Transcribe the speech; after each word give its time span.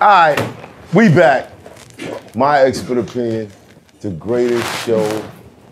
All 0.00 0.08
right, 0.08 0.56
we 0.94 1.10
back. 1.10 1.50
My 2.34 2.60
expert 2.60 2.96
opinion, 2.96 3.50
the 4.00 4.08
greatest 4.12 4.86
show 4.86 5.04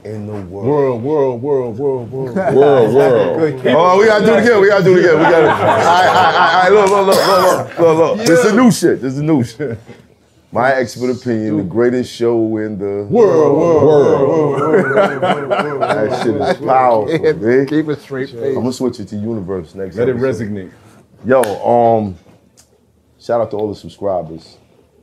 in 0.05 0.27
the 0.27 0.35
world. 0.35 1.03
World, 1.03 1.03
world, 1.03 1.43
world, 1.43 1.79
world, 1.79 2.13
world. 2.13 2.37
World, 2.55 2.95
world. 2.95 3.63
Oh, 3.69 3.99
we 3.99 4.05
gotta 4.05 4.27
do 4.27 4.35
it 4.35 4.45
again. 4.45 4.61
We 4.61 4.69
gotta 4.69 4.85
do 4.85 4.99
it 4.99 5.01
again. 5.01 5.17
We 5.17 5.23
gotta. 5.23 5.49
All 5.49 5.57
right, 5.57 6.09
all 6.09 6.13
right, 6.13 6.37
all 6.37 6.63
right. 6.63 6.73
Look, 6.73 6.91
look, 6.91 7.07
look, 7.07 7.27
look, 7.27 7.79
look, 7.79 7.79
look, 7.79 8.19
look. 8.19 8.27
This 8.27 8.45
is 8.45 8.53
new 8.53 8.71
shit. 8.71 9.01
This 9.01 9.15
is 9.15 9.23
new 9.23 9.43
shit. 9.43 9.79
My 10.53 10.73
expert 10.75 11.09
opinion, 11.09 11.57
the 11.57 11.63
greatest 11.63 12.13
show 12.15 12.59
in 12.59 12.79
the 12.79 13.07
World, 13.09 13.57
world, 13.57 14.61
world. 14.61 15.81
That 15.81 16.23
shit 16.23 16.35
is 16.37 16.67
powerful, 16.67 17.19
man. 17.41 17.67
Keep 17.67 17.89
it 17.89 18.01
straight 18.01 18.35
I'm 18.35 18.55
gonna 18.57 18.73
switch 18.75 19.01
it 19.01 19.09
to 19.09 19.17
universe 19.17 19.75
next. 19.75 19.97
Let 19.97 20.11
it 20.11 20.17
resonate. 20.17 20.71
Yo, 21.25 21.41
um, 21.67 22.19
shout 23.21 23.41
out 23.41 23.51
to 23.51 23.57
all 23.57 23.69
the 23.69 23.75
subscribers. 23.75 24.59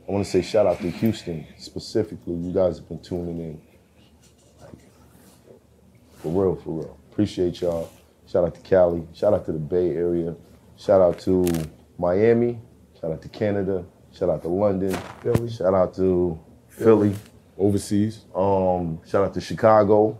I 0.08 0.12
want 0.12 0.24
to 0.24 0.30
say 0.30 0.42
shout 0.42 0.66
out 0.66 0.78
to 0.78 0.90
Houston 0.90 1.46
specifically. 1.58 2.34
You 2.34 2.52
guys 2.52 2.78
have 2.78 2.88
been 2.88 3.00
tuning 3.02 3.40
in. 3.40 3.60
For 6.16 6.28
real, 6.28 6.56
for 6.56 6.70
real. 6.70 6.98
Appreciate 7.12 7.60
y'all. 7.60 7.90
Shout 8.26 8.44
out 8.44 8.54
to 8.54 8.60
Cali. 8.60 9.06
Shout 9.14 9.34
out 9.34 9.44
to 9.46 9.52
the 9.52 9.58
Bay 9.58 9.90
Area. 9.96 10.34
Shout 10.76 11.00
out 11.00 11.18
to 11.20 11.46
Miami. 11.98 12.60
Shout 13.00 13.12
out 13.12 13.22
to 13.22 13.28
Canada. 13.28 13.84
Shout 14.12 14.30
out 14.30 14.42
to 14.42 14.48
London. 14.48 14.92
Philly. 15.22 15.50
Shout 15.50 15.74
out 15.74 15.94
to 15.96 16.38
Philly. 16.68 17.14
Overseas. 17.58 18.24
Um, 18.34 19.00
shout 19.06 19.24
out 19.24 19.34
to 19.34 19.40
Chicago. 19.40 20.18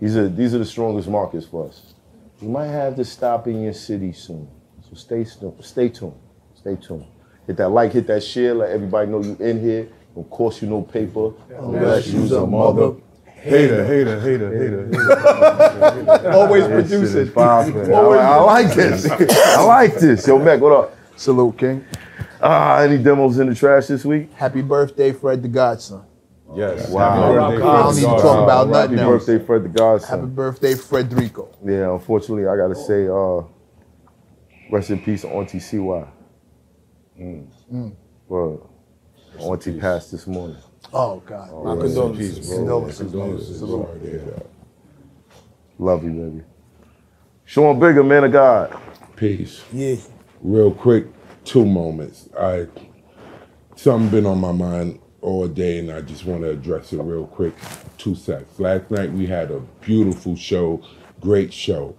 These 0.00 0.16
are 0.16 0.28
these 0.28 0.54
are 0.54 0.58
the 0.58 0.64
strongest 0.64 1.08
markets 1.08 1.46
for 1.46 1.68
us. 1.68 1.94
You 2.40 2.48
might 2.48 2.66
have 2.68 2.96
to 2.96 3.04
stop 3.04 3.46
in 3.46 3.62
your 3.62 3.72
city 3.72 4.12
soon, 4.12 4.48
so 4.82 4.94
stay 4.94 5.24
stay 5.60 5.88
tuned. 5.88 6.14
Stay 6.64 6.76
tuned. 6.76 7.04
Hit 7.46 7.58
that 7.58 7.68
like, 7.68 7.92
hit 7.92 8.06
that 8.06 8.22
share, 8.22 8.54
let 8.54 8.70
everybody 8.70 9.10
know 9.10 9.22
you 9.22 9.36
in 9.38 9.60
here. 9.60 9.86
Of 10.16 10.30
course, 10.30 10.62
you 10.62 10.68
know 10.68 10.80
paper. 10.80 11.32
Unless 11.58 12.06
you's 12.06 12.32
a 12.32 12.46
mother. 12.46 12.94
Hater, 13.26 13.84
hater, 13.84 14.18
hater, 14.18 14.50
hater. 14.50 14.86
hater. 14.86 16.32
Always 16.32 16.66
That 16.66 16.88
shit 16.88 17.02
is 17.02 17.12
producing. 17.12 17.34
popping. 17.34 17.92
I, 17.94 17.98
I 17.98 18.36
like 18.40 18.72
this. 18.74 19.10
I 19.58 19.62
like 19.62 19.94
this. 19.96 20.26
Yo, 20.26 20.38
Mac, 20.38 20.58
what 20.62 20.72
up? 20.72 20.96
Salute, 21.16 21.58
King. 21.58 21.84
Ah, 22.40 22.78
any 22.78 22.96
demos 22.96 23.38
in 23.38 23.50
the 23.50 23.54
trash 23.54 23.88
this 23.88 24.02
week? 24.06 24.32
Happy 24.32 24.62
birthday, 24.62 25.12
Fred 25.12 25.42
the 25.42 25.48
Godson. 25.48 26.00
Yes. 26.54 26.88
Wow. 26.88 27.34
Happy 27.34 27.56
birthday, 27.58 27.66
I 27.68 27.82
don't 27.82 27.94
need 27.96 28.00
to 28.00 28.06
talk 28.22 28.44
about 28.44 28.68
Happy 28.68 28.94
nothing 28.94 28.98
else. 29.00 29.26
birthday, 29.26 29.44
Fred 29.44 29.64
the 29.64 29.68
Godson. 29.68 30.08
Happy 30.08 30.26
birthday, 30.30 30.72
Frederico. 30.72 31.48
Yeah, 31.62 31.92
unfortunately, 31.92 32.46
I 32.46 32.56
gotta 32.56 32.74
say, 32.74 33.06
uh, 33.08 33.42
rest 34.72 34.88
in 34.88 35.00
peace, 35.00 35.26
Auntie 35.26 35.58
CY. 35.60 36.06
Mm. 37.20 37.48
Well, 38.28 38.70
Auntie 39.38 39.78
passed 39.80 40.12
this 40.12 40.26
morning. 40.26 40.58
Oh, 40.92 41.20
God. 41.26 41.50
Oh, 41.52 41.64
my 41.64 41.74
yeah. 41.74 41.82
condolences. 41.82 42.38
Peace, 42.38 42.48
bro. 42.48 42.56
Condolences. 42.58 43.12
Condolences. 43.12 43.58
Salute. 43.58 43.86
Sorry 43.86 44.00
to. 44.00 44.46
Love 45.78 46.04
you, 46.04 46.10
baby. 46.12 46.44
Sean 47.44 47.78
Bigger, 47.80 48.04
man 48.04 48.24
of 48.24 48.32
God. 48.32 48.76
Peace. 49.16 49.64
Yeah. 49.72 49.96
Real 50.42 50.72
quick, 50.72 51.06
two 51.44 51.64
moments. 51.64 52.28
I 52.38 52.68
something 53.76 54.10
been 54.10 54.26
on 54.26 54.40
my 54.40 54.52
mind 54.52 55.00
all 55.20 55.48
day, 55.48 55.78
and 55.78 55.90
I 55.92 56.00
just 56.02 56.24
want 56.26 56.42
to 56.42 56.50
address 56.50 56.92
it 56.92 57.00
real 57.02 57.26
quick. 57.26 57.54
Two 57.98 58.14
seconds. 58.14 58.60
Last 58.60 58.90
night 58.90 59.12
we 59.12 59.26
had 59.26 59.50
a 59.50 59.60
beautiful 59.82 60.36
show, 60.36 60.82
great 61.20 61.52
show. 61.52 61.96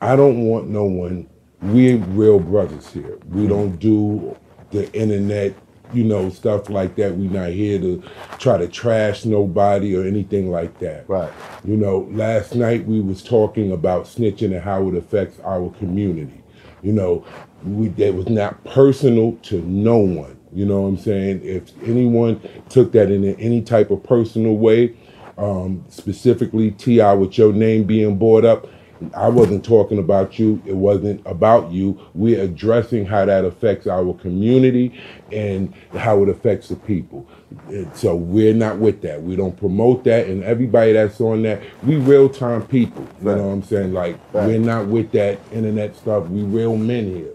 I 0.00 0.16
don't 0.16 0.42
want 0.46 0.68
no 0.68 0.84
one. 0.84 1.28
We're 1.62 1.98
real 1.98 2.40
brothers 2.40 2.90
here. 2.90 3.18
We 3.28 3.46
don't 3.46 3.78
do 3.78 4.36
the 4.70 4.90
internet, 4.92 5.54
you 5.92 6.04
know, 6.04 6.30
stuff 6.30 6.70
like 6.70 6.96
that. 6.96 7.14
We're 7.16 7.30
not 7.30 7.50
here 7.50 7.78
to 7.80 8.02
try 8.38 8.56
to 8.56 8.66
trash 8.66 9.24
nobody 9.24 9.94
or 9.94 10.06
anything 10.06 10.50
like 10.50 10.78
that. 10.78 11.08
Right. 11.08 11.32
You 11.64 11.76
know, 11.76 12.08
last 12.12 12.54
night 12.54 12.86
we 12.86 13.00
was 13.00 13.22
talking 13.22 13.72
about 13.72 14.04
snitching 14.04 14.52
and 14.54 14.62
how 14.62 14.88
it 14.88 14.94
affects 14.94 15.38
our 15.40 15.70
community. 15.72 16.42
You 16.82 16.92
know, 16.92 17.24
we 17.64 17.88
that 17.88 18.14
was 18.14 18.28
not 18.28 18.62
personal 18.64 19.32
to 19.42 19.60
no 19.62 19.98
one. 19.98 20.38
You 20.52 20.64
know 20.64 20.80
what 20.80 20.88
I'm 20.88 20.98
saying? 20.98 21.42
If 21.44 21.70
anyone 21.82 22.40
took 22.70 22.92
that 22.92 23.10
in 23.10 23.24
any 23.36 23.60
type 23.60 23.90
of 23.90 24.02
personal 24.02 24.56
way, 24.56 24.96
um, 25.38 25.84
specifically 25.88 26.70
Ti 26.72 27.14
with 27.14 27.38
your 27.38 27.52
name 27.52 27.84
being 27.84 28.16
brought 28.18 28.44
up, 28.44 28.66
I 29.14 29.28
wasn't 29.28 29.64
talking 29.64 29.98
about 29.98 30.38
you. 30.38 30.62
It 30.66 30.76
wasn't 30.76 31.22
about 31.26 31.70
you. 31.72 32.00
We're 32.14 32.42
addressing 32.42 33.06
how 33.06 33.24
that 33.26 33.44
affects 33.44 33.86
our 33.86 34.14
community 34.14 35.00
and 35.32 35.72
how 35.96 36.22
it 36.22 36.28
affects 36.28 36.68
the 36.68 36.76
people. 36.76 37.26
And 37.68 37.94
so 37.96 38.16
we're 38.16 38.54
not 38.54 38.78
with 38.78 39.02
that. 39.02 39.22
We 39.22 39.36
don't 39.36 39.56
promote 39.56 40.04
that. 40.04 40.26
And 40.26 40.44
everybody 40.44 40.92
that's 40.94 41.20
on 41.20 41.42
that, 41.42 41.62
we 41.84 41.96
real 41.96 42.28
time 42.28 42.66
people. 42.66 43.06
You 43.22 43.28
Right. 43.30 43.36
know 43.38 43.46
what 43.48 43.52
I'm 43.54 43.62
saying? 43.64 43.92
Like 43.92 44.18
Right. 44.32 44.46
we're 44.46 44.60
not 44.60 44.86
with 44.88 45.12
that 45.12 45.38
internet 45.52 45.96
stuff. 45.96 46.28
We 46.28 46.42
real 46.42 46.76
men 46.76 47.06
here. 47.14 47.32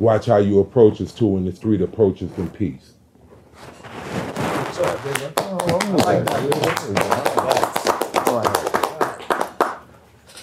Watch 0.00 0.26
how 0.26 0.38
you 0.38 0.60
approach 0.60 1.00
us 1.00 1.12
too 1.12 1.36
in 1.36 1.44
the 1.44 1.52
street. 1.52 1.80
Approach 1.82 2.22
us 2.22 2.30
in 2.38 2.48
peace. 2.50 2.92
So 4.72 4.84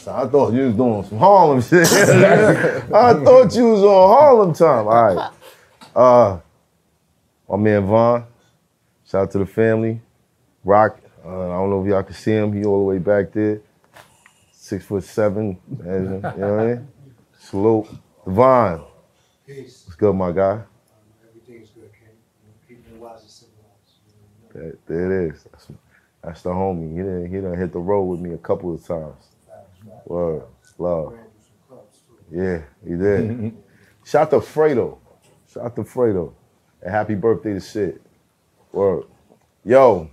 I 0.07 0.27
thought 0.27 0.53
you 0.53 0.67
was 0.67 0.75
doing 0.75 1.03
some 1.03 1.17
Harlem 1.17 1.61
shit. 1.63 1.87
I 1.87 3.13
thought 3.13 3.55
you 3.55 3.69
was 3.69 3.83
on 3.83 4.09
Harlem 4.17 4.53
time. 4.53 4.87
All 4.87 5.15
right. 5.15 5.31
Uh, 5.95 6.39
my 7.49 7.57
man 7.57 7.85
Vaughn. 7.85 8.25
Shout 9.05 9.23
out 9.23 9.31
to 9.31 9.39
the 9.39 9.45
family. 9.45 10.01
Rock. 10.63 10.99
Uh, 11.25 11.49
I 11.49 11.53
don't 11.57 11.69
know 11.69 11.81
if 11.81 11.89
y'all 11.89 12.03
can 12.03 12.13
see 12.13 12.31
him. 12.31 12.53
He 12.53 12.63
all 12.65 12.79
the 12.79 12.85
way 12.85 12.99
back 12.99 13.31
there. 13.31 13.61
Six 14.51 14.85
foot 14.85 15.03
seven. 15.03 15.59
You 15.79 15.85
know 15.85 16.19
what 16.19 16.41
I 16.41 16.65
mean? 16.65 16.87
Salute. 17.39 17.87
Devon. 18.25 18.81
Peace. 19.45 19.83
What's 19.85 19.95
good, 19.95 20.13
my 20.13 20.31
guy? 20.33 20.61
Everything's 21.29 21.69
good, 21.69 21.89
King. 21.93 22.09
Keeping 22.67 22.93
it 22.93 22.99
wise 22.99 23.21
and 23.21 23.29
civilized. 23.29 24.53
That, 24.53 24.87
there 24.87 25.25
it 25.25 25.31
is. 25.33 25.43
That's, 25.43 25.67
that's 26.21 26.41
the 26.41 26.49
homie. 26.49 26.91
He 26.91 26.97
done, 26.97 27.25
he 27.33 27.39
done 27.41 27.57
hit 27.57 27.71
the 27.71 27.79
road 27.79 28.03
with 28.03 28.19
me 28.19 28.33
a 28.33 28.37
couple 28.37 28.73
of 28.73 28.85
times. 28.85 29.23
Word. 30.07 30.43
Love. 30.77 31.13
Ran 31.13 31.23
through 31.23 31.31
some 31.41 31.57
clubs, 31.67 31.99
too. 32.07 32.15
Yeah, 32.31 32.61
he 32.87 32.95
did. 32.95 33.53
Shout 34.05 34.21
out 34.21 34.31
to 34.31 34.39
Fredo. 34.47 34.97
Shout 35.51 35.65
out 35.65 35.75
to 35.75 35.83
Fredo. 35.83 36.33
And 36.81 36.91
happy 36.91 37.15
birthday 37.15 37.53
to 37.53 37.61
Sid. 37.61 37.99
Word. 38.71 39.03
Yo, 39.65 40.09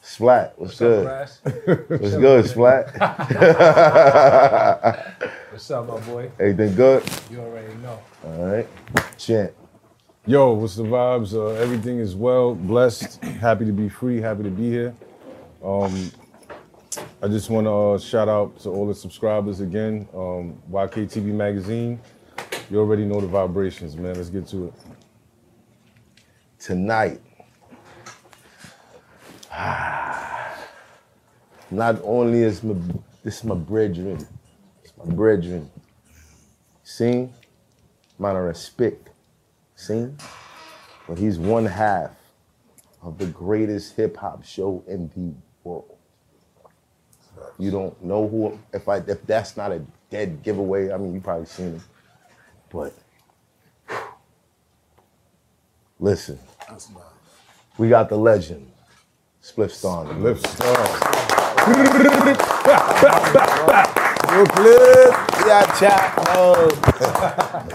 Splat, 0.00 0.54
what's, 0.56 0.78
good? 0.78 1.04
What's 1.88 2.16
good, 2.16 2.46
Splat? 2.46 2.98
What's 5.52 5.70
up, 5.70 5.86
my 5.86 6.00
boy? 6.00 6.30
Everything 6.40 6.74
good? 6.74 7.04
You 7.30 7.40
already 7.40 7.74
know. 7.74 8.00
All 8.24 8.46
right. 8.46 8.66
Chant. 9.16 9.52
Yo, 10.26 10.52
what's 10.54 10.76
the 10.76 10.82
vibes? 10.82 11.34
Uh, 11.34 11.48
everything 11.60 11.98
is 11.98 12.14
well, 12.16 12.54
blessed, 12.54 13.22
happy 13.24 13.64
to 13.64 13.72
be 13.72 13.88
free, 13.88 14.20
happy 14.20 14.42
to 14.44 14.50
be 14.50 14.70
here. 14.70 14.94
Um, 15.64 16.10
I 17.22 17.28
just 17.28 17.48
want 17.50 17.66
to 17.66 17.72
uh, 17.72 17.98
shout 17.98 18.28
out 18.28 18.58
to 18.60 18.68
all 18.70 18.86
the 18.86 18.94
subscribers 18.94 19.60
again. 19.60 20.08
Um, 20.14 20.60
YKTV 20.70 21.24
Magazine. 21.24 22.00
You 22.70 22.80
already 22.80 23.04
know 23.04 23.20
the 23.20 23.26
vibrations, 23.26 23.96
man. 23.96 24.14
Let's 24.14 24.30
get 24.30 24.46
to 24.48 24.66
it. 24.66 24.74
Tonight. 26.58 27.20
Not 31.70 32.00
only 32.04 32.42
is 32.42 32.62
my 32.62 32.74
this 33.22 33.38
is 33.38 33.44
my 33.44 33.54
brethren, 33.54 34.26
it's 34.82 34.92
my 34.98 35.12
brethren. 35.14 35.70
See? 36.82 37.30
Man 38.18 38.36
of 38.36 38.42
respect. 38.42 39.08
See? 39.76 40.08
But 41.08 41.18
he's 41.18 41.38
one 41.38 41.64
half 41.66 42.10
of 43.02 43.18
the 43.18 43.26
greatest 43.26 43.96
hip 43.96 44.16
hop 44.16 44.44
show 44.44 44.84
in 44.86 45.10
the 45.16 45.34
world. 45.64 45.96
You 47.58 47.70
don't 47.70 48.02
know 48.04 48.28
who 48.28 48.58
if 48.72 48.88
I 48.88 48.98
if 48.98 49.24
that's 49.26 49.56
not 49.56 49.72
a 49.72 49.82
dead 50.10 50.42
giveaway, 50.42 50.92
I 50.92 50.96
mean 50.98 51.14
you 51.14 51.20
probably 51.20 51.46
seen 51.46 51.72
him. 51.74 51.82
But 52.70 52.92
listen. 56.00 56.38
We 57.78 57.88
got 57.88 58.08
the 58.08 58.16
legend, 58.16 58.70
Spliff 59.42 59.70
Star. 59.72 60.04
Lift 60.04 60.46
star. 60.46 60.86
Brooklyn. 64.28 65.12
Yeah, 65.46 65.78
chat. 65.78 66.14
Oh, 66.30 66.70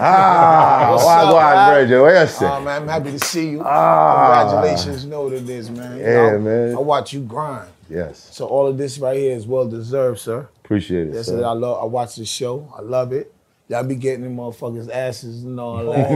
Ah, 0.00 0.90
What's 0.92 1.04
why 1.04 1.22
up, 1.22 1.30
go? 1.30 1.36
Bridget? 1.74 2.00
What 2.02 2.20
you 2.20 2.26
say? 2.28 2.46
oh, 2.46 2.60
man, 2.62 2.82
I'm 2.82 2.88
happy 2.88 3.10
to 3.12 3.18
see 3.26 3.50
you. 3.50 3.62
Ah. 3.64 4.50
Congratulations. 4.50 5.04
You 5.04 5.10
know 5.10 5.22
what 5.24 5.32
it 5.34 5.48
is, 5.48 5.70
man. 5.70 5.98
You 5.98 6.04
Yeah, 6.04 6.30
know, 6.32 6.38
man. 6.40 6.76
I 6.76 6.80
watch 6.80 7.12
you 7.12 7.20
grind. 7.20 7.70
Yes, 7.88 8.28
So 8.32 8.46
all 8.46 8.66
of 8.66 8.76
this 8.78 8.98
right 8.98 9.16
here 9.16 9.34
is 9.36 9.46
well 9.46 9.66
deserved, 9.66 10.20
sir. 10.20 10.48
appreciate 10.64 11.08
it. 11.08 11.12
That's 11.14 11.28
sir. 11.28 11.38
it. 11.40 11.44
I 11.44 11.52
love. 11.52 11.82
I 11.82 11.86
watch 11.86 12.16
the 12.16 12.24
show. 12.24 12.72
I 12.76 12.82
love 12.82 13.12
it. 13.12 13.32
Y'all 13.68 13.84
be 13.84 13.96
getting 13.96 14.22
them 14.22 14.36
motherfuckers' 14.36 14.90
asses 14.90 15.44
and 15.44 15.60
all 15.60 15.84
that. 15.92 16.10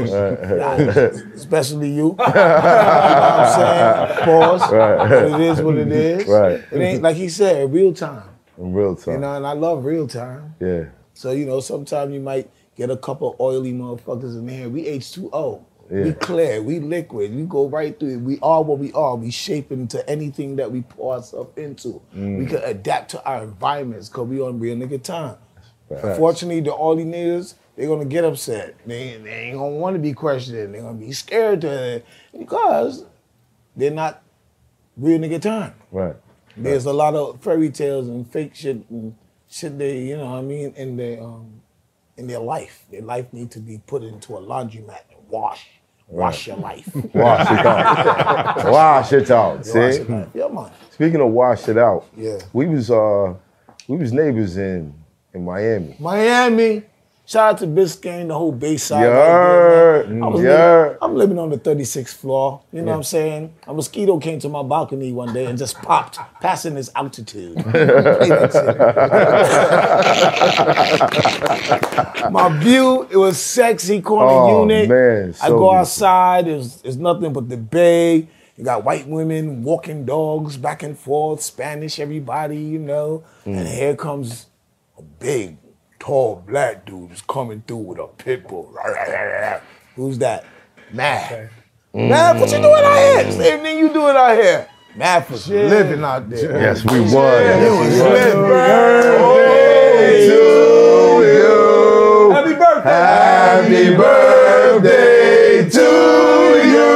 Nah, 0.59 1.35
especially 1.35 1.89
you. 1.91 1.95
you 1.97 2.09
know 2.09 2.15
what 2.17 2.27
I'm 2.37 4.17
saying? 4.17 4.25
Pause. 4.25 4.73
Right. 4.73 5.09
But 5.31 5.41
it 5.41 5.47
is 5.47 5.61
what 5.63 5.77
it 5.77 5.93
is. 5.93 6.27
Right. 6.27 6.61
It 6.73 6.81
ain't 6.81 7.03
like 7.03 7.17
he 7.17 7.29
said, 7.29 7.73
real 7.73 7.93
time. 7.93 8.23
In 8.59 8.73
real 8.73 8.95
time. 8.97 9.15
You 9.15 9.21
know, 9.21 9.35
and 9.37 9.47
I 9.47 9.53
love 9.53 9.85
real 9.85 10.07
time. 10.09 10.55
yeah. 10.61 10.85
So, 11.15 11.33
you 11.33 11.45
know, 11.45 11.61
sometimes 11.61 12.15
you 12.15 12.21
might 12.21 12.49
get 12.75 12.91
a 12.91 12.97
couple 12.97 13.37
oily 13.39 13.73
motherfuckers 13.75 14.35
in 14.39 14.49
here. 14.49 14.71
We 14.71 14.85
H2O. 14.85 15.63
We 15.93 16.13
clear, 16.15 16.63
we 16.63 16.81
liquid, 16.81 17.35
we 17.35 17.43
go 17.43 17.69
right 17.69 17.99
through 17.99 18.15
it. 18.15 18.17
We 18.17 18.39
are 18.43 18.63
what 18.63 18.79
we 18.79 18.93
are. 18.93 19.15
We 19.15 19.31
shape 19.31 19.71
into 19.71 20.09
anything 20.09 20.57
that 20.57 20.73
we 20.73 20.83
pour 20.83 21.17
ourselves 21.17 21.51
into. 21.59 22.01
Mm. 22.17 22.39
We 22.39 22.47
can 22.47 22.63
adapt 22.63 23.11
to 23.11 23.25
our 23.25 23.43
environments 23.45 24.09
because 24.09 24.27
we 24.27 24.41
on 24.41 24.59
real 24.59 24.77
nigga 24.77 25.03
time. 25.03 25.37
Facts. 25.91 26.03
Unfortunately, 26.05 26.61
the 26.61 26.73
oily 26.73 27.05
niggas, 27.05 27.55
they're 27.77 27.89
gonna 27.89 28.07
get 28.07 28.25
upset. 28.25 28.75
They, 28.87 29.19
they 29.19 29.49
ain't 29.49 29.59
gonna 29.59 29.77
want 29.77 29.95
to 29.97 30.01
be 30.01 30.15
questioned. 30.15 30.75
They're 30.75 30.81
gonna 30.81 30.95
be 30.95 31.13
scared 31.13 31.61
to 31.61 32.03
because 32.39 33.05
they're 33.77 33.91
not 33.91 34.23
real 34.97 35.19
nigga 35.19 35.43
time. 35.43 35.75
Right. 35.91 36.17
There's 36.57 36.87
a 36.87 36.93
lot 36.93 37.15
of 37.15 37.43
fairy 37.43 37.71
tales 37.71 38.09
and 38.09 38.31
fake 38.31 38.55
shit 38.55 38.89
and 38.89 39.15
shit 39.49 39.79
they, 39.79 40.05
you 40.05 40.17
know 40.17 40.31
what 40.31 40.39
I 40.39 40.43
mean, 40.43 40.73
in 40.75 40.97
their 40.97 41.23
um 41.23 41.61
in 42.17 42.27
their 42.27 42.41
life. 42.41 42.85
Their 42.91 43.03
life 43.03 43.33
need 43.33 43.51
to 43.53 43.61
be 43.61 43.79
put 43.87 44.03
into 44.03 44.37
a 44.37 44.41
laundromat 44.41 45.05
and 45.11 45.29
wash. 45.29 45.67
Wash 46.13 46.47
your 46.47 46.57
life. 46.59 46.89
Wash 47.15 47.51
it 47.51 47.67
out. 47.67 48.65
Wash 48.71 49.13
it 49.13 49.31
out. 49.31 49.57
Wash 49.59 49.67
See? 49.67 50.05
Yeah, 50.35 50.49
man. 50.49 50.71
Speaking 50.91 51.21
of 51.23 51.29
wash 51.29 51.69
it 51.69 51.79
out, 51.79 52.05
Yeah. 52.17 52.39
we 52.53 52.67
was 52.67 52.91
uh 52.91 53.35
we 53.89 53.97
was 53.97 54.13
neighbors 54.13 54.57
in 54.59 54.93
in 55.33 55.45
Miami. 55.45 55.97
Miami. 55.99 56.83
Shout 57.33 57.55
out 57.55 57.59
to 57.61 57.67
Biscayne, 57.67 58.29
the 58.29 58.35
whole 58.35 58.53
Bayside. 58.53 59.05
You 59.05 59.09
right 59.09 60.05
I 60.05 60.29
was 60.29 60.43
You 60.43 60.49
living-? 60.51 60.99
I'm 61.01 61.15
living 61.15 61.39
on 61.39 61.49
the 61.49 61.57
36th 61.57 62.09
floor. 62.17 62.61
You 62.75 62.83
know 62.83 62.91
what 62.91 62.97
I'm 62.99 63.03
saying? 63.05 63.55
A 63.67 63.73
mosquito 63.73 64.19
came 64.19 64.39
to 64.41 64.51
my 64.51 64.63
balcony 64.63 65.13
one 65.13 65.33
day 65.33 65.47
and 65.47 65.57
just 65.57 65.79
popped, 65.79 66.19
passing 66.43 66.77
its 66.77 66.91
altitude. 66.95 67.57
Play 67.57 67.73
that 67.73 68.53
shit. 72.21 72.33
my 72.33 72.55
view, 72.63 73.09
it 73.11 73.17
was 73.17 73.41
sexy 73.41 74.03
corner 74.03 74.27
Oh, 74.31 74.61
unit. 74.69 74.91
man, 74.91 75.35
I 75.43 75.49
go 75.49 75.73
outside, 75.73 76.45
there's, 76.45 76.83
there's 76.83 76.99
nothing 76.99 77.33
but 77.33 77.49
the 77.49 77.57
bay. 77.57 78.29
You 78.59 78.65
got 78.65 78.85
white 78.85 79.09
women 79.09 79.63
walking 79.63 80.05
dogs 80.05 80.59
back 80.59 80.83
and 80.83 80.99
forth, 80.99 81.41
Spanish, 81.41 81.99
everybody, 81.99 82.59
you 82.59 82.79
know. 82.79 83.25
Mm. 83.47 83.57
And 83.57 83.69
here 83.69 83.97
comes 83.97 84.49
a 84.99 85.03
big, 85.03 85.57
tall 86.03 86.43
black 86.49 86.85
dude 86.85 87.13
is 87.13 87.23
coming 87.23 87.63
through 87.65 87.77
with 87.77 87.99
a 87.99 88.09
pit 88.09 88.49
bull. 88.49 88.75
Who's 89.95 90.19
that? 90.19 90.45
Math. 90.93 91.49
Math, 91.95 92.41
what 92.41 92.51
you 92.51 92.59
mm. 92.59 92.63
doing 92.63 92.83
out 92.85 92.97
here? 92.97 93.31
Same 93.31 93.61
thing 93.61 93.79
you 93.79 93.93
doing 93.93 94.17
out 94.17 94.35
here. 94.35 94.69
Math 94.97 95.31
was 95.31 95.49
living 95.49 96.03
out 96.03 96.29
there. 96.29 96.61
Yes, 96.61 96.85
we 96.85 97.01
was. 97.01 97.13
You 97.13 97.21
Yes, 97.21 97.71
was 97.71 97.95
we 97.95 98.01
was. 98.03 98.11
living. 98.11 98.43
Birthday 98.43 100.27
to 100.27 100.41
you. 101.39 102.31
Happy 102.33 102.55
birthday! 102.55 102.91
Happy 102.91 103.85
birthday 103.97 105.71
to 105.71 105.87
you. 106.69 106.93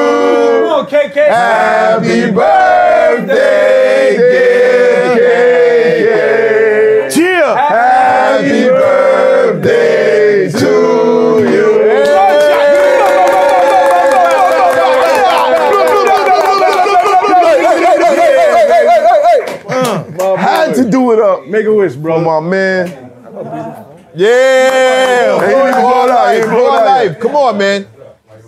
Come 0.67 0.81
on, 0.81 0.87
KK. 0.87 1.17
Happy 1.29 2.32
birthday, 2.32 2.56
up 21.94 22.03
Make 22.03 22.12
a 22.12 22.21
wish, 22.21 22.21
for 22.21 22.21
bro. 22.21 22.21
my 22.21 22.41
man. 22.41 22.88
Yeah. 24.15 25.41
Hey, 25.41 25.50
you 25.50 25.56
ain't 25.67 25.75
brought 25.75 26.11
out, 26.11 26.33
you 26.33 26.41
ain't 26.43 26.50
More 26.50 26.61
brought 26.61 26.85
life. 26.87 27.21
Come 27.21 27.37
on, 27.37 27.59
man. 27.59 27.87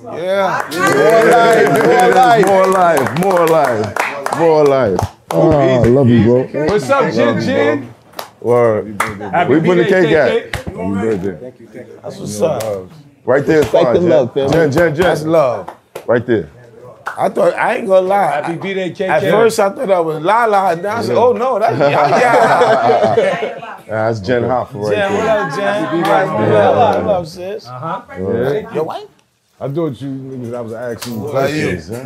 Yeah. 0.04 0.68
More 0.72 2.08
life, 2.10 2.46
more 2.46 2.66
life, 2.66 3.18
more 3.20 3.46
life. 3.46 4.38
More 4.38 4.64
life. 4.64 4.98
Oh, 5.30 5.50
I 5.50 5.78
love 5.86 6.08
you, 6.08 6.24
bro. 6.24 6.66
What's 6.66 6.88
up, 6.90 7.12
Jin 7.12 7.40
Jin? 7.40 7.94
Word. 8.40 9.02
Happy 9.02 9.54
We 9.54 9.60
put 9.60 9.76
the 9.76 9.84
birthday, 9.84 10.02
cake 10.02 10.12
at. 10.12 10.52
KK. 10.52 10.74
Happy 10.74 11.64
birthday. 11.66 12.00
That's 12.02 12.18
what's 12.18 12.40
up. 12.40 12.90
Right 13.24 13.44
there, 13.44 13.60
is 13.60 13.66
fine, 13.68 13.94
the 13.94 14.00
Jen. 14.00 14.72
Jen, 14.72 14.94
Jen, 14.94 14.94
That's 14.94 15.24
love. 15.24 15.70
Right 16.06 16.24
there. 16.26 16.50
I 17.16 17.28
thought 17.28 17.54
I 17.54 17.76
ain't 17.76 17.86
gonna 17.86 18.06
lie. 18.06 18.30
Happy 18.32 18.54
birthday, 18.56 18.90
KK. 18.90 19.08
At 19.08 19.22
first 19.22 19.60
I 19.60 19.70
thought 19.70 19.86
that 19.88 20.04
was 20.04 20.22
La 20.22 20.44
La, 20.46 20.70
and 20.70 20.84
then 20.84 20.92
I 20.96 21.02
said, 21.02 21.16
"Oh 21.16 21.32
no, 21.32 21.58
that's 21.58 21.78
Yaya." 21.78 23.82
That's 23.86 24.20
Jen 24.20 24.42
Hoffa 24.42 24.74
right 24.74 24.94
Jen, 24.94 25.12
what 25.14 25.24
there. 25.24 25.40
up, 25.40 25.56
Jen? 25.56 25.82
What 26.02 26.10
up, 26.10 26.38
what 26.38 26.52
up, 26.96 27.04
what 27.04 27.14
up, 27.16 27.26
sis? 27.26 27.66
Uh-huh. 27.66 28.02
Yeah. 28.10 28.74
Your 28.74 28.84
wife? 28.84 29.06
I 29.60 29.68
thought 29.68 30.00
you 30.00 30.08
niggas, 30.08 30.54
I 30.54 30.60
was 30.60 30.72
asking 30.72 31.14
you 31.14 31.20
How 31.26 31.30
questions. 31.30 31.90
you? 31.90 31.96
Huh? 31.96 32.02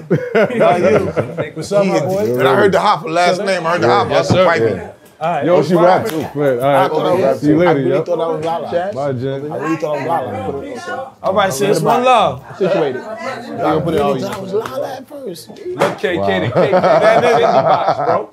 You? 1.46 1.52
What's 1.52 1.72
up, 1.72 1.86
my 1.86 2.00
boy? 2.00 2.38
And 2.38 2.48
I 2.48 2.54
heard 2.56 2.72
the 2.72 2.80
Hopper 2.80 3.10
last 3.10 3.42
name. 3.44 3.66
I 3.66 3.72
heard 3.72 3.82
the 3.82 3.88
Hopper. 3.88 4.10
Yes, 4.10 4.28
sir. 4.28 4.44
Yeah. 4.56 4.92
All 5.22 5.30
right. 5.30 5.44
Yo, 5.46 5.54
oh, 5.56 5.62
she 5.62 5.74
rap 5.76 6.04
too. 6.08 6.18
Right, 6.34 6.58
all 6.58 6.64
I 6.64 6.88
thought 6.88 7.06
I 7.06 7.14
was- 7.30 7.40
See 7.40 7.46
you 7.46 7.54
I 7.54 7.66
later, 7.66 7.74
really 7.78 7.90
yo. 7.90 8.02
thought 8.02 8.20
I 8.20 8.26
was 8.34 8.44
La 8.44 8.56
La. 8.56 8.92
Bye, 8.92 9.12
Jen. 9.12 9.52
I 9.52 9.56
really 9.56 9.76
thought 9.76 9.96
I 9.96 9.98
was 9.98 10.06
La 10.88 10.96
La. 10.96 11.12
All 11.22 11.34
right, 11.34 11.52
sis, 11.52 11.80
one 11.80 12.04
love. 12.04 12.44
Situated. 12.58 13.00
I 13.02 13.74
really 13.78 14.20
thought 14.20 14.36
I 14.36 14.40
was 14.40 14.52
La 14.52 14.76
La 14.76 14.88
at 14.94 15.06
first. 15.08 15.48
Look, 15.50 15.98
KK, 15.98 16.26
the 16.42 16.50
cake 16.50 16.52
came 16.62 16.76
in 16.76 16.84
a 16.84 16.90
Fendi 17.30 17.72
box, 17.72 17.98
bro. 18.04 18.30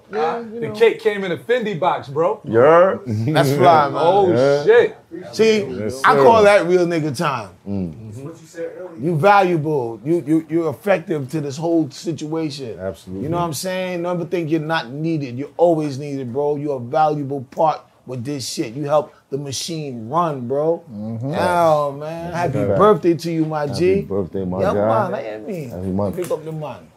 The 0.59 0.69
cake 0.75 0.99
came 0.99 1.23
in 1.25 1.31
a 1.31 1.37
Fendi 1.37 1.79
box, 1.79 2.07
bro. 2.07 2.41
You 2.43 2.53
heard? 2.57 2.99
That's 3.05 3.51
fly, 3.53 3.89
man. 3.89 4.01
Oh, 4.03 4.31
Yeah. 4.33 4.63
shit. 4.63 4.97
See, 5.31 5.63
I 6.05 6.15
call 6.15 6.43
that 6.43 6.67
real 6.67 6.85
nigga 6.85 7.17
time. 7.17 7.49
Mm. 7.67 8.13
What 8.23 8.39
you 8.39 8.45
said 8.45 8.69
mm-hmm. 8.69 8.81
earlier. 8.81 9.03
You 9.03 9.17
valuable. 9.17 9.99
You 10.05 10.23
you 10.25 10.47
you're 10.49 10.69
effective 10.69 11.29
to 11.31 11.41
this 11.41 11.57
whole 11.57 11.89
situation. 11.89 12.79
Absolutely. 12.79 13.23
You 13.23 13.29
know 13.29 13.37
what 13.37 13.43
I'm 13.43 13.53
saying? 13.53 14.03
Never 14.03 14.25
think 14.25 14.51
you're 14.51 14.59
not 14.59 14.89
needed. 14.91 15.37
You're 15.37 15.49
always 15.57 15.97
needed, 15.97 16.31
bro. 16.31 16.57
You're 16.57 16.77
a 16.77 16.79
valuable 16.79 17.41
part 17.49 17.81
with 18.05 18.23
this 18.23 18.47
shit. 18.47 18.73
You 18.73 18.85
help 18.85 19.13
the 19.31 19.37
machine 19.37 20.09
run, 20.09 20.47
bro. 20.47 20.83
Oh 20.91 21.91
man, 21.93 22.33
happy 22.33 22.59
Right. 22.59 22.77
birthday 22.77 23.13
to 23.15 23.31
you, 23.31 23.45
my 23.45 23.65
G. 23.67 23.95
Happy 23.95 24.01
birthday, 24.03 24.45
my 24.45 24.61
yeah, 24.61 24.73
guy. 24.73 25.09
man, 25.09 25.13
I 25.15 25.21
am 25.23 25.45
me. 25.47 25.63
Happy 25.65 25.87
month. 25.87 26.15
Pick 26.17 26.29
up 26.29 26.43
the 26.43 26.51
man. 26.51 26.87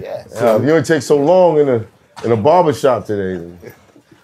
Yeah. 0.00 0.24
Yeah, 0.32 0.62
you 0.62 0.76
ain't 0.76 0.86
take 0.86 1.02
so 1.02 1.16
long 1.16 1.58
in 1.58 1.68
a 1.68 1.86
in 2.24 2.32
a 2.32 2.36
barber 2.36 2.72
shop 2.72 3.06
today. 3.06 3.52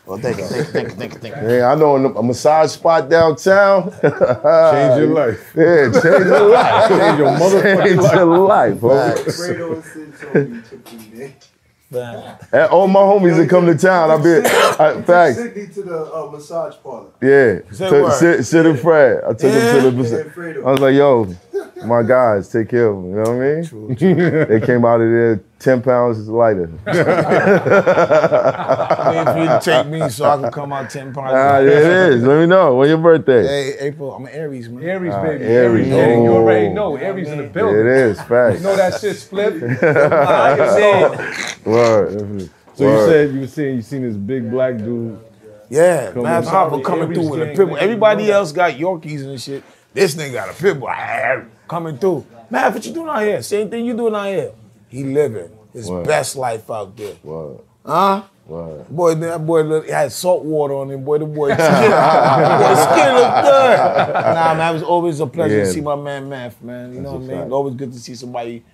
Well, 0.07 0.19
thank 0.19 0.37
you, 0.37 0.45
thank 0.45 0.67
you, 0.67 0.73
thank 0.73 0.89
you, 0.91 0.95
thank 0.97 1.13
you, 1.15 1.19
thank 1.19 1.35
you. 1.37 1.41
Hey, 1.49 1.63
I 1.63 1.75
know 1.77 1.97
a 1.97 2.23
massage 2.23 2.73
spot 2.73 3.09
downtown. 3.09 3.91
Change 4.03 5.01
your 5.01 5.07
life. 5.15 5.53
Yeah, 5.57 5.91
change 5.93 6.05
your 6.27 6.49
life. 6.51 6.89
Change 6.91 7.19
your 7.19 7.29
motherfucking 7.39 7.85
Change 7.87 8.01
life. 8.01 8.15
your 8.15 8.39
life, 8.39 8.81
bro. 8.81 8.91
Fredo 9.17 9.75
and 9.75 9.85
Sid 9.85 10.15
told 10.21 10.51
me 10.51 10.61
took 10.69 10.93
me 10.93 10.99
there. 11.15 11.35
Man. 11.91 12.39
And 12.53 12.71
all 12.71 12.89
my 12.89 13.01
homies 13.01 13.37
that 13.37 13.49
come 13.49 13.67
to 13.67 13.75
town, 13.79 14.11
I 14.11 14.17
be 14.23 14.47
I, 14.47 15.03
facts. 15.03 15.37
Sydney 15.37 15.69
to 15.69 15.83
the 15.83 16.13
uh, 16.13 16.29
massage 16.31 16.75
parlor. 16.83 17.11
Yeah, 17.23 17.61
Say 17.73 17.89
Took- 17.89 18.05
word. 18.09 18.13
Sid, 18.15 18.47
Sid 18.47 18.67
and 18.67 18.79
Fred. 18.81 19.23
I 19.25 19.29
took 19.29 19.41
them 19.53 19.83
to 19.97 20.03
the. 20.03 20.21
And 20.59 20.67
I 20.67 20.71
was 20.73 20.81
like, 20.81 20.95
yo, 20.95 21.35
my 21.87 22.03
guys, 22.03 22.49
take 22.51 22.69
care 22.71 22.89
of 22.89 22.97
them. 22.97 23.11
You 23.11 23.17
know 23.17 23.23
what 23.23 23.31
I 23.31 23.95
mean? 23.95 24.47
They 24.49 24.61
came 24.67 24.85
out 24.85 25.01
of 25.01 25.09
there 25.11 25.41
ten 25.59 25.83
pounds 25.83 26.19
is 26.19 26.29
lighter. 26.29 26.71
I 26.87 26.93
mean, 29.13 29.29
if 29.29 29.37
you 29.51 29.61
take 29.73 29.87
me 29.87 30.09
so 30.09 30.25
I 30.25 30.37
can 30.41 30.51
come 30.51 30.73
out 30.73 30.91
10 30.91 31.13
pounds. 31.15 31.33
Ah, 31.35 31.61
it 31.61 31.67
is. 31.69 32.23
Let 32.23 32.41
me 32.41 32.47
know 32.47 32.75
when 32.77 32.89
your 32.89 32.99
birthday. 32.99 33.47
Hey, 33.47 33.77
April, 33.89 34.13
I'm 34.15 34.27
an 34.27 34.33
Aries, 34.33 34.69
man. 34.69 34.83
Aries, 34.85 35.15
baby. 35.15 35.45
Aries. 35.45 35.89
baby. 35.89 36.23
You 36.23 36.33
already 36.33 36.67
Oh. 36.69 36.73
know. 36.73 36.97
Aries 36.97 37.29
in 37.29 37.39
the 37.39 37.45
building. 37.45 37.81
It 37.81 37.87
is, 37.87 38.21
facts. 38.23 38.59
You 38.59 38.65
know 38.65 38.77
that 38.77 39.01
shit 39.01 39.17
split? 39.17 39.55
Word. 41.65 42.51
So 42.75 42.85
you 42.89 43.07
said 43.09 43.33
you 43.35 43.41
were 43.41 43.47
saying 43.47 43.77
you 43.77 43.83
seen 43.83 44.03
this 44.03 44.17
big 44.17 44.51
black 44.51 44.77
dude. 44.79 45.19
Yeah, 45.71 46.13
Come 46.13 46.25
man, 46.25 46.45
on. 46.45 46.83
Coming 46.83 47.05
Aries 47.05 47.19
through 47.19 47.31
with 47.31 47.41
a 47.41 47.45
gang, 47.47 47.57
pit 47.57 47.67
bull. 47.67 47.75
man, 47.75 47.83
Everybody 47.85 48.31
else 48.31 48.53
got 48.53 48.75
Yorkies 48.75 49.25
and 49.25 49.41
shit. 49.41 49.65
This 49.95 50.15
nigga 50.15 50.33
got 50.35 50.51
a 50.51 50.53
pit 50.53 50.79
bull 50.79 50.91
coming 51.69 51.97
through. 51.99 52.27
Man, 52.51 52.73
what 52.73 52.85
you 52.85 52.93
doing 52.93 53.09
out 53.09 53.23
here? 53.23 53.43
Same 53.43 53.71
thing 53.71 53.85
you 53.87 53.97
doing 53.97 54.15
out 54.15 54.27
here. 54.27 54.53
He 54.95 55.05
living 55.05 55.51
his 55.73 55.91
Word. 55.91 56.07
best 56.07 56.37
life 56.37 56.71
out 56.71 56.97
there. 56.97 57.17
Word. 57.25 57.59
Huh? 57.85 58.23
Word. 58.47 58.89
Boy, 58.89 59.15
that 59.17 59.45
boy 59.45 59.63
look, 59.63 59.89
had 59.89 60.13
salt 60.13 60.45
water 60.45 60.75
on 60.75 60.91
him. 60.91 61.03
Boy, 61.05 61.19
the 61.19 61.27
boy 61.27 61.49
skin, 61.55 61.59
boy, 61.59 62.75
skin 62.75 63.15
look 63.15 63.35
good. 63.43 64.15
Nah, 64.15 64.55
man, 64.55 64.71
it 64.71 64.75
was 64.75 64.83
always 64.83 65.19
a 65.21 65.27
pleasure 65.27 65.59
Yeah. 65.59 65.65
to 65.65 65.73
see 65.73 65.81
my 65.81 65.97
man 65.97 66.29
Math, 66.29 66.63
man. 66.63 66.95
You 66.95 67.01
know 67.01 67.13
That's 67.13 67.13
what 67.13 67.25
I 67.25 67.27
mean? 67.27 67.39
fact. 67.41 67.51
Always 67.53 67.75
good 67.75 67.93
to 67.93 67.99
see 67.99 68.15
somebody 68.15 68.65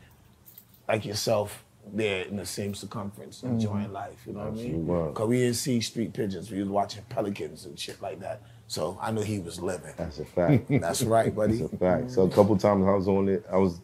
like 0.88 1.06
yourself 1.06 1.64
there 1.92 2.24
in 2.24 2.36
the 2.36 2.46
same 2.46 2.74
circumference, 2.74 3.40
mm. 3.42 3.50
enjoying 3.50 3.92
life. 3.92 4.20
You 4.26 4.32
know 4.34 4.40
what 4.40 4.48
I 4.48 4.50
mean? 4.62 4.86
Because 4.86 5.28
we 5.28 5.38
didn't 5.38 5.54
see 5.56 5.80
street 5.80 6.12
pigeons. 6.12 6.50
We 6.50 6.60
was 6.60 6.68
watching 6.68 7.02
pelicans 7.08 7.64
and 7.64 7.78
shit 7.78 8.00
like 8.02 8.20
that. 8.20 8.42
So 8.66 8.98
I 9.00 9.10
knew 9.10 9.22
he 9.22 9.38
was 9.40 9.60
living. 9.60 9.94
That's 9.96 10.18
a 10.20 10.24
fact. 10.24 10.66
That's 10.68 11.02
right, 11.02 11.34
buddy. 11.34 11.56
That's 11.58 11.72
a 11.72 11.76
fact. 11.76 12.10
So 12.10 12.22
a 12.22 12.30
couple 12.30 12.56
times 12.58 12.84
I 12.86 12.92
was 12.92 13.08
on 13.08 13.28
it, 13.28 13.44
I 13.50 13.56
was 13.56 13.80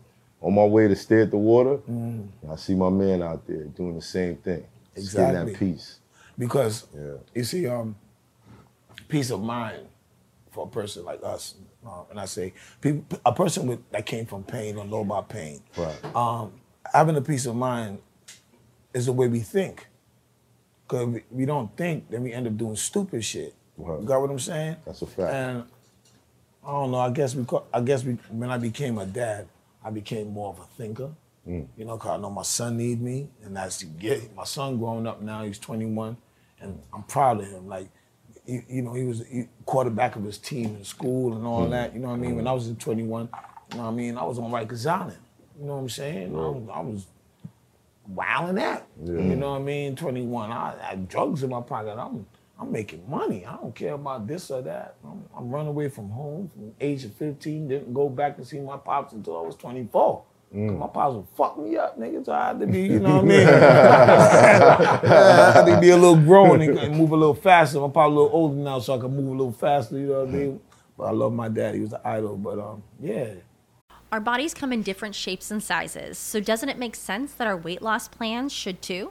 on 0.46 0.54
my 0.54 0.64
way 0.64 0.86
to 0.86 0.94
stay 0.94 1.22
at 1.22 1.30
the 1.32 1.36
water. 1.36 1.78
Mm. 1.90 2.28
I 2.48 2.54
see 2.54 2.76
my 2.76 2.88
man 2.88 3.20
out 3.20 3.44
there 3.48 3.64
doing 3.64 3.96
the 3.96 4.02
same 4.02 4.36
thing. 4.36 4.64
Exactly. 4.94 5.52
that 5.52 5.58
peace. 5.58 5.98
Because 6.38 6.86
Yeah. 6.94 7.14
you 7.34 7.42
see, 7.42 7.66
um, 7.66 7.96
peace 9.08 9.30
of 9.30 9.42
mind 9.42 9.88
for 10.52 10.66
a 10.66 10.70
person 10.70 11.04
like 11.04 11.18
us, 11.24 11.56
uh, 11.84 12.02
and 12.10 12.20
I 12.20 12.26
say 12.26 12.54
people, 12.80 13.18
a 13.26 13.32
person 13.32 13.66
with 13.66 13.80
that 13.90 14.06
came 14.06 14.24
from 14.24 14.44
pain 14.44 14.76
or 14.76 14.84
know 14.84 15.00
about 15.00 15.28
pain. 15.28 15.62
Right. 15.76 16.14
Um, 16.14 16.52
having 16.94 17.16
a 17.16 17.20
peace 17.22 17.46
of 17.46 17.56
mind 17.56 17.98
is 18.94 19.06
the 19.06 19.12
way 19.12 19.26
we 19.26 19.40
think. 19.40 19.88
Cause 20.86 21.06
we, 21.08 21.24
we 21.32 21.44
don't 21.44 21.76
think, 21.76 22.08
then 22.08 22.22
we 22.22 22.32
end 22.32 22.46
up 22.46 22.56
doing 22.56 22.76
stupid 22.76 23.24
shit. 23.24 23.52
Right. 23.76 24.00
You 24.00 24.06
got 24.06 24.20
what 24.20 24.30
I'm 24.30 24.38
saying? 24.38 24.76
That's 24.86 25.02
a 25.02 25.06
fact. 25.06 25.32
And 25.34 25.64
I 26.64 26.70
don't 26.70 26.92
know. 26.92 26.98
I 26.98 27.10
guess 27.10 27.34
we. 27.34 27.44
I 27.74 27.80
guess 27.80 28.04
we, 28.04 28.12
when 28.30 28.50
I 28.50 28.58
became 28.58 28.98
a 28.98 29.06
dad, 29.06 29.48
I 29.86 29.90
became 29.90 30.32
more 30.32 30.50
of 30.50 30.58
a 30.58 30.64
thinker. 30.76 31.10
Mm. 31.48 31.68
You 31.76 31.84
know, 31.84 31.96
cause 31.96 32.18
I 32.18 32.20
know 32.20 32.30
my 32.30 32.42
son 32.42 32.76
need 32.76 33.00
me, 33.00 33.28
and 33.44 33.56
that's 33.56 33.78
to 33.78 33.86
get 33.86 34.34
my 34.34 34.42
son 34.44 34.78
growing 34.78 35.06
up 35.06 35.22
now. 35.22 35.44
He's 35.44 35.60
21, 35.60 36.16
and 36.60 36.80
I'm 36.92 37.04
proud 37.04 37.40
of 37.40 37.46
him. 37.46 37.68
Like, 37.68 37.88
you, 38.46 38.62
you 38.68 38.82
know, 38.82 38.94
he 38.94 39.04
was 39.04 39.24
he, 39.28 39.44
quarterback 39.64 40.16
of 40.16 40.24
his 40.24 40.38
team 40.38 40.74
in 40.76 40.84
school 40.84 41.34
and 41.34 41.44
Mm. 41.44 41.46
all 41.46 41.68
that. 41.68 41.94
You 41.94 42.00
know 42.00 42.08
what 42.08 42.14
I 42.14 42.18
mean? 42.18 42.34
When 42.36 42.48
I 42.48 42.52
was 42.52 42.66
in 42.68 42.76
21, 42.76 43.28
you 43.70 43.76
know 43.78 43.84
what 43.84 43.90
I 43.90 43.94
mean? 43.94 44.18
I 44.18 44.24
was 44.24 44.38
on 44.40 44.50
Rikers 44.50 44.86
Island. 44.90 45.18
You 45.58 45.66
know 45.66 45.74
what 45.76 45.82
I'm 45.82 45.88
saying? 45.88 46.34
I, 46.34 46.38
was- 46.38 46.68
I 46.74 46.80
was 46.80 47.06
wilding 48.08 48.62
out. 48.62 48.86
You 49.04 49.12
know 49.12 49.52
what 49.52 49.60
I 49.60 49.64
mean? 49.64 49.94
21. 49.96 50.50
I, 50.50 50.74
I 50.80 50.84
had 50.90 51.08
drugs 51.08 51.42
in 51.44 51.50
my 51.50 51.60
pocket. 51.60 51.96
I'm 51.96 52.26
I'm 52.58 52.72
making 52.72 53.08
money. 53.08 53.44
I 53.44 53.56
don't 53.56 53.74
care 53.74 53.92
about 53.94 54.26
this 54.26 54.50
or 54.50 54.62
that. 54.62 54.96
I'm, 55.04 55.24
I'm 55.36 55.50
running 55.50 55.68
away 55.68 55.88
from 55.90 56.08
home 56.10 56.50
from 56.54 56.66
the 56.68 56.72
age 56.80 57.04
of 57.04 57.12
15. 57.14 57.68
Didn't 57.68 57.92
go 57.92 58.08
back 58.08 58.36
to 58.38 58.44
see 58.44 58.58
my 58.60 58.78
pops 58.78 59.12
until 59.12 59.38
I 59.38 59.42
was 59.42 59.56
24. 59.56 60.22
'Cause 60.52 60.78
My 60.78 60.86
pops 60.86 61.16
would 61.16 61.26
fuck 61.36 61.58
me 61.58 61.76
up, 61.76 61.98
nigga. 61.98 62.24
So 62.24 62.32
I 62.32 62.46
had 62.48 62.60
to 62.60 62.66
be, 62.66 62.82
you 62.82 63.00
know 63.00 63.16
what 63.16 63.24
I 63.24 63.26
mean? 63.28 63.46
I 63.46 65.52
had 65.54 65.64
to 65.66 65.80
be 65.80 65.90
a 65.90 65.96
little 65.96 66.16
grown 66.16 66.62
and, 66.62 66.78
and 66.78 66.96
move 66.96 67.10
a 67.10 67.16
little 67.16 67.34
faster. 67.34 67.80
My 67.80 67.88
pops 67.88 68.06
a 68.06 68.14
little 68.14 68.30
older 68.32 68.54
now, 68.56 68.78
so 68.78 68.96
I 68.96 69.00
can 69.00 69.14
move 69.14 69.26
a 69.26 69.30
little 69.30 69.52
faster, 69.52 69.98
you 69.98 70.06
know 70.06 70.20
what 70.20 70.28
I 70.28 70.32
mean? 70.32 70.60
But 70.96 71.04
I 71.04 71.10
love 71.10 71.32
my 71.32 71.48
dad. 71.48 71.74
He 71.74 71.80
was 71.82 71.92
an 71.92 72.00
idol. 72.04 72.36
But 72.36 72.58
um, 72.58 72.82
yeah. 73.00 73.34
Our 74.12 74.20
bodies 74.20 74.54
come 74.54 74.72
in 74.72 74.82
different 74.82 75.14
shapes 75.14 75.50
and 75.50 75.62
sizes, 75.62 76.16
so 76.16 76.40
doesn't 76.40 76.68
it 76.68 76.78
make 76.78 76.94
sense 76.94 77.32
that 77.32 77.46
our 77.46 77.56
weight 77.56 77.82
loss 77.82 78.08
plans 78.08 78.52
should 78.52 78.80
too? 78.80 79.10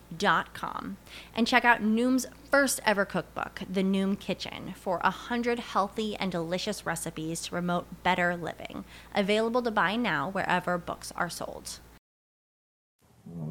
dot 0.17 0.53
com 0.53 0.97
and 1.35 1.47
check 1.47 1.65
out 1.65 1.81
Noom's 1.81 2.25
first 2.49 2.79
ever 2.85 3.05
cookbook, 3.05 3.61
The 3.69 3.83
Noom 3.83 4.19
Kitchen, 4.19 4.73
for 4.75 4.99
a 5.03 5.09
hundred 5.09 5.59
healthy 5.59 6.15
and 6.15 6.31
delicious 6.31 6.85
recipes 6.85 7.41
to 7.43 7.51
promote 7.51 8.03
better 8.03 8.35
living. 8.35 8.83
Available 9.15 9.61
to 9.61 9.71
buy 9.71 9.95
now 9.95 10.29
wherever 10.29 10.77
books 10.77 11.11
are 11.15 11.29
sold. 11.29 11.79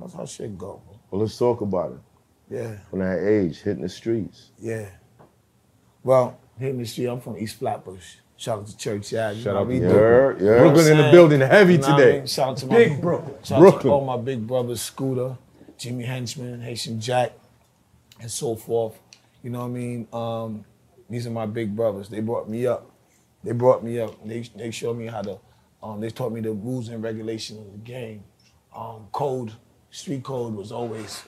That's 0.01 0.15
how 0.15 0.27
shit 0.27 0.59
go. 0.59 0.83
Well, 1.11 1.23
let's 1.23 1.39
talk 1.39 1.61
about 1.61 1.93
it. 1.93 2.55
Yeah. 2.55 2.77
When 2.91 3.03
I 3.03 3.19
age, 3.27 3.63
hitting 3.63 3.83
the 3.83 3.89
streets. 3.89 4.51
Yeah. 4.59 4.87
Well, 6.03 6.39
hitting 6.59 6.79
the 6.79 6.87
street, 6.87 7.07
I'm 7.07 7.21
from 7.21 7.37
East 7.39 7.59
Flatbush. 7.59 8.17
Shout 8.37 8.61
out 8.61 8.67
to 8.67 8.77
Church 8.77 9.13
Yard. 9.13 9.37
Shout 9.37 9.55
know 9.55 9.61
out 9.61 9.65
to 9.65 9.69
mean? 9.69 9.81
Brooklyn. 9.83 10.47
Yeah, 10.47 10.53
yeah. 10.53 10.59
Brooklyn 10.61 10.87
in 10.93 10.97
the 10.97 11.11
building 11.13 11.41
heavy 11.41 11.75
You 11.75 11.79
know 11.81 11.89
what 11.89 11.95
I 11.95 11.99
today. 12.05 12.19
mean? 12.19 12.27
Shout 12.27 12.49
out 12.49 12.57
to 12.57 12.67
Big 12.67 12.93
my, 12.93 13.01
Brooklyn. 13.01 13.35
Shout 13.45 13.59
out 13.59 13.61
Brooklyn. 13.61 13.83
to 13.83 13.91
all 13.91 14.05
my 14.05 14.17
big 14.17 14.47
brothers, 14.47 14.81
Scooter, 14.81 15.37
Jimmy 15.81 16.05
Henchman, 16.05 16.61
Haitian 16.61 17.01
Jack, 17.01 17.33
and 18.21 18.31
so 18.31 18.55
forth. 18.55 19.01
You 19.43 19.49
know 19.49 19.61
what 19.61 19.65
I 19.65 19.69
mean? 19.69 20.09
Um, 20.13 20.65
these 21.09 21.27
are 21.27 21.31
my 21.31 21.47
big 21.47 21.75
brothers. 21.75 22.11
They 22.11 22.21
brought 22.21 22.51
me 22.51 22.67
up. 22.67 22.91
They 23.43 23.53
brought 23.53 23.83
me 23.83 23.99
up. 23.99 24.15
They, 24.23 24.43
they 24.55 24.71
showed 24.71 24.99
me 24.99 25.07
how 25.07 25.23
to, 25.23 25.39
um, 25.83 26.01
they 26.01 26.11
taught 26.11 26.33
me 26.33 26.43
the 26.43 26.53
rules 26.53 26.91
and 26.91 27.03
regulations 27.03 27.61
of 27.61 27.73
the 27.73 27.79
game. 27.79 28.23
Um, 28.77 29.07
code, 29.13 29.53
street 29.91 30.23
code 30.23 30.55
was 30.55 30.71
always 30.71 31.25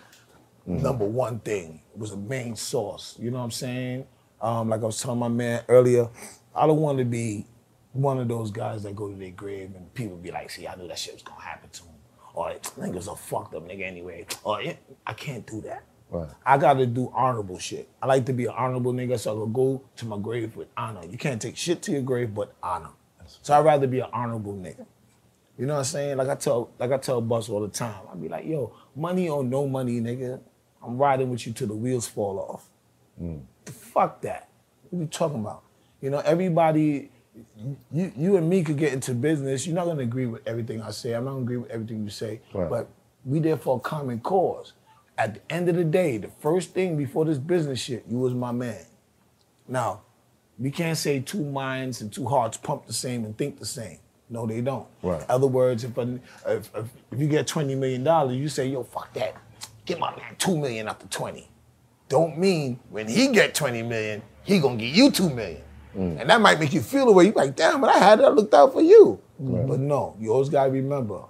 number 0.66 1.06
one 1.06 1.38
thing. 1.40 1.80
It 1.94 1.98
was 1.98 2.12
a 2.12 2.18
main 2.18 2.54
source. 2.54 3.16
You 3.18 3.30
know 3.30 3.38
what 3.38 3.44
I'm 3.44 3.50
saying? 3.52 4.06
Um, 4.42 4.68
like 4.68 4.82
I 4.82 4.84
was 4.84 5.00
telling 5.00 5.18
my 5.18 5.28
man 5.28 5.62
earlier, 5.70 6.10
I 6.54 6.66
don't 6.66 6.80
want 6.80 6.98
to 6.98 7.06
be 7.06 7.46
one 7.92 8.18
of 8.18 8.28
those 8.28 8.50
guys 8.50 8.82
that 8.82 8.94
go 8.94 9.08
to 9.08 9.16
their 9.16 9.30
grave 9.30 9.70
and 9.74 9.92
people 9.94 10.18
be 10.18 10.30
like, 10.30 10.50
see, 10.50 10.68
I 10.68 10.74
knew 10.74 10.88
that 10.88 10.98
shit 10.98 11.14
was 11.14 11.22
gonna 11.22 11.40
happen 11.40 11.70
to 11.70 11.82
him. 11.84 11.91
Or 12.34 12.50
niggas 12.50 13.12
a 13.12 13.16
fucked 13.16 13.54
up 13.54 13.68
nigga 13.68 13.82
anyway. 13.82 14.26
Or 14.44 14.62
I 15.06 15.12
can't 15.12 15.46
do 15.46 15.60
that. 15.62 15.84
Right. 16.10 16.28
I 16.44 16.58
gotta 16.58 16.86
do 16.86 17.10
honorable 17.14 17.58
shit. 17.58 17.88
I 18.02 18.06
like 18.06 18.26
to 18.26 18.32
be 18.32 18.44
an 18.44 18.52
honorable 18.56 18.92
nigga, 18.92 19.18
so 19.18 19.34
I 19.34 19.44
can 19.44 19.52
go 19.52 19.82
to 19.96 20.06
my 20.06 20.18
grave 20.18 20.56
with 20.56 20.68
honor. 20.76 21.00
You 21.08 21.16
can't 21.16 21.40
take 21.40 21.56
shit 21.56 21.80
to 21.82 21.92
your 21.92 22.02
grave 22.02 22.34
but 22.34 22.54
honor. 22.62 22.90
So 23.40 23.54
I'd 23.54 23.64
rather 23.64 23.86
be 23.86 24.00
an 24.00 24.08
honorable 24.12 24.52
nigga. 24.54 24.84
You 25.58 25.66
know 25.66 25.74
what 25.74 25.80
I'm 25.80 25.84
saying? 25.84 26.16
Like 26.16 26.28
I 26.28 26.34
tell, 26.34 26.70
like 26.78 26.92
I 26.92 26.98
tell 26.98 27.20
Bus 27.20 27.48
all 27.48 27.60
the 27.60 27.68
time. 27.68 28.02
I 28.10 28.16
be 28.16 28.28
like, 28.28 28.44
yo, 28.44 28.74
money 28.96 29.28
or 29.28 29.44
no 29.44 29.66
money, 29.66 30.00
nigga. 30.00 30.40
I'm 30.82 30.98
riding 30.98 31.30
with 31.30 31.46
you 31.46 31.52
till 31.52 31.68
the 31.68 31.74
wheels 31.74 32.08
fall 32.08 32.38
off. 32.38 32.68
Mm. 33.22 33.42
Fuck 33.66 34.22
that. 34.22 34.48
What 34.90 34.98
are 34.98 35.02
you 35.02 35.08
talking 35.08 35.40
about? 35.40 35.62
You 36.00 36.10
know, 36.10 36.18
everybody, 36.18 37.11
you, 37.92 38.12
you 38.16 38.36
and 38.36 38.48
me 38.48 38.62
could 38.62 38.76
get 38.78 38.92
into 38.92 39.14
business. 39.14 39.66
You're 39.66 39.74
not 39.74 39.86
gonna 39.86 40.02
agree 40.02 40.26
with 40.26 40.46
everything 40.46 40.82
I 40.82 40.90
say. 40.90 41.12
I'm 41.12 41.24
not 41.24 41.32
gonna 41.32 41.42
agree 41.42 41.56
with 41.56 41.70
everything 41.70 42.02
you 42.04 42.10
say. 42.10 42.40
Right. 42.52 42.68
But 42.68 42.88
we 43.24 43.38
there 43.38 43.56
for 43.56 43.76
a 43.76 43.80
common 43.80 44.20
cause. 44.20 44.72
At 45.18 45.34
the 45.34 45.52
end 45.52 45.68
of 45.68 45.76
the 45.76 45.84
day, 45.84 46.18
the 46.18 46.30
first 46.40 46.72
thing 46.74 46.96
before 46.96 47.24
this 47.24 47.38
business 47.38 47.78
shit, 47.78 48.04
you 48.08 48.18
was 48.18 48.34
my 48.34 48.50
man. 48.52 48.84
Now, 49.68 50.00
we 50.58 50.70
can't 50.70 50.98
say 50.98 51.20
two 51.20 51.44
minds 51.44 52.00
and 52.00 52.12
two 52.12 52.26
hearts 52.26 52.56
pump 52.56 52.86
the 52.86 52.92
same 52.92 53.24
and 53.24 53.36
think 53.36 53.58
the 53.58 53.66
same. 53.66 53.98
No, 54.28 54.46
they 54.46 54.60
don't. 54.60 54.86
Right. 55.02 55.22
Other 55.28 55.46
words, 55.46 55.84
if, 55.84 55.96
a, 55.98 56.18
if, 56.46 56.70
if 56.74 56.86
if 57.12 57.20
you 57.20 57.28
get 57.28 57.46
twenty 57.46 57.74
million 57.74 58.02
dollars, 58.02 58.36
you 58.36 58.48
say, 58.48 58.66
"Yo, 58.66 58.82
fuck 58.82 59.12
that, 59.14 59.36
get 59.84 59.98
my 59.98 60.10
man 60.16 60.36
two 60.38 60.56
million 60.56 60.88
after 60.88 61.06
20. 61.06 61.48
Don't 62.08 62.38
mean 62.38 62.78
when 62.90 63.08
he 63.08 63.28
get 63.28 63.54
twenty 63.54 63.82
million, 63.82 64.22
he 64.42 64.58
gonna 64.58 64.76
give 64.76 64.94
you 64.94 65.10
two 65.10 65.28
million, 65.30 65.62
Mm. 65.96 66.20
and 66.20 66.30
that 66.30 66.40
might 66.40 66.58
make 66.58 66.72
you 66.72 66.80
feel 66.80 67.06
the 67.06 67.12
way 67.12 67.26
you 67.26 67.32
like. 67.32 67.54
Damn, 67.56 67.80
but 67.80 67.90
I 67.90 67.98
had 67.98 68.20
it, 68.20 68.24
I 68.24 68.28
looked 68.28 68.54
out 68.54 68.72
for 68.72 68.80
you. 68.80 69.20
But 69.38 69.80
no, 69.80 70.16
you 70.20 70.32
always 70.32 70.48
gotta 70.48 70.70
remember, 70.70 71.22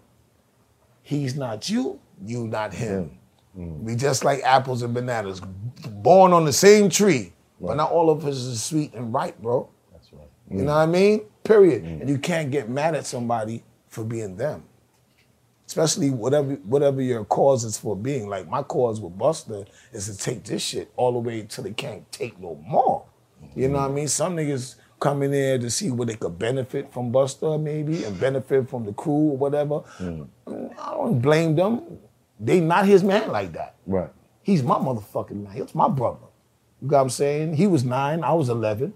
he's 1.02 1.35
not 1.35 1.69
you, 1.71 1.99
you 2.25 2.47
not 2.47 2.73
him. 2.75 3.19
We 3.54 3.97
just 3.97 4.25
like 4.25 4.40
apples 4.45 4.83
and 4.83 4.95
bananas, 4.95 5.40
born 5.40 6.33
on 6.33 6.45
the 6.45 6.52
same 6.52 6.88
tree, 6.88 7.33
but 7.61 7.75
not 7.75 7.90
all 7.90 8.09
of 8.11 8.25
us 8.26 8.37
is 8.37 8.62
sweet 8.62 8.95
and 8.95 9.12
ripe, 9.12 9.38
bro. 9.38 9.69
That's 9.92 10.12
right. 10.12 10.28
You 10.50 10.59
know 10.64 10.75
what 10.75 10.83
I 10.83 10.87
mean? 10.87 11.23
Period. 11.45 11.85
Mm. 11.85 12.00
And 12.02 12.09
you 12.11 12.19
can't 12.19 12.50
get 12.50 12.69
mad 12.69 12.95
at 12.95 13.07
somebody 13.07 13.62
for 13.88 14.04
being 14.04 14.37
them. 14.37 14.64
Especially 15.66 16.11
whatever 16.11 16.54
whatever 16.64 17.00
your 17.00 17.25
cause 17.25 17.64
is 17.64 17.78
for 17.78 17.97
being. 17.97 18.28
Like 18.28 18.49
my 18.49 18.62
cause 18.62 19.00
with 19.00 19.16
Busta 19.16 19.66
is 19.92 20.07
to 20.07 20.16
take 20.23 20.45
this 20.45 20.62
shit 20.62 20.90
all 20.97 21.12
the 21.12 21.19
way 21.19 21.40
until 21.40 21.64
they 21.64 21.73
can't 21.73 22.11
take 22.12 22.38
no 22.38 22.57
more. 22.66 23.04
You 23.55 23.69
know 23.69 23.79
what 23.79 23.91
I 23.91 23.95
mean? 23.95 24.09
Some 24.09 24.37
niggas 24.37 24.77
come 25.01 25.23
in 25.23 25.33
there 25.33 25.59
to 25.59 25.69
see 25.69 25.91
what 25.91 26.09
they 26.09 26.15
could 26.15 26.39
benefit 26.39 26.93
from 26.93 27.13
Busta 27.13 27.61
maybe 27.61 28.05
and 28.05 28.19
benefit 28.21 28.71
from 28.71 28.85
the 28.87 28.93
crew 28.93 29.33
or 29.33 29.37
whatever. 29.37 29.83
I 29.99 30.91
don't 30.93 31.21
blame 31.21 31.57
them. 31.57 31.99
They 32.39 32.61
not 32.61 32.87
his 32.87 33.03
man 33.03 33.31
like 33.31 33.53
that. 33.53 33.77
Right. 33.87 34.11
He's 34.43 34.63
my 34.63 34.77
motherfucking 34.77 35.45
man. 35.45 35.53
He's 35.53 35.75
my 35.75 35.89
brother. 35.89 36.27
You 36.81 36.89
got 36.89 36.97
what 36.97 37.03
I'm 37.03 37.11
saying? 37.11 37.55
He 37.55 37.67
was 37.67 37.85
nine, 37.85 38.25
I 38.25 38.33
was 38.33 38.49
11. 38.49 38.93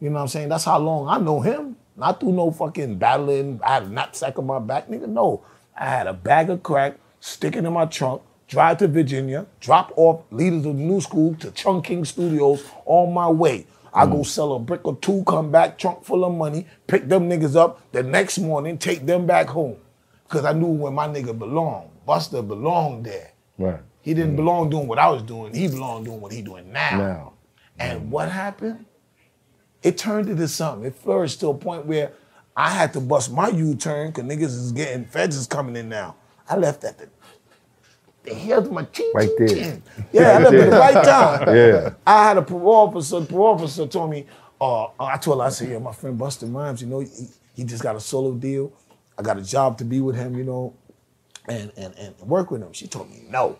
You 0.00 0.10
know 0.10 0.16
what 0.16 0.22
I'm 0.22 0.28
saying? 0.28 0.48
That's 0.48 0.64
how 0.64 0.78
long 0.78 1.08
I 1.08 1.18
know 1.18 1.40
him. 1.40 1.76
Not 1.96 2.20
through 2.20 2.32
no 2.32 2.50
fucking 2.50 2.98
battling, 2.98 3.60
I 3.64 3.74
had 3.74 3.84
a 3.84 3.88
knapsack 3.88 4.38
on 4.38 4.46
my 4.46 4.58
back, 4.58 4.88
nigga. 4.88 5.08
No. 5.08 5.44
I 5.76 5.86
had 5.86 6.06
a 6.06 6.12
bag 6.12 6.50
of 6.50 6.62
crack 6.62 6.98
sticking 7.20 7.64
in 7.64 7.72
my 7.72 7.86
trunk, 7.86 8.22
drive 8.48 8.78
to 8.78 8.88
Virginia, 8.88 9.46
drop 9.60 9.92
off 9.96 10.22
leaders 10.30 10.66
of 10.66 10.76
the 10.76 10.82
new 10.82 11.00
school 11.00 11.34
to 11.36 11.50
Chung 11.52 11.82
King 11.82 12.04
Studios 12.04 12.64
on 12.84 13.12
my 13.12 13.28
way. 13.28 13.66
I 13.94 14.06
go 14.06 14.16
mm. 14.16 14.26
sell 14.26 14.54
a 14.54 14.58
brick 14.58 14.84
or 14.84 14.96
two, 14.96 15.22
come 15.24 15.52
back, 15.52 15.78
trunk 15.78 16.04
full 16.04 16.24
of 16.24 16.34
money, 16.34 16.66
pick 16.88 17.08
them 17.08 17.30
niggas 17.30 17.54
up 17.54 17.80
the 17.92 18.02
next 18.02 18.38
morning, 18.38 18.76
take 18.76 19.06
them 19.06 19.26
back 19.26 19.46
home. 19.46 19.76
Cause 20.28 20.44
I 20.44 20.52
knew 20.52 20.66
where 20.66 20.90
my 20.90 21.06
nigga 21.06 21.38
belonged. 21.38 21.90
Busta 22.06 22.46
belonged 22.46 23.06
there. 23.06 23.32
Right. 23.56 23.80
He 24.02 24.14
didn't 24.14 24.32
mm. 24.32 24.36
belong 24.36 24.70
doing 24.70 24.88
what 24.88 24.98
I 24.98 25.08
was 25.08 25.22
doing. 25.22 25.54
He 25.54 25.68
belonged 25.68 26.06
doing 26.06 26.20
what 26.20 26.32
he 26.32 26.42
doing 26.42 26.72
now. 26.72 26.98
Now. 26.98 27.32
And 27.78 28.02
mm. 28.02 28.08
what 28.08 28.30
happened? 28.30 28.84
It 29.82 29.96
turned 29.96 30.28
into 30.28 30.48
something. 30.48 30.86
It 30.86 30.96
flourished 30.96 31.40
to 31.40 31.48
a 31.48 31.54
point 31.54 31.86
where 31.86 32.12
I 32.56 32.70
had 32.70 32.92
to 32.94 33.00
bust 33.00 33.32
my 33.32 33.48
U-turn 33.48 34.10
because 34.10 34.24
niggas 34.24 34.42
is 34.42 34.72
getting 34.72 35.04
feds 35.04 35.36
is 35.36 35.46
coming 35.46 35.76
in 35.76 35.88
now. 35.88 36.16
I 36.48 36.56
left 36.56 36.84
at 36.84 36.98
the 36.98 37.08
the 38.24 38.52
of 38.52 38.72
my 38.72 38.84
chin, 38.84 39.12
Right 39.14 39.28
chin, 39.38 39.46
there. 39.46 39.48
chin. 39.56 39.82
Yeah, 40.12 40.22
I 40.22 40.38
left 40.38 40.54
at 40.54 40.70
the 40.70 40.76
right 40.78 41.04
time. 41.04 41.56
Yeah. 41.56 41.94
I 42.06 42.28
had 42.28 42.38
a 42.38 42.42
parole 42.42 42.88
officer. 42.88 43.20
The 43.20 43.26
parole 43.26 43.54
officer 43.54 43.86
told 43.86 44.10
me, 44.10 44.26
uh, 44.60 44.86
I 44.98 45.16
told 45.18 45.40
her, 45.40 45.46
I 45.46 45.50
said, 45.50 45.68
yeah, 45.68 45.78
my 45.78 45.92
friend 45.92 46.18
Busta 46.18 46.52
Rhymes, 46.52 46.80
you 46.80 46.86
know, 46.88 47.00
he, 47.00 47.08
he 47.54 47.64
just 47.64 47.82
got 47.82 47.96
a 47.96 48.00
solo 48.00 48.32
deal. 48.32 48.72
I 49.18 49.22
got 49.22 49.38
a 49.38 49.42
job 49.42 49.78
to 49.78 49.84
be 49.84 50.00
with 50.00 50.16
him, 50.16 50.36
you 50.36 50.44
know, 50.44 50.74
and 51.48 51.70
and 51.76 51.94
and 51.98 52.18
work 52.20 52.50
with 52.50 52.62
him. 52.62 52.72
She 52.72 52.86
told 52.88 53.10
me 53.10 53.24
no. 53.28 53.58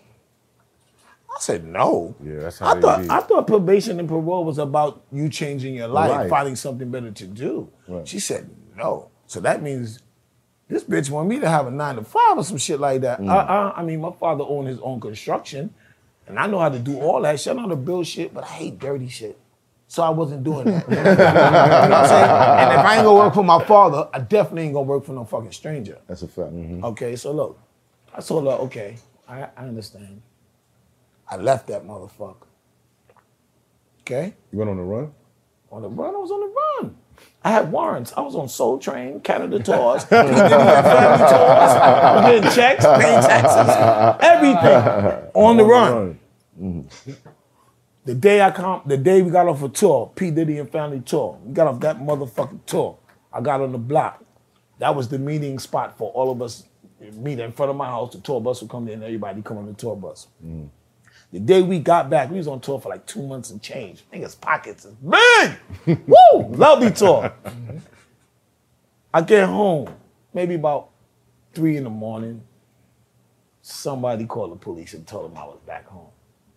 I 1.29 1.39
said 1.39 1.65
no. 1.65 2.15
Yeah, 2.23 2.39
that's 2.39 2.59
how 2.59 2.75
I 2.75 2.79
thought 2.81 3.01
be. 3.03 3.09
I 3.09 3.19
thought 3.21 3.45
probation 3.47 3.99
and 3.99 4.07
parole 4.07 4.43
was 4.45 4.57
about 4.57 5.03
you 5.11 5.29
changing 5.29 5.75
your 5.75 5.87
life, 5.87 6.11
Life. 6.11 6.29
finding 6.29 6.55
something 6.55 6.89
better 6.89 7.11
to 7.11 7.27
do. 7.27 7.69
Right. 7.87 8.07
She 8.07 8.19
said 8.19 8.49
no. 8.75 9.11
So 9.27 9.39
that 9.41 9.61
means 9.61 9.99
this 10.67 10.83
bitch 10.83 11.09
want 11.09 11.29
me 11.29 11.39
to 11.39 11.49
have 11.49 11.67
a 11.67 11.71
nine 11.71 11.95
to 11.95 12.03
five 12.03 12.37
or 12.37 12.43
some 12.43 12.57
shit 12.57 12.79
like 12.79 13.01
that. 13.01 13.19
Mm. 13.19 13.29
I, 13.29 13.37
I, 13.37 13.79
I 13.79 13.83
mean, 13.83 14.01
my 14.01 14.11
father 14.11 14.43
owned 14.47 14.67
his 14.67 14.79
own 14.79 14.99
construction, 14.99 15.73
and 16.27 16.39
I 16.39 16.47
know 16.47 16.59
how 16.59 16.69
to 16.69 16.79
do 16.79 16.99
all 16.99 17.21
that 17.21 17.39
shit. 17.39 17.51
I 17.51 17.55
know 17.55 17.63
how 17.63 17.67
to 17.69 17.75
build 17.75 18.07
shit, 18.07 18.33
but 18.33 18.43
I 18.43 18.47
hate 18.47 18.79
dirty 18.79 19.07
shit. 19.07 19.37
So 19.87 20.01
I 20.01 20.09
wasn't 20.09 20.43
doing 20.43 20.65
that. 20.65 20.85
you 20.89 20.95
know 20.95 21.03
what 21.03 21.19
I'm 21.19 22.07
saying? 22.07 22.29
And 22.29 22.79
if 22.79 22.85
I 22.85 22.95
ain't 22.95 23.05
gonna 23.05 23.19
work 23.19 23.33
for 23.35 23.43
my 23.43 23.63
father, 23.63 24.09
I 24.11 24.19
definitely 24.19 24.63
ain't 24.63 24.73
gonna 24.73 24.87
work 24.87 25.05
for 25.05 25.13
no 25.13 25.23
fucking 25.25 25.51
stranger. 25.51 25.99
That's 26.07 26.23
a 26.23 26.27
fact. 26.27 26.53
Okay, 26.53 27.15
so 27.15 27.31
look, 27.31 27.59
I 28.13 28.21
told 28.21 28.45
her, 28.45 28.51
okay, 28.65 28.97
I, 29.27 29.43
I 29.55 29.67
understand. 29.67 30.21
I 31.29 31.37
left 31.37 31.67
that 31.67 31.85
motherfucker. 31.85 32.47
Okay? 34.01 34.33
You 34.51 34.59
went 34.59 34.69
on 34.69 34.77
the 34.77 34.83
run? 34.83 35.11
On 35.71 35.81
the 35.81 35.89
run, 35.89 36.15
I 36.15 36.17
was 36.17 36.31
on 36.31 36.39
the 36.39 36.53
run. 36.87 36.97
I 37.45 37.51
had 37.51 37.71
warrants. 37.71 38.11
I 38.17 38.21
was 38.21 38.35
on 38.35 38.49
Soul 38.49 38.79
Train, 38.79 39.19
Canada 39.19 39.59
tours, 39.63 40.03
P. 40.05 40.09
Diddy 40.09 40.29
and 40.29 40.49
family 40.49 41.17
tours, 41.19 41.31
I 41.31 42.15
was 42.15 42.25
getting 42.25 42.51
checks, 42.51 42.83
paying 42.83 43.21
taxes, 43.21 44.19
everything 44.19 45.29
on 45.35 45.57
the 45.57 45.63
run. 45.63 46.19
The 48.03 48.15
day 48.15 48.41
I 48.41 48.49
come, 48.49 48.81
the 48.87 48.97
day 48.97 49.21
we 49.21 49.29
got 49.29 49.47
off 49.47 49.61
a 49.61 49.69
tour, 49.69 50.11
P. 50.15 50.31
Diddy 50.31 50.57
and 50.57 50.71
family 50.71 51.01
tour, 51.01 51.39
we 51.45 51.53
got 51.53 51.67
off 51.67 51.79
that 51.81 51.99
motherfucking 51.99 52.65
tour. 52.65 52.97
I 53.31 53.41
got 53.41 53.61
on 53.61 53.71
the 53.71 53.77
block. 53.77 54.23
That 54.79 54.95
was 54.95 55.07
the 55.07 55.19
meeting 55.19 55.59
spot 55.59 55.97
for 55.99 56.11
all 56.13 56.31
of 56.31 56.41
us. 56.41 56.63
Meet 56.99 57.39
in 57.39 57.51
front 57.51 57.69
of 57.69 57.75
my 57.75 57.85
house. 57.85 58.13
The 58.13 58.21
tour 58.21 58.41
bus 58.41 58.61
would 58.61 58.71
come 58.71 58.87
in. 58.87 58.95
And 58.95 59.03
everybody 59.03 59.41
come 59.43 59.57
on 59.57 59.67
the 59.67 59.73
tour 59.73 59.95
bus. 59.95 60.27
Mm. 60.43 60.69
The 61.35 61.41
day 61.41 61.61
we 61.61 61.79
got 61.79 62.09
back, 62.09 62.31
we 62.31 62.37
was 62.37 62.47
on 62.47 62.61
tour 62.61 62.79
for 62.79 62.87
like 62.87 63.05
two 63.05 63.21
months 63.21 63.49
and 63.49 63.61
change. 63.61 64.05
Niggas 64.13 64.39
pockets 64.39 64.85
is 64.85 64.93
big. 64.93 65.99
Woo! 66.07 66.47
Lovely 66.55 66.91
tour. 66.91 67.33
I 69.13 69.19
get 69.19 69.45
home, 69.49 69.93
maybe 70.33 70.55
about 70.55 70.91
three 71.53 71.75
in 71.75 71.83
the 71.83 71.89
morning. 71.89 72.41
Somebody 73.61 74.25
called 74.25 74.53
the 74.53 74.55
police 74.55 74.93
and 74.93 75.05
told 75.05 75.29
them 75.29 75.37
I 75.37 75.43
was 75.43 75.59
back 75.65 75.85
home. 75.87 76.07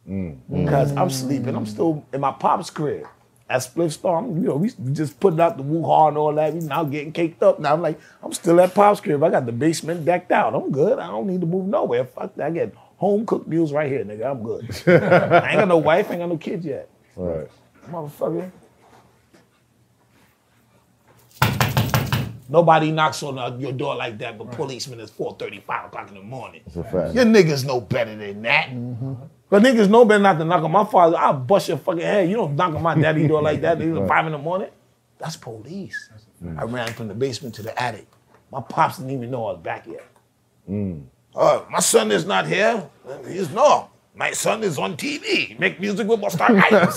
Mm-hmm. 0.08 0.64
Because 0.64 0.92
I'm 0.92 1.10
sleeping. 1.10 1.56
I'm 1.56 1.66
still 1.66 2.06
in 2.12 2.20
my 2.20 2.30
pop's 2.30 2.70
crib. 2.70 3.04
At 3.50 3.62
Spliff 3.62 3.90
Star, 3.90 4.18
I'm, 4.18 4.36
you 4.36 4.48
know, 4.48 4.56
we 4.58 4.70
just 4.92 5.18
putting 5.18 5.40
out 5.40 5.56
the 5.56 5.64
woo-ha 5.64 6.06
and 6.06 6.16
all 6.16 6.32
that. 6.34 6.54
We 6.54 6.60
now 6.60 6.84
getting 6.84 7.10
caked 7.10 7.42
up. 7.42 7.58
Now 7.58 7.72
I'm 7.72 7.82
like, 7.82 7.98
I'm 8.22 8.32
still 8.32 8.60
at 8.60 8.74
pop's 8.74 9.00
crib. 9.00 9.24
I 9.24 9.30
got 9.30 9.44
the 9.44 9.50
basement 9.50 10.04
decked 10.04 10.30
out. 10.30 10.54
I'm 10.54 10.70
good. 10.70 11.00
I 11.00 11.08
don't 11.08 11.26
need 11.26 11.40
to 11.40 11.48
move 11.48 11.66
nowhere. 11.66 12.04
Fuck 12.04 12.36
that. 12.36 12.46
I 12.46 12.50
get 12.50 12.72
home 12.98 13.24
cooked 13.24 13.48
meals 13.48 13.72
right 13.72 13.90
here, 13.90 14.04
nigga. 14.04 14.30
I'm 14.30 14.42
good. 14.42 14.64
I 15.02 15.50
ain't 15.50 15.58
got 15.60 15.68
no 15.68 15.78
wife, 15.78 16.10
ain't 16.10 16.20
got 16.20 16.28
no 16.28 16.36
kids 16.36 16.66
yet. 16.66 16.90
Right. 17.16 17.48
Motherfucker. 17.90 18.50
Nobody 22.50 22.90
knocks 22.90 23.22
on 23.22 23.38
uh, 23.38 23.54
your 23.58 23.72
door 23.72 23.94
like 23.94 24.18
that, 24.18 24.38
but 24.38 24.50
policemen 24.52 25.00
is 25.00 25.10
4:35 25.10 25.86
o'clock 25.86 26.08
in 26.08 26.14
the 26.14 26.22
morning. 26.22 26.62
That's 26.64 26.76
a 26.76 26.84
fact. 26.84 27.14
Your 27.14 27.24
niggas 27.24 27.64
know 27.64 27.80
better 27.80 28.16
than 28.16 28.42
that. 28.42 28.70
Mm-hmm. 28.70 29.14
But 29.50 29.62
niggas 29.62 29.88
know 29.88 30.04
better 30.04 30.22
not 30.22 30.38
to 30.38 30.44
knock 30.44 30.62
on 30.62 30.72
my 30.72 30.84
father. 30.84 31.16
I'll 31.16 31.34
bust 31.34 31.68
your 31.68 31.78
fucking 31.78 32.00
head. 32.00 32.28
You 32.28 32.36
don't 32.36 32.56
knock 32.56 32.74
on 32.74 32.82
my 32.82 32.94
daddy 32.94 33.26
door 33.28 33.42
like 33.42 33.60
that. 33.62 33.80
It's 33.80 34.08
five 34.08 34.26
in 34.26 34.32
the 34.32 34.38
morning. 34.38 34.70
That's 35.18 35.36
police. 35.36 36.10
I 36.56 36.64
ran 36.64 36.92
from 36.92 37.08
the 37.08 37.14
basement 37.14 37.54
to 37.56 37.62
the 37.62 37.80
attic. 37.82 38.06
My 38.50 38.60
pops 38.60 38.98
didn't 38.98 39.12
even 39.12 39.30
know 39.30 39.46
I 39.46 39.52
was 39.52 39.62
back 39.62 39.86
yet. 39.86 40.06
Uh, 41.38 41.62
my 41.70 41.78
son 41.78 42.10
is 42.10 42.26
not 42.26 42.48
here. 42.48 42.90
He's 43.28 43.48
no. 43.50 43.88
My 44.12 44.32
son 44.32 44.64
is 44.64 44.76
on 44.76 44.96
TV. 44.96 45.56
Make 45.60 45.78
music 45.78 46.08
with 46.08 46.20
Busta 46.20 46.48
Rhymes. 46.48 46.96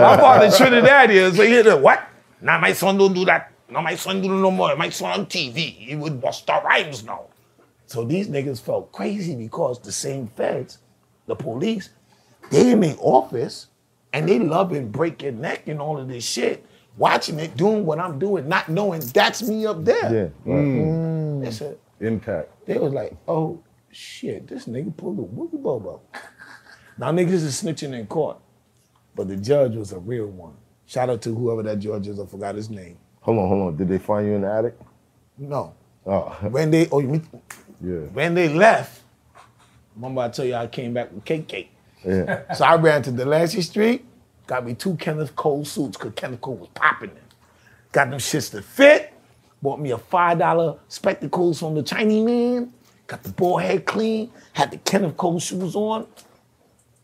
my 0.00 0.16
father 0.16 0.48
Trinidadian, 0.48 1.36
so 1.36 1.44
he 1.44 1.50
hit 1.50 1.68
it. 1.68 1.78
What? 1.78 2.08
Now 2.40 2.58
my 2.58 2.72
son 2.72 2.98
don't 2.98 3.12
do 3.12 3.24
that. 3.26 3.52
Now 3.68 3.82
my 3.82 3.94
son 3.94 4.20
do 4.20 4.28
no 4.28 4.50
more. 4.50 4.74
My 4.74 4.88
son 4.88 5.20
on 5.20 5.26
TV. 5.26 5.76
He 5.76 5.94
would 5.94 6.20
Busta 6.20 6.60
Rhymes 6.64 7.04
now. 7.04 7.26
So 7.86 8.04
these 8.04 8.26
niggas 8.26 8.60
felt 8.60 8.90
crazy 8.90 9.36
because 9.36 9.78
the 9.78 9.92
same 9.92 10.26
feds, 10.26 10.78
the 11.26 11.36
police, 11.36 11.90
they 12.50 12.72
in 12.72 12.80
their 12.80 12.96
office 12.98 13.68
and 14.12 14.28
they 14.28 14.40
love 14.40 14.72
and 14.72 14.90
break 14.90 15.22
your 15.22 15.30
neck 15.30 15.68
and 15.68 15.80
all 15.80 15.98
of 15.98 16.08
this 16.08 16.24
shit. 16.24 16.66
Watching 16.96 17.38
it, 17.38 17.56
doing 17.56 17.86
what 17.86 17.98
I'm 17.98 18.18
doing, 18.18 18.48
not 18.48 18.68
knowing 18.68 19.00
that's 19.00 19.42
me 19.42 19.64
up 19.66 19.84
there. 19.84 20.02
Yeah. 20.12 20.52
Right. 20.52 20.64
Mm. 20.64 20.86
Mm. 21.40 21.44
They 21.44 21.50
said, 21.50 21.78
Impact. 22.00 22.66
they 22.66 22.78
was 22.78 22.92
like, 22.92 23.16
oh 23.28 23.62
shit, 23.90 24.46
this 24.48 24.66
nigga 24.66 24.94
pulled 24.96 25.18
a 25.18 25.22
woogie 25.22 25.62
bobo. 25.62 26.00
Now 26.98 27.10
niggas 27.12 27.32
is 27.32 27.62
snitching 27.62 27.98
in 27.98 28.06
court, 28.06 28.38
but 29.14 29.28
the 29.28 29.36
judge 29.36 29.74
was 29.76 29.92
a 29.92 29.98
real 29.98 30.26
one. 30.26 30.54
Shout 30.86 31.08
out 31.08 31.22
to 31.22 31.34
whoever 31.34 31.62
that 31.62 31.78
judge 31.78 32.08
is, 32.08 32.18
I 32.20 32.26
forgot 32.26 32.54
his 32.56 32.68
name. 32.68 32.98
Hold 33.20 33.38
on, 33.38 33.48
hold 33.48 33.62
on. 33.68 33.76
Did 33.76 33.88
they 33.88 33.98
find 33.98 34.26
you 34.26 34.34
in 34.34 34.40
the 34.42 34.52
attic? 34.52 34.78
No. 35.38 35.74
Oh, 36.06 36.30
When 36.50 36.70
they, 36.70 36.88
oh, 36.90 37.00
you 37.00 37.08
mean, 37.08 37.28
Yeah. 37.82 37.98
when 38.12 38.34
they 38.34 38.48
left, 38.48 39.02
remember 39.94 40.22
I 40.22 40.28
tell 40.30 40.44
you 40.44 40.54
I 40.54 40.66
came 40.66 40.92
back 40.94 41.12
with 41.12 41.24
cake 41.24 41.46
cake. 41.48 41.70
yeah. 42.04 42.52
So 42.54 42.64
I 42.64 42.76
ran 42.76 43.02
to 43.02 43.12
Delancey 43.12 43.62
Street, 43.62 44.04
got 44.50 44.66
me 44.66 44.74
two 44.74 44.96
Kenneth 44.96 45.36
Cole 45.36 45.64
suits 45.64 45.96
because 45.96 46.12
Kenneth 46.16 46.40
Cole 46.40 46.56
was 46.56 46.68
popping 46.74 47.10
them. 47.14 47.22
Got 47.92 48.10
them 48.10 48.18
shits 48.18 48.50
to 48.50 48.60
fit, 48.60 49.14
bought 49.62 49.78
me 49.78 49.92
a 49.92 49.96
$5 49.96 50.78
spectacles 50.88 51.60
from 51.60 51.76
the 51.76 51.84
Chinese 51.84 52.24
man, 52.24 52.72
got 53.06 53.22
the 53.22 53.28
ball 53.28 53.58
head 53.58 53.86
clean, 53.86 54.28
had 54.52 54.72
the 54.72 54.78
Kenneth 54.78 55.16
Cole 55.16 55.38
shoes 55.38 55.76
on. 55.76 56.04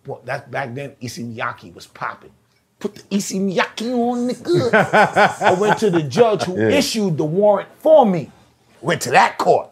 Well, 0.07 0.23
that 0.25 0.51
back 0.51 0.75
then, 0.75 0.97
Issey 1.01 1.23
Miyake 1.23 1.73
was 1.73 1.87
popping. 1.87 2.33
Put 2.81 2.97
the 2.97 3.17
Issey 3.17 3.39
Miyake 3.39 3.93
on, 3.95 4.29
nigga. 4.29 5.41
I 5.41 5.55
went 5.55 5.79
to 5.79 5.91
the 5.91 6.03
judge 6.03 6.43
who 6.43 6.61
Yeah. 6.61 6.71
issued 6.71 7.17
the 7.17 7.25
warrant 7.25 7.69
for 7.79 8.05
me. 8.05 8.33
Went 8.81 9.03
to 9.03 9.11
that 9.11 9.39
court 9.39 9.71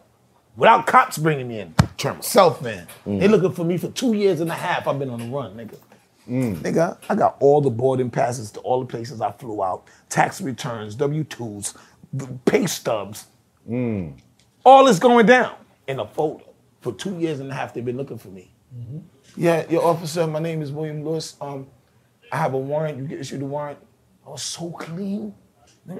without 0.56 0.86
cops 0.86 1.18
bringing 1.18 1.48
me 1.48 1.58
in. 1.58 1.74
Turn 1.96 2.14
myself 2.14 2.64
in. 2.64 2.86
They 3.04 3.26
mm. 3.26 3.30
looking 3.30 3.52
for 3.52 3.64
me 3.64 3.78
for 3.78 3.88
two 3.88 4.12
years 4.14 4.38
and 4.38 4.48
a 4.48 4.54
half. 4.54 4.86
I've 4.86 5.00
been 5.00 5.10
on 5.10 5.18
the 5.18 5.26
run, 5.26 5.56
nigga. 5.56 5.76
Mm. 6.28 6.56
Nigga, 6.56 6.98
I 7.08 7.14
got 7.14 7.36
all 7.40 7.60
the 7.60 7.70
boarding 7.70 8.10
passes 8.10 8.50
to 8.52 8.60
all 8.60 8.80
the 8.80 8.86
places 8.86 9.20
I 9.20 9.30
flew 9.32 9.62
out, 9.62 9.86
tax 10.08 10.40
returns, 10.40 10.94
W-2s, 10.94 11.76
b- 12.16 12.26
pay 12.44 12.66
stubs. 12.66 13.26
Mm. 13.68 14.14
All 14.64 14.86
is 14.86 14.98
going 14.98 15.26
down 15.26 15.54
in 15.86 16.00
a 16.00 16.06
folder. 16.06 16.44
For 16.80 16.92
two 16.92 17.18
years 17.18 17.40
and 17.40 17.50
a 17.50 17.54
half, 17.54 17.72
they've 17.74 17.84
been 17.84 17.96
looking 17.96 18.18
for 18.18 18.28
me. 18.28 18.50
Mm-hmm. 18.76 18.98
Yeah, 19.36 19.68
your 19.68 19.84
officer, 19.84 20.26
my 20.26 20.38
name 20.38 20.62
is 20.62 20.70
William 20.70 21.04
Lewis. 21.04 21.36
Um, 21.40 21.66
I 22.30 22.36
have 22.36 22.54
a 22.54 22.58
warrant. 22.58 22.98
You 22.98 23.04
get 23.04 23.20
issued 23.20 23.42
a 23.42 23.46
warrant. 23.46 23.78
I 24.26 24.30
was 24.30 24.42
so 24.42 24.70
clean. 24.70 25.34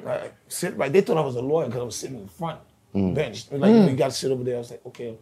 I 0.07 0.31
sit 0.49 0.77
right. 0.77 0.93
They 0.93 1.01
thought 1.01 1.17
I 1.17 1.21
was 1.21 1.37
a 1.37 1.43
lawyer 1.43 1.67
because 1.67 1.81
I 1.81 1.85
was 1.85 1.97
sitting 1.97 2.17
in 2.17 2.25
the 2.25 2.33
front 2.33 2.61
mm. 2.95 3.15
bench. 3.15 3.51
Like, 3.51 3.91
you 3.91 3.97
got 3.97 4.11
to 4.11 4.17
sit 4.17 4.31
over 4.31 4.45
there. 4.45 4.57
I 4.57 4.59
was 4.59 4.71
like, 4.71 4.87
okay. 4.87 5.17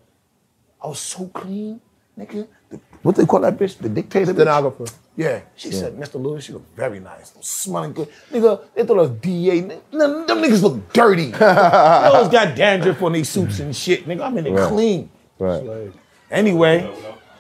I 0.83 0.87
was 0.87 1.01
so 1.01 1.27
clean, 1.29 1.81
nigga. 2.19 2.47
The- 2.73 2.81
what 3.03 3.17
they 3.17 3.27
call 3.27 3.41
that 3.41 3.59
bitch? 3.59 3.79
The 3.79 3.89
dictator. 3.89 4.33
bitch? 4.33 4.37
Stenographer. 4.37 4.85
Yeah. 5.17 5.41
She 5.57 5.71
said, 5.73 5.95
Mr. 5.97 6.21
Lewis, 6.23 6.49
you 6.49 6.55
look 6.55 6.75
very 6.77 6.99
nice. 7.01 7.33
I'm 7.37 7.43
smelling 7.43 7.93
good. 7.93 8.09
Nigga, 8.33 8.63
they 8.75 8.85
thought 8.85 8.99
I 8.99 9.03
was 9.03 9.11
DA. 9.11 9.63
Nigga, 9.63 9.81
them 9.91 10.27
them 10.27 10.39
niggas 10.43 10.63
look 10.63 10.93
dirty. 10.93 11.31
they 11.33 11.45
always 11.47 12.29
got 12.29 12.57
dandruff 12.57 13.03
on 13.03 13.13
their 13.13 13.25
suits 13.25 13.59
and 13.61 13.75
shit. 13.77 14.07
Nigga, 14.07 14.23
I'm 14.23 14.39
in 14.39 14.47
it 14.47 14.53
Right. 14.53 14.69
clean. 14.69 15.11
Right. 15.39 15.93
Anyway, 16.31 16.91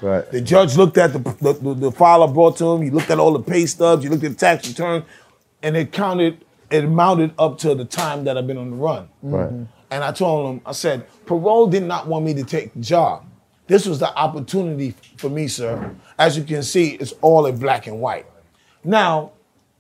Right. 0.00 0.28
the 0.32 0.40
judge 0.40 0.76
looked 0.76 0.98
at 0.98 1.12
the, 1.12 1.18
the, 1.18 1.52
the, 1.54 1.74
the 1.74 1.92
file 1.92 2.22
I 2.24 2.26
brought 2.26 2.56
to 2.58 2.72
him. 2.72 2.82
He 2.82 2.90
looked 2.90 3.10
at 3.10 3.18
all 3.20 3.32
the 3.32 3.40
pay 3.42 3.66
stubs. 3.66 4.02
He 4.02 4.08
looked 4.10 4.24
at 4.24 4.32
the 4.32 4.36
tax 4.36 4.66
return, 4.68 5.04
and 5.62 5.76
it 5.76 5.92
counted. 5.92 6.44
It 6.70 6.84
amounted 6.84 7.32
up 7.38 7.58
to 7.58 7.74
the 7.74 7.84
time 7.84 8.24
that 8.24 8.36
I've 8.38 8.46
been 8.46 8.56
on 8.58 8.70
the 8.70 8.76
run. 8.76 9.08
Right. 9.22 9.50
And 9.90 10.02
I 10.04 10.10
told 10.10 10.54
him, 10.54 10.60
I 10.64 10.72
said, 10.72 11.06
parole 11.26 11.66
did 11.66 11.82
not 11.82 12.06
want 12.08 12.24
me 12.24 12.32
to 12.34 12.44
take 12.44 12.72
the 12.72 12.80
job. 12.80 13.26
This 13.66 13.86
was 13.86 13.98
the 13.98 14.14
opportunity 14.16 14.94
for 15.16 15.30
me, 15.30 15.48
sir. 15.48 15.94
As 16.18 16.36
you 16.36 16.44
can 16.44 16.62
see, 16.62 16.90
it's 16.94 17.12
all 17.20 17.46
in 17.46 17.58
black 17.58 17.86
and 17.86 18.00
white. 18.00 18.26
Now, 18.84 19.32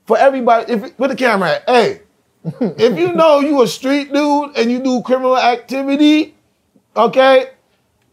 for 0.06 0.16
everybody, 0.16 0.72
if 0.72 0.98
with 0.98 1.10
the 1.10 1.16
camera, 1.16 1.50
at, 1.50 1.68
hey, 1.68 2.00
if 2.44 2.98
you 2.98 3.12
know 3.12 3.40
you 3.40 3.62
a 3.62 3.66
street 3.66 4.12
dude 4.12 4.56
and 4.56 4.70
you 4.70 4.80
do 4.80 5.02
criminal 5.02 5.36
activity, 5.36 6.34
okay, 6.96 7.50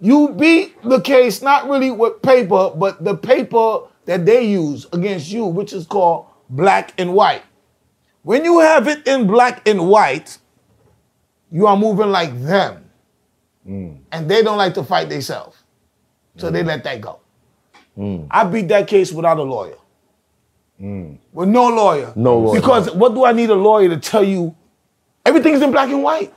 you 0.01 0.29
beat 0.29 0.82
the 0.84 1.01
case 1.01 1.41
not 1.41 1.69
really 1.69 1.91
with 1.91 2.21
paper, 2.21 2.71
but 2.75 3.03
the 3.03 3.15
paper 3.15 3.82
that 4.05 4.25
they 4.25 4.43
use 4.43 4.88
against 4.93 5.32
you, 5.32 5.45
which 5.45 5.73
is 5.73 5.86
called 5.86 6.27
black 6.49 6.93
and 6.97 7.13
white. 7.13 7.43
When 8.23 8.43
you 8.43 8.60
have 8.60 8.88
it 8.88 9.08
in 9.08 9.27
black 9.27 9.67
and 9.67 9.88
white, 9.88 10.38
you 11.51 11.67
are 11.67 11.77
moving 11.77 12.10
like 12.12 12.39
them. 12.41 12.89
Mm. 13.67 13.99
And 14.12 14.29
they 14.29 14.41
don't 14.41 14.58
like 14.58 14.73
to 14.75 14.84
fight 14.84 15.10
themselves. 15.10 15.58
So 16.39 16.49
they 16.49 16.63
let 16.63 16.84
that 16.84 17.02
go. 17.02 17.19
Mm. 17.97 18.28
I 18.32 18.43
beat 18.45 18.67
that 18.69 18.88
case 18.88 19.12
without 19.12 19.38
a 19.38 19.43
lawyer. 19.43 19.75
Mm. 20.82 21.17
With 21.34 21.49
no 21.49 21.67
lawyer. 21.67 22.13
No 22.15 22.39
lawyer. 22.39 22.60
Because 22.60 22.91
what 22.91 23.13
do 23.13 23.25
I 23.25 23.34
need 23.34 23.49
a 23.49 23.56
lawyer 23.56 23.89
to 23.89 23.97
tell 23.97 24.23
you? 24.23 24.56
Everything's 25.25 25.62
in 25.62 25.71
black 25.71 25.89
and 25.89 26.02
white. 26.02 26.34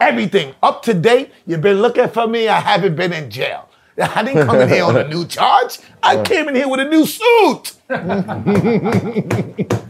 Everything 0.00 0.54
up 0.62 0.82
to 0.82 0.94
date. 0.94 1.32
You've 1.46 1.62
been 1.62 1.82
looking 1.82 2.08
for 2.08 2.26
me. 2.26 2.48
I 2.48 2.60
haven't 2.60 2.96
been 2.96 3.12
in 3.12 3.30
jail. 3.30 3.68
I 4.00 4.22
didn't 4.22 4.46
come 4.46 4.60
in 4.60 4.68
here 4.68 4.84
on 4.84 4.96
a 4.96 5.08
new 5.08 5.26
charge. 5.26 5.78
I 6.02 6.22
came 6.22 6.48
in 6.48 6.54
here 6.54 6.68
with 6.68 6.80
a 6.80 6.84
new 6.84 7.06
suit. 7.06 7.72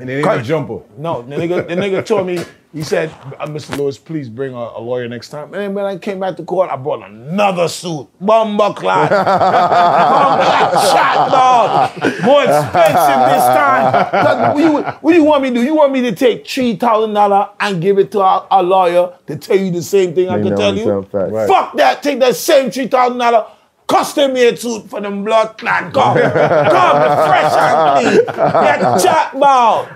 And 0.00 0.08
it 0.08 0.24
ain't 0.26 0.40
a 0.40 0.42
jumper. 0.42 0.80
No, 0.96 1.22
the 1.22 1.36
nigga, 1.36 1.68
the 1.68 1.74
nigga 1.76 2.04
told 2.06 2.26
me, 2.26 2.42
he 2.72 2.82
said, 2.82 3.10
uh, 3.38 3.46
Mr. 3.48 3.76
Lewis, 3.76 3.98
please 3.98 4.28
bring 4.28 4.54
a, 4.54 4.56
a 4.56 4.80
lawyer 4.80 5.08
next 5.08 5.28
time. 5.30 5.52
And 5.54 5.74
when 5.74 5.84
I 5.84 5.98
came 5.98 6.20
back 6.20 6.36
to 6.36 6.44
court, 6.44 6.70
I 6.70 6.76
brought 6.76 7.02
another 7.08 7.68
suit. 7.68 8.08
Bumba 8.22 8.74
clot. 8.76 9.10
Bumba 9.10 10.72
shot, 10.90 11.30
dog. 11.30 12.22
More 12.22 12.42
expensive 12.44 13.20
this 13.28 13.44
time. 13.44 13.84
Look, 14.24 14.54
What 14.54 14.62
you, 14.64 14.82
what 15.00 15.14
you 15.16 15.24
want 15.24 15.42
me 15.42 15.48
to 15.50 15.54
do? 15.56 15.62
You 15.64 15.74
want 15.74 15.92
me 15.92 16.00
to 16.02 16.12
take 16.12 16.44
$3,000 16.44 17.50
and 17.60 17.82
give 17.82 17.98
it 17.98 18.10
to 18.12 18.20
a, 18.20 18.46
a 18.50 18.62
lawyer 18.62 19.12
to 19.26 19.36
tell 19.36 19.56
you 19.58 19.70
the 19.70 19.82
same 19.82 20.14
thing 20.14 20.28
I 20.30 20.36
They 20.36 20.42
can 20.44 20.50
know 20.52 20.56
tell 20.56 20.76
you? 20.76 20.84
sound. 20.84 21.08
Right. 21.12 21.48
Fuck 21.48 21.76
that. 21.76 22.02
Take 22.02 22.20
that 22.20 22.36
same 22.36 22.70
$3,000 22.70 23.50
custom 23.90 24.32
made 24.32 24.58
suit 24.58 24.88
for 24.88 25.00
them 25.00 25.24
blood 25.24 25.58
clot. 25.58 25.92
Come. 25.92 26.16
Come, 26.18 26.98
fresh 27.28 27.52
and 27.56 27.80
clean. 27.98 28.26
Get 28.26 29.02
chat 29.02 29.32
ball. 29.38 29.88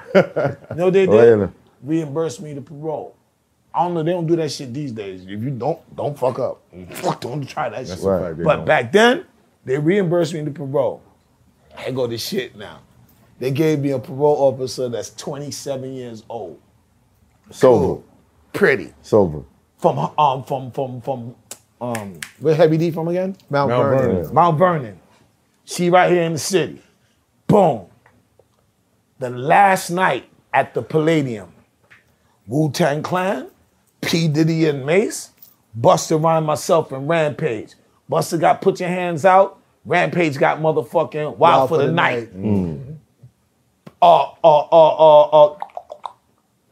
No, 0.77 0.91
they 0.91 1.07
did. 1.07 1.11
Later. 1.11 1.53
Reimburse 1.83 2.41
me 2.41 2.55
the 2.55 2.63
parole. 2.63 3.15
I 3.75 3.85
don't 3.85 3.95
know. 3.95 4.03
They 4.03 4.13
don't 4.13 4.27
do 4.27 4.37
that 4.37 4.51
shit 4.51 4.73
these 4.73 4.93
days. 4.93 5.23
If 5.23 5.29
you 5.43 5.51
don't, 5.51 5.79
don't 5.97 6.19
fuck 6.19 6.39
up. 6.39 6.61
Fuck, 6.93 7.21
don't 7.21 7.47
try 7.47 7.69
that 7.69 7.87
That's 7.87 8.01
shit. 8.03 8.37
they 8.39 8.43
But 8.45 8.57
don't. 8.57 8.65
back 8.67 8.93
then, 8.93 9.27
they 9.65 9.79
reimbursed 9.79 10.33
me 10.35 10.43
the 10.43 10.51
parole. 10.51 11.03
I 11.77 11.91
go 11.91 12.07
to 12.07 12.17
shit 12.17 12.57
now. 12.57 12.81
They 13.41 13.51
gave 13.51 13.81
me 13.81 13.91
a 13.91 13.99
parole 13.99 14.37
officer 14.53 14.89
that's 14.89 15.11
27 15.15 15.93
years 15.93 16.23
old. 16.29 16.61
Sober. 17.51 18.03
Pretty. 18.53 18.95
Sober. 19.03 19.43
From 19.79 19.99
um 20.17 20.45
from 20.45 20.71
from 20.71 21.01
from 21.03 21.35
um 21.81 22.19
where 22.41 22.55
Heavy 22.55 22.77
D 22.79 22.91
from 22.91 23.09
again? 23.09 23.37
Mount, 23.51 23.71
Mount 23.71 23.89
Vernon. 23.89 24.15
Vernon. 24.17 24.35
Mount 24.35 24.59
Vernon. 24.59 25.01
She 25.65 25.91
right 25.91 26.11
here 26.11 26.23
in 26.23 26.35
the 26.35 26.39
city. 26.39 26.83
Boom. 27.47 27.87
The 29.19 29.31
last 29.31 29.91
night 29.91 30.29
at 30.53 30.75
the 30.75 30.83
Palladium, 30.83 31.53
Wu 32.47 32.71
Tang 32.71 33.03
Clan, 33.03 33.49
P. 34.03 34.29
Diddy 34.29 34.67
and 34.69 34.85
Mase, 34.85 35.31
Busta 35.79 36.23
Rhyme, 36.23 36.45
myself, 36.45 36.93
and 36.93 37.09
Rampage. 37.09 37.75
Busta 38.11 38.39
got 38.39 38.61
Put 38.61 38.81
Your 38.81 38.89
Hands 38.89 39.25
Out. 39.25 39.59
Rampage 39.85 40.39
got 40.39 40.61
motherfucking 40.61 41.37
Wild, 41.37 41.69
for, 41.69 41.79
the, 41.79 41.91
night. 41.91 42.31
Uh, 44.01 44.23
uh, 44.23 44.61
uh, 44.61 44.69
uh, 44.73 45.23
uh, 45.23 45.59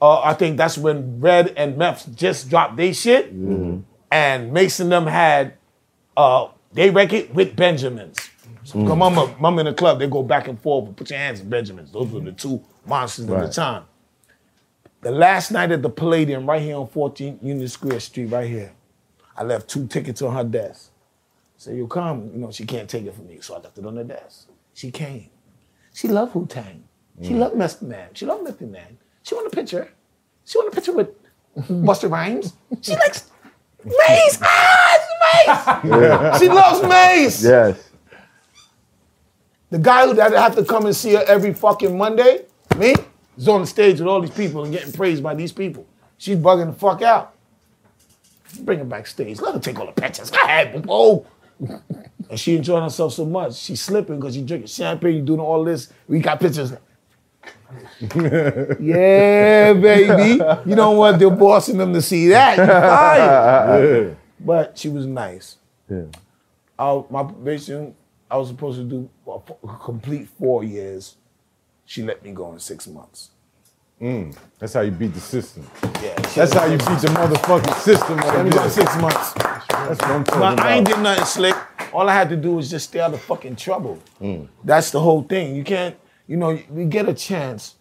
uh, 0.01 0.21
I 0.23 0.35
think 0.35 0.57
that's 0.57 0.77
when 0.77 1.21
Red 1.21 1.55
and 1.57 1.77
Meth 1.77 2.15
just 2.15 2.49
dropped 2.51 2.77
their 2.77 2.93
shit. 2.93 3.33
And 4.13 4.53
Mason 4.53 4.91
them 4.91 5.07
had 5.07 5.55
uh 6.17 6.49
they 6.73 6.91
record 6.91 7.35
with 7.35 7.57
Benjamins. 7.57 8.19
So 8.65 8.75
come 8.87 8.99
mama, 8.99 9.35
mama 9.41 9.61
in 9.61 9.67
the 9.67 9.75
club, 9.75 9.99
they 9.99 10.07
go 10.07 10.23
back 10.23 10.47
and 10.49 10.61
forth, 10.61 10.95
put 10.95 11.11
your 11.11 11.19
hands 11.19 11.41
in 11.41 11.49
Benjamins. 11.49 11.91
Those 11.91 12.11
were 12.11 12.21
the 12.21 12.33
two 12.33 12.63
monsters 12.87 13.29
of 13.29 13.41
the 13.41 13.49
time. 13.49 13.85
The 15.01 15.11
last 15.11 15.51
night 15.51 15.73
at 15.73 15.83
the 15.83 15.91
Palladium, 15.91 16.49
right 16.49 16.63
here 16.63 16.77
on 16.77 16.87
14 16.87 17.41
Union 17.43 17.67
Square 17.67 17.99
Street, 18.01 18.27
right 18.27 18.49
here, 18.49 18.73
I 19.37 19.43
left 19.43 19.69
two 19.69 19.89
tickets 19.89 20.23
on 20.23 20.35
her 20.35 20.45
desk. 20.45 20.91
Said, 21.57 21.77
you 21.77 21.89
come, 21.89 22.31
you 22.33 22.39
know, 22.41 22.53
she 22.53 22.65
can't 22.65 22.89
take 22.89 23.05
it 23.05 23.15
from 23.15 23.27
me. 23.27 23.39
So 23.41 23.55
I 23.55 23.59
left 23.59 23.79
it 23.79 23.85
on 23.85 23.97
the 23.97 24.05
desk. 24.05 24.49
She 24.75 24.91
came. 24.93 25.29
She 25.93 26.07
loved 26.07 26.35
Wu 26.35 26.47
Tang. 26.47 26.85
She 27.21 27.35
loved 27.35 27.57
Method 27.57 27.89
Man. 27.89 28.11
She 28.15 28.27
loved 28.27 28.45
Method 28.45 28.71
Man. 28.71 28.99
She 29.23 29.35
want 29.35 29.47
a 29.49 29.51
picture. 29.51 29.91
She 30.45 30.59
want 30.59 30.73
a 30.73 30.75
picture 30.75 30.93
with 30.93 31.09
Busta 31.57 32.11
Rhymes. 32.11 32.55
She 32.81 32.93
likes 32.93 33.32
Mase. 33.85 34.39
Ah, 34.43 34.99
it's 34.99 35.83
Mase. 35.85 36.41
She 36.41 36.49
loves 36.49 36.83
Mase. 36.89 37.45
Yes. 37.45 37.91
The 39.71 39.79
guy 39.79 40.07
who 40.07 40.15
that 40.15 40.33
have 40.33 40.55
to 40.57 40.65
come 40.65 40.87
and 40.87 40.95
see 40.95 41.15
her 41.15 41.25
every 41.27 41.55
fucking 41.55 41.97
Monday, 41.97 42.45
me, 42.77 42.95
is 43.39 43.49
on 43.49 43.63
the 43.63 43.67
stage 43.67 43.99
with 44.01 44.07
all 44.07 44.21
these 44.21 44.31
people 44.31 44.65
and 44.65 44.73
getting 44.73 44.93
praised 44.93 45.23
by 45.23 45.35
these 45.35 45.53
people. 45.53 45.87
She's 46.19 46.37
bugging 46.37 46.67
the 46.67 46.79
fuck 46.79 47.01
out. 47.03 47.35
Bring 48.61 48.81
her 48.81 48.85
backstage. 48.85 49.41
Let 49.41 49.55
her 49.55 49.61
take 49.61 49.79
all 49.81 49.87
the 49.87 49.93
pictures. 49.93 50.31
Go 50.31 50.39
ahead, 50.43 50.85
whoa. 50.85 51.27
And 52.29 52.39
she 52.39 52.57
enjoying 52.57 52.83
herself 52.83 53.15
so 53.15 53.25
much. 53.25 53.55
She's 53.55 53.81
slipping 53.81 54.17
because 54.17 54.35
she 54.35 54.43
drinking 54.43 54.69
champagne, 54.69 55.17
you 55.17 55.23
doing 55.23 55.41
all 55.41 55.65
this. 55.65 55.91
We 56.07 56.21
got 56.21 56.39
pictures. 56.39 56.75
Yeah, 58.81 59.73
baby. 59.73 60.43
You 60.69 60.77
don't 60.77 60.97
want 60.97 61.19
the 61.19 61.31
boss 61.31 61.69
and 61.69 61.81
them 61.81 61.93
to 61.95 62.03
see 62.03 62.29
that. 62.29 62.59
You 62.59 62.67
fired. 62.67 64.17
But 64.41 64.77
she 64.79 64.89
was 64.89 65.07
nice. 65.07 65.57
Yeah. 65.89 66.03
I, 66.79 67.03
my 67.11 67.23
probation, 67.23 67.95
I 68.31 68.37
was 68.39 68.49
supposed 68.49 68.79
to 68.79 68.85
do 68.85 69.09
a, 69.27 69.39
complete 69.85 70.29
four 70.39 70.65
years. 70.65 71.17
She 71.87 72.03
let 72.03 72.23
me 72.25 72.33
go 72.33 72.53
in 72.53 72.59
six 72.59 72.87
months. 72.89 73.31
Mm. 74.01 74.37
That's 74.59 74.73
how 74.73 74.81
you 74.81 74.91
beat 74.91 75.15
the 75.15 75.21
system. 75.21 75.65
Yeah, 76.03 76.15
That's 76.35 76.53
how 76.53 76.65
you 76.65 76.77
beat 76.79 76.99
the 76.99 77.09
motherfucking 77.15 77.75
system. 77.83 78.17
me 78.45 78.51
go 78.51 78.67
six 78.69 78.97
months. 78.97 79.33
That's 79.35 80.01
what 80.01 80.11
I'm 80.11 80.25
talking 80.25 80.41
But 80.41 80.61
I 80.61 80.73
ain't 80.75 80.89
about. 80.89 80.97
did 80.97 81.03
nothing 81.05 81.25
slick. 81.25 81.55
All 81.93 82.09
I 82.09 82.15
had 82.15 82.29
to 82.31 82.37
do 82.37 82.53
was 82.55 82.69
just 82.69 82.89
stay 82.89 82.99
out 83.01 83.15
of 83.15 83.21
fucking 83.21 83.57
trouble. 83.57 84.01
Mm. 84.21 84.49
That's 84.65 84.91
the 84.91 84.99
whole 84.99 85.23
thing. 85.23 85.55
You 85.55 85.63
can't, 85.63 85.95
you 86.27 86.37
know, 86.37 86.59
we 86.71 86.85
get 86.85 87.09
a 87.09 87.15
chance 87.15 87.77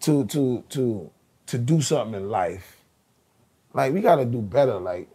to 0.00 0.24
to 0.26 0.64
to 0.70 1.10
to 1.46 1.58
do 1.58 1.80
something 1.80 2.20
in 2.20 2.28
life. 2.28 2.78
Like 3.72 3.92
we 3.92 4.00
gotta 4.00 4.24
do 4.24 4.40
better. 4.40 4.78
Like, 4.78 5.08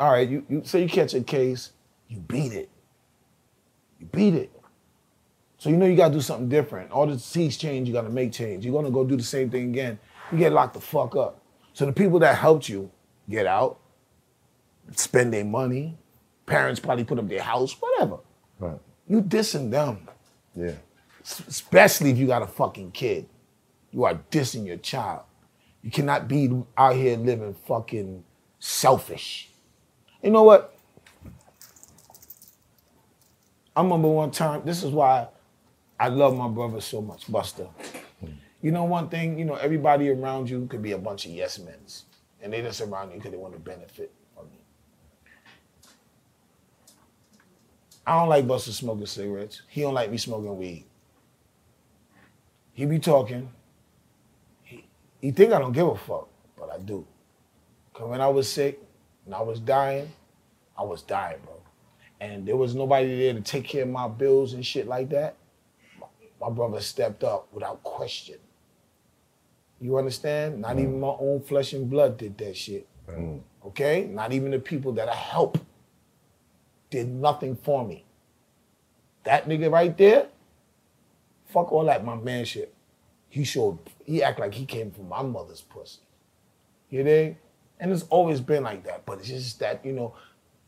all 0.00 0.12
right, 0.12 0.28
you, 0.28 0.44
you 0.48 0.62
say 0.64 0.82
you 0.82 0.88
catch 0.88 1.14
a 1.14 1.22
case, 1.22 1.72
you 2.08 2.18
beat 2.18 2.52
it. 2.52 2.70
You 4.00 4.06
beat 4.06 4.34
it. 4.34 4.50
So 5.58 5.70
you 5.70 5.76
know 5.76 5.86
you 5.86 5.96
gotta 5.96 6.14
do 6.14 6.20
something 6.20 6.48
different. 6.48 6.90
All 6.90 7.06
the 7.06 7.18
seas 7.18 7.56
change, 7.56 7.88
you 7.88 7.94
gotta 7.94 8.10
make 8.10 8.32
change. 8.32 8.64
You're 8.64 8.74
gonna 8.74 8.90
go 8.92 9.04
do 9.04 9.16
the 9.16 9.22
same 9.22 9.50
thing 9.50 9.70
again. 9.70 9.98
You 10.32 10.38
get 10.38 10.52
locked 10.52 10.74
the 10.74 10.80
fuck 10.80 11.16
up. 11.16 11.42
So 11.72 11.86
the 11.86 11.92
people 11.92 12.18
that 12.20 12.36
helped 12.36 12.68
you 12.68 12.90
get 13.28 13.46
out, 13.46 13.78
spend 14.92 15.32
their 15.32 15.44
money, 15.44 15.98
parents 16.46 16.80
probably 16.80 17.04
put 17.04 17.18
up 17.18 17.28
their 17.28 17.42
house, 17.42 17.72
whatever. 17.80 18.18
Right. 18.58 18.78
You 19.08 19.22
dissing 19.22 19.70
them, 19.70 20.08
Yeah. 20.54 20.72
Especially 21.48 22.10
if 22.10 22.18
you 22.18 22.26
got 22.26 22.42
a 22.42 22.46
fucking 22.46 22.92
kid. 22.92 23.28
You 23.90 24.04
are 24.04 24.14
dissing 24.30 24.66
your 24.66 24.76
child. 24.76 25.22
You 25.82 25.90
cannot 25.90 26.28
be 26.28 26.50
out 26.76 26.94
here 26.94 27.16
living 27.16 27.54
fucking 27.66 28.24
selfish. 28.58 29.50
You 30.22 30.30
know 30.30 30.42
what? 30.42 30.76
I 33.74 33.82
remember 33.82 34.08
one 34.08 34.30
time, 34.30 34.62
this 34.64 34.82
is 34.82 34.90
why 34.90 35.28
I 36.00 36.08
love 36.08 36.36
my 36.36 36.48
brother 36.48 36.80
so 36.80 37.02
much, 37.02 37.26
Busta. 37.26 37.68
You 38.62 38.72
know 38.72 38.84
one 38.84 39.08
thing, 39.08 39.38
you 39.38 39.44
know, 39.44 39.54
everybody 39.54 40.08
around 40.08 40.48
you 40.48 40.66
could 40.66 40.82
be 40.82 40.92
a 40.92 40.98
bunch 40.98 41.26
of 41.26 41.32
yes 41.32 41.58
men's. 41.58 42.04
And 42.40 42.52
they 42.52 42.62
just 42.62 42.80
around 42.80 43.10
you 43.10 43.16
because 43.16 43.32
they 43.32 43.36
want 43.36 43.54
to 43.54 43.60
benefit 43.60 44.12
from 44.34 44.46
you. 44.52 45.90
I 48.06 48.18
don't 48.18 48.28
like 48.28 48.46
Busta 48.46 48.70
smoking 48.70 49.06
cigarettes. 49.06 49.62
He 49.68 49.82
don't 49.82 49.94
like 49.94 50.10
me 50.10 50.16
smoking 50.16 50.56
weed. 50.56 50.85
He 52.76 52.84
be 52.84 52.98
talking. 52.98 53.48
He, 54.62 54.84
he 55.22 55.30
think 55.30 55.54
I 55.54 55.58
don't 55.58 55.72
give 55.72 55.86
a 55.88 55.96
fuck, 55.96 56.28
but 56.58 56.70
I 56.70 56.76
do. 56.78 57.06
Cause 57.94 58.06
when 58.06 58.20
I 58.20 58.28
was 58.28 58.52
sick 58.52 58.78
and 59.24 59.34
I 59.34 59.40
was 59.40 59.60
dying, 59.60 60.12
I 60.76 60.82
was 60.82 61.00
dying, 61.00 61.38
bro. 61.42 61.54
And 62.20 62.46
there 62.46 62.56
was 62.56 62.74
nobody 62.74 63.18
there 63.18 63.32
to 63.32 63.40
take 63.40 63.64
care 63.64 63.84
of 63.84 63.88
my 63.88 64.08
bills 64.08 64.52
and 64.52 64.64
shit 64.64 64.86
like 64.86 65.08
that. 65.08 65.36
My 66.38 66.50
brother 66.50 66.82
stepped 66.82 67.24
up 67.24 67.48
without 67.50 67.82
question. 67.82 68.36
You 69.80 69.96
understand? 69.96 70.60
Not 70.60 70.76
mm. 70.76 70.80
even 70.80 71.00
my 71.00 71.16
own 71.18 71.40
flesh 71.40 71.72
and 71.72 71.88
blood 71.88 72.18
did 72.18 72.36
that 72.36 72.58
shit. 72.58 72.86
Mm. 73.08 73.40
Okay? 73.64 74.04
Not 74.04 74.32
even 74.34 74.50
the 74.50 74.58
people 74.58 74.92
that 74.92 75.08
I 75.08 75.14
help 75.14 75.56
did 76.90 77.08
nothing 77.08 77.56
for 77.56 77.86
me. 77.86 78.04
That 79.24 79.48
nigga 79.48 79.72
right 79.72 79.96
there, 79.96 80.26
fuck 81.46 81.72
all 81.72 81.84
that 81.84 82.04
my 82.04 82.14
manship. 82.16 82.74
He 83.28 83.44
showed, 83.44 83.78
he 84.04 84.22
act 84.22 84.38
like 84.38 84.54
he 84.54 84.64
came 84.64 84.90
from 84.90 85.08
my 85.08 85.22
mother's 85.22 85.60
pussy. 85.60 86.00
You 86.90 87.02
dig? 87.02 87.36
And 87.80 87.92
it's 87.92 88.04
always 88.08 88.40
been 88.40 88.62
like 88.62 88.84
that. 88.84 89.04
But 89.04 89.18
it's 89.18 89.28
just 89.28 89.58
that, 89.60 89.84
you 89.84 89.92
know, 89.92 90.14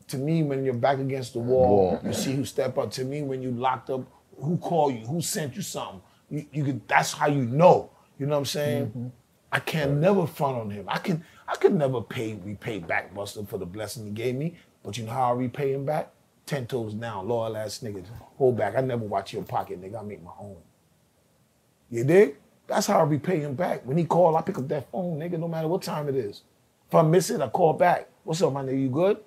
to 0.07 0.17
me, 0.17 0.43
when 0.43 0.63
you're 0.65 0.73
back 0.73 0.99
against 0.99 1.33
the 1.33 1.39
wall, 1.39 1.99
you 2.03 2.13
see 2.13 2.33
who 2.35 2.45
step 2.45 2.77
up. 2.77 2.91
To 2.91 3.03
me, 3.03 3.21
when 3.21 3.41
you 3.41 3.51
locked 3.51 3.89
up, 3.89 4.01
who 4.39 4.57
called 4.57 4.95
you, 4.95 5.05
who 5.05 5.21
sent 5.21 5.55
you 5.55 5.61
something. 5.61 6.01
You, 6.29 6.45
you 6.51 6.63
could, 6.63 6.87
that's 6.87 7.13
how 7.13 7.27
you 7.27 7.45
know. 7.45 7.91
You 8.19 8.25
know 8.25 8.33
what 8.33 8.39
I'm 8.39 8.45
saying? 8.45 8.87
Mm-hmm. 8.87 9.07
I 9.51 9.59
can 9.59 9.99
never 9.99 10.27
front 10.27 10.57
on 10.57 10.69
him. 10.69 10.85
I 10.87 10.99
can 10.99 11.23
I 11.47 11.55
could 11.55 11.73
never 11.73 12.01
pay 12.01 12.35
repay 12.43 12.79
back 12.79 13.13
Busta 13.13 13.47
for 13.47 13.57
the 13.57 13.65
blessing 13.65 14.05
he 14.05 14.11
gave 14.11 14.35
me. 14.35 14.55
But 14.83 14.97
you 14.97 15.05
know 15.05 15.11
how 15.11 15.33
I 15.33 15.35
repay 15.35 15.73
him 15.73 15.85
back? 15.85 16.11
Ten 16.45 16.67
toes 16.67 16.93
down, 16.93 17.27
loyal 17.27 17.57
ass 17.57 17.79
niggas. 17.79 18.05
Hold 18.37 18.57
back. 18.57 18.75
I 18.77 18.81
never 18.81 19.03
watch 19.03 19.33
your 19.33 19.43
pocket, 19.43 19.81
nigga. 19.81 19.99
I 19.99 20.03
make 20.03 20.23
my 20.23 20.31
own. 20.39 20.57
You 21.89 22.03
dig? 22.03 22.35
That's 22.67 22.87
how 22.87 22.99
I 22.99 23.03
repay 23.03 23.39
him 23.39 23.55
back. 23.55 23.85
When 23.85 23.97
he 23.97 24.05
call, 24.05 24.35
I 24.37 24.41
pick 24.41 24.57
up 24.57 24.67
that 24.67 24.91
phone, 24.91 25.19
nigga, 25.19 25.39
no 25.39 25.47
matter 25.47 25.67
what 25.67 25.81
time 25.81 26.07
it 26.07 26.15
is. 26.15 26.43
If 26.87 26.95
I 26.95 27.01
miss 27.01 27.29
it, 27.29 27.41
I 27.41 27.47
call 27.47 27.73
back. 27.73 28.09
What's 28.23 28.41
up, 28.41 28.53
my 28.53 28.63
nigga? 28.63 28.81
You 28.81 28.89
good? 28.89 29.17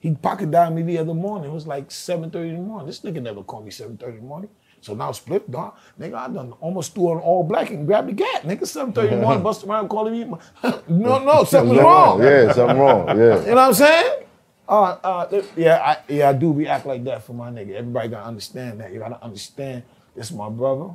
He 0.00 0.14
pocket 0.14 0.50
dialed 0.50 0.74
me 0.74 0.82
the 0.82 0.98
other 0.98 1.14
morning. 1.14 1.50
It 1.50 1.54
was 1.54 1.66
like 1.66 1.88
7.30 1.88 2.34
in 2.34 2.54
the 2.56 2.62
morning. 2.62 2.86
This 2.86 3.00
nigga 3.00 3.22
never 3.22 3.42
called 3.42 3.64
me 3.64 3.70
7.30 3.70 4.08
in 4.08 4.16
the 4.16 4.22
morning. 4.22 4.50
So 4.80 4.94
now 4.94 5.10
split 5.12 5.50
dog. 5.50 5.76
Nigga, 5.98 6.14
I 6.14 6.28
done 6.28 6.52
almost 6.60 6.94
threw 6.94 7.08
on 7.10 7.18
all 7.18 7.42
black 7.42 7.70
and 7.70 7.86
grabbed 7.86 8.08
the 8.08 8.12
gap. 8.12 8.42
Nigga, 8.42 8.62
7.30 8.62 9.04
in 9.04 9.10
the 9.10 9.22
morning, 9.22 9.42
bust 9.48 9.64
around 9.64 9.88
calling 9.88 10.12
me. 10.12 10.24
no, 10.88 11.18
no, 11.24 11.44
something's 11.44 11.80
wrong. 11.80 12.22
Yeah, 12.22 12.52
something 12.52 12.78
wrong. 12.78 13.08
Yeah. 13.18 13.40
You 13.40 13.46
know 13.46 13.54
what 13.54 13.58
I'm 13.58 13.74
saying? 13.74 14.22
Uh, 14.68 14.82
uh, 15.02 15.42
yeah, 15.56 15.76
I, 15.76 16.12
yeah, 16.12 16.28
I 16.28 16.32
do 16.34 16.52
react 16.52 16.84
like 16.84 17.02
that 17.04 17.24
for 17.24 17.32
my 17.32 17.50
nigga. 17.50 17.74
Everybody 17.74 18.08
gotta 18.08 18.26
understand 18.26 18.80
that. 18.80 18.92
You 18.92 18.98
gotta 18.98 19.22
understand 19.24 19.82
this 20.14 20.30
my 20.30 20.50
brother, 20.50 20.90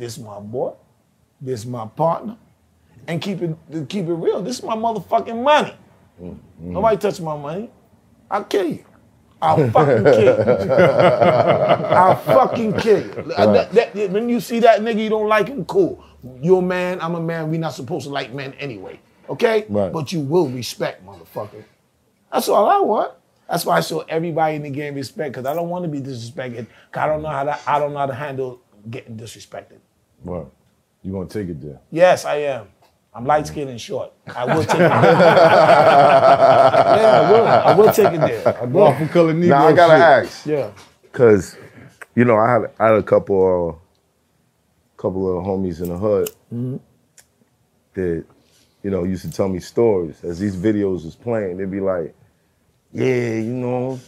this 0.00 0.16
my 0.18 0.40
boy, 0.40 0.72
this 1.40 1.66
my 1.66 1.86
partner, 1.86 2.36
and 3.06 3.20
keep 3.20 3.42
it 3.42 3.54
keep 3.88 4.06
it 4.06 4.14
real. 4.14 4.40
This 4.42 4.58
is 4.58 4.64
my 4.64 4.74
motherfucking 4.74 5.42
money. 5.42 5.74
Nobody 6.58 6.96
touch 6.96 7.20
my 7.20 7.36
money. 7.36 7.70
I'll 8.30 8.44
kill 8.44 8.66
you. 8.66 8.84
I'll 9.42 9.70
fucking 9.76 10.04
kill 10.04 10.36
you. 10.36 10.72
I'll 12.00 12.16
fucking 12.16 12.72
kill 12.78 13.02
you. 13.06 13.32
Uh, 13.36 13.52
that- 13.52 13.72
that- 13.94 14.10
when 14.10 14.28
you 14.28 14.40
see 14.40 14.60
that 14.60 14.80
nigga, 14.80 15.02
you 15.02 15.08
don't 15.10 15.28
like 15.28 15.48
him, 15.48 15.64
cool. 15.66 16.02
You're 16.40 16.58
a 16.60 16.62
man, 16.62 16.98
I'm 17.00 17.14
a 17.14 17.20
man. 17.20 17.50
we 17.50 17.58
not 17.58 17.72
supposed 17.74 18.04
to 18.06 18.10
like 18.12 18.32
men 18.32 18.52
anyway. 18.54 19.00
Okay? 19.28 19.64
Right. 19.68 19.92
But 19.92 20.12
you 20.12 20.20
will 20.20 20.48
respect, 20.48 21.04
motherfucker. 21.06 21.64
That's 22.32 22.48
all 22.48 22.66
I 22.68 22.80
want. 22.80 23.12
That's 23.48 23.64
why 23.66 23.78
I 23.78 23.80
show 23.80 24.00
everybody 24.00 24.56
in 24.56 24.62
the 24.62 24.70
game 24.70 24.94
respect, 24.94 25.32
because 25.32 25.46
I 25.46 25.54
don't 25.54 25.68
want 25.70 25.84
to 25.84 25.88
be 25.90 26.00
disrespected. 26.00 26.66
I 26.94 27.06
don't 27.06 27.22
know 27.22 27.28
how 27.30 27.44
to 27.44 27.58
I 27.66 27.78
don't 27.78 27.92
know 27.92 27.98
how 27.98 28.06
to 28.06 28.14
handle 28.14 28.60
getting 28.90 29.16
disrespected. 29.16 29.78
Right. 30.24 30.46
You 31.02 31.12
gonna 31.12 31.28
take 31.28 31.48
it 31.48 31.60
there? 31.60 31.80
Yes, 31.90 32.24
I 32.24 32.36
am. 32.36 32.66
I'm 33.12 33.24
light 33.26 33.46
skinned 33.46 33.70
and 33.70 33.80
short. 33.80 34.12
I 34.34 34.44
will 34.44 34.62
take 34.64 34.74
it 34.74 34.78
there. 34.78 34.88
yeah, 37.00 37.20
I 37.22 37.32
will. 37.32 37.46
I 37.46 37.74
will 37.74 37.92
take 37.92 38.12
it 38.12 38.20
there. 38.20 38.58
I 38.62 38.64
will. 38.66 38.82
Awful 38.84 39.08
color 39.08 39.34
Negro 39.34 39.48
Now 39.48 39.66
I 39.68 39.72
gotta 39.72 39.94
shit. 39.94 40.02
ask, 40.28 40.46
Yeah. 40.46 40.70
cause 41.12 41.56
you 42.14 42.24
know 42.24 42.36
I 42.36 42.52
had 42.52 42.62
I 42.78 42.86
had 42.86 42.94
a 42.96 43.02
couple 43.02 43.78
uh, 43.80 45.00
couple 45.00 45.38
of 45.38 45.44
homies 45.44 45.80
in 45.82 45.88
the 45.88 45.96
hood 45.98 46.30
that 47.94 48.24
you 48.82 48.90
know 48.90 49.04
used 49.04 49.22
to 49.24 49.30
tell 49.32 49.48
me 49.48 49.58
stories 49.58 50.22
as 50.22 50.38
these 50.38 50.54
videos 50.56 51.04
was 51.04 51.16
playing. 51.16 51.56
They'd 51.56 51.70
be 51.70 51.80
like, 51.80 52.14
"Yeah, 52.92 53.34
you 53.34 53.52
know, 53.54 53.98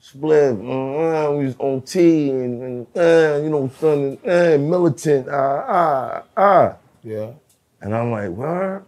split. 0.00 0.52
Uh, 0.54 1.32
we 1.32 1.46
was 1.46 1.56
on 1.58 1.82
T 1.82 2.30
and, 2.30 2.62
and 2.62 2.86
uh, 2.96 3.40
you 3.42 3.50
know, 3.50 3.70
son, 3.80 4.18
uh, 4.26 4.58
militant. 4.58 5.28
Ah, 5.30 5.64
ah, 5.68 6.22
ah." 6.36 6.76
Yeah. 7.04 7.32
And 7.80 7.94
I'm 7.94 8.10
like, 8.10 8.30
what? 8.30 8.84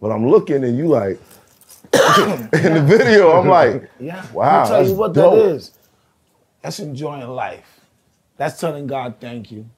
But 0.00 0.10
I'm 0.12 0.28
looking 0.28 0.64
and 0.64 0.76
you 0.76 0.88
like, 0.88 1.20
in 1.94 2.74
the 2.74 2.84
video, 2.86 3.32
I'm 3.40 3.48
like, 3.48 3.90
Yeah. 4.00 4.26
Wow, 4.32 4.62
I'll 4.62 4.68
tell 4.68 4.86
you 4.88 4.94
what 4.94 5.12
dope. 5.12 5.34
that 5.34 5.54
is. 5.54 5.72
That's 6.62 6.80
enjoying 6.80 7.28
life. 7.28 7.80
That's 8.36 8.58
telling 8.60 8.86
God 8.86 9.16
thank 9.20 9.52
you. 9.52 9.68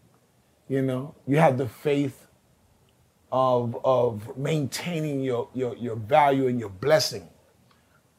You 0.69 0.83
know, 0.83 1.15
you 1.27 1.39
have 1.39 1.59
the 1.59 1.69
faith 1.69 2.27
of 3.33 3.77
of 3.85 4.37
maintaining 4.39 5.21
your 5.21 5.49
your 5.55 5.77
your 5.77 5.97
value 5.97 6.47
and 6.47 6.61
your 6.61 6.71
blessing 6.71 7.29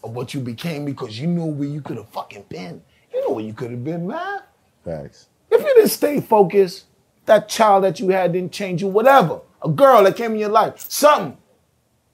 of 0.05 0.15
what 0.15 0.33
you 0.35 0.39
became 0.39 0.85
because 0.85 1.19
you 1.19 1.25
knew 1.27 1.45
where 1.45 1.67
you 1.67 1.81
could 1.81 1.97
have 1.97 2.07
fucking 2.09 2.45
been. 2.47 2.81
You 3.11 3.21
know 3.21 3.31
where 3.33 3.43
you 3.43 3.53
could 3.53 3.71
have 3.71 3.83
been, 3.83 4.05
man. 4.07 4.39
facts. 4.83 5.27
If 5.49 5.61
you 5.61 5.73
didn't 5.75 5.89
stay 5.89 6.21
focused, 6.21 6.85
that 7.25 7.49
child 7.49 7.83
that 7.85 7.99
you 7.99 8.09
had 8.09 8.33
didn't 8.33 8.51
change 8.51 8.81
you, 8.81 8.87
whatever. 8.87 9.41
A 9.63 9.69
girl 9.69 10.03
that 10.03 10.15
came 10.15 10.33
in 10.33 10.37
your 10.39 10.49
life, 10.49 10.79
something. 10.79 11.37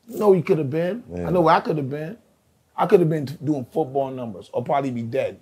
You 0.08 0.20
know 0.20 0.30
where 0.30 0.38
you 0.38 0.44
could 0.44 0.58
have 0.58 0.70
been. 0.70 1.04
I 1.14 1.30
know 1.32 1.42
where 1.42 1.56
I 1.56 1.60
could 1.60 1.78
have 1.78 1.90
been. 1.90 2.18
I 2.78 2.86
could 2.86 3.02
have 3.02 3.10
been 3.10 3.26
doing 3.44 3.66
football 3.72 4.10
numbers 4.10 4.50
or 4.54 4.64
probably 4.64 4.92
be 4.92 5.02
dead. 5.04 5.40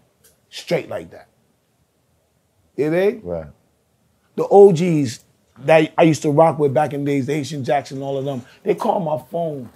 Straight 0.49 0.89
like 0.89 1.11
that. 1.11 1.27
You 2.75 2.89
dig? 2.89 3.23
Right. 3.23 3.47
The 4.35 4.47
OGs 4.47 5.23
that 5.65 5.93
I 5.97 6.03
used 6.03 6.23
to 6.23 6.31
rock 6.31 6.57
with 6.57 6.73
back 6.73 6.93
in 6.93 7.03
the 7.03 7.11
days, 7.11 7.27
the 7.27 7.33
Haitian 7.35 7.63
Jackson, 7.63 8.01
all 8.01 8.17
of 8.17 8.25
them, 8.25 8.43
they 8.63 8.73
call 8.73 8.99
my 8.99 9.23
phone. 9.29 9.69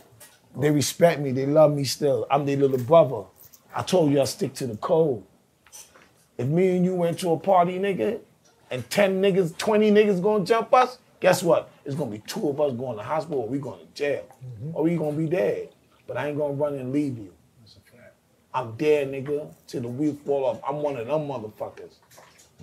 They 0.57 0.71
respect 0.71 1.19
me. 1.19 1.31
They 1.31 1.45
love 1.45 1.73
me 1.73 1.83
still. 1.83 2.27
I'm 2.29 2.45
their 2.45 2.57
little 2.57 2.77
brother. 2.77 3.23
I 3.75 3.81
told 3.81 4.11
you 4.11 4.21
I 4.21 4.25
stick 4.25 4.53
to 4.55 4.67
the 4.67 4.77
code. 4.77 5.23
If 6.37 6.47
me 6.47 6.75
and 6.75 6.85
you 6.85 6.95
went 6.95 7.19
to 7.19 7.31
a 7.31 7.39
party, 7.39 7.79
nigga, 7.79 8.19
and 8.69 8.87
10 8.89 9.21
niggas, 9.21 9.57
20 9.57 9.91
niggas 9.91 10.21
gonna 10.21 10.45
jump 10.45 10.73
us, 10.73 10.97
guess 11.19 11.43
what? 11.43 11.71
It's 11.85 11.95
gonna 11.95 12.11
be 12.11 12.19
two 12.19 12.49
of 12.49 12.59
us 12.59 12.73
going 12.73 12.97
to 12.97 13.03
hospital 13.03 13.41
or 13.41 13.47
we 13.47 13.59
going 13.59 13.79
to 13.79 13.85
jail. 13.93 14.25
Mm-hmm. 14.43 14.75
Or 14.75 14.83
we 14.83 14.95
gonna 14.95 15.17
be 15.17 15.27
dead. 15.27 15.69
But 16.07 16.17
I 16.17 16.27
ain't 16.27 16.37
gonna 16.37 16.53
run 16.53 16.75
and 16.75 16.91
leave 16.91 17.17
you. 17.17 17.33
That's 17.61 17.77
a 17.77 17.91
trap. 17.91 18.13
I'm 18.53 18.75
dead, 18.75 19.11
nigga, 19.11 19.51
till 19.67 19.81
the 19.81 19.87
wheels 19.87 20.17
fall 20.25 20.45
off. 20.45 20.59
I'm 20.67 20.77
one 20.77 20.97
of 20.97 21.07
them 21.07 21.27
motherfuckers. 21.27 21.93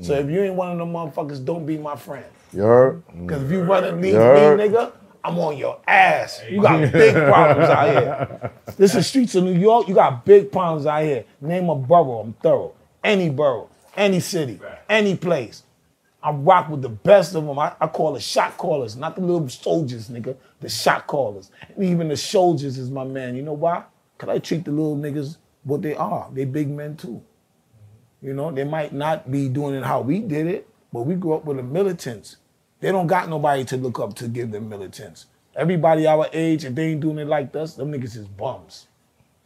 So 0.03 0.15
mm. 0.15 0.25
if 0.25 0.31
you 0.31 0.43
ain't 0.43 0.55
one 0.55 0.73
of 0.73 0.79
them 0.79 0.93
motherfuckers, 0.93 1.45
don't 1.45 1.67
be 1.67 1.77
my 1.77 1.97
friend. 1.97 2.27
You 2.53 2.63
heard? 2.63 3.03
Cause 3.27 3.43
if 3.43 3.51
you 3.51 3.63
run 3.63 3.85
and 3.85 4.01
leave 4.01 4.15
me, 4.15 4.21
nigga, 4.21 4.93
I'm 5.23 5.39
on 5.39 5.57
your 5.57 5.81
ass. 5.87 6.43
You 6.49 6.63
got 6.63 6.81
big 6.93 7.15
problems 7.15 7.69
out 7.69 7.89
here. 7.89 8.53
This 8.77 8.91
is 8.91 8.97
the 8.97 9.03
streets 9.03 9.35
of 9.35 9.45
New 9.45 9.59
York. 9.59 9.89
You 9.89 9.95
got 9.95 10.25
big 10.25 10.51
problems 10.51 10.87
out 10.87 11.03
here. 11.03 11.25
Name 11.41 11.69
a 11.69 11.75
borough. 11.75 12.21
I'm 12.21 12.33
thorough. 12.35 12.75
Any 13.03 13.31
borough, 13.31 13.69
any 13.97 14.21
city, 14.21 14.61
any 14.89 15.17
place. 15.17 15.63
I 16.23 16.33
rock 16.33 16.69
with 16.69 16.83
the 16.83 16.91
best 16.91 17.35
of 17.35 17.47
them. 17.47 17.59
I, 17.59 17.73
I 17.81 17.87
call 17.87 18.13
the 18.13 18.21
shot 18.21 18.59
callers, 18.59 18.95
not 18.95 19.17
the 19.17 19.23
little 19.23 19.49
soldiers, 19.49 20.09
nigga. 20.11 20.37
The 20.61 20.69
shot 20.69 21.07
callers. 21.07 21.51
And 21.75 21.85
even 21.85 22.09
the 22.09 22.17
soldiers 22.17 22.77
is 22.77 22.91
my 22.91 23.05
man. 23.05 23.37
You 23.37 23.43
know 23.43 23.55
why? 23.55 23.85
Cause 24.19 24.29
I 24.29 24.39
treat 24.39 24.67
the 24.67 24.71
little 24.71 24.97
niggas 24.97 25.39
what 25.65 25.81
they 25.81 25.95
are. 25.95 26.29
They 26.33 26.45
big 26.45 26.69
men 26.69 26.97
too. 26.97 27.23
You 28.21 28.35
know, 28.35 28.51
they 28.51 28.65
might 28.65 28.93
not 28.93 29.31
be 29.31 29.49
doing 29.49 29.75
it 29.75 29.83
how 29.83 30.03
we 30.03 30.19
did 30.21 30.47
it, 30.47 30.69
but 30.93 31.03
we 31.03 31.15
grew 31.15 31.33
up 31.33 31.47
with 31.47 31.57
the 31.57 31.63
militants. 31.63 32.37
They 32.81 32.93
don't 32.93 33.07
got 33.07 33.29
nobody 33.29 33.65
to 33.65 33.77
look 33.77 33.99
up 33.99 34.15
to 34.17 34.29
give 34.29 34.51
them 34.51 34.69
militants. 34.69 35.27
Everybody 35.55 36.07
our 36.07 36.29
age, 36.33 36.65
if 36.65 36.75
they 36.75 36.93
ain't 36.93 37.01
doing 37.01 37.19
it 37.19 37.27
like 37.27 37.55
us, 37.55 37.75
them 37.75 37.93
niggas 37.93 38.17
is 38.17 38.27
bums. 38.27 38.87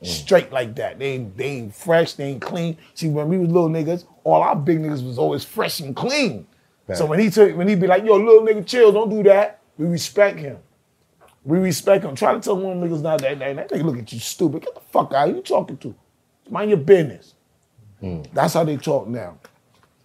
Mm. 0.02 0.06
Straight 0.06 0.52
like 0.52 0.74
that. 0.76 0.98
They 0.98 1.12
ain't, 1.12 1.36
they 1.36 1.44
ain't 1.44 1.74
fresh, 1.74 2.14
they 2.14 2.26
ain't 2.26 2.42
clean. 2.42 2.76
See, 2.94 3.08
when 3.08 3.28
we 3.28 3.38
was 3.38 3.48
little 3.48 3.68
niggas, 3.70 4.04
all 4.22 4.42
our 4.42 4.54
big 4.56 4.80
niggas 4.80 5.04
was 5.04 5.18
always 5.18 5.44
fresh 5.44 5.80
and 5.80 5.96
clean. 5.96 6.46
So 6.92 7.06
when 7.06 7.18
he 7.18 7.30
took, 7.30 7.56
when 7.56 7.66
he 7.66 7.76
be 7.76 7.86
like, 7.86 8.04
yo, 8.04 8.16
little 8.16 8.42
nigga, 8.42 8.66
chill, 8.66 8.92
don't 8.92 9.08
do 9.08 9.22
that, 9.22 9.60
we 9.78 9.86
respect 9.86 10.38
him. 10.38 10.58
We 11.42 11.58
respect 11.58 12.04
him. 12.04 12.14
Try 12.14 12.34
to 12.34 12.40
tell 12.40 12.56
one 12.56 12.76
of 12.76 12.80
them 12.80 12.90
niggas 12.90 13.02
now 13.02 13.16
that, 13.16 13.38
that, 13.38 13.56
that 13.56 13.70
nigga 13.70 13.84
look 13.84 13.98
at 13.98 14.12
you 14.12 14.18
stupid. 14.18 14.62
Get 14.62 14.74
the 14.74 14.80
fuck 14.80 15.12
out. 15.14 15.30
Who 15.30 15.36
you 15.36 15.42
talking 15.42 15.78
to? 15.78 15.94
Mind 16.50 16.70
your 16.70 16.78
business. 16.78 17.34
Mm. 18.02 18.26
That's 18.34 18.52
how 18.52 18.64
they 18.64 18.76
talk 18.76 19.08
now. 19.08 19.38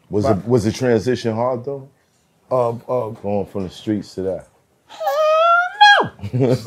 Was 0.09 0.25
it 0.25 0.47
was 0.47 0.63
the 0.63 0.71
transition 0.71 1.35
hard 1.35 1.65
though? 1.65 1.89
Of 2.51 2.87
of 2.89 3.21
Going 3.21 3.45
from 3.45 3.63
the 3.63 3.69
streets 3.69 4.15
to 4.15 4.21
that. 4.23 4.47
Let 6.33 6.65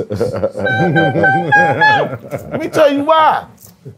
me 2.61 2.69
tell 2.69 2.93
you 2.93 3.05
why. 3.05 3.49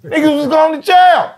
Niggas 0.02 0.36
was 0.36 0.46
going 0.46 0.80
to 0.80 0.86
jail. 0.86 1.34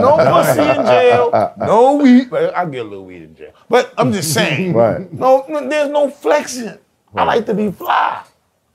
No 0.00 0.16
pussy 0.16 0.60
in 0.60 0.86
jail. 0.86 1.54
No 1.58 1.96
weed. 1.96 2.32
I 2.32 2.64
get 2.66 2.80
a 2.80 2.84
little 2.88 3.04
weed 3.04 3.22
in 3.22 3.34
jail. 3.34 3.52
But 3.68 3.92
I'm 3.98 4.12
just 4.12 4.32
saying. 4.34 4.74
Right. 4.74 5.12
No, 5.12 5.44
no, 5.48 5.68
there's 5.68 5.90
no 5.90 6.10
flexing. 6.10 6.78
I 7.16 7.24
like 7.24 7.46
to 7.46 7.54
be 7.54 7.70
fly. 7.70 8.24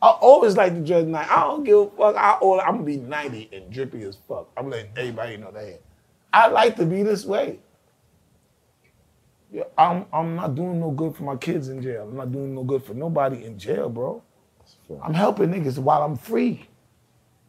I 0.02 0.10
always 0.10 0.58
like 0.58 0.74
to 0.74 0.82
dress 0.82 1.06
nice. 1.06 1.30
I 1.30 1.42
don't 1.42 1.64
give 1.64 1.78
a 1.78 1.90
fuck. 1.92 2.16
I, 2.18 2.38
I'm 2.42 2.76
gonna 2.76 2.84
be 2.84 2.98
90 2.98 3.50
and 3.54 3.72
drippy 3.72 4.04
as 4.04 4.18
fuck. 4.28 4.50
I'm 4.58 4.70
letting 4.70 4.92
everybody 4.98 5.38
know 5.38 5.52
that. 5.52 5.80
I 6.34 6.48
like 6.48 6.76
to 6.76 6.86
be 6.86 7.04
this 7.04 7.24
way. 7.24 7.60
Yeah, 9.54 9.66
I'm 9.78 10.08
I'm 10.12 10.36
not 10.36 10.56
doing 10.56 10.80
no 10.80 10.90
good 10.90 11.16
for 11.16 11.24
my 11.24 11.36
kids 11.36 11.70
in 11.70 11.80
jail. 11.80 12.08
I'm 12.10 12.18
not 12.18 12.32
doing 12.32 12.56
no 12.56 12.64
good 12.64 12.84
for 12.84 12.96
nobody 12.96 13.46
in 13.46 13.60
jail, 13.60 13.88
bro. 13.88 14.24
I'm 15.04 15.14
helping 15.14 15.50
niggas 15.52 15.78
while 15.78 16.02
I'm 16.02 16.18
free. 16.18 16.68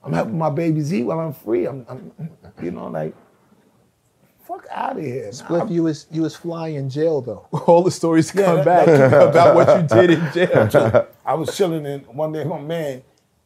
I'm 0.02 0.12
helping 0.12 0.36
my 0.36 0.50
babies 0.50 0.92
eat 0.92 1.04
while 1.04 1.18
I'm 1.18 1.32
free. 1.32 1.66
I'm, 1.66 1.86
I'm 1.88 2.12
you 2.62 2.72
know, 2.72 2.88
like, 2.88 3.14
fuck 4.46 4.66
out 4.70 4.98
of 4.98 5.02
here. 5.02 5.30
Spliff, 5.30 5.70
you 5.70 5.84
was 5.84 6.06
you 6.10 6.20
was 6.20 6.36
fly 6.36 6.68
in 6.68 6.90
jail 6.90 7.22
though. 7.22 7.48
All 7.66 7.82
the 7.82 7.90
stories 7.90 8.30
come 8.30 8.62
back 8.62 8.86
about 9.30 9.54
what 9.54 9.80
you 9.80 9.88
did 9.88 10.10
in 10.10 10.32
jail. 10.70 11.08
I 11.24 11.32
was 11.34 11.56
chilling 11.56 11.86
and 11.86 12.06
one 12.08 12.32
day 12.32 12.44
my 12.44 12.60
man, 12.60 13.02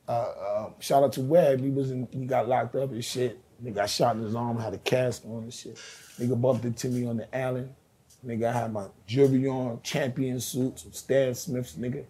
uh, 0.09 0.11
uh, 0.11 0.71
shout 0.81 1.05
out 1.05 1.13
to 1.13 1.21
Webb, 1.21 1.61
he 1.61 1.71
was 1.71 1.93
in, 1.93 2.09
he 2.11 2.27
got 2.27 2.49
locked 2.49 2.75
up 2.75 2.91
and 2.91 3.05
shit. 3.05 3.39
Nigga 3.63 3.75
got 3.77 3.91
shot 3.91 4.17
in 4.17 4.23
his 4.23 4.35
arm, 4.35 4.59
had 4.59 4.75
a 4.75 4.79
cast 4.79 5.25
on 5.27 5.45
and 5.45 5.55
shit. 5.55 5.77
Nigga 6.19 6.41
bumped 6.41 6.65
into 6.65 6.89
me 6.89 7.07
on 7.07 7.19
the 7.19 7.37
alley. 7.37 7.69
Nigga 8.27 8.49
I 8.49 8.53
had 8.53 8.73
my 8.73 8.87
jury 9.07 9.47
on, 9.47 9.81
champion 9.83 10.41
suit, 10.41 10.79
some 10.81 10.93
Stan 10.93 11.35
Smiths, 11.35 11.75
nigga. 11.75 12.05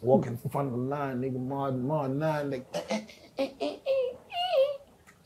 Walking 0.00 0.38
in 0.42 0.50
front 0.50 0.68
of 0.68 0.72
the 0.72 0.78
line, 0.78 1.20
nigga, 1.20 1.38
Mar, 1.38 1.72
Mar 1.72 2.08
9, 2.08 2.50
like, 2.50 2.66
eh, 2.88 3.00
eh, 3.38 3.48
eh, 3.60 3.76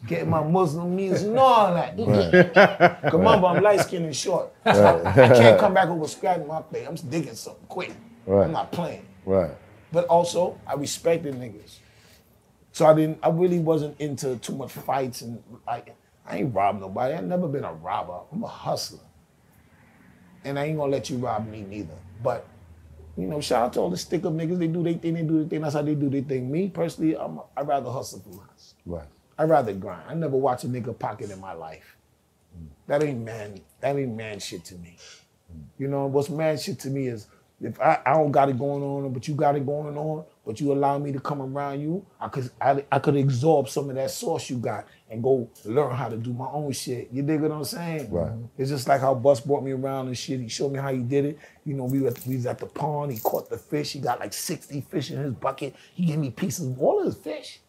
getting 0.07 0.31
my 0.31 0.43
Muslim 0.43 0.95
music 0.97 1.29
and 1.29 1.39
all 1.39 1.73
that. 1.75 1.97
Cause 1.97 3.13
remember, 3.13 3.47
I'm 3.47 3.63
light 3.63 3.81
skinned 3.81 4.07
and 4.07 4.17
short. 4.17 4.53
I, 4.65 4.71
I 5.03 5.13
can't 5.29 5.61
come 5.61 5.75
back 5.75 5.89
over 5.89 6.07
scratching 6.09 6.47
my 6.47 6.63
face. 6.73 6.87
I'm 6.89 6.95
digging 7.11 7.35
something 7.35 7.67
quick. 7.69 7.93
Right. 8.27 8.45
I'm 8.47 8.53
not 8.53 8.73
playing 8.73 9.05
Right. 9.27 9.51
but 9.93 10.07
also 10.07 10.59
I 10.67 10.75
respected 10.75 11.35
niggas. 11.35 11.77
So 12.73 12.87
I 12.87 12.95
didn't. 12.95 13.19
I 13.23 13.29
really 13.29 13.59
wasn't 13.61 14.01
into 14.01 14.37
too 14.39 14.55
much 14.57 14.73
fights 14.73 15.23
and 15.23 15.43
like 15.67 15.95
I 16.27 16.39
ain't 16.39 16.55
robbed 16.55 16.81
nobody. 16.81 17.15
I 17.15 17.21
never 17.21 17.47
been 17.49 17.65
a 17.65 17.73
robber. 17.73 18.19
I'm 18.33 18.43
a 18.43 18.49
hustler, 18.49 18.99
and 20.45 20.59
I 20.59 20.67
ain't 20.67 20.79
gonna 20.79 20.93
let 20.93 21.11
you 21.11 21.19
rob 21.19 21.49
me 21.49 21.63
neither. 21.63 21.95
But 22.23 22.47
you 23.17 23.27
know, 23.27 23.41
shout 23.41 23.67
out 23.67 23.73
to 23.75 23.81
all 23.81 23.91
the 23.91 23.97
stick 23.97 24.25
up 24.25 24.33
niggas. 24.33 24.59
They 24.59 24.67
do 24.67 24.83
their 24.83 24.95
thing. 24.95 25.15
They 25.15 25.23
do 25.23 25.41
their 25.41 25.49
thing. 25.49 25.61
That's 25.61 25.75
how 25.75 25.83
they 25.83 25.95
do 25.95 26.11
their 26.11 26.23
thing. 26.23 26.51
Me 26.51 26.69
personally, 26.69 27.17
I'm. 27.17 27.41
I 27.57 27.63
rather 27.63 27.91
hustle 27.91 28.21
for 28.21 28.31
less. 28.31 28.75
Right. 28.85 29.07
I'd 29.39 29.49
rather 29.49 29.73
grind. 29.73 30.03
I 30.09 30.15
never 30.15 30.37
watch 30.37 30.65
a 30.65 30.69
nigga 30.69 30.97
pocket 30.99 31.31
in 31.31 31.41
my 31.41 31.53
life. 31.53 31.97
That 32.87 33.03
ain't 33.03 33.25
man. 33.25 33.61
That 33.81 33.97
ain't 33.97 34.15
man 34.15 34.39
shit 34.39 34.65
to 34.67 34.75
me. 34.77 34.97
You 35.79 35.89
know 35.89 36.07
what's 36.07 36.31
man 36.31 36.59
shit 36.59 36.79
to 36.81 36.91
me 36.91 37.07
is 37.07 37.29
if 37.61 37.81
I, 37.81 38.01
I 38.05 38.15
don't 38.15 38.33
got 38.33 38.49
it 38.49 38.59
going 38.59 38.83
on, 38.83 39.13
but 39.13 39.27
you 39.29 39.35
got 39.35 39.57
it 39.57 39.65
going 39.65 39.97
on, 39.97 40.25
but 40.45 40.61
you 40.61 40.73
allow 40.73 40.99
me 40.99 41.13
to 41.13 41.21
come 41.21 41.41
around 41.41 41.81
you, 41.81 42.05
I 42.21 42.29
could 42.29 42.51
I, 42.61 42.85
I 42.93 42.99
could 42.99 43.17
absorb 43.17 43.69
some 43.69 43.89
of 43.89 43.97
that 43.97 44.11
sauce 44.11 44.51
you 44.51 44.57
got 44.57 44.87
and 45.11 45.23
go 45.23 45.49
learn 45.65 45.95
how 45.95 46.09
to 46.09 46.17
do 46.17 46.33
my 46.33 46.47
own 46.47 46.73
shit. 46.73 47.09
You 47.13 47.23
dig 47.23 47.41
what 47.41 47.53
I'm 47.53 47.65
saying? 47.65 48.11
Right. 48.11 48.33
Mm-hmm. 48.33 48.47
It's 48.59 48.71
just 48.71 48.89
like 48.89 49.01
how 49.01 49.15
Bus 49.15 49.41
brought 49.41 49.63
me 49.63 49.73
around 49.73 50.09
and 50.09 50.19
shit. 50.19 50.41
He 50.41 50.49
showed 50.49 50.73
me 50.73 50.79
how 50.79 50.93
he 50.93 51.01
did 51.01 51.25
it. 51.25 51.39
You 51.65 51.75
know, 51.75 51.85
we 51.85 52.01
were, 52.01 52.13
we 52.27 52.37
was 52.37 52.47
at 52.47 52.59
the 52.59 52.67
pond. 52.67 53.13
He 53.13 53.19
caught 53.19 53.49
the 53.49 53.59
fish. 53.59 53.93
He 53.93 54.01
got 54.01 54.21
like 54.21 54.33
60 54.33 54.81
fish 54.83 55.11
in 55.11 55.19
his 55.19 55.33
bucket. 55.35 55.75
He 55.95 56.07
gave 56.07 56.19
me 56.19 56.31
pieces 56.31 56.67
of 56.67 56.81
all 56.81 57.01
of 57.01 57.07
his 57.07 57.17
fish. 57.17 57.61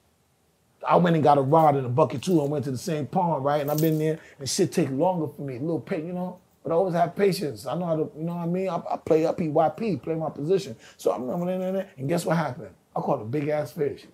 I 0.87 0.97
went 0.97 1.15
and 1.15 1.23
got 1.23 1.37
a 1.37 1.41
rod 1.41 1.75
and 1.75 1.85
a 1.85 1.89
bucket 1.89 2.21
too. 2.21 2.41
I 2.41 2.45
went 2.45 2.65
to 2.65 2.71
the 2.71 2.77
same 2.77 3.07
pond, 3.07 3.43
right? 3.43 3.61
And 3.61 3.71
I've 3.71 3.81
been 3.81 3.97
there, 3.97 4.19
and 4.39 4.49
shit 4.49 4.71
take 4.71 4.89
longer 4.91 5.27
for 5.27 5.41
me. 5.41 5.57
A 5.57 5.59
little 5.59 5.79
pa 5.79 5.95
you 5.95 6.13
know. 6.13 6.39
But 6.65 6.73
I 6.73 6.75
always 6.77 6.95
have 6.95 7.15
patience. 7.15 7.67
I 7.67 7.77
know 7.77 7.85
how 7.85 7.95
to, 7.95 8.11
you 8.17 8.23
know 8.23 8.33
what 8.33 8.41
I 8.41 8.45
mean? 8.47 8.69
I, 8.69 8.81
I 8.89 8.97
play 8.97 9.23
up 9.27 9.37
PYP, 9.37 10.01
play 10.01 10.15
my 10.15 10.31
position. 10.31 10.75
So 10.97 11.11
I'm 11.11 11.27
running 11.27 11.61
in 11.61 11.75
there, 11.75 11.89
and 11.95 12.09
guess 12.09 12.25
what 12.25 12.37
happened? 12.37 12.71
I 12.95 13.01
caught 13.01 13.21
a 13.21 13.25
big 13.25 13.47
ass 13.49 13.71
fish. 13.71 14.05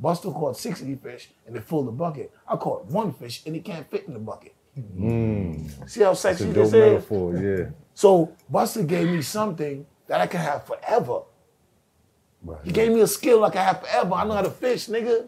Busta 0.00 0.32
caught 0.32 0.56
60 0.56 0.94
fish 0.96 1.30
and 1.46 1.56
they 1.56 1.60
filled 1.60 1.88
the 1.88 1.92
bucket. 1.92 2.30
I 2.46 2.54
caught 2.56 2.84
one 2.84 3.12
fish 3.12 3.42
and 3.44 3.56
it 3.56 3.64
can't 3.64 3.90
fit 3.90 4.04
in 4.06 4.12
the 4.12 4.20
bucket. 4.20 4.54
See 5.86 6.02
how 6.02 6.12
sexy 6.14 6.44
this 6.52 6.68
is? 6.68 6.72
metaphor, 6.74 7.34
yeah. 7.36 7.64
So 7.94 8.32
Busta 8.52 8.86
gave 8.86 9.08
me 9.08 9.22
something 9.22 9.84
that 10.06 10.20
I 10.20 10.28
can 10.28 10.40
have 10.40 10.64
forever. 10.64 11.22
He 12.62 12.70
gave 12.70 12.92
me 12.92 13.00
a 13.00 13.06
skill 13.08 13.40
like 13.40 13.56
I 13.56 13.64
have 13.64 13.80
forever. 13.80 14.14
I 14.14 14.24
know 14.24 14.34
how 14.34 14.42
to 14.42 14.50
fish, 14.50 14.86
nigga. 14.86 15.26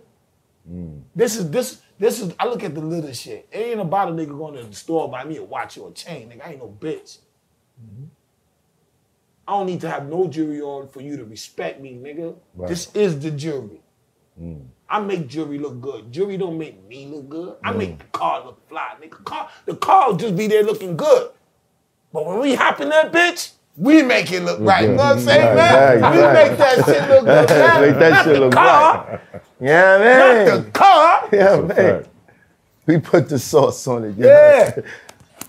This 1.17 1.37
is 1.37 1.51
this 1.51 1.81
this 1.99 2.21
is 2.21 2.33
I 2.39 2.47
look 2.47 2.63
at 2.65 2.75
the 2.75 2.81
little 2.81 3.13
shit. 3.13 3.49
It 3.51 3.59
ain't 3.59 3.81
about 3.81 4.09
a 4.09 4.13
nigga 4.13 4.37
going 4.37 4.55
to 4.55 4.65
the 4.65 4.75
store 4.75 5.11
buy 5.11 5.25
me 5.25 5.37
a 5.37 5.45
watch 5.45 5.79
or 5.79 5.91
a 5.91 5.93
chain, 5.93 6.31
nigga. 6.31 6.47
I 6.47 6.51
ain't 6.51 6.59
no 6.61 6.69
bitch. 6.69 7.19
I 9.49 9.53
don't 9.53 9.67
need 9.67 9.81
to 9.81 9.89
have 9.89 10.07
no 10.07 10.29
jewelry 10.29 10.61
on 10.61 10.89
for 10.89 11.01
you 11.01 11.17
to 11.17 11.25
respect 11.25 11.81
me, 11.81 11.95
nigga. 11.95 12.37
This 12.67 12.95
is 12.95 13.19
the 13.19 13.31
jewelry. 13.31 13.81
Mm. 14.41 14.67
I 14.91 15.01
make 15.01 15.27
jewelry 15.27 15.59
look 15.59 15.81
good. 15.81 16.13
Jewelry 16.13 16.37
don't 16.37 16.59
make 16.59 16.87
me 16.87 17.07
look 17.07 17.31
good. 17.31 17.57
I 17.65 17.73
make 17.73 17.95
mm. 17.95 17.99
the 17.99 18.05
car 18.07 18.45
look 18.45 18.69
fly, 18.69 18.95
nigga. 19.03 19.25
Car, 19.25 19.49
the 19.65 19.75
car 19.75 20.11
will 20.11 20.19
just 20.19 20.37
be 20.37 20.49
there 20.49 20.63
looking 20.63 20.99
good. 20.99 21.31
But 22.13 22.27
when 22.27 22.41
we 22.41 22.55
hop 22.55 22.81
in 22.81 22.91
that 22.91 23.11
bitch, 23.11 23.53
we 23.79 24.03
make 24.03 24.33
it 24.33 24.43
look 24.43 24.59
right. 24.61 24.83
You 24.83 24.88
know 24.91 24.97
what 24.97 25.17
I'm 25.17 25.21
saying, 25.21 25.47
Right, 25.47 25.55
man? 25.57 26.01
right, 26.03 26.14
we 26.17 26.21
right. 26.23 26.49
make 26.51 26.59
that 26.59 26.85
shit 26.85 27.09
look 27.09 27.25
good, 27.25 27.49
man. 27.49 27.81
Make 27.83 27.99
that 28.01 28.11
Not 28.11 28.25
shit 28.25 28.35
the 28.35 28.41
look 28.41 28.53
car, 28.53 29.21
Yeah, 29.61 29.97
Not 29.97 30.01
man. 30.01 30.64
the 30.64 30.71
car. 30.73 31.29
Yeah, 31.33 31.57
That's 31.57 31.77
man. 31.79 32.03
fact. 32.03 32.09
We 32.87 32.99
put 32.99 33.29
the 33.29 33.38
sauce 33.38 33.87
on 33.87 34.05
it. 34.05 34.17
you 34.17 34.25
know? 34.25 34.29
Yeah. 34.29 34.81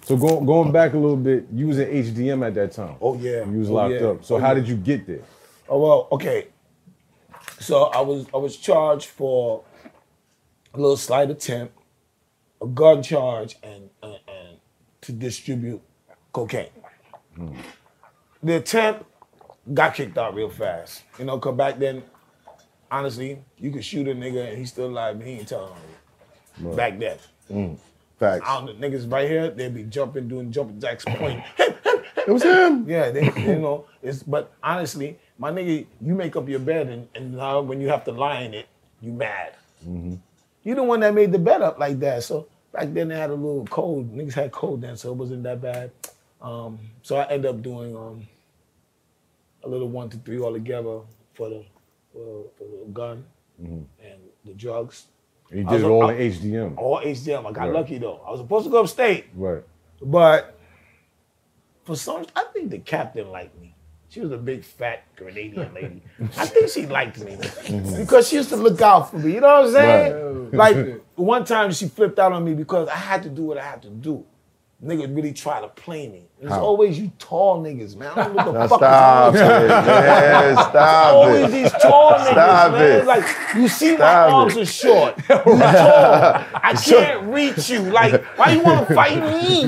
So 0.03 0.17
go, 0.17 0.41
going 0.41 0.71
back 0.71 0.93
a 0.93 0.97
little 0.97 1.15
bit, 1.15 1.45
you 1.53 1.67
was 1.67 1.77
in 1.77 1.87
HDM 1.87 2.43
at 2.47 2.55
that 2.55 2.71
time. 2.71 2.95
Oh, 2.99 3.15
yeah. 3.15 3.45
You 3.45 3.59
was 3.59 3.69
Oh, 3.69 3.73
locked 3.73 3.93
yeah. 3.93 4.07
up. 4.07 4.25
So 4.25 4.37
Oh, 4.37 4.39
how 4.39 4.47
yeah. 4.49 4.53
did 4.55 4.67
you 4.67 4.75
get 4.75 5.05
there? 5.05 5.21
Oh 5.67 5.77
well, 5.79 6.07
okay. 6.13 6.47
So 7.59 7.83
I 7.83 8.01
was 8.01 8.25
I 8.33 8.37
was 8.37 8.57
charged 8.57 9.05
for 9.07 9.63
a 10.73 10.79
little 10.79 10.97
slight 10.97 11.29
attempt, 11.29 11.77
a 12.59 12.65
gun 12.65 13.03
charge, 13.03 13.57
and 13.61 13.91
and, 14.01 14.17
and 14.27 14.57
to 15.01 15.11
distribute 15.11 15.81
cocaine. 16.33 16.69
Hmm. 17.35 17.53
The 18.41 18.57
attempt 18.57 19.05
got 19.73 19.95
kicked 19.95 20.17
out 20.17 20.33
real 20.33 20.49
fast. 20.49 21.03
You 21.17 21.25
know, 21.25 21.37
cause 21.39 21.55
back 21.55 21.79
then, 21.79 22.03
honestly, 22.91 23.39
you 23.57 23.71
could 23.71 23.83
shoot 23.83 24.07
a 24.07 24.13
nigga 24.13 24.49
and 24.49 24.57
he's 24.57 24.69
still 24.69 24.87
alive, 24.87 25.17
but 25.17 25.27
he 25.27 25.33
ain't 25.33 25.47
telling 25.47 25.71
on 25.71 25.77
you. 26.61 26.75
Back 26.75 26.99
then. 26.99 27.17
Mm. 27.51 27.77
Facts. 28.19 28.43
I 28.45 28.65
don't 28.65 28.79
niggas 28.79 29.11
right 29.11 29.29
here, 29.29 29.49
they'd 29.49 29.73
be 29.73 29.83
jumping, 29.83 30.27
doing 30.27 30.51
jumping 30.51 30.79
jacks, 30.79 31.05
pointing. 31.07 31.43
It 31.57 32.33
was 32.33 32.43
him. 32.43 32.87
Yeah, 32.87 33.11
they, 33.11 33.31
you 33.37 33.59
know, 33.59 33.85
it's 34.01 34.23
but 34.23 34.51
honestly, 34.61 35.17
my 35.37 35.51
nigga, 35.51 35.85
you 36.01 36.15
make 36.15 36.35
up 36.35 36.47
your 36.49 36.59
bed 36.59 36.87
and, 36.87 37.07
and 37.15 37.33
now 37.35 37.61
when 37.61 37.79
you 37.79 37.87
have 37.87 38.03
to 38.05 38.11
lie 38.11 38.41
in 38.41 38.53
it, 38.53 38.67
you 39.01 39.11
mad. 39.11 39.53
Mm-hmm. 39.87 40.15
You 40.63 40.75
the 40.75 40.83
one 40.83 40.99
that 40.99 41.13
made 41.13 41.31
the 41.31 41.39
bed 41.39 41.61
up 41.61 41.79
like 41.79 41.99
that. 42.01 42.23
So 42.23 42.47
back 42.73 42.93
then 42.93 43.07
they 43.07 43.15
had 43.15 43.29
a 43.29 43.33
little 43.33 43.65
cold. 43.67 44.13
Niggas 44.13 44.33
had 44.33 44.51
cold 44.51 44.81
then, 44.81 44.97
so 44.97 45.11
it 45.11 45.15
wasn't 45.15 45.43
that 45.43 45.61
bad. 45.61 45.91
Um, 46.41 46.79
so 47.01 47.17
I 47.17 47.25
end 47.25 47.45
up 47.45 47.61
doing 47.61 47.95
um, 47.95 48.27
a 49.63 49.67
little 49.69 49.89
one 49.89 50.09
to 50.09 50.17
three 50.17 50.39
all 50.39 50.53
together 50.53 50.99
for 51.33 51.49
the 51.49 51.65
for, 52.13 52.45
for 52.57 52.63
the 52.63 52.91
gun 52.93 53.25
and 53.59 53.85
the 54.45 54.53
drugs. 54.53 55.05
You 55.51 55.63
did 55.63 55.81
it 55.81 55.85
all 55.85 56.05
I- 56.09 56.13
in 56.13 56.31
HDM. 56.31 56.77
All 56.77 56.99
HDM. 56.99 57.45
I 57.45 57.51
got 57.51 57.61
Right. 57.65 57.73
lucky 57.73 57.97
though. 57.97 58.21
I 58.25 58.31
was 58.31 58.39
supposed 58.39 58.65
to 58.65 58.71
go 58.71 58.81
upstate. 58.81 59.25
Right. 59.35 59.63
But 60.01 60.57
for 61.83 61.95
some, 61.95 62.25
I 62.35 62.45
think 62.53 62.69
the 62.69 62.77
captain 62.79 63.29
liked 63.31 63.59
me. 63.59 63.75
She 64.09 64.21
was 64.21 64.31
a 64.31 64.37
big 64.37 64.63
fat 64.63 65.03
Grenadian 65.17 65.73
lady. 65.73 66.01
I 66.37 66.45
think 66.45 66.69
she 66.69 66.87
liked 66.87 67.19
me 67.19 67.37
because 67.97 68.27
she 68.29 68.37
used 68.37 68.49
to 68.49 68.55
look 68.55 68.81
out 68.81 69.11
for 69.11 69.17
me. 69.19 69.33
You 69.33 69.41
know 69.41 69.47
what 69.61 69.65
I'm 69.67 69.71
saying? 69.73 70.51
Like 70.51 71.01
one 71.15 71.45
time 71.45 71.71
she 71.71 71.87
flipped 71.89 72.17
out 72.17 72.31
on 72.31 72.43
me 72.43 72.53
because 72.55 72.87
I 72.87 72.95
had 72.95 73.21
to 73.23 73.29
do 73.29 73.43
what 73.43 73.57
I 73.59 73.63
had 73.65 73.81
to 73.83 73.89
do. 73.89 74.25
Niggas 74.81 75.13
really 75.13 75.33
try 75.33 75.59
to 75.59 75.67
play 75.67 76.07
me. 76.07 76.29
It's 76.39 76.49
How? 76.49 76.61
always 76.61 76.97
you 76.97 77.11
tall 77.19 77.61
niggas, 77.61 77.97
man. 77.97 78.13
I 78.15 78.23
don't 78.23 78.33
know 78.35 78.45
what 78.45 78.53
the 78.53 78.59
Now 78.59 78.67
fuck 78.69 78.79
stop 78.79 79.35
is 79.35 79.41
it. 79.41 79.67
Man, 79.67 80.53
stop 80.69 81.13
Always 81.15 81.43
it. 81.43 81.51
these 81.51 81.71
tall 81.81 82.11
niggas, 82.13 82.31
Stop 82.31 82.71
man. 82.71 82.83
it. 83.01 83.05
Like 83.05 83.25
you 83.55 83.67
see 83.67 83.95
Stop 83.95 84.29
my 84.29 84.33
arms 84.35 84.55
it. 84.55 84.61
are 84.61 84.65
short. 84.65 85.17
You 85.29 85.35
tall. 85.35 86.45
I 86.63 86.73
can't 86.85 87.23
reach 87.33 87.69
you. 87.69 87.79
Like 87.81 88.23
why 88.37 88.51
you 88.53 88.61
want 88.63 88.87
to 88.87 88.95
fight 88.95 89.17
me? 89.21 89.63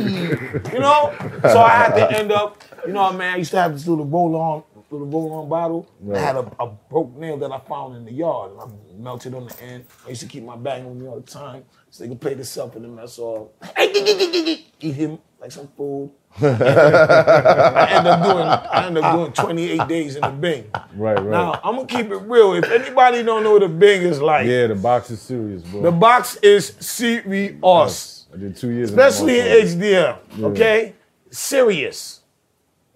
You 0.71 0.79
know. 0.79 1.13
So 1.43 1.59
I 1.59 1.69
had 1.71 1.95
to 1.95 2.17
end 2.17 2.31
up. 2.31 2.63
You 2.87 2.93
know, 2.93 3.11
man. 3.11 3.33
I 3.33 3.37
used 3.37 3.51
to 3.51 3.57
have 3.61 3.73
this 3.73 3.85
little 3.85 4.05
roll 4.05 4.33
on, 4.37 4.63
little 4.91 5.07
roll 5.07 5.33
on 5.33 5.49
bottle. 5.49 5.89
I 6.13 6.19
had 6.19 6.35
a, 6.35 6.51
a 6.59 6.67
broke 6.67 7.15
nail 7.15 7.37
that 7.37 7.51
I 7.51 7.59
found 7.59 7.95
in 7.95 8.05
the 8.05 8.11
yard, 8.11 8.51
and 8.51 8.61
I 8.61 8.65
melted 8.97 9.33
on 9.33 9.47
the 9.47 9.61
end. 9.63 9.85
I 10.05 10.09
used 10.09 10.21
to 10.21 10.27
keep 10.27 10.43
my 10.43 10.55
bag 10.57 10.83
on 10.85 10.99
me 10.99 11.07
all 11.07 11.19
the 11.19 11.29
time, 11.31 11.63
so 11.89 12.03
they 12.03 12.09
could 12.09 12.21
play 12.21 12.33
this 12.33 12.57
up, 12.57 12.75
and 12.75 12.83
then 12.85 12.95
that's 12.95 13.17
all. 13.19 13.53
Eat 13.79 14.65
him 14.95 15.19
like 15.39 15.51
some 15.51 15.67
food. 15.77 16.11
I 16.41 17.87
end 17.91 18.07
up 18.07 18.23
doing 18.23 18.47
I 18.47 18.85
end 18.87 18.97
up 18.97 19.15
doing 19.15 19.33
28 19.33 19.87
days 19.87 20.15
in 20.15 20.21
the 20.21 20.29
Bing. 20.29 20.69
Right, 20.95 21.13
right. 21.15 21.25
Now 21.25 21.59
I'm 21.63 21.75
gonna 21.75 21.87
keep 21.87 22.07
it 22.09 22.15
real. 22.15 22.53
If 22.53 22.69
anybody 22.71 23.21
don't 23.23 23.43
know 23.43 23.51
what 23.53 23.63
a 23.63 23.69
Bing 23.69 24.01
is 24.03 24.21
like, 24.21 24.47
yeah, 24.47 24.67
the 24.67 24.75
box 24.75 25.09
is 25.11 25.21
serious, 25.21 25.61
bro. 25.63 25.81
the 25.81 25.91
box 25.91 26.37
is 26.37 26.73
serious, 26.79 28.27
I 28.33 28.37
did 28.37 28.55
two 28.55 28.69
years. 28.69 28.89
especially 28.91 29.39
in 29.39 29.45
motherfucker. 29.45 30.17
HDM. 30.37 30.43
Okay, 30.51 30.93
serious. 31.29 32.21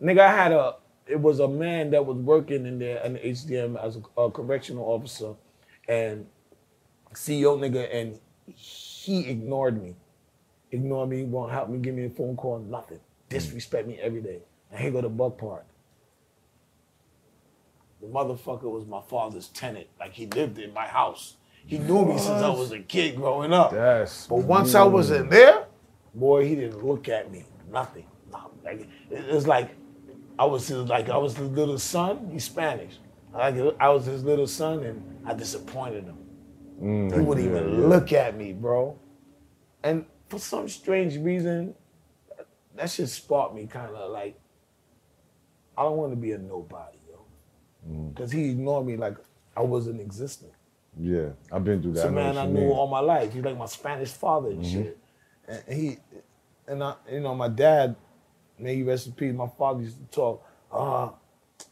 Nigga, 0.02 0.20
I 0.22 0.36
had 0.36 0.52
a. 0.52 0.76
It 1.08 1.20
was 1.20 1.40
a 1.40 1.48
man 1.48 1.92
that 1.92 2.06
was 2.06 2.18
working 2.18 2.66
in 2.66 2.80
there 2.80 3.02
an 3.04 3.14
the 3.14 3.20
HDM 3.20 3.84
as 3.84 3.98
a, 3.98 4.22
a 4.22 4.32
correctional 4.32 4.86
officer, 4.86 5.34
and 5.88 6.26
CEO 7.14 7.58
nigga, 7.60 7.88
and 7.94 8.20
he 8.48 9.28
ignored 9.28 9.82
me. 9.82 9.96
Ignored 10.72 11.10
me, 11.10 11.24
won't 11.24 11.52
help 11.52 11.70
me, 11.70 11.78
give 11.78 11.96
me 11.96 12.06
a 12.06 12.10
phone 12.10 12.36
call, 12.36 12.60
nothing. 12.60 13.00
Disrespect 13.30 13.88
me 13.88 14.00
every 14.00 14.22
day. 14.22 14.40
And 14.72 14.80
here 14.80 14.92
go 14.92 15.02
the 15.02 15.10
buck 15.10 15.38
part. 15.38 15.66
The 18.02 18.08
motherfucker 18.08 18.64
was 18.64 18.86
my 18.86 19.02
father's 19.02 19.48
tenant. 19.50 19.88
Like 20.00 20.14
he 20.14 20.28
lived 20.28 20.60
in 20.60 20.74
my 20.74 20.88
house. 20.88 21.38
He 21.66 21.80
knew 21.80 22.06
me 22.06 22.18
since 22.18 22.42
I 22.42 22.50
was 22.50 22.72
a 22.72 22.80
kid 22.80 23.16
growing 23.16 23.52
up. 23.52 23.72
That's 23.72 24.28
But 24.28 24.38
once 24.38 24.76
I 24.76 24.84
was 24.84 25.10
in 25.10 25.30
there, 25.30 25.66
boy, 26.14 26.48
he 26.48 26.56
didn't 26.56 26.86
look 26.86 27.10
at 27.10 27.32
me. 27.32 27.46
Nothing. 27.72 28.06
Nothing. 28.32 28.60
Like 28.64 28.88
it 29.10 29.34
was 29.34 29.48
like 29.48 29.72
I 30.38 30.46
was 30.46 30.68
his 30.68 30.78
like 30.88 31.10
I 31.10 31.18
was 31.18 31.36
his 31.36 31.50
little 31.50 31.80
son. 31.80 32.30
He's 32.32 32.46
Spanish. 32.46 32.96
Like 33.34 33.56
I 33.80 33.90
was 33.90 34.06
his 34.06 34.24
little 34.24 34.48
son, 34.48 34.84
and 34.84 35.20
I 35.26 35.34
disappointed 35.34 36.06
him. 36.06 36.18
Mm, 36.82 37.14
he 37.14 37.20
wouldn't 37.20 37.48
even 37.48 37.90
look 37.90 38.12
at 38.14 38.38
me, 38.38 38.54
bro. 38.54 39.00
And 39.84 40.06
for 40.28 40.40
some 40.40 40.68
strange 40.68 41.18
reason, 41.18 41.76
that 42.76 42.90
shit 42.90 43.10
sparked 43.10 43.56
me 43.56 43.68
kind 43.68 43.96
of 43.96 44.12
like 44.12 44.40
I 45.78 45.84
don't 45.84 45.98
want 45.98 46.12
to 46.12 46.18
be 46.18 46.32
a 46.32 46.38
nobody, 46.38 46.98
yo. 47.10 47.26
Mm. 47.90 48.14
Because 48.14 48.32
he 48.32 48.50
ignored 48.52 48.86
me 48.86 48.98
like 48.98 49.18
I 49.56 49.62
wasn't 49.62 50.02
existing. 50.02 50.52
yeah. 51.00 51.30
I've 51.52 51.64
been 51.64 51.82
through 51.82 51.94
that. 51.94 52.08
A 52.08 52.12
know 52.12 52.16
man 52.16 52.38
I 52.38 52.46
knew 52.46 52.62
mean. 52.62 52.72
all 52.72 52.88
my 52.88 53.00
life. 53.00 53.34
He's 53.34 53.44
like 53.44 53.58
my 53.58 53.66
Spanish 53.66 54.10
father 54.10 54.50
and 54.50 54.62
mm-hmm. 54.62 54.84
shit. 54.84 54.98
And 55.48 55.64
he, 55.68 55.98
and 56.68 56.84
I, 56.84 56.96
you 57.12 57.20
know, 57.20 57.36
my 57.36 57.48
dad, 57.48 57.96
may 58.60 58.76
he 58.76 58.84
rest 58.84 59.08
in 59.08 59.14
peace. 59.14 59.34
My 59.34 59.48
father 59.48 59.84
used 59.84 59.98
to 59.98 60.16
talk. 60.16 60.46
Uh, 60.72 61.10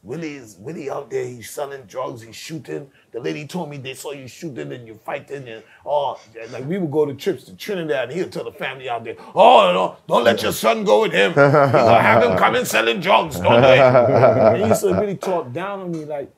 Willie 0.02 0.36
is 0.36 0.58
Willie 0.60 0.90
out 0.90 1.10
there. 1.10 1.26
He's 1.26 1.50
selling 1.50 1.84
drugs. 1.84 2.22
He's 2.22 2.36
shooting. 2.36 2.90
The 3.12 3.20
lady 3.20 3.48
told 3.48 3.70
me 3.70 3.78
they 3.78 3.94
saw 3.94 4.12
you 4.12 4.28
shooting 4.28 4.72
and 4.72 4.86
you 4.88 4.96
fighting 4.96 5.48
and 5.48 5.64
oh, 5.86 6.20
like 6.52 6.66
we 6.66 6.78
would 6.78 6.92
go 6.92 7.06
to 7.06 7.14
trips 7.14 7.46
to 7.46 7.56
Trinidad 7.56 8.10
and 8.10 8.18
he'll 8.18 8.30
tell 8.30 8.44
the 8.44 8.52
family 8.52 8.90
out 8.90 9.04
there, 9.04 9.16
oh 9.34 9.72
no, 9.74 9.98
don't 10.08 10.24
let 10.26 10.42
your 10.42 10.52
son 10.52 10.84
go 10.84 11.04
with 11.04 11.14
him. 11.14 11.30
He's 11.34 11.36
gonna 11.38 12.02
have 12.02 12.24
him 12.24 12.38
coming 12.38 12.66
selling 12.66 13.00
drugs. 13.00 13.40
Don't 13.40 13.62
do 13.62 13.68
it. 13.68 13.80
And 13.80 14.58
he 14.58 14.68
used 14.68 14.82
to 14.82 14.94
really 14.94 15.18
talk 15.18 15.54
down 15.54 15.82
on 15.82 15.92
me 15.92 16.06
like. 16.06 16.32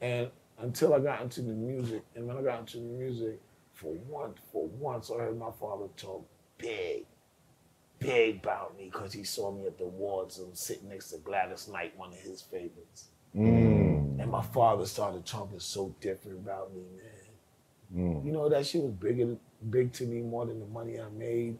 And 0.00 0.30
until 0.58 0.94
I 0.94 0.98
got 1.00 1.22
into 1.22 1.40
the 1.40 1.52
music, 1.52 2.02
and 2.14 2.26
when 2.26 2.36
I 2.36 2.42
got 2.42 2.60
into 2.60 2.78
the 2.78 2.84
music, 2.84 3.40
for 3.72 3.92
once, 4.08 4.38
for 4.52 4.66
once, 4.68 5.10
I 5.10 5.18
heard 5.20 5.38
my 5.38 5.50
father 5.58 5.86
talk 5.96 6.26
big, 6.58 7.04
big 7.98 8.36
about 8.42 8.76
me 8.76 8.90
because 8.92 9.12
he 9.12 9.24
saw 9.24 9.50
me 9.50 9.66
at 9.66 9.78
the 9.78 9.84
awards 9.84 10.38
and 10.38 10.56
sitting 10.56 10.88
next 10.88 11.10
to 11.10 11.18
Gladys 11.18 11.68
Knight, 11.68 11.96
one 11.96 12.10
of 12.10 12.18
his 12.18 12.42
favorites. 12.42 13.06
And 13.34 14.30
my 14.30 14.42
father 14.42 14.86
started 14.86 15.24
talking 15.26 15.60
so 15.60 15.94
different 16.00 16.38
about 16.38 16.72
me, 16.74 16.82
man. 16.96 18.22
You 18.24 18.32
know 18.32 18.48
that 18.48 18.66
shit 18.66 18.82
was 18.82 18.92
bigger, 18.92 19.36
big 19.70 19.92
to 19.94 20.04
me 20.04 20.20
more 20.22 20.46
than 20.46 20.58
the 20.58 20.66
money 20.66 20.98
I 21.00 21.08
made 21.16 21.58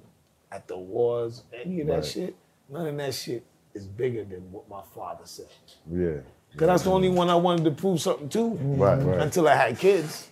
at 0.50 0.66
the 0.66 0.74
awards. 0.74 1.44
Any 1.52 1.80
of 1.82 1.86
that 1.88 1.94
Right. 1.94 2.04
shit, 2.04 2.36
none 2.68 2.86
of 2.86 2.96
that 2.96 3.14
shit 3.14 3.44
is 3.74 3.86
bigger 3.86 4.24
than 4.24 4.50
what 4.50 4.68
my 4.68 4.82
father 4.94 5.24
said. 5.24 5.46
Yeah. 5.90 6.20
Cause 6.56 6.66
that's 6.68 6.82
the 6.84 6.90
only 6.90 7.10
one 7.10 7.28
I 7.28 7.34
wanted 7.34 7.64
to 7.64 7.70
prove 7.72 8.00
something 8.00 8.28
to. 8.30 8.48
Right, 8.48 8.96
right. 9.02 9.20
Until 9.20 9.46
I 9.46 9.54
had 9.54 9.78
kids. 9.78 10.28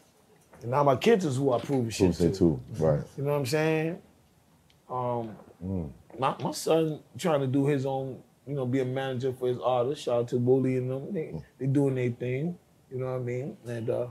And 0.62 0.70
now 0.70 0.82
my 0.82 0.96
kids 0.96 1.24
is 1.26 1.36
who 1.36 1.52
I 1.52 1.60
prove 1.60 1.92
shit 1.92 2.14
to. 2.14 2.30
too? 2.34 2.60
Right. 2.78 3.02
You 3.18 3.24
know 3.24 3.32
what 3.32 3.38
I'm 3.40 3.46
saying? 3.46 3.98
Um, 4.88 5.36
Mm. 5.62 5.90
my, 6.18 6.34
my 6.40 6.52
son 6.52 7.00
trying 7.18 7.40
to 7.40 7.46
do 7.46 7.66
his 7.66 7.86
own, 7.86 8.22
you 8.46 8.54
know, 8.54 8.66
be 8.66 8.80
a 8.80 8.84
manager 8.84 9.32
for 9.32 9.48
his 9.48 9.58
artists. 9.58 10.04
Shout 10.04 10.20
out 10.20 10.28
to 10.28 10.38
Bully 10.38 10.76
and 10.76 10.90
them. 10.90 11.12
They, 11.12 11.20
mm. 11.20 11.44
they 11.58 11.66
doing 11.66 11.94
their 11.94 12.10
thing. 12.10 12.58
You 12.90 12.98
know 12.98 13.06
what 13.06 13.16
I 13.16 13.18
mean? 13.18 13.56
And 13.66 13.90
uh, 13.90 14.06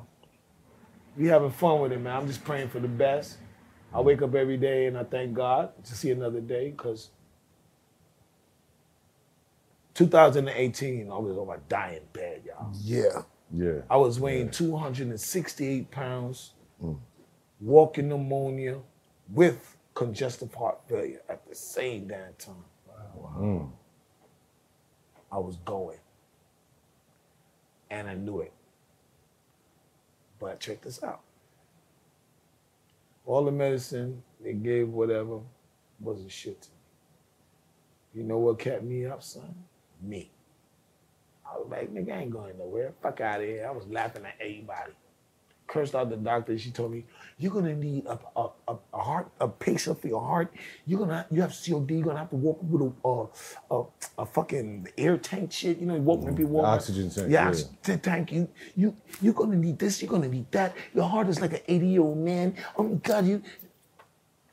we 1.17 1.27
having 1.27 1.51
fun 1.51 1.79
with 1.79 1.91
it, 1.91 1.99
man. 1.99 2.15
I'm 2.15 2.27
just 2.27 2.43
praying 2.43 2.69
for 2.69 2.79
the 2.79 2.87
best. 2.87 3.37
I 3.93 4.01
wake 4.01 4.21
up 4.21 4.33
every 4.33 4.57
day 4.57 4.87
and 4.87 4.97
I 4.97 5.03
thank 5.03 5.33
God 5.33 5.71
to 5.85 5.95
see 5.95 6.09
another 6.11 6.41
day 6.41 6.71
because 6.71 7.11
2018, 9.93 11.11
I 11.11 11.17
was 11.17 11.37
on 11.37 11.47
my 11.47 11.57
dying 11.69 12.01
bed, 12.11 12.41
y'all. 12.45 12.71
Yeah. 12.81 13.21
Yeah. 13.53 13.81
I 13.89 13.97
was 13.97 14.19
weighing 14.19 14.49
268 14.49 15.91
pounds, 15.91 16.53
mm. 16.83 16.97
walking 17.61 18.09
pneumonia 18.09 18.79
with 19.31 19.72
congestive 19.93 20.53
heart 20.53 20.79
failure 20.87 21.21
at 21.29 21.47
the 21.47 21.55
same 21.55 22.07
damn 22.07 22.33
time. 22.37 23.69
I 25.31 25.37
was 25.37 25.57
going. 25.65 25.99
And 27.89 28.07
I 28.07 28.15
knew 28.15 28.41
it. 28.41 28.53
But 30.39 30.59
check 30.59 30.81
this 30.81 31.03
out. 31.03 31.21
All 33.25 33.45
the 33.45 33.51
medicine 33.51 34.21
they 34.43 34.53
gave, 34.53 34.89
whatever, 34.89 35.39
wasn't 35.99 36.31
shit 36.31 36.61
to 36.61 36.69
me. 36.69 36.75
You 38.15 38.23
know 38.23 38.37
what 38.37 38.59
kept 38.59 38.83
me 38.83 39.05
up, 39.05 39.23
son? 39.23 39.55
Me. 40.01 40.29
I 41.45 41.57
was 41.57 41.67
like, 41.69 41.93
nigga, 41.93 42.11
I 42.13 42.21
ain't 42.23 42.31
going 42.31 42.57
nowhere. 42.57 42.93
Fuck 43.01 43.21
out 43.21 43.39
of 43.39 43.45
here. 43.45 43.65
I 43.67 43.71
was 43.71 43.87
laughing 43.87 44.25
at 44.25 44.35
everybody. 44.39 44.91
Cursed 45.73 45.95
out 45.95 46.11
the 46.11 46.17
doctor. 46.17 46.55
She 46.55 46.69
told 46.69 46.91
me, 46.91 47.03
you're 47.39 47.51
gonna 47.51 47.73
need 47.73 48.05
a, 48.05 48.19
a, 48.35 48.49
a, 48.67 48.75
a 48.93 48.97
heart, 48.99 49.31
a 49.39 49.47
pacer 49.47 49.95
for 49.95 50.07
your 50.07 50.21
heart. 50.21 50.53
You're 50.85 50.99
gonna, 50.99 51.25
you 51.31 51.41
have 51.41 51.49
COD. 51.49 51.89
You're 51.89 52.03
gonna 52.03 52.19
have 52.19 52.29
to 52.29 52.35
walk 52.35 52.59
with 52.61 52.93
a, 53.03 53.73
a, 53.75 53.83
a, 54.19 54.25
fucking 54.27 54.89
air 54.99 55.17
tank 55.17 55.51
shit. 55.51 55.79
You 55.79 55.87
know, 55.87 55.95
you 55.95 56.03
walk 56.03 56.19
mm-hmm. 56.19 56.35
people 56.35 56.51
walk. 56.51 56.67
Oxygen 56.67 57.09
tank, 57.09 57.31
Yeah, 57.31 57.41
yeah. 57.41 57.47
oxygen 57.47 57.99
tank. 58.01 58.31
You, 58.31 58.47
you, 58.75 58.95
you're 59.19 59.33
gonna 59.33 59.55
need 59.55 59.79
this. 59.79 59.99
You're 59.99 60.11
gonna 60.11 60.27
need 60.27 60.51
that. 60.51 60.77
Your 60.93 61.09
heart 61.09 61.27
is 61.27 61.41
like 61.41 61.53
an 61.53 61.61
80 61.67 61.87
year 61.87 62.01
old 62.01 62.19
man. 62.19 62.55
Oh 62.77 62.83
my 62.83 62.93
God, 62.95 63.25
you. 63.25 63.41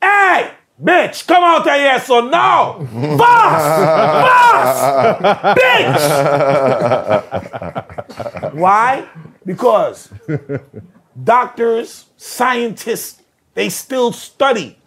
Hey, 0.03 0.53
bitch, 0.83 1.27
come 1.27 1.45
out 1.45 1.63
there, 1.67 1.77
yes 1.77 2.09
or 2.09 2.23
no? 2.23 2.89
Boss! 3.19 3.63
Boss! 4.25 5.59
Bitch! 5.59 6.01
Why? 8.55 9.07
Because 9.45 10.09
doctors, 11.25 12.07
scientists, 12.17 13.23
they 13.55 13.69
still 13.69 14.13
study. 14.13 14.79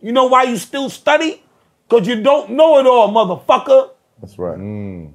You 0.00 0.12
know 0.12 0.26
why 0.26 0.44
you 0.44 0.56
still 0.56 0.90
study? 0.90 1.42
Because 1.88 2.06
you 2.06 2.22
don't 2.22 2.50
know 2.50 2.78
it 2.78 2.86
all, 2.86 3.10
motherfucker. 3.10 3.90
That's 4.20 4.38
right. 4.38 4.58
Mm. 4.58 5.12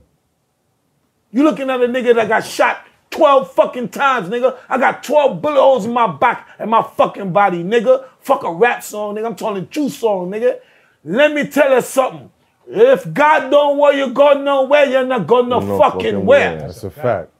You 1.32 1.43
looking 1.43 1.70
at 1.70 1.82
a 1.82 1.88
nigga 1.88 2.16
that 2.16 2.28
got 2.28 2.45
shot 2.45 2.86
12 3.12 3.54
fucking 3.54 3.89
times, 3.89 4.30
nigga. 4.30 4.58
I 4.68 4.78
got 4.78 5.04
12 5.04 5.41
bullet 5.41 5.60
holes 5.60 5.86
in 5.86 5.93
my 5.93 6.08
back 6.08 6.50
and 6.58 6.70
my 6.72 6.82
fucking 6.82 7.32
body, 7.34 7.64
nigga. 7.64 8.06
Fuck 8.20 8.43
a 8.43 8.52
rap 8.54 8.84
song, 8.84 9.16
nigga. 9.16 9.26
I'm 9.26 9.36
talking 9.36 9.68
true 9.68 9.89
song, 9.89 10.30
nigga. 10.32 10.60
Let 11.04 11.34
me 11.34 11.47
tell 11.47 11.74
you 11.74 11.82
something. 11.82 12.32
If 12.68 13.12
God 13.14 13.50
don't 13.50 13.78
want 13.78 13.95
you 13.95 14.12
go 14.12 14.34
nowhere, 14.41 14.86
you're 14.86 15.06
not 15.06 15.26
going 15.26 15.50
no, 15.50 15.60
No 15.60 15.80
fucking, 15.80 16.00
fucking 16.00 16.26
where. 16.26 16.52
where. 16.52 16.62
That's 16.62 16.84
a 16.84 16.89
fact. 16.91 17.32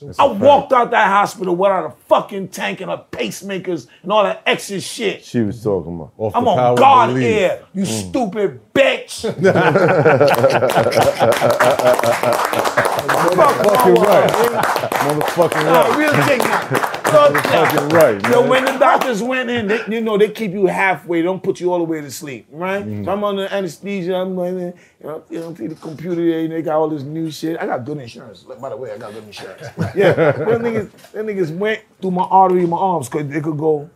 That's 0.00 0.18
I 0.18 0.24
walked 0.26 0.72
out 0.72 0.90
that 0.92 1.08
hospital 1.08 1.56
without 1.56 1.86
a 1.86 1.90
fucking 2.08 2.48
tank 2.48 2.80
and 2.80 2.90
a 2.90 3.04
pacemakers 3.10 3.86
and 4.02 4.12
all 4.12 4.24
that 4.24 4.42
extra 4.46 4.80
shit. 4.80 5.24
She 5.24 5.40
was 5.40 5.62
talking 5.62 5.94
about. 5.96 6.12
Off 6.16 6.34
I'm 6.34 6.46
on 6.46 7.08
belief. 7.08 7.22
here, 7.22 7.64
you 7.74 7.82
mm. 7.82 8.08
stupid 8.08 8.60
bitch. 8.72 9.24
Motherfucking 13.38 13.96
right. 14.04 14.30
Motherfucking 14.90 15.64
No, 15.64 15.72
right. 15.72 15.98
real 15.98 16.12
thing 16.24 16.97
Real 17.12 17.88
right. 17.88 18.22
Man. 18.22 18.48
when 18.48 18.64
the 18.64 18.72
doctors 18.78 19.22
went 19.22 19.50
in, 19.50 19.66
they, 19.68 19.84
you 19.88 20.00
know, 20.00 20.18
they 20.18 20.30
keep 20.30 20.52
you 20.52 20.66
halfway. 20.66 21.18
They 21.20 21.24
don't 21.24 21.42
put 21.42 21.60
you 21.60 21.72
all 21.72 21.78
the 21.78 21.84
way 21.84 22.00
to 22.00 22.10
sleep, 22.10 22.46
right? 22.50 22.84
So 22.84 23.10
I'm 23.10 23.24
under 23.24 23.46
anesthesia. 23.50 24.14
I'm 24.14 24.38
in, 24.38 24.58
you 24.58 24.74
know, 25.06 25.24
you 25.30 25.40
know, 25.40 25.54
see 25.54 25.66
the 25.68 25.74
computer 25.74 26.24
there. 26.24 26.40
and 26.40 26.52
They 26.52 26.62
got 26.62 26.76
all 26.76 26.88
this 26.88 27.02
new 27.02 27.30
shit. 27.30 27.58
I 27.60 27.66
got 27.66 27.84
good 27.84 27.98
insurance. 27.98 28.44
Like, 28.46 28.60
By 28.60 28.70
the 28.70 28.76
way, 28.76 28.92
I 28.92 28.98
got 28.98 29.12
good 29.12 29.24
insurance. 29.24 29.62
yeah, 29.94 30.12
them 30.12 30.62
niggas, 30.62 30.90
them 31.12 31.26
niggas 31.26 31.56
went 31.56 31.82
through 32.00 32.12
my 32.12 32.24
artery, 32.24 32.64
in 32.64 32.70
my 32.70 32.76
arms, 32.76 33.08
cause 33.08 33.26
they 33.26 33.40
could 33.40 33.58
go 33.58 33.88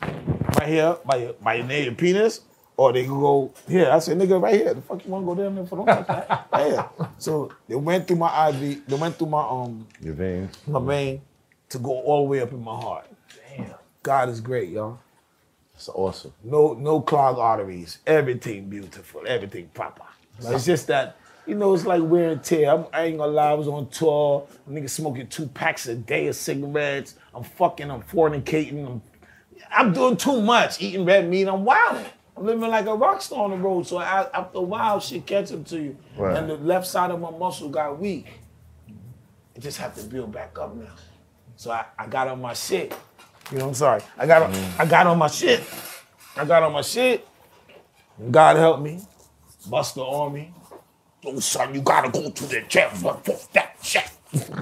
right 0.00 0.68
here 0.68 0.96
by 1.04 1.16
your, 1.16 1.32
by 1.34 1.54
your 1.54 1.66
near 1.66 1.82
your 1.84 1.94
penis, 1.94 2.40
or 2.76 2.92
they 2.92 3.02
could 3.02 3.10
go 3.20 3.52
here. 3.68 3.90
I 3.90 3.98
said, 3.98 4.18
nigga, 4.18 4.40
right 4.40 4.54
here. 4.54 4.74
The 4.74 4.82
fuck 4.82 5.04
you 5.04 5.10
want 5.10 5.24
to 5.24 5.34
go 5.34 5.42
down 5.42 5.54
there 5.56 5.66
for? 5.66 5.76
Don't 5.76 5.86
touch 5.86 6.06
that. 6.06 6.48
Right 6.52 6.66
here. 6.66 6.84
So 7.18 7.50
they 7.68 7.74
went 7.74 8.06
through 8.06 8.16
my 8.18 8.50
IV. 8.50 8.86
They 8.86 8.94
went 8.96 9.16
through 9.16 9.26
my 9.28 9.42
um 9.42 9.88
Your 10.00 10.14
veins. 10.14 10.56
my 10.68 10.78
vein 10.80 11.20
to 11.70 11.78
go 11.78 11.90
all 11.90 12.24
the 12.24 12.28
way 12.30 12.40
up 12.40 12.52
in 12.52 12.62
my 12.62 12.74
heart. 12.74 13.06
Damn. 13.56 13.74
God 14.02 14.28
is 14.28 14.40
great, 14.40 14.70
y'all. 14.70 14.98
It's 15.74 15.88
awesome. 15.88 16.32
No, 16.42 16.74
no 16.74 17.00
clogged 17.00 17.38
arteries. 17.38 17.98
Everything 18.06 18.68
beautiful. 18.68 19.22
Everything 19.26 19.68
proper. 19.74 20.02
It's 20.40 20.64
just 20.64 20.86
that, 20.88 21.16
you 21.46 21.54
know, 21.54 21.74
it's 21.74 21.86
like 21.86 22.02
wear 22.02 22.30
and 22.30 22.42
tear. 22.42 22.70
I'm, 22.70 22.86
I 22.92 23.04
ain't 23.04 23.18
gonna 23.18 23.32
lie, 23.32 23.50
I 23.50 23.54
was 23.54 23.68
on 23.68 23.88
tour. 23.88 24.46
Nigga 24.68 24.88
smoking 24.88 25.28
two 25.28 25.46
packs 25.46 25.86
a 25.86 25.94
day 25.94 26.26
of 26.28 26.36
cigarettes. 26.36 27.14
I'm 27.34 27.44
fucking, 27.44 27.90
I'm 27.90 28.02
fornicating. 28.02 28.86
I'm, 28.86 29.02
I'm 29.70 29.92
doing 29.92 30.16
too 30.16 30.40
much. 30.40 30.80
Eating 30.80 31.04
red 31.04 31.28
meat. 31.28 31.46
I'm 31.46 31.64
wilding. 31.64 32.06
I'm 32.36 32.46
living 32.46 32.68
like 32.68 32.86
a 32.86 32.94
rock 32.94 33.20
star 33.20 33.44
on 33.44 33.50
the 33.50 33.56
road. 33.56 33.86
So 33.86 33.98
I, 33.98 34.28
after 34.32 34.58
a 34.58 34.62
while, 34.62 35.00
shit 35.00 35.26
catch 35.26 35.52
up 35.52 35.64
to 35.66 35.78
you. 35.80 35.96
Right. 36.16 36.36
And 36.36 36.48
the 36.48 36.56
left 36.56 36.86
side 36.86 37.10
of 37.10 37.20
my 37.20 37.30
muscle 37.30 37.68
got 37.68 37.98
weak. 37.98 38.26
It 39.54 39.60
just 39.60 39.78
have 39.78 39.94
to 39.96 40.04
build 40.04 40.32
back 40.32 40.56
up 40.58 40.74
now. 40.74 40.86
So 41.58 41.72
I, 41.72 41.86
I 41.98 42.06
got 42.06 42.28
on 42.28 42.40
my 42.40 42.54
shit. 42.54 42.94
You 43.50 43.58
know, 43.58 43.66
I'm 43.68 43.74
sorry. 43.74 44.00
I 44.16 44.26
got 44.26 44.42
on, 44.42 44.52
mm. 44.52 44.80
I 44.80 44.86
got 44.86 45.08
on 45.08 45.18
my 45.18 45.26
shit. 45.26 45.60
I 46.36 46.44
got 46.44 46.62
on 46.62 46.72
my 46.72 46.82
shit. 46.82 47.26
God 48.30 48.56
help 48.56 48.80
me. 48.80 49.00
Busta 49.68 50.06
Army. 50.08 50.54
Oh, 51.24 51.40
son, 51.40 51.74
you 51.74 51.80
gotta 51.80 52.10
go 52.10 52.30
to 52.30 52.46
the 52.46 52.60
jail 52.68 52.90
for 52.90 53.14
for 53.24 53.36
that 53.54 53.74
shit. 53.82 54.08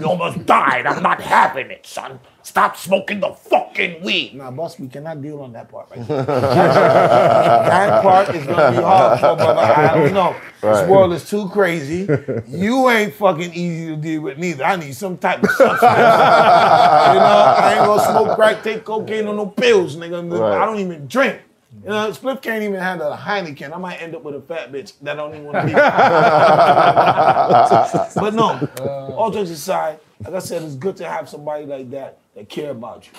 You 0.00 0.06
almost 0.06 0.46
died. 0.46 0.86
I'm 0.86 1.02
not 1.02 1.20
having 1.20 1.70
it, 1.70 1.84
son. 1.84 2.18
Stop 2.46 2.76
smoking 2.76 3.18
the 3.18 3.32
fucking 3.32 4.04
weed. 4.04 4.36
Nah, 4.36 4.52
boss, 4.52 4.78
we 4.78 4.86
cannot 4.86 5.20
deal 5.20 5.40
on 5.40 5.52
that 5.54 5.68
part 5.68 5.90
right 5.90 6.06
there. 6.06 6.22
that 6.26 8.02
part 8.02 8.32
is 8.36 8.46
gonna 8.46 8.70
be 8.70 8.76
hard 8.76 9.18
for 9.18 9.34
brother. 9.34 9.62
I 9.62 9.98
don't 9.98 10.14
know. 10.14 10.36
Right. 10.62 10.80
This 10.80 10.88
world 10.88 11.12
is 11.12 11.28
too 11.28 11.48
crazy. 11.48 12.06
You 12.46 12.88
ain't 12.88 13.14
fucking 13.14 13.52
easy 13.52 13.88
to 13.88 13.96
deal 13.96 14.22
with 14.22 14.38
neither. 14.38 14.62
I 14.62 14.76
need 14.76 14.94
some 14.94 15.18
type 15.18 15.42
of 15.42 15.50
substance. 15.50 15.82
you 15.82 15.88
know, 15.88 17.54
I 17.58 17.74
ain't 17.76 17.84
gonna 17.84 18.12
smoke 18.12 18.36
crack, 18.36 18.62
take 18.62 18.84
cocaine, 18.84 19.26
or 19.26 19.34
no 19.34 19.46
pills, 19.46 19.96
nigga. 19.96 20.30
Right. 20.30 20.56
I 20.56 20.66
don't 20.66 20.78
even 20.78 21.08
drink. 21.08 21.40
You 21.82 21.88
know, 21.88 22.12
Spliff 22.12 22.42
can't 22.42 22.62
even 22.62 22.78
handle 22.78 23.12
a 23.12 23.16
Heineken. 23.16 23.74
I 23.74 23.78
might 23.78 24.00
end 24.00 24.14
up 24.14 24.22
with 24.22 24.36
a 24.36 24.40
fat 24.40 24.70
bitch 24.70 24.92
that 25.02 25.14
don't 25.14 25.32
even 25.32 25.46
want 25.46 25.62
to 25.62 25.66
be. 25.66 25.72
but 28.20 28.34
no, 28.34 28.60
all 29.16 29.32
jokes 29.32 29.50
aside, 29.50 29.98
like 30.20 30.34
I 30.34 30.38
said, 30.38 30.62
it's 30.62 30.76
good 30.76 30.96
to 30.98 31.08
have 31.08 31.28
somebody 31.28 31.66
like 31.66 31.90
that 31.90 32.18
that 32.36 32.48
care 32.48 32.70
about 32.70 33.06
you. 33.06 33.12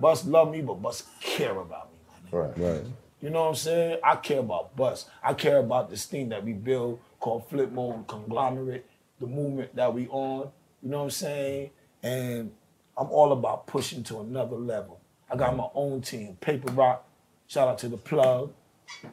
Bus 0.00 0.24
love 0.24 0.50
me, 0.50 0.62
but 0.62 0.80
Bus 0.80 1.04
care 1.20 1.58
about 1.58 1.90
me. 1.92 2.38
Right. 2.38 2.58
Right. 2.58 2.84
You 3.20 3.30
know 3.30 3.42
what 3.42 3.48
I'm 3.50 3.54
saying? 3.56 3.98
I 4.02 4.16
care 4.16 4.40
about 4.40 4.74
Bus. 4.74 5.06
I 5.22 5.34
care 5.34 5.58
about 5.58 5.90
this 5.90 6.06
thing 6.06 6.30
that 6.30 6.42
we 6.42 6.54
build 6.54 6.98
called 7.20 7.48
Flipmode 7.50 8.06
Conglomerate, 8.06 8.86
the 9.20 9.26
movement 9.26 9.76
that 9.76 9.92
we 9.92 10.08
on. 10.08 10.50
You 10.82 10.90
know 10.90 10.98
what 10.98 11.04
I'm 11.04 11.10
saying? 11.10 11.70
And 12.02 12.52
I'm 12.96 13.10
all 13.10 13.32
about 13.32 13.66
pushing 13.66 14.02
to 14.04 14.20
another 14.20 14.56
level. 14.56 15.00
I 15.30 15.36
got 15.36 15.56
my 15.56 15.68
own 15.74 16.00
team, 16.00 16.36
Paper 16.40 16.72
Rock. 16.72 17.06
Shout 17.46 17.68
out 17.68 17.78
to 17.78 17.88
the 17.88 17.96
plug. 17.96 18.52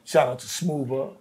Shout 0.05 0.27
out 0.27 0.39
to 0.39 0.47
Smoother. 0.47 1.15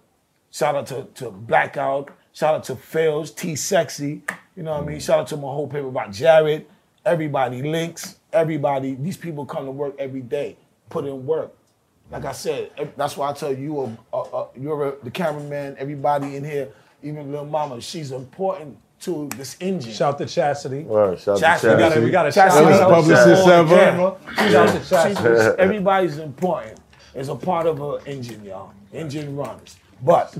Shout 0.51 0.75
out 0.75 0.87
to, 0.87 1.07
to 1.15 1.31
Blackout. 1.31 2.09
Shout 2.33 2.55
out 2.55 2.63
to 2.65 2.75
Fails, 2.75 3.31
T 3.31 3.55
Sexy. 3.55 4.23
You 4.55 4.63
know 4.63 4.71
what 4.71 4.83
I 4.83 4.85
mean? 4.87 4.99
Shout 4.99 5.19
out 5.19 5.27
to 5.27 5.35
my 5.35 5.43
whole 5.43 5.67
paper 5.67 5.87
rock, 5.87 6.11
Jared. 6.11 6.65
Everybody, 7.05 7.61
Links, 7.63 8.17
everybody. 8.33 8.95
These 8.95 9.17
people 9.17 9.45
come 9.45 9.65
to 9.65 9.71
work 9.71 9.95
every 9.97 10.21
day, 10.21 10.57
put 10.89 11.05
in 11.05 11.25
work. 11.25 11.53
Like 12.11 12.25
I 12.25 12.31
said, 12.31 12.71
that's 12.97 13.15
why 13.15 13.29
I 13.29 13.33
tell 13.33 13.51
you, 13.53 13.57
you 13.63 13.79
are, 13.79 13.97
uh, 14.13 14.21
uh, 14.41 14.47
you're 14.59 14.89
a, 14.89 14.95
the 15.03 15.11
cameraman, 15.11 15.75
everybody 15.77 16.35
in 16.35 16.43
here, 16.43 16.69
even 17.03 17.31
little 17.31 17.45
mama, 17.45 17.79
she's 17.81 18.11
important 18.11 18.77
to 19.01 19.29
this 19.37 19.55
engine. 19.59 19.91
Shout 19.93 20.17
to 20.17 20.25
Chastity. 20.25 20.83
Right. 20.83 21.17
Shout 21.19 21.39
Chastity. 21.39 21.71
to 21.71 21.75
We 21.75 21.81
got 21.81 21.89
Chastity. 21.89 22.01
a, 22.01 22.05
we 22.05 22.11
got 22.11 22.27
a 22.27 22.31
Chastity 22.31 22.71
shout 22.73 22.89
publicist 22.89 23.47
ever. 23.47 23.75
camera. 23.75 24.17
Shout 24.35 24.55
out 24.69 24.81
to 24.83 24.89
Chastity. 24.89 25.61
Everybody's 25.61 26.17
important. 26.17 26.79
It's 27.15 27.29
a 27.29 27.35
part 27.35 27.65
of 27.67 27.79
an 27.81 27.99
engine, 28.05 28.43
y'all. 28.43 28.73
Engine 28.91 29.35
runs. 29.35 29.77
But 30.03 30.37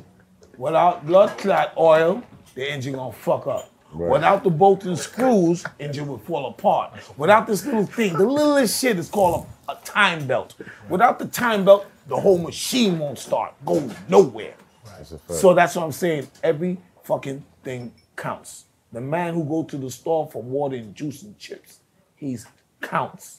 without 0.57 1.05
blood 1.05 1.37
clot 1.37 1.73
oil, 1.77 2.21
the 2.55 2.69
engine 2.69 2.93
gonna 2.93 3.13
fuck 3.13 3.47
up. 3.47 3.71
Without 3.93 4.43
the 4.43 4.49
bolts 4.49 4.85
and 4.85 4.97
screws, 4.97 5.65
engine 5.79 6.07
would 6.07 6.21
fall 6.21 6.47
apart. 6.47 6.93
Without 7.17 7.47
this 7.47 7.65
little 7.65 7.85
thing, 7.85 8.13
the 8.13 8.25
littlest 8.25 8.79
shit 8.79 8.99
is 8.99 9.09
called 9.09 9.47
a, 9.67 9.71
a 9.71 9.75
time 9.83 10.27
belt. 10.27 10.55
Without 10.89 11.17
the 11.17 11.25
time 11.25 11.65
belt, 11.65 11.87
the 12.07 12.19
whole 12.19 12.37
machine 12.37 12.99
won't 12.99 13.17
start, 13.17 13.53
go 13.65 13.89
nowhere. 14.07 14.53
That's. 14.85 15.13
So 15.39 15.53
that's 15.53 15.75
what 15.75 15.85
I'm 15.85 15.91
saying. 15.91 16.27
Every 16.43 16.77
fucking 17.03 17.43
thing 17.63 17.93
counts. 18.15 18.65
The 18.91 19.01
man 19.01 19.33
who 19.33 19.43
go 19.43 19.63
to 19.63 19.77
the 19.77 19.89
store 19.89 20.29
for 20.31 20.41
water 20.41 20.75
and 20.75 20.93
juice 20.95 21.23
and 21.23 21.37
chips, 21.37 21.79
he's 22.15 22.45
counts. 22.81 23.38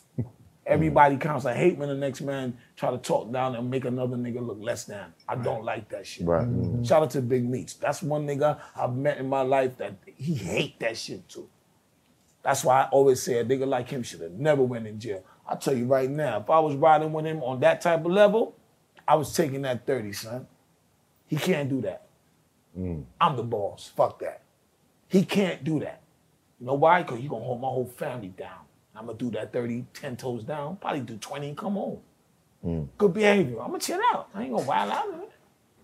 Everybody 0.70 1.16
counts. 1.16 1.46
I 1.46 1.54
hate 1.54 1.76
when 1.76 1.88
the 1.88 1.94
next 1.96 2.20
man 2.20 2.56
try 2.76 2.90
to 2.92 2.98
talk 2.98 3.32
down 3.32 3.56
and 3.56 3.68
make 3.68 3.84
another 3.84 4.16
nigga 4.16 4.40
look 4.40 4.58
less 4.60 4.84
than. 4.84 5.12
I 5.28 5.34
don't 5.34 5.64
like 5.64 5.88
that 5.88 6.06
shit. 6.06 6.26
Right. 6.26 6.46
Mm-hmm. 6.46 6.84
Shout 6.84 7.02
out 7.02 7.10
to 7.10 7.22
Big 7.22 7.48
Meech. 7.48 7.78
That's 7.80 8.02
one 8.02 8.26
nigga 8.26 8.60
I've 8.76 8.94
met 8.94 9.18
in 9.18 9.28
my 9.28 9.42
life 9.42 9.76
that 9.78 9.96
he 10.16 10.34
hate 10.34 10.78
that 10.78 10.96
shit 10.96 11.28
too. 11.28 11.48
That's 12.42 12.64
why 12.64 12.82
I 12.82 12.88
always 12.90 13.20
say 13.20 13.38
a 13.38 13.44
nigga 13.44 13.66
like 13.66 13.88
him 13.88 14.02
should 14.02 14.20
have 14.20 14.32
never 14.32 14.62
went 14.62 14.86
in 14.86 14.98
jail. 14.98 15.24
I 15.46 15.56
tell 15.56 15.76
you 15.76 15.86
right 15.86 16.08
now, 16.08 16.38
if 16.38 16.48
I 16.48 16.60
was 16.60 16.76
riding 16.76 17.12
with 17.12 17.26
him 17.26 17.42
on 17.42 17.60
that 17.60 17.80
type 17.80 18.04
of 18.04 18.12
level, 18.12 18.56
I 19.06 19.16
was 19.16 19.34
taking 19.34 19.62
that 19.62 19.86
30, 19.86 20.12
son. 20.12 20.46
He 21.26 21.36
can't 21.36 21.68
do 21.68 21.80
that. 21.82 22.06
Mm. 22.78 23.04
I'm 23.20 23.36
the 23.36 23.42
boss. 23.42 23.92
Fuck 23.96 24.20
that. 24.20 24.42
He 25.08 25.24
can't 25.24 25.64
do 25.64 25.80
that. 25.80 26.02
You 26.60 26.66
know 26.66 26.74
why? 26.74 27.02
Because 27.02 27.18
he 27.18 27.26
gonna 27.26 27.44
hold 27.44 27.60
my 27.60 27.68
whole 27.68 27.92
family 27.96 28.28
down. 28.28 28.60
I'm 28.94 29.06
gonna 29.06 29.18
do 29.18 29.30
that 29.30 29.52
30, 29.52 29.86
10 29.94 30.16
toes 30.16 30.44
down, 30.44 30.76
probably 30.76 31.00
do 31.00 31.16
20 31.16 31.48
and 31.48 31.56
come 31.56 31.74
home. 31.74 32.00
Good 32.98 33.14
behavior. 33.14 33.60
I'm 33.60 33.68
gonna 33.68 33.78
chill 33.78 34.00
out. 34.12 34.28
I 34.34 34.42
ain't 34.42 34.52
gonna 34.52 34.66
wild 34.66 34.92
out. 34.92 35.10
Man. 35.10 35.20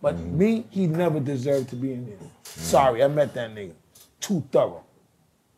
But 0.03 0.19
me, 0.19 0.67
he 0.71 0.87
never 0.87 1.21
deserved 1.21 1.71
to 1.71 1.77
be 1.77 1.93
in 1.93 2.07
there. 2.07 2.19
Sorry, 2.43 3.03
I 3.03 3.09
met 3.09 3.33
that 3.35 3.55
nigga. 3.55 3.73
Too 4.21 4.45
thorough. 4.53 4.85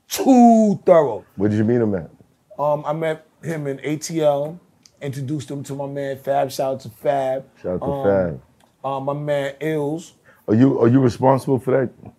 Too 0.08 0.80
thorough. 0.86 1.24
Where 1.36 1.48
did 1.48 1.58
you 1.58 1.64
meet 1.64 1.80
him 1.80 1.94
at? 1.94 2.10
Um, 2.58 2.84
I 2.86 2.92
met 2.92 3.26
him 3.42 3.66
in 3.66 3.78
ATL, 3.78 4.58
introduced 5.00 5.50
him 5.50 5.62
to 5.64 5.74
my 5.74 5.86
man 5.86 6.18
Fab. 6.18 6.50
Shout 6.50 6.74
out 6.74 6.80
to 6.80 6.88
Fab. 6.88 7.44
Shout 7.60 7.74
out 7.74 7.80
to 7.80 7.84
um, 7.84 8.04
Fab. 8.04 8.42
Um, 8.84 9.04
my 9.04 9.12
man 9.12 9.54
Ills. 9.60 10.14
Are 10.46 10.54
you 10.54 10.80
are 10.80 10.88
you 10.88 11.00
responsible 11.00 11.58
for 11.58 11.72
that? 11.72 12.12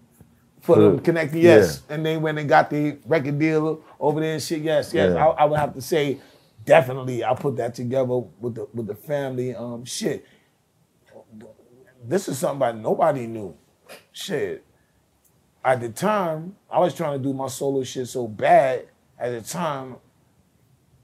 For 0.75 0.81
them 0.81 0.99
connecting, 0.99 1.41
yes. 1.41 1.83
And 1.89 2.05
then 2.05 2.21
when 2.21 2.35
they 2.35 2.43
got 2.43 2.69
the 2.69 2.97
record 3.05 3.39
deal 3.39 3.81
over 3.99 4.19
there 4.19 4.33
and 4.33 4.41
shit, 4.41 4.61
yes, 4.61 4.93
yes. 4.93 5.13
Yeah. 5.13 5.25
I, 5.25 5.29
I 5.29 5.45
would 5.45 5.59
have 5.59 5.73
to 5.73 5.81
say, 5.81 6.19
definitely, 6.65 7.23
I 7.23 7.33
put 7.33 7.57
that 7.57 7.75
together 7.75 8.17
with 8.39 8.55
the 8.55 8.67
with 8.73 8.87
the 8.87 8.95
family. 8.95 9.55
Um, 9.55 9.85
shit. 9.85 10.25
This 12.03 12.27
is 12.27 12.37
something 12.37 12.59
that 12.59 12.77
nobody 12.77 13.27
knew. 13.27 13.55
Shit. 14.11 14.65
At 15.63 15.81
the 15.81 15.89
time, 15.89 16.55
I 16.69 16.79
was 16.79 16.93
trying 16.93 17.17
to 17.17 17.23
do 17.23 17.33
my 17.33 17.47
solo 17.47 17.83
shit 17.83 18.07
so 18.07 18.27
bad. 18.27 18.87
At 19.19 19.31
the 19.31 19.41
time, 19.41 19.97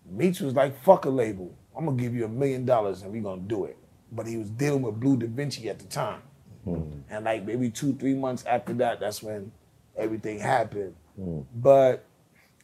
Meech 0.09 0.39
was 0.39 0.53
like, 0.53 0.81
"Fuck 0.83 1.05
a 1.05 1.09
label. 1.09 1.53
I'm 1.77 1.85
gonna 1.85 1.97
give 1.97 2.15
you 2.15 2.25
a 2.25 2.29
million 2.29 2.65
dollars 2.65 3.01
and 3.01 3.11
we 3.11 3.19
gonna 3.19 3.41
do 3.41 3.65
it." 3.65 3.77
But 4.11 4.27
he 4.27 4.37
was 4.37 4.49
dealing 4.49 4.83
with 4.83 4.99
Bleu 4.99 5.17
DaVinci 5.17 5.65
at 5.67 5.79
the 5.79 5.85
time. 5.85 6.21
Mm. 6.65 7.03
And 7.09 7.25
like 7.25 7.45
maybe 7.45 7.69
two, 7.69 7.93
three 7.93 8.13
months 8.13 8.43
after 8.45 8.73
that, 8.75 8.99
that's 8.99 9.21
when 9.21 9.51
everything 9.97 10.39
happened. 10.39 10.95
Mm. 11.19 11.45
But 11.55 12.05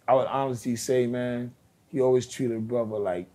I 0.08 0.16
would 0.16 0.28
honestly 0.28 0.76
say, 0.76 1.08
man, 1.08 1.54
he 1.90 2.02
always 2.02 2.28
treated 2.28 2.68
brother 2.68 2.98
like, 2.98 3.28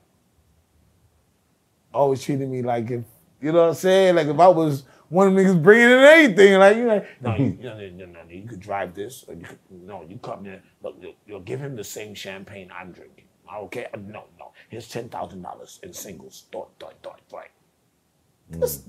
always 1.92 2.22
treated 2.22 2.48
me 2.48 2.62
like 2.62 2.90
if, 2.90 3.04
you 3.40 3.52
know 3.52 3.62
what 3.62 3.68
I'm 3.68 3.74
saying? 3.74 4.16
Like 4.16 4.26
if 4.26 4.38
I 4.38 4.48
was 4.48 4.84
one 5.08 5.28
of 5.28 5.34
them 5.34 5.44
niggas 5.44 5.62
bringing 5.62 5.90
in 5.90 5.98
anything, 5.98 6.58
like, 6.58 6.76
you 6.76 6.84
know, 6.84 7.06
no, 7.20 7.36
you, 7.36 7.58
no, 7.60 7.78
no, 7.78 7.88
no, 7.90 8.06
no, 8.06 8.20
you 8.28 8.48
could 8.48 8.60
drive 8.60 8.94
this, 8.94 9.24
or 9.28 9.34
you 9.34 9.42
could, 9.44 9.58
no, 9.70 10.04
you 10.08 10.18
come 10.18 10.46
in, 10.46 10.60
look, 10.82 10.96
you'll, 11.00 11.14
you'll 11.26 11.40
give 11.40 11.60
him 11.60 11.76
the 11.76 11.84
same 11.84 12.14
champagne 12.14 12.70
I'm 12.76 12.92
drinking. 12.92 13.24
Okay? 13.54 13.86
No, 13.94 14.24
no, 14.38 14.52
here's 14.68 14.92
$10,000 14.92 15.82
in 15.84 15.92
singles. 15.92 16.44
Dot, 16.50 16.76
dot, 16.78 16.94
dot, 17.02 17.20
right. 17.32 17.50
This- 18.50 18.82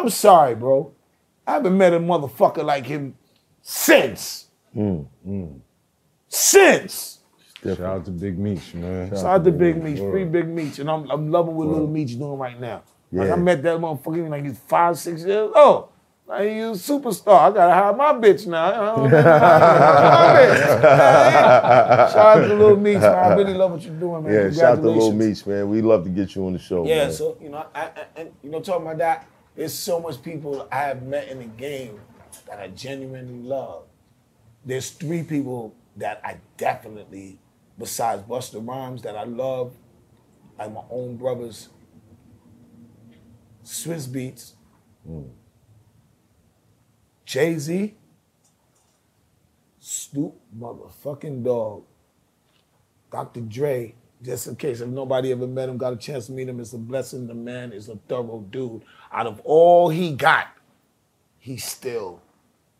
I'm 0.00 0.08
sorry, 0.08 0.54
bro. 0.54 0.92
I 1.46 1.54
haven't 1.54 1.76
met 1.76 1.92
a 1.92 2.00
motherfucker 2.00 2.64
like 2.64 2.86
him 2.86 3.14
since. 3.60 4.46
Mm, 4.74 5.06
mm. 5.26 5.60
Since. 6.26 7.18
Shout 7.62 7.80
out 7.80 8.04
to 8.06 8.10
Big 8.10 8.38
Meech, 8.38 8.72
man. 8.72 9.10
Shout 9.10 9.24
out 9.26 9.44
to 9.44 9.52
Big 9.52 9.82
Meech, 9.82 9.98
free 9.98 10.24
Big 10.24 10.48
Meech, 10.48 10.78
and 10.78 10.90
I'm, 10.90 11.10
I'm 11.10 11.30
loving 11.30 11.54
what 11.54 11.68
Little 11.68 11.86
Meech 11.86 12.18
doing 12.18 12.38
right 12.38 12.58
now. 12.58 12.82
Like 13.12 13.30
I 13.30 13.36
met 13.36 13.62
that 13.64 13.78
motherfucker 13.78 14.30
like 14.30 14.44
he's 14.44 14.58
five, 14.58 14.96
six 14.96 15.22
years 15.24 15.50
old. 15.54 15.88
Like 16.26 16.48
he's 16.48 16.88
a 16.88 16.92
superstar. 16.92 17.50
I 17.50 17.52
gotta 17.52 17.74
hire 17.74 17.92
my 17.92 18.12
bitch 18.12 18.46
now. 18.46 18.64
I 18.64 18.96
don't 18.96 19.10
know. 19.10 19.22
my 19.22 20.40
bitch. 20.40 22.12
Shout 22.12 22.38
out 22.38 22.46
to 22.46 22.54
Little 22.54 22.76
Meech, 22.76 23.00
man. 23.00 23.04
I 23.04 23.34
really 23.34 23.54
love 23.54 23.72
what 23.72 23.82
you're 23.82 23.94
doing, 23.94 24.22
man. 24.22 24.32
Yeah, 24.32 24.50
shout 24.50 24.64
out 24.64 24.74
to 24.76 24.82
Lil 24.82 25.10
Congratulations. 25.10 25.46
Meech, 25.46 25.46
man. 25.46 25.68
We 25.68 25.82
love 25.82 26.04
to 26.04 26.10
get 26.10 26.34
you 26.34 26.46
on 26.46 26.52
the 26.54 26.58
show. 26.58 26.86
Yeah, 26.86 27.04
man. 27.04 27.12
so 27.12 27.36
you 27.42 27.50
know, 27.50 27.66
I, 27.74 27.80
I, 27.80 27.92
and 28.16 28.30
you 28.42 28.50
know, 28.50 28.60
talking 28.60 28.86
about 28.86 28.98
that, 28.98 29.26
there's 29.60 29.74
so 29.74 30.00
much 30.00 30.22
people 30.22 30.66
I 30.72 30.84
have 30.84 31.02
met 31.02 31.28
in 31.28 31.40
the 31.40 31.44
game 31.44 32.00
that 32.48 32.58
I 32.58 32.68
genuinely 32.68 33.46
love. 33.46 33.82
There's 34.64 34.88
three 34.88 35.22
people 35.22 35.74
that 35.98 36.18
I 36.24 36.38
definitely, 36.56 37.38
besides 37.78 38.22
Busta 38.22 38.66
Rhymes, 38.66 39.02
that 39.02 39.16
I 39.16 39.24
love, 39.24 39.76
like 40.58 40.72
my 40.72 40.80
own 40.88 41.18
brothers, 41.18 41.68
Swizz 43.62 44.08
Beatz, 44.08 44.52
hmm. 45.06 45.24
Jay 47.26 47.58
Z, 47.58 47.94
Snoop 49.78 50.40
motherfucking 50.58 51.44
Dogg, 51.44 51.84
Dr. 53.12 53.42
Dre, 53.42 53.94
just 54.22 54.46
in 54.46 54.56
case 54.56 54.80
if 54.80 54.88
nobody 54.88 55.32
ever 55.32 55.46
met 55.46 55.68
him, 55.68 55.78
got 55.78 55.92
a 55.92 55.96
chance 55.96 56.26
to 56.26 56.32
meet 56.32 56.48
him, 56.48 56.60
it's 56.60 56.72
a 56.72 56.78
blessing. 56.78 57.26
The 57.26 57.34
man 57.34 57.72
is 57.72 57.88
a 57.88 57.96
thorough 58.08 58.46
dude. 58.50 58.82
Out 59.12 59.26
of 59.26 59.40
all 59.40 59.88
he 59.88 60.12
got, 60.12 60.48
he's 61.38 61.64
still 61.64 62.20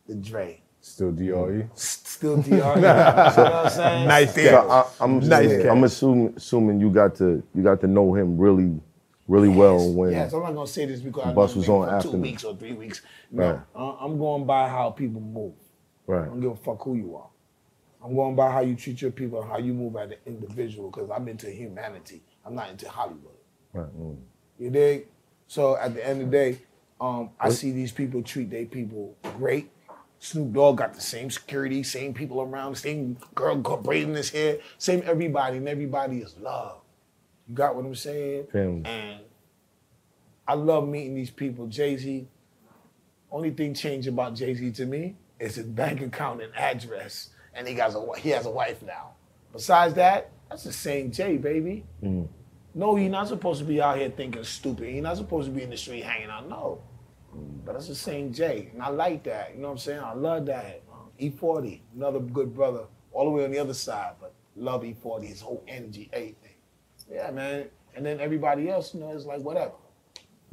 the 0.07 0.15
Dre. 0.15 0.61
Still 0.83 1.13
DRE. 1.13 1.25
Mm-hmm. 1.25 1.69
Still 1.75 2.43
DR. 2.43 2.47
you 2.51 2.57
know 2.57 2.75
what 2.75 3.39
I'm 3.39 3.71
saying? 3.71 4.09
Nice 4.09 4.35
So. 4.35 4.71
I, 4.71 4.87
I'm 5.05 5.19
Nice 5.21 5.47
assuming. 5.47 5.69
I'm 5.69 5.85
assuming 5.85 6.35
assuming 6.37 6.81
you 6.81 6.91
got 6.91 7.15
to 7.17 7.43
you 7.55 7.63
got 7.63 7.81
to 7.83 7.87
know 7.87 8.15
him 8.15 8.39
really 8.39 8.81
really 9.29 9.49
well 9.49 9.79
Yes, 9.79 9.95
when 9.95 10.13
Yes, 10.13 10.33
I'm 10.33 10.43
not 10.43 10.55
gonna 10.55 10.67
say 10.67 10.87
this 10.87 11.01
because 11.01 11.27
I 11.27 11.33
Bus 11.33 11.55
was 11.55 11.69
on 11.69 11.89
after 11.89 12.11
two 12.13 12.19
weeks 12.19 12.45
or 12.45 12.57
three 12.57 12.73
weeks. 12.73 13.03
No, 13.31 13.51
Right. 13.53 13.61
I- 13.77 13.97
I'm 14.05 14.19
going 14.19 14.47
by 14.47 14.69
how 14.69 14.91
people 14.91 15.21
move. 15.21 15.55
Right. 16.07 16.17
I 16.17 16.21
right. 16.21 16.29
don't 16.31 16.41
give 16.41 16.53
a 16.53 16.57
fuck 16.57 16.83
who 16.83 16.97
you 16.97 17.17
are. 17.17 17.30
I'm 18.03 18.15
going 18.15 18.35
by 18.35 18.51
how 18.51 18.61
you 18.61 18.75
treat 18.75 19.03
your 19.03 19.11
people, 19.11 19.43
how 19.43 19.59
you 19.59 19.75
move 19.75 19.97
as 19.97 20.11
an 20.11 20.17
individual. 20.27 20.91
Because 20.91 21.11
I'm 21.11 21.29
into 21.29 21.51
humanity. 21.51 22.23
I'm 22.45 22.55
not 22.55 22.71
into 22.71 22.89
Hollywood. 22.89 23.37
right. 23.73 23.99
mm. 23.99 24.17
You 24.59 24.71
dig? 24.71 25.07
So 25.47 25.77
at 25.77 25.95
the 25.95 26.07
end 26.07 26.23
of 26.23 26.31
the 26.31 26.37
day, 26.37 26.59
um, 27.01 27.31
I 27.41 27.49
see 27.51 27.73
these 27.73 27.93
people 27.93 28.23
treat 28.23 28.51
their 28.51 28.67
people 28.67 29.17
great. 29.23 29.71
Snoop 30.19 30.53
Dogg 30.53 30.77
got 30.77 30.93
the 30.95 31.01
same 31.01 31.31
security, 31.31 31.83
same 31.83 32.13
people 32.13 32.43
around, 32.43 32.75
same 32.75 33.17
girl 33.35 33.57
braiding 33.57 34.15
his 34.15 34.29
hair, 34.31 34.59
same 34.77 35.03
everybody, 35.07 35.57
and 35.57 35.69
everybody 35.69 36.19
is 36.19 36.37
love. 36.39 36.83
You 37.49 37.55
got 37.55 37.75
what 37.75 37.87
I'm 37.87 37.95
saying? 37.95 38.49
Family. 38.53 38.83
And 38.85 39.21
I 40.47 40.55
love 40.55 40.87
meeting 40.87 41.15
these 41.15 41.31
people. 41.31 41.67
Jay 41.69 41.97
Z, 41.97 42.29
only 43.33 43.51
thing 43.51 43.73
changed 43.73 44.09
about 44.09 44.35
Jay 44.35 44.53
Z 44.53 44.73
to 44.73 44.85
me 44.85 45.17
is 45.39 45.55
his 45.55 45.67
bank 45.67 46.03
account 46.03 46.43
and 46.43 46.55
address, 46.55 47.31
and 47.61 47.69
he 47.69 47.75
got 47.75 47.95
a 47.95 48.19
he 48.19 48.31
has 48.31 48.47
a 48.47 48.51
wife 48.51 48.83
now. 48.83 49.11
Besides 49.53 49.95
that, 49.95 50.31
that's 50.49 50.65
the 50.65 50.73
same 50.73 51.13
Jay, 51.13 51.37
baby. 51.37 51.85
Mm. 52.03 52.27
No, 52.75 52.97
you're 52.97 53.11
not 53.11 53.29
supposed 53.29 53.61
to 53.61 53.67
be 53.67 53.83
out 53.83 53.99
here 53.99 54.09
thinking 54.11 54.43
stupid. 54.45 54.91
You're 54.91 55.03
not 55.03 55.19
supposed 55.19 55.47
to 55.49 55.53
be 55.53 55.63
in 55.63 55.71
the 55.71 55.77
street 55.77 56.05
hanging 56.05 56.31
out. 56.31 56.49
No. 56.49 56.81
But 57.65 57.75
that's 57.75 57.89
the 57.89 57.95
same 57.95 58.33
Jay. 58.33 58.71
And 58.73 58.83
I 58.83 58.89
like 58.89 59.25
that. 59.25 59.55
You 59.55 59.61
know 59.61 59.69
what 59.69 59.73
I'm 59.73 59.79
saying? 59.79 60.01
I 60.01 60.15
love 60.15 60.47
that. 60.47 60.83
Uh, 60.91 60.95
um, 60.95 61.11
E40, 61.21 61.81
another 61.95 62.21
good 62.21 62.55
brother, 62.55 62.85
all 63.13 63.25
the 63.25 63.31
way 63.31 63.45
on 63.45 63.51
the 63.51 63.59
other 63.59 63.75
side, 63.75 64.15
but 64.21 64.33
love 64.57 64.83
E40, 64.83 65.25
his 65.27 65.41
whole 65.41 65.63
energy, 65.69 66.09
everything. 66.13 66.55
Yeah, 67.11 67.31
man. 67.31 67.67
And 67.95 68.07
then 68.07 68.21
everybody 68.21 68.71
else, 68.71 68.95
you 68.95 69.01
know, 69.01 69.11
it's 69.11 69.27
like 69.27 69.43
whatever. 69.43 69.75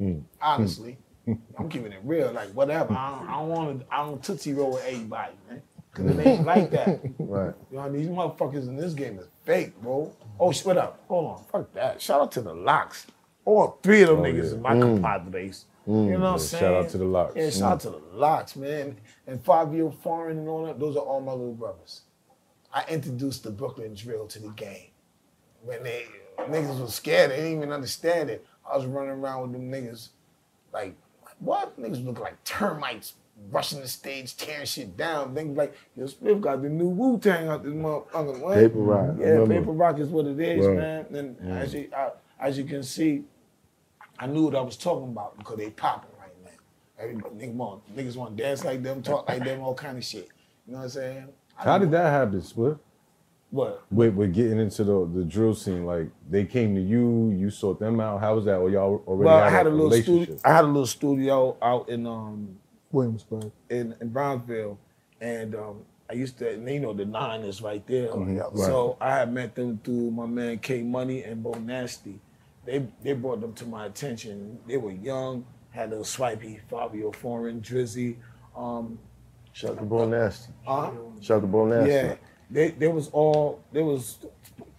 Mm. 0.00 0.22
Honestly. 0.42 0.98
Mm. 1.26 1.38
I'm 1.58 1.68
keeping 1.68 1.92
it 1.92 2.00
real, 2.04 2.32
like 2.32 2.50
whatever. 2.50 2.92
I 2.92 3.18
don't, 3.18 3.28
I 3.28 3.32
don't 3.32 3.48
want 3.48 3.80
to, 3.80 3.94
I 3.94 4.04
don't 4.04 4.22
tootsie 4.22 4.54
roll 4.54 4.72
with 4.72 4.84
everybody, 4.84 5.34
man. 5.48 5.62
Cause 5.98 6.16
it 6.16 6.26
ain't 6.26 6.46
like 6.46 6.70
that. 6.70 7.00
Right. 7.18 7.54
You 7.70 7.76
know, 7.76 7.92
these 7.92 8.06
motherfuckers 8.06 8.68
in 8.68 8.76
this 8.76 8.94
game 8.94 9.18
is 9.18 9.26
fake, 9.44 9.78
bro. 9.82 10.12
Oh, 10.38 10.52
shut 10.52 10.78
up? 10.78 11.02
Hold 11.08 11.26
on, 11.26 11.44
fuck 11.44 11.72
that. 11.74 12.00
Shout 12.00 12.20
out 12.20 12.32
to 12.32 12.40
the 12.40 12.54
Lox. 12.54 13.06
All 13.44 13.78
three 13.82 14.02
of 14.02 14.08
them 14.08 14.20
oh, 14.20 14.22
niggas 14.22 14.44
is 14.44 14.56
my 14.56 14.74
mm. 14.74 14.80
compadres. 14.80 15.64
You 15.86 15.92
mm. 15.92 16.10
know 16.12 16.20
what 16.20 16.26
I'm 16.28 16.38
saying? 16.38 16.62
shout 16.62 16.74
out 16.74 16.88
to 16.90 16.98
the 16.98 17.04
Lox. 17.04 17.34
Yeah, 17.36 17.50
shout 17.50 17.72
out 17.72 17.80
to 17.80 17.90
the 17.90 18.00
Lox, 18.12 18.56
man. 18.56 18.96
And 19.26 19.42
Fivio 19.44 19.94
Foreign 20.02 20.38
and 20.38 20.48
all 20.48 20.64
that, 20.66 20.78
those 20.78 20.96
are 20.96 21.00
all 21.02 21.20
my 21.20 21.32
little 21.32 21.54
brothers. 21.54 22.02
I 22.72 22.84
introduced 22.88 23.42
the 23.42 23.50
Brooklyn 23.50 23.94
drill 23.94 24.26
to 24.28 24.38
the 24.38 24.50
game. 24.50 24.90
When 25.62 25.82
they 25.82 26.06
niggas 26.38 26.80
was 26.80 26.94
scared, 26.94 27.32
they 27.32 27.36
didn't 27.36 27.56
even 27.58 27.72
understand 27.72 28.30
it. 28.30 28.46
I 28.70 28.76
was 28.76 28.86
running 28.86 29.10
around 29.10 29.42
with 29.42 29.52
them 29.52 29.70
niggas 29.70 30.10
like, 30.72 30.94
what? 31.40 31.78
Niggas 31.80 32.04
look 32.04 32.20
like 32.20 32.42
termites 32.44 33.14
rushing 33.50 33.80
the 33.80 33.88
stage, 33.88 34.36
tearing 34.36 34.66
shit 34.66 34.96
down. 34.96 35.34
Things 35.34 35.56
like, 35.56 35.74
yo, 35.96 36.06
Smith 36.06 36.40
got 36.40 36.62
the 36.62 36.68
new 36.68 36.88
Wu 36.88 37.18
Tang 37.18 37.48
out 37.48 37.62
this 37.64 37.72
motherfucker. 37.72 38.38
What? 38.40 38.54
Paper 38.54 38.78
Rock, 38.78 39.16
Yeah, 39.18 39.26
remember. 39.26 39.54
Paper 39.60 39.72
Rock 39.72 39.98
is 39.98 40.08
what 40.08 40.26
it 40.26 40.38
is, 40.40 40.66
Right. 40.66 40.76
man. 40.76 41.06
And 41.40 41.52
as, 41.58 41.74
you, 41.74 41.88
I, 41.96 42.10
as 42.40 42.58
you 42.58 42.64
can 42.64 42.82
see, 42.82 43.24
I 44.18 44.26
knew 44.26 44.44
what 44.44 44.54
I 44.56 44.60
was 44.60 44.76
talking 44.76 45.08
about 45.08 45.38
because 45.38 45.56
they 45.56 45.70
popping 45.70 46.10
right 46.20 46.32
now. 46.44 46.50
Everybody, 46.98 47.34
niggas 47.36 47.54
want, 47.54 47.96
niggas 47.96 48.16
want 48.16 48.36
to 48.36 48.42
dance 48.42 48.64
like 48.64 48.82
them, 48.82 49.02
talk 49.02 49.28
like 49.28 49.44
them, 49.44 49.60
all 49.62 49.74
kind 49.74 49.96
of 49.96 50.04
shit. 50.04 50.28
You 50.66 50.72
know 50.72 50.78
what 50.78 50.84
I'm 50.84 50.90
saying? 50.90 51.28
I 51.58 51.62
How 51.64 51.78
know- 51.78 51.84
did 51.84 51.92
that 51.92 52.10
happen, 52.10 52.40
Spliff? 52.40 52.78
What? 53.50 53.82
With, 53.90 54.12
with 54.14 54.34
getting 54.34 54.58
into 54.58 54.84
the, 54.84 55.06
the 55.14 55.24
drill 55.24 55.54
scene, 55.54 55.86
like 55.86 56.08
they 56.28 56.44
came 56.44 56.74
to 56.74 56.82
you, 56.82 57.30
you 57.30 57.48
sought 57.48 57.80
them 57.80 57.98
out. 57.98 58.20
How 58.20 58.34
was 58.34 58.44
that? 58.44 58.56
Or 58.56 58.68
y'all 58.68 59.02
already 59.06 59.24
Well, 59.26 59.38
had, 59.38 59.46
I 59.46 59.50
had 59.50 59.66
a 59.66 59.70
little 59.70 59.86
relationship? 59.86 60.24
studio. 60.24 60.40
I 60.44 60.52
had 60.54 60.64
a 60.64 60.66
little 60.66 60.86
studio 60.86 61.56
out 61.62 61.88
in 61.88 62.06
um 62.06 62.58
Williamsburg. 62.92 63.50
in, 63.70 63.94
in 64.00 64.08
Brownsville, 64.08 64.78
and 65.20 65.54
um, 65.54 65.82
I 66.10 66.14
used 66.14 66.38
to, 66.38 66.50
and 66.50 66.68
you 66.68 66.80
know, 66.80 66.92
the 66.92 67.04
nine 67.04 67.42
is 67.42 67.60
right 67.60 67.86
there. 67.86 68.08
Mm-hmm. 68.08 68.58
So 68.60 68.96
I 69.00 69.10
had 69.10 69.32
met 69.32 69.54
them 69.54 69.80
through 69.84 70.10
my 70.10 70.26
man 70.26 70.58
K 70.58 70.82
Money 70.82 71.22
and 71.24 71.42
Bo 71.42 71.52
Nasty. 71.52 72.20
They 72.64 72.86
they 73.02 73.12
brought 73.14 73.40
them 73.40 73.52
to 73.54 73.66
my 73.66 73.86
attention. 73.86 74.58
They 74.66 74.76
were 74.76 74.92
young, 74.92 75.44
had 75.70 75.88
a 75.88 75.90
little 75.90 76.04
swipey, 76.04 76.60
Fivio 76.70 77.14
Foreign, 77.14 77.60
Drizzy. 77.60 78.16
Um, 78.56 78.98
Shout 79.52 79.72
out 79.72 79.78
to 79.78 79.84
Bull 79.84 80.06
Nasty. 80.06 80.52
uh, 80.66 80.90
Shout 81.20 81.38
out 81.38 81.40
to 81.40 81.46
Bull 81.46 81.66
Nasty. 81.66 81.90
yeah, 81.90 82.14
they 82.50 82.70
they 82.70 82.88
was 82.88 83.08
all 83.08 83.60
they 83.72 83.82
was 83.82 84.18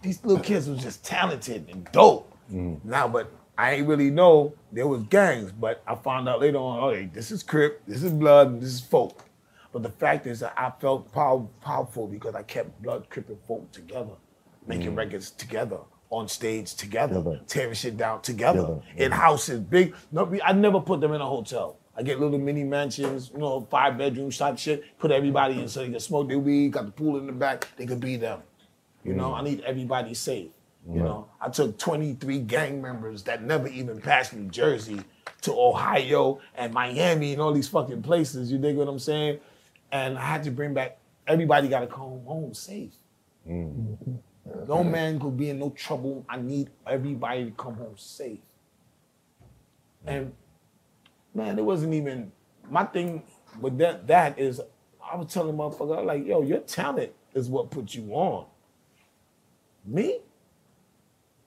these 0.02 0.24
little 0.24 0.42
kids 0.42 0.68
was 0.68 0.82
just 0.82 1.04
talented 1.04 1.68
and 1.70 1.84
dope. 1.92 2.26
Now, 2.48 3.06
but 3.06 3.30
I 3.60 3.74
ain't 3.74 3.86
really 3.86 4.10
know 4.10 4.54
there 4.72 4.86
was 4.86 5.02
gangs, 5.02 5.52
but 5.52 5.82
I 5.86 5.94
found 5.94 6.26
out 6.30 6.40
later 6.40 6.56
on, 6.56 6.82
oh, 6.82 6.94
hey, 6.94 7.10
this 7.12 7.30
is 7.30 7.42
Crip, 7.42 7.82
this 7.86 8.02
is 8.02 8.10
Blood, 8.10 8.58
this 8.58 8.70
is 8.70 8.80
Folk. 8.80 9.26
But 9.70 9.82
the 9.82 9.90
fact 9.90 10.26
is 10.26 10.40
that 10.40 10.54
I 10.56 10.72
felt 10.80 11.12
pow- 11.12 11.46
powerful 11.60 12.06
because 12.06 12.34
I 12.34 12.42
kept 12.42 12.80
Blood, 12.80 13.10
Crip, 13.10 13.28
and 13.28 13.38
Folk 13.46 13.70
together, 13.70 14.14
making 14.66 14.92
mm. 14.92 14.96
records 14.96 15.30
together, 15.32 15.76
on 16.08 16.26
stage 16.26 16.74
together, 16.74 17.16
Together. 17.16 17.40
tearing 17.48 17.74
shit 17.74 17.98
down 17.98 18.22
together, 18.22 18.60
Together. 18.60 18.82
in 18.96 19.12
houses, 19.12 19.60
big. 19.60 19.94
No, 20.10 20.34
I 20.42 20.54
never 20.54 20.80
put 20.80 21.02
them 21.02 21.12
in 21.12 21.20
a 21.20 21.26
hotel. 21.26 21.76
I 21.94 22.02
get 22.02 22.18
little 22.18 22.38
mini 22.38 22.64
mansions, 22.64 23.30
you 23.30 23.40
know, 23.40 23.68
five 23.70 23.98
bedrooms 23.98 24.38
type 24.38 24.56
shit. 24.56 24.98
Put 24.98 25.10
everybody 25.10 25.60
in 25.60 25.68
so 25.68 25.80
they 25.80 25.90
can 25.90 26.00
smoke 26.00 26.28
their 26.28 26.38
weed. 26.38 26.72
Got 26.72 26.86
the 26.86 26.92
pool 26.92 27.18
in 27.18 27.26
the 27.26 27.32
back. 27.32 27.68
They 27.76 27.84
could 27.84 28.00
be 28.00 28.16
them. 28.16 28.40
You 29.04 29.12
know, 29.12 29.32
mm. 29.32 29.38
I 29.38 29.42
need 29.42 29.60
everybody 29.60 30.14
safe. 30.14 30.48
You 30.88 31.02
know, 31.02 31.28
I 31.40 31.48
took 31.50 31.78
23 31.78 32.40
gang 32.40 32.80
members 32.82 33.22
that 33.24 33.42
never 33.42 33.68
even 33.68 34.00
passed 34.00 34.32
New 34.34 34.48
Jersey 34.50 35.02
to 35.42 35.52
Ohio 35.52 36.40
and 36.54 36.72
Miami 36.72 37.32
and 37.32 37.42
all 37.42 37.52
these 37.52 37.68
fucking 37.68 38.02
places. 38.02 38.50
You 38.50 38.58
dig 38.58 38.76
what 38.76 38.88
I'm 38.88 38.98
saying? 38.98 39.40
And 39.92 40.18
I 40.18 40.22
had 40.22 40.42
to 40.44 40.50
bring 40.50 40.74
back 40.74 40.98
everybody. 41.26 41.68
Got 41.68 41.80
to 41.80 41.86
come 41.86 42.24
home 42.24 42.54
safe. 42.54 42.94
Mm. 43.48 44.18
No 44.66 44.82
man 44.82 45.20
could 45.20 45.36
be 45.36 45.50
in 45.50 45.58
no 45.58 45.70
trouble. 45.70 46.24
I 46.28 46.38
need 46.38 46.70
everybody 46.86 47.46
to 47.46 47.50
come 47.52 47.74
home 47.74 47.96
safe. 47.96 48.38
Mm. 50.06 50.08
And 50.08 50.32
man, 51.34 51.58
it 51.58 51.64
wasn't 51.64 51.94
even 51.94 52.32
my 52.68 52.84
thing 52.84 53.22
with 53.60 53.78
that. 53.78 54.06
That 54.06 54.38
is, 54.38 54.60
I 55.04 55.16
was 55.16 55.32
telling 55.32 55.56
motherfucker 55.56 55.96
I 55.96 56.00
was 56.00 56.06
like, 56.06 56.26
yo, 56.26 56.42
your 56.42 56.60
talent 56.60 57.12
is 57.34 57.48
what 57.48 57.70
put 57.70 57.94
you 57.94 58.10
on. 58.12 58.46
Me, 59.84 60.18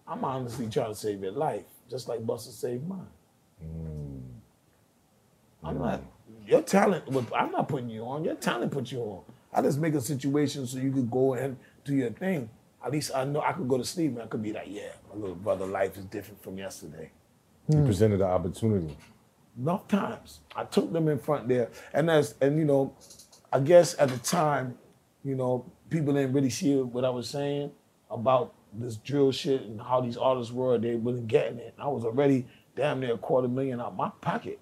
I'm 0.08 0.24
honestly 0.24 0.68
trying 0.68 0.90
to 0.90 0.96
save 0.96 1.22
your 1.22 1.32
life, 1.32 1.64
just 1.90 2.08
like 2.08 2.20
Busta 2.26 2.52
saved 2.52 2.88
mine. 2.88 3.08
Mm. 3.64 4.22
I'm 5.64 5.80
not. 5.80 6.02
Mm. 6.02 6.50
Your 6.50 6.62
talent. 6.62 7.08
was- 7.08 7.26
I'm 7.36 7.52
not 7.52 7.68
putting 7.68 7.90
you 7.90 8.04
on. 8.04 8.24
Your 8.24 8.36
talent 8.36 8.72
put 8.72 8.92
you 8.92 9.00
on. 9.00 9.24
I 9.54 9.62
just 9.62 9.80
make 9.80 9.94
a 9.94 10.02
situation 10.02 10.66
so 10.68 10.78
you 10.78 10.92
could 10.92 11.10
go 11.10 11.36
and 11.36 11.58
do 11.86 11.96
your 11.96 12.10
thing. 12.10 12.50
At 12.84 12.92
least 12.92 13.12
I 13.16 13.24
know 13.24 13.42
I 13.42 13.54
could 13.54 13.68
go 13.68 13.78
to 13.78 13.86
sleep 13.86 14.12
and 14.14 14.24
I 14.24 14.28
could 14.28 14.44
be 14.44 14.52
like, 14.52 14.68
yeah, 14.68 14.92
my 15.10 15.20
little 15.20 15.36
brother 15.36 15.66
life 15.66 15.96
is 15.98 16.06
different 16.06 16.44
from 16.44 16.58
yesterday. 16.58 17.12
You 17.70 17.80
hmm. 17.80 17.86
presented 17.86 18.18
the 18.18 18.26
opportunity. 18.26 18.98
enough 19.58 19.88
times. 19.88 20.40
I 20.56 20.66
took 20.66 20.92
them 20.92 21.08
in 21.08 21.20
front 21.20 21.48
there, 21.48 21.70
and 21.94 22.10
as 22.10 22.36
and 22.42 22.58
you 22.58 22.66
know, 22.66 22.94
I 23.52 23.60
guess 23.60 23.96
at 24.00 24.10
the 24.10 24.18
time, 24.18 24.78
you 25.24 25.36
know, 25.36 25.66
people 25.90 26.14
didn't 26.14 26.34
really 26.34 26.50
see 26.50 26.76
what 26.76 27.06
I 27.06 27.10
was 27.10 27.30
saying 27.30 27.72
about 28.10 28.54
this 28.76 28.96
drill 28.98 29.32
shit 29.32 29.62
and 29.62 29.82
how 29.82 30.02
these 30.02 30.18
artists 30.18 30.52
were. 30.54 30.78
They 30.78 30.96
wasn't 30.96 31.28
getting 31.28 31.60
it. 31.60 31.74
I 31.78 31.88
was 31.88 32.06
already 32.06 32.46
damn 32.76 33.00
near 33.00 33.14
a 33.14 33.18
quarter 33.18 33.48
million 33.48 33.80
out 33.80 33.96
my 33.96 34.10
pocket. 34.22 34.60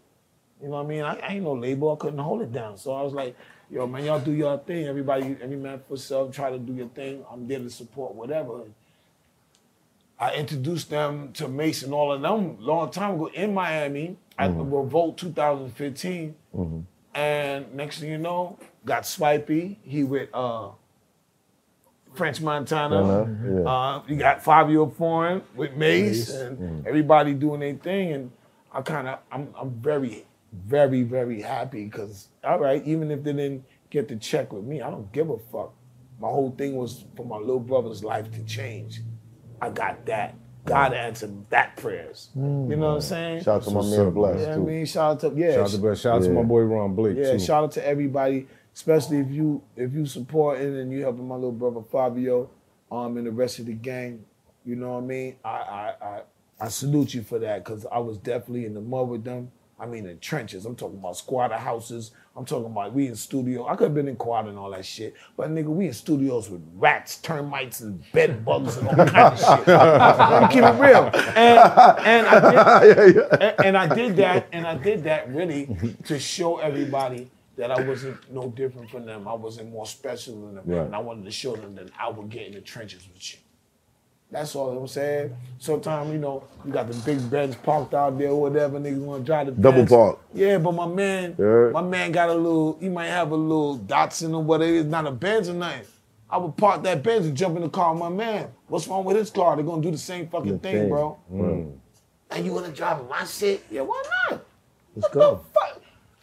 You 0.61 0.67
know 0.67 0.75
what 0.75 0.85
I 0.85 0.87
mean? 0.87 1.01
I, 1.03 1.15
I 1.15 1.33
ain't 1.33 1.43
no 1.43 1.53
label. 1.53 1.91
I 1.93 1.95
couldn't 1.95 2.19
hold 2.19 2.41
it 2.41 2.51
down. 2.51 2.77
So 2.77 2.93
I 2.93 3.01
was 3.01 3.13
like, 3.13 3.35
yo, 3.69 3.87
man, 3.87 4.05
y'all 4.05 4.19
do 4.19 4.31
your 4.31 4.57
thing. 4.59 4.85
Everybody, 4.85 5.35
every 5.41 5.55
man 5.57 5.79
for 5.79 5.89
himself, 5.95 6.33
try 6.35 6.51
to 6.51 6.59
do 6.59 6.73
your 6.73 6.89
thing. 6.89 7.25
I'm 7.31 7.47
there 7.47 7.59
to 7.59 7.69
support 7.69 8.13
whatever. 8.13 8.61
I 10.19 10.35
introduced 10.35 10.91
them 10.91 11.31
to 11.33 11.47
Mason, 11.47 11.93
all 11.93 12.13
of 12.13 12.21
them, 12.21 12.57
long 12.59 12.91
time 12.91 13.15
ago 13.15 13.27
in 13.33 13.55
Miami 13.55 14.17
at 14.37 14.55
the 14.55 14.63
Revolt 14.63 15.17
2015. 15.17 16.35
And 17.15 17.73
next 17.73 17.99
thing 17.99 18.11
you 18.11 18.19
know, 18.19 18.59
got 18.85 19.07
Swipey. 19.07 19.79
He 19.81 20.03
with 20.03 20.29
uh, 20.31 20.69
French 22.13 22.41
Montana. 22.41 22.95
Uh-huh, 23.01 23.25
yeah. 23.45 23.69
Uh, 23.69 24.03
you 24.07 24.15
got 24.17 24.43
Fivio 24.43 24.93
Foreign 24.95 25.41
with 25.55 25.75
Mase, 25.75 26.29
and 26.29 26.85
everybody 26.87 27.33
doing 27.33 27.59
their 27.61 27.75
thing. 27.75 28.13
And 28.13 28.31
I 28.73 28.81
kind 28.81 29.07
of, 29.07 29.19
I'm, 29.31 29.53
I'm 29.57 29.71
very, 29.81 30.25
very, 30.53 31.03
very 31.03 31.41
happy 31.41 31.85
because, 31.85 32.27
all 32.43 32.59
right, 32.59 32.85
even 32.85 33.11
if 33.11 33.23
they 33.23 33.33
didn't 33.33 33.65
get 33.89 34.07
the 34.07 34.15
check 34.17 34.51
with 34.53 34.63
me, 34.63 34.81
I 34.81 34.89
don't 34.89 35.11
give 35.11 35.29
a 35.29 35.37
fuck. 35.51 35.73
My 36.19 36.27
whole 36.27 36.51
thing 36.51 36.75
was 36.75 37.05
for 37.15 37.25
my 37.25 37.37
little 37.37 37.59
brother's 37.59 38.03
life 38.03 38.31
to 38.31 38.43
change. 38.43 39.01
I 39.61 39.69
got 39.69 40.05
that. 40.05 40.35
God 40.65 40.93
answered 40.93 41.49
that 41.49 41.75
prayers. 41.77 42.29
You 42.35 42.41
know 42.41 42.89
what 42.89 42.95
I'm 42.95 43.01
saying? 43.01 43.43
Shout 43.43 43.55
out 43.55 43.63
to 43.63 43.71
my 43.71 43.81
So 43.81 44.03
man 44.05 44.13
Bless 44.13 44.41
yeah, 44.41 44.53
I 44.53 44.57
mean, 44.57 44.85
shout 44.85 45.11
out 45.11 45.19
to 45.21 45.39
yeah, 45.39 45.53
Shout 45.53 45.63
out 45.63 45.69
to, 45.71 45.77
Bless. 45.79 45.99
shout 45.99 46.15
out 46.17 46.23
to 46.23 46.29
my 46.29 46.43
boy 46.43 46.61
Ron 46.61 46.93
Blake 46.93 47.17
yeah, 47.17 47.31
too. 47.31 47.39
shout 47.39 47.63
out 47.63 47.71
to 47.73 47.87
everybody, 47.87 48.47
especially 48.73 49.19
if 49.19 49.29
you 49.29 49.63
if 49.75 49.93
you 49.93 50.05
supporting 50.05 50.77
and 50.77 50.91
you 50.91 51.01
helping 51.01 51.27
my 51.27 51.35
little 51.35 51.51
brother 51.51 51.81
Fivio, 51.81 52.49
um, 52.91 53.17
and 53.17 53.27
the 53.27 53.31
rest 53.31 53.59
of 53.59 53.65
the 53.65 53.73
gang. 53.73 54.25
You 54.65 54.75
know 54.75 54.93
what 54.93 55.03
I 55.03 55.07
mean? 55.07 55.35
I 55.43 55.49
I 55.49 55.93
I, 56.01 56.21
I 56.59 56.67
salute 56.69 57.13
you 57.13 57.23
for 57.23 57.39
that 57.39 57.63
because 57.63 57.85
I 57.91 57.99
was 57.99 58.17
definitely 58.17 58.65
in 58.65 58.73
the 58.73 58.81
mud 58.81 59.09
with 59.09 59.23
them. 59.23 59.51
I 59.79 59.87
mean, 59.87 60.05
in 60.05 60.19
trenches. 60.19 60.67
I'm 60.67 60.75
talking 60.75 60.99
about 60.99 61.17
squatter 61.17 61.57
houses. 61.57 62.11
I'm 62.37 62.45
talking 62.45 62.67
about 62.67 62.93
we 62.93 63.07
in 63.07 63.15
studio. 63.15 63.65
I 63.67 63.75
could 63.75 63.85
have 63.85 63.95
been 63.95 64.07
in 64.07 64.15
quad 64.15 64.45
and 64.45 64.55
all 64.55 64.69
that 64.69 64.85
shit, 64.85 65.15
but 65.35 65.49
nigga, 65.49 65.65
we 65.65 65.87
in 65.87 65.93
studios 65.93 66.51
with 66.51 66.61
rats, 66.75 67.17
termites, 67.17 67.81
and 67.81 67.99
bed 68.11 68.45
bugs 68.45 68.77
and 68.77 68.87
all 68.87 68.95
kinds 69.07 69.43
of 69.43 69.57
shit. 69.57 69.67
Let 69.67 70.41
me 70.43 70.47
keep 70.49 70.63
it 70.63 70.79
real. 70.79 71.09
And, 71.35 72.05
and 72.05 72.27
I 72.27 72.83
did, 72.83 73.17
and, 73.41 73.65
and 73.65 73.77
I 73.77 73.95
did 73.95 74.15
that, 74.17 74.47
and 74.51 74.67
I 74.67 74.77
did 74.77 75.03
that 75.05 75.33
really 75.33 75.75
to 76.05 76.19
show 76.19 76.59
everybody 76.59 77.31
that 77.61 77.69
I 77.69 77.81
wasn't 77.87 78.17
no 78.33 78.47
different 78.49 78.89
from 78.89 79.05
them. 79.05 79.27
I 79.27 79.33
wasn't 79.35 79.71
more 79.71 79.85
special 79.85 80.33
than 80.47 80.55
them, 80.55 80.63
Right. 80.65 80.85
and 80.87 80.95
I 80.95 80.99
wanted 80.99 81.25
to 81.25 81.31
show 81.31 81.55
them 81.55 81.75
that 81.75 81.89
I 81.99 82.09
would 82.09 82.27
get 82.29 82.47
in 82.47 82.53
the 82.53 82.61
trenches 82.61 83.07
with 83.13 83.33
you. 83.33 83.39
That's 84.31 84.55
all 84.55 84.75
I'm 84.75 84.87
saying. 84.87 85.35
Sometimes, 85.59 86.11
you 86.11 86.17
know, 86.17 86.43
you 86.65 86.71
got 86.71 86.87
the 86.87 86.95
big 87.05 87.29
Benz 87.29 87.55
parked 87.57 87.93
out 87.93 88.17
there 88.17 88.29
or 88.29 88.41
whatever, 88.41 88.79
niggas 88.79 88.97
wanna 88.99 89.23
drive 89.23 89.45
the 89.45 89.51
Double 89.51 89.79
Benz. 89.79 89.89
park. 89.91 90.19
Yeah, 90.33 90.57
but 90.57 90.71
my 90.71 90.87
man, 90.87 91.35
Yeah. 91.37 91.69
my 91.71 91.81
man 91.83 92.11
got 92.11 92.29
a 92.29 92.33
little, 92.33 92.77
he 92.79 92.89
might 92.89 93.07
have 93.09 93.31
a 93.31 93.35
little 93.35 93.77
Datsun 93.77 94.33
or 94.33 94.41
whatever, 94.41 94.73
it's 94.73 94.87
not 94.89 95.05
a 95.05 95.11
Benz 95.11 95.47
or 95.47 95.53
nothing. 95.53 95.85
I 96.31 96.37
would 96.37 96.57
park 96.57 96.81
that 96.83 97.03
Benz 97.03 97.27
and 97.27 97.37
jump 97.37 97.57
in 97.57 97.61
the 97.61 97.69
car 97.69 97.91
with 97.93 97.99
my 97.99 98.09
man. 98.09 98.47
What's 98.69 98.87
wrong 98.87 99.03
with 99.05 99.17
his 99.17 99.29
car? 99.29 99.55
They're 99.55 99.65
gonna 99.65 99.81
do 99.83 99.91
the 99.91 99.97
same 99.99 100.27
fucking 100.29 100.59
thing, 100.59 100.73
thing. 100.75 100.89
bro. 100.89 101.17
Mm. 101.31 101.73
And 102.31 102.45
you 102.45 102.53
wanna 102.53 102.69
drive 102.69 103.07
my 103.07 103.23
shit? 103.25 103.61
Yeah, 103.69 103.81
why 103.81 104.01
not? 104.31 104.41
Let's 104.95 105.13
go. 105.13 105.41
Fuck. 105.53 105.80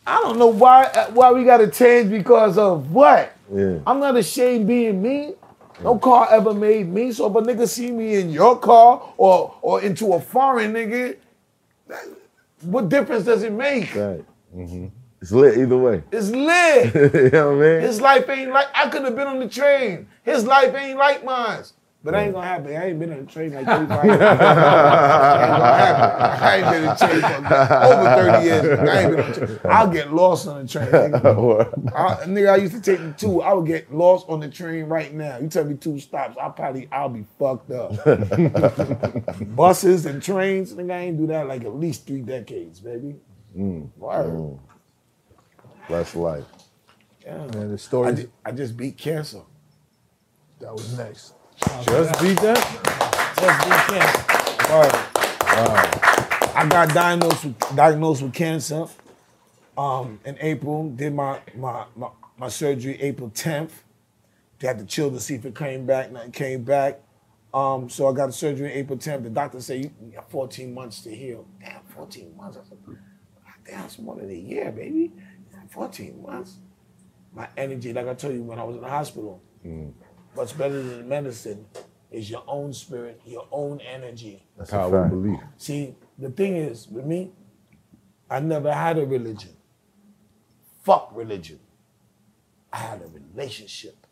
I 0.08 0.20
don't 0.22 0.38
know 0.38 0.46
why 0.48 0.84
uh, 0.86 1.10
why 1.10 1.32
we 1.32 1.44
gotta 1.44 1.68
change 1.68 2.10
because 2.10 2.56
of 2.56 2.90
what? 2.92 3.36
Yeah. 3.54 3.78
I'm 3.86 4.00
not 4.00 4.16
ashamed 4.16 4.66
being 4.66 5.02
me. 5.02 5.34
No 5.82 5.98
car 5.98 6.26
ever 6.30 6.54
made 6.54 6.88
me. 6.88 7.12
So 7.12 7.26
if 7.26 7.34
a 7.34 7.46
nigga 7.46 7.68
see 7.68 7.90
me 7.90 8.16
in 8.16 8.30
your 8.30 8.58
car 8.58 9.12
or 9.16 9.54
or 9.62 9.82
into 9.82 10.12
a 10.14 10.20
foreign 10.20 10.72
nigga, 10.72 11.16
that- 11.88 12.04
what 12.62 12.88
difference 12.88 13.24
does 13.24 13.42
it 13.44 13.52
make? 13.52 13.94
Right. 13.94 14.24
It's 15.20 15.30
lit 15.30 15.58
either 15.58 15.76
way. 15.76 16.02
It's 16.10 16.30
lit. 16.48 16.94
you 17.14 17.30
know 17.30 17.54
what 17.56 17.64
I 17.66 17.68
mean? 17.72 17.80
His 17.82 18.00
life 18.00 18.28
ain't 18.28 18.50
like 18.50 18.66
I 18.74 18.88
could 18.88 19.04
have 19.04 19.14
been 19.14 19.26
on 19.28 19.38
the 19.40 19.48
train. 19.48 20.08
His 20.24 20.44
life 20.46 20.74
ain't 20.74 20.98
like 20.98 21.22
mine. 21.24 21.62
But 22.08 22.14
I 22.18 22.22
ain't 22.22 22.32
gonna 22.32 22.46
happen. 22.46 22.74
I 22.74 22.86
ain't 22.86 22.98
been 22.98 23.12
on 23.12 23.18
a 23.18 23.26
train 23.26 23.52
like 23.52 23.66
35 23.66 24.04
years. 24.06 24.16
ain't 24.16 24.28
gonna 24.30 24.38
happen. 25.76 26.42
I 26.42 26.56
ain't 26.56 26.70
been 26.70 26.88
on 26.88 26.96
the 26.96 27.06
train 27.06 27.20
for 27.20 27.84
over 27.84 28.30
30 28.32 28.44
years. 28.46 28.78
I 28.88 28.98
ain't 29.02 29.10
been 29.10 29.20
on 29.20 29.30
the 29.30 29.46
train. 29.46 29.60
I'll 29.66 29.90
get 29.90 30.14
lost 30.14 30.48
on 30.48 30.62
the 30.62 30.68
train. 30.72 30.86
Nigga. 30.86 31.92
I, 31.94 32.24
nigga, 32.24 32.48
I 32.48 32.56
used 32.56 32.72
to 32.72 32.80
take 32.80 32.98
the 33.00 33.12
two. 33.12 33.42
I 33.42 33.52
would 33.52 33.66
get 33.66 33.94
lost 33.94 34.24
on 34.30 34.40
the 34.40 34.48
train 34.48 34.84
right 34.84 35.12
now. 35.12 35.36
You 35.36 35.48
tell 35.48 35.66
me 35.66 35.74
two 35.74 36.00
stops, 36.00 36.38
I'll 36.40 36.50
probably 36.52 36.88
I'll 36.90 37.10
be 37.10 37.26
fucked 37.38 37.72
up. 37.72 37.92
Buses 39.54 40.06
and 40.06 40.22
trains, 40.22 40.72
nigga, 40.72 40.92
I 40.92 40.98
ain't 41.00 41.18
do 41.18 41.26
that 41.26 41.46
like 41.46 41.64
at 41.64 41.74
least 41.74 42.06
three 42.06 42.22
decades, 42.22 42.80
baby. 42.80 43.16
Mm, 43.54 43.90
Word. 43.98 44.30
Mm. 44.30 44.58
That's 45.90 46.14
life. 46.14 46.46
Yeah. 47.22 47.36
Man, 47.48 47.68
the 47.68 47.74
I, 47.74 47.76
story 47.76 48.28
I 48.46 48.52
just 48.52 48.78
beat 48.78 48.96
cancer. 48.96 49.42
that 50.60 50.72
was 50.72 50.96
next. 50.96 51.34
Just 51.60 52.20
beat 52.22 52.38
that? 52.40 52.58
Just 53.36 53.64
beat 53.64 53.98
cancer. 53.98 54.72
Word. 54.72 54.92
I 56.54 56.66
got 56.68 56.94
diagnosed 56.94 57.44
with 57.44 57.76
diagnosed 57.76 58.22
with 58.22 58.34
cancer 58.34 58.86
um, 59.76 60.20
in 60.24 60.36
April. 60.40 60.90
Did 60.90 61.14
my, 61.14 61.40
my 61.56 61.84
my 61.96 62.08
my 62.36 62.48
surgery 62.48 63.00
April 63.00 63.30
10th. 63.30 63.70
They 64.58 64.68
had 64.68 64.78
to 64.78 64.84
chill 64.84 65.10
to 65.10 65.20
see 65.20 65.34
if 65.34 65.44
it 65.44 65.54
came 65.54 65.86
back. 65.86 66.10
Nothing 66.10 66.32
came 66.32 66.64
back. 66.64 67.00
Um, 67.54 67.88
so 67.88 68.08
I 68.08 68.12
got 68.12 68.26
the 68.26 68.32
surgery 68.32 68.72
April 68.72 68.98
10th. 68.98 69.22
The 69.24 69.30
doctor 69.30 69.60
said 69.60 69.84
you 69.84 69.90
you 70.04 70.12
got 70.12 70.30
14 70.30 70.72
months 70.74 71.02
to 71.02 71.14
heal. 71.14 71.46
Damn, 71.60 71.82
14 71.94 72.36
months. 72.36 72.58
I 72.58 72.68
said, 72.68 72.78
damn, 73.66 73.80
that's 73.82 73.98
more 73.98 74.16
than 74.16 74.30
a 74.30 74.34
year, 74.34 74.70
baby. 74.70 75.12
14 75.70 76.22
months. 76.22 76.56
My 77.32 77.48
energy, 77.56 77.92
like 77.92 78.08
I 78.08 78.14
told 78.14 78.34
you 78.34 78.42
when 78.42 78.58
I 78.58 78.64
was 78.64 78.76
in 78.76 78.82
the 78.82 78.88
hospital, 78.88 79.42
what's 80.38 80.52
better 80.52 80.80
than 80.80 81.08
medicine 81.08 81.66
is 82.12 82.30
your 82.30 82.44
own 82.46 82.72
spirit, 82.72 83.20
your 83.26 83.46
own 83.50 83.80
energy. 83.80 84.44
That's 84.56 84.70
how 84.70 84.82
I 84.82 84.84
of 84.84 84.92
fact. 84.92 85.10
belief. 85.10 85.40
See, 85.56 85.96
the 86.16 86.30
thing 86.30 86.56
is, 86.56 86.86
with 86.86 87.04
me, 87.04 87.32
I 88.30 88.38
never 88.38 88.72
had 88.72 88.98
a 88.98 89.04
religion. 89.04 89.56
Fuck 90.84 91.10
religion. 91.12 91.58
I 92.72 92.76
had 92.76 93.02
a 93.02 93.08
relationship. 93.08 94.06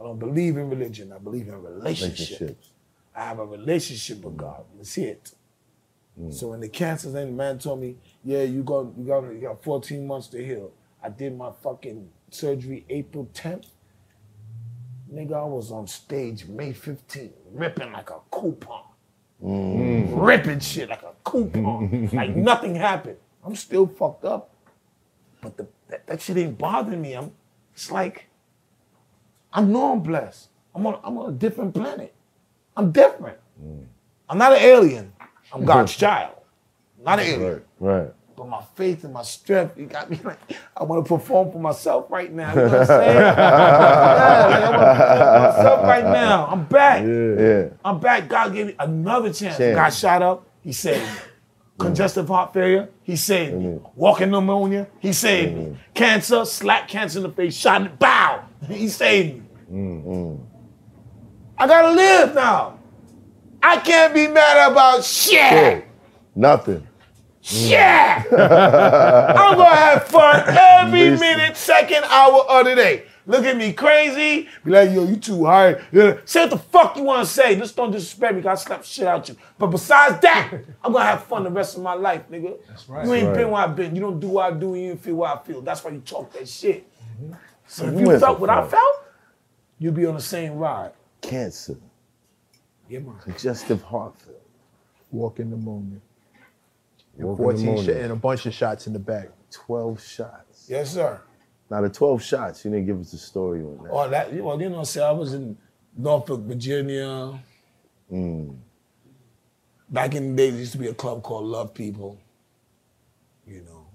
I 0.00 0.02
don't 0.02 0.18
believe 0.18 0.56
in 0.56 0.70
religion. 0.70 1.12
I 1.12 1.18
believe 1.18 1.46
in 1.48 1.62
relationship. 1.62 2.40
Relationships. 2.40 2.70
I 3.14 3.24
have 3.26 3.38
a 3.38 3.46
relationship 3.46 4.24
with 4.24 4.36
God. 4.38 4.64
That's 4.76 4.96
it. 4.96 5.32
Mm. 6.18 6.32
So 6.32 6.48
when 6.48 6.60
the 6.60 6.68
cancer 6.68 7.10
thing, 7.12 7.26
the 7.26 7.32
man 7.32 7.58
told 7.58 7.80
me, 7.80 7.96
"Yeah, 8.24 8.42
you 8.42 8.62
got 8.62 8.96
you 8.96 9.04
got 9.04 9.22
you 9.24 9.40
got 9.40 9.62
14 9.62 10.06
months 10.06 10.28
to 10.28 10.44
heal." 10.44 10.72
I 11.02 11.10
did 11.10 11.36
my 11.36 11.50
fucking 11.62 12.08
surgery 12.30 12.86
April 12.88 13.28
10th. 13.34 13.66
Nigga, 15.14 15.34
I 15.34 15.44
was 15.44 15.70
on 15.70 15.86
stage 15.86 16.46
May 16.46 16.72
15th, 16.72 17.30
ripping 17.52 17.92
like 17.92 18.10
a 18.10 18.18
coupon, 18.32 18.82
mm. 19.42 20.08
ripping 20.12 20.58
shit 20.58 20.88
like 20.88 21.02
a 21.02 21.12
coupon, 21.22 22.10
like 22.12 22.34
nothing 22.34 22.74
happened. 22.74 23.18
I'm 23.44 23.54
still 23.54 23.86
fucked 23.86 24.24
up, 24.24 24.50
but 25.40 25.56
the, 25.56 25.68
that, 25.88 26.06
that 26.08 26.20
shit 26.20 26.36
ain't 26.38 26.58
bothering 26.58 27.00
me. 27.00 27.12
I'm, 27.12 27.30
it's 27.72 27.92
like, 27.92 28.26
I 29.52 29.62
know 29.62 29.92
I'm 29.92 30.00
blessed. 30.00 30.48
I'm 30.74 30.84
on, 30.84 30.98
I'm 31.04 31.16
on 31.16 31.30
a 31.30 31.32
different 31.36 31.74
planet. 31.74 32.12
I'm 32.76 32.90
different. 32.90 33.38
Mm. 33.62 33.84
I'm 34.28 34.38
not 34.38 34.52
an 34.52 34.58
alien. 34.58 35.12
I'm 35.52 35.64
God's 35.64 35.96
child. 35.96 36.34
Not 37.04 37.20
an 37.20 37.26
alien. 37.26 37.62
Right. 37.78 38.12
But 38.36 38.48
my 38.48 38.62
faith 38.74 39.04
and 39.04 39.12
my 39.12 39.22
strength, 39.22 39.78
you 39.78 39.86
got 39.86 40.10
me 40.10 40.18
like, 40.24 40.38
I 40.76 40.82
want 40.82 41.04
to 41.04 41.08
perform 41.08 41.52
for 41.52 41.60
myself 41.60 42.10
right 42.10 42.32
now. 42.32 42.50
You 42.50 42.56
know 42.56 42.64
what 42.64 42.80
I'm 42.80 42.86
saying? 42.86 43.16
yeah, 43.16 43.34
like, 43.34 44.58
I 44.58 44.70
want 44.70 44.72
to 44.72 44.78
perform 44.78 45.16
for 45.16 45.40
myself 45.40 45.82
right 45.82 46.04
now. 46.04 46.46
I'm 46.46 46.64
back. 46.64 47.04
Yeah. 47.04 47.68
I'm 47.84 48.00
back. 48.00 48.28
God 48.28 48.54
gave 48.54 48.66
me 48.66 48.74
another 48.78 49.32
chance. 49.32 49.58
Chance. 49.58 49.76
Got 49.76 49.92
shot 49.92 50.22
up. 50.22 50.46
He 50.62 50.72
saved 50.72 51.04
me. 51.04 51.18
Congestive 51.78 52.28
heart 52.28 52.52
failure. 52.52 52.88
He 53.02 53.16
saved 53.16 53.54
me. 53.54 53.80
Walking 53.94 54.30
pneumonia. 54.30 54.88
He 55.00 55.12
saved 55.12 55.56
me. 55.56 55.78
Cancer. 55.92 56.44
Slap 56.44 56.88
cancer 56.88 57.18
in 57.18 57.24
the 57.24 57.30
face. 57.30 57.54
Shot 57.56 57.82
it. 57.82 57.98
Bow. 57.98 58.44
He 58.68 58.88
saved 58.88 59.36
me. 59.36 59.42
Mm-hmm. 59.70 60.42
I 61.58 61.66
gotta 61.66 61.92
live 61.92 62.34
now. 62.34 62.78
I 63.62 63.78
can't 63.78 64.12
be 64.12 64.26
mad 64.26 64.70
about 64.70 65.04
shit. 65.04 65.50
Shit. 65.50 65.88
Nothing. 66.34 66.86
Yeah! 67.46 68.24
I'm 68.30 69.56
gonna 69.58 69.76
have 69.76 70.04
fun 70.08 70.44
every 70.48 71.10
Listen. 71.10 71.20
minute, 71.20 71.56
second, 71.56 72.04
hour 72.04 72.40
of 72.48 72.64
the 72.64 72.74
day. 72.74 73.04
Look 73.26 73.44
at 73.44 73.56
me 73.56 73.72
crazy. 73.72 74.48
Be 74.64 74.70
like, 74.70 74.90
yo, 74.92 75.04
you 75.04 75.16
too 75.16 75.44
high. 75.44 75.76
Yeah. 75.92 76.18
Say 76.24 76.40
what 76.42 76.50
the 76.50 76.58
fuck 76.58 76.96
you 76.96 77.02
wanna 77.02 77.26
say. 77.26 77.56
Just 77.56 77.76
don't 77.76 77.90
disrespect 77.90 78.34
me, 78.36 78.42
cause 78.42 78.60
I 78.62 78.64
slap 78.66 78.84
shit 78.84 79.06
out 79.06 79.28
you. 79.28 79.36
But 79.58 79.66
besides 79.68 80.20
that, 80.20 80.52
I'm 80.82 80.92
gonna 80.92 81.04
have 81.04 81.24
fun 81.24 81.44
the 81.44 81.50
rest 81.50 81.76
of 81.76 81.82
my 81.82 81.94
life, 81.94 82.22
nigga. 82.30 82.56
That's 82.68 82.88
right. 82.88 83.06
You 83.06 83.12
ain't 83.14 83.28
Right. 83.28 83.36
been 83.36 83.50
where 83.50 83.62
I've 83.62 83.76
been. 83.76 83.94
You 83.94 84.00
don't 84.02 84.20
do 84.20 84.28
what 84.28 84.52
I 84.52 84.56
do 84.56 84.74
you 84.74 84.88
don't 84.90 84.98
feel 85.02 85.14
what 85.16 85.38
I 85.38 85.42
feel. 85.46 85.60
That's 85.60 85.84
why 85.84 85.90
you 85.90 86.00
talk 86.00 86.32
that 86.32 86.48
shit. 86.48 86.86
Mm-hmm. 87.22 87.32
So 87.66 87.86
if 87.86 87.92
You 87.94 88.12
you 88.12 88.18
felt 88.18 88.38
for 88.38 88.40
what 88.42 88.50
I 88.50 88.66
felt, 88.66 89.04
you'd 89.78 89.94
be 89.94 90.06
on 90.06 90.14
the 90.14 90.20
same 90.20 90.54
ride. 90.56 90.92
Cancer. 91.20 91.76
Yeah, 92.88 93.00
man. 93.00 93.16
Congestive 93.22 93.82
heart 93.82 94.14
failure. 94.18 95.30
the 95.36 95.44
pneumonia. 95.44 96.00
And 97.16 97.26
Walking 97.28 97.44
14 97.44 97.64
pneumonia. 97.64 97.84
sh- 97.84 98.02
and 98.02 98.12
a 98.12 98.16
bunch 98.16 98.46
of 98.46 98.54
shots 98.54 98.86
in 98.86 98.92
the 98.92 98.98
back. 98.98 99.28
12 99.50 100.02
shots. 100.02 100.66
Yes, 100.68 100.94
sir. 100.94 101.20
Now, 101.70 101.80
the 101.80 101.88
12 101.88 102.22
shots, 102.22 102.64
you 102.64 102.70
didn't 102.70 102.86
give 102.86 103.00
us 103.00 103.10
the 103.12 103.18
story 103.18 103.60
on 103.60 103.78
that. 103.84 103.90
Oh, 103.92 104.08
that 104.08 104.32
well, 104.34 104.60
you 104.60 104.68
know, 104.68 104.84
say 104.84 105.02
I 105.02 105.12
was 105.12 105.32
in 105.34 105.56
Norfolk, 105.96 106.40
Virginia. 106.42 107.38
Mm. 108.12 108.56
Back 109.88 110.14
in 110.14 110.30
the 110.30 110.42
day, 110.42 110.50
there 110.50 110.58
used 110.58 110.72
to 110.72 110.78
be 110.78 110.88
a 110.88 110.94
club 110.94 111.22
called 111.22 111.44
Love 111.46 111.72
People. 111.72 112.18
You 113.46 113.62
know, 113.62 113.86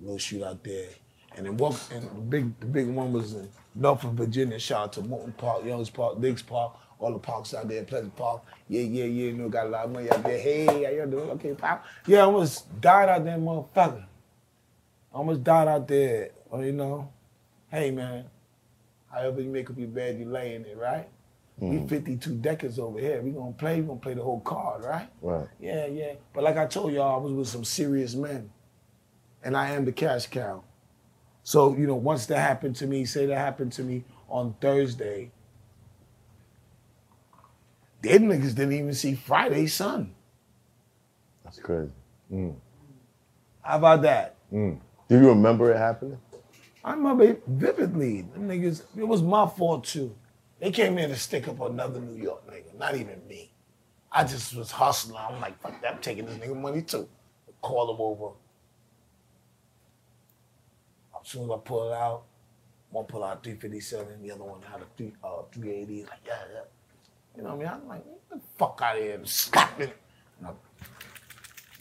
little 0.00 0.18
shoot 0.18 0.42
out 0.42 0.62
there, 0.64 0.88
and 1.36 1.46
then 1.46 1.56
walk. 1.56 1.76
And 1.92 2.02
the 2.04 2.20
big, 2.20 2.60
the 2.60 2.66
big 2.66 2.88
one 2.88 3.12
was 3.12 3.34
in 3.34 3.48
Norfolk, 3.74 4.12
Virginia. 4.12 4.58
Shout 4.58 4.82
out 4.84 4.92
to 4.94 5.02
Morton 5.02 5.32
Park, 5.32 5.64
Youngs 5.64 5.90
Park, 5.90 6.20
Diggs 6.20 6.42
Park, 6.42 6.74
all 7.02 7.12
the 7.12 7.18
parks 7.18 7.52
out 7.52 7.68
there, 7.68 7.82
Pleasant 7.84 8.14
Park. 8.16 8.42
Yeah, 8.68 8.82
yeah, 8.82 9.04
yeah. 9.04 9.24
You 9.26 9.32
know, 9.32 9.48
got 9.48 9.66
a 9.66 9.70
lot 9.70 9.84
of 9.86 9.92
money 9.92 10.10
out 10.10 10.22
there. 10.22 10.38
Hey, 10.38 10.66
how 10.66 10.90
you 10.90 11.06
doing? 11.06 11.30
Okay, 11.30 11.54
pop. 11.54 11.84
Yeah, 12.06 12.20
I 12.20 12.22
almost 12.22 12.80
died 12.80 13.08
out 13.08 13.24
there, 13.24 13.38
motherfucker. 13.38 14.04
I 15.12 15.16
almost 15.16 15.44
died 15.44 15.68
out 15.68 15.88
there. 15.88 16.30
Well, 16.48 16.64
you 16.64 16.72
know, 16.72 17.10
hey 17.70 17.90
man, 17.90 18.26
however 19.10 19.40
you 19.40 19.50
make 19.50 19.68
up 19.68 19.78
your 19.78 19.88
bed, 19.88 20.18
you 20.18 20.26
lay 20.26 20.54
in 20.54 20.64
it, 20.64 20.76
right? 20.76 21.08
We 21.58 21.78
hmm. 21.78 21.86
52 21.86 22.36
decades 22.36 22.78
over 22.78 22.98
here. 22.98 23.20
We 23.20 23.30
gonna 23.30 23.52
play, 23.52 23.80
we 23.80 23.86
gonna 23.86 24.00
play 24.00 24.14
the 24.14 24.22
whole 24.22 24.40
card, 24.40 24.84
right? 24.84 25.08
Right. 25.20 25.46
Yeah, 25.60 25.86
yeah. 25.86 26.14
But 26.32 26.44
like 26.44 26.56
I 26.56 26.66
told 26.66 26.92
y'all, 26.92 27.20
I 27.20 27.22
was 27.22 27.32
with 27.32 27.48
some 27.48 27.64
serious 27.64 28.14
men. 28.14 28.50
And 29.44 29.56
I 29.56 29.70
am 29.70 29.84
the 29.84 29.92
cash 29.92 30.26
cow. 30.28 30.62
So, 31.42 31.76
you 31.76 31.86
know, 31.86 31.96
once 31.96 32.26
that 32.26 32.38
happened 32.38 32.76
to 32.76 32.86
me, 32.86 33.04
say 33.04 33.26
that 33.26 33.36
happened 33.36 33.72
to 33.72 33.82
me 33.82 34.04
on 34.28 34.54
Thursday. 34.60 35.32
Them 38.02 38.24
niggas 38.24 38.54
didn't 38.54 38.72
even 38.72 38.94
see 38.94 39.14
Friday's 39.14 39.74
sun. 39.74 40.14
That's 41.44 41.60
crazy. 41.60 41.90
How 43.62 43.76
about 43.76 44.02
that? 44.02 44.36
Do 44.50 44.78
you 45.10 45.28
remember 45.28 45.72
it 45.72 45.78
happening? 45.78 46.18
I 46.84 46.94
remember 46.94 47.24
it 47.24 47.42
vividly. 47.46 48.22
Them 48.22 48.48
niggas, 48.48 48.82
it 48.96 49.06
was 49.06 49.22
my 49.22 49.46
fault 49.46 49.84
too. 49.84 50.14
They 50.58 50.72
came 50.72 50.98
in 50.98 51.10
to 51.10 51.16
stick 51.16 51.46
up 51.48 51.60
another 51.60 52.00
New 52.00 52.20
York 52.20 52.46
nigga, 52.50 52.76
not 52.78 52.96
even 52.96 53.20
me. 53.28 53.52
I 54.10 54.24
just 54.24 54.54
was 54.54 54.70
hustling. 54.72 55.16
I'm 55.16 55.40
like, 55.40 55.60
fuck 55.60 55.80
that, 55.82 55.94
I'm 55.94 56.00
taking 56.00 56.26
this 56.26 56.36
nigga 56.36 56.60
money 56.60 56.82
too. 56.82 57.08
Call 57.60 57.94
him 57.94 58.00
over. 58.00 58.34
As 61.20 61.28
soon 61.28 61.44
as 61.44 61.50
I 61.50 61.58
pull 61.64 61.90
it 61.90 61.94
out, 61.94 62.24
one 62.90 63.04
pull 63.04 63.22
out 63.22 63.44
357, 63.44 64.22
the 64.22 64.32
other 64.32 64.44
one 64.44 64.60
had 64.62 64.80
a 64.80 64.86
three, 64.96 65.12
uh, 65.22 65.42
380. 65.52 66.02
Like, 66.02 66.10
yeah, 66.26 66.34
yeah. 66.52 66.60
You 67.36 67.42
know 67.42 67.54
what 67.54 67.66
I 67.66 67.70
mean? 67.70 67.80
I'm 67.82 67.88
like, 67.88 68.04
get 68.04 68.30
the 68.30 68.40
fuck 68.58 68.80
out 68.82 68.96
of 68.96 69.02
here 69.02 69.20
slap 69.24 69.80
it. 69.80 69.96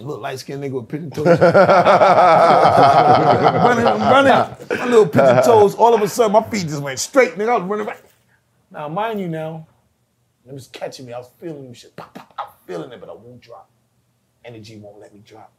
A 0.01 0.03
little 0.03 0.21
light 0.21 0.39
skinned 0.39 0.63
nigga 0.63 0.71
with 0.71 0.89
pigeon 0.89 1.11
toes. 1.11 1.25
running, 1.27 1.43
running, 3.85 4.33
my 4.69 4.85
little 4.85 5.07
pigeon 5.07 5.43
toes. 5.43 5.75
All 5.75 5.93
of 5.93 6.01
a 6.01 6.07
sudden, 6.07 6.31
my 6.31 6.41
feet 6.49 6.67
just 6.67 6.81
went 6.81 6.97
straight, 6.97 7.35
nigga. 7.35 7.49
I 7.49 7.57
was 7.57 7.65
running 7.65 7.85
back. 7.85 8.01
Now, 8.71 8.89
mind 8.89 9.19
you, 9.19 9.27
now, 9.27 9.67
it 10.47 10.53
was 10.53 10.69
catching 10.69 11.05
me. 11.05 11.13
I 11.13 11.19
was 11.19 11.29
feeling 11.39 11.65
them 11.65 11.73
shit. 11.73 11.95
Pop, 11.95 12.15
pop, 12.15 12.33
I'm 12.39 12.47
feeling 12.65 12.91
it, 12.91 12.99
but 12.99 13.09
I 13.09 13.13
won't 13.13 13.41
drop. 13.41 13.69
Energy 14.43 14.77
won't 14.77 14.99
let 14.99 15.13
me 15.13 15.21
drop. 15.23 15.53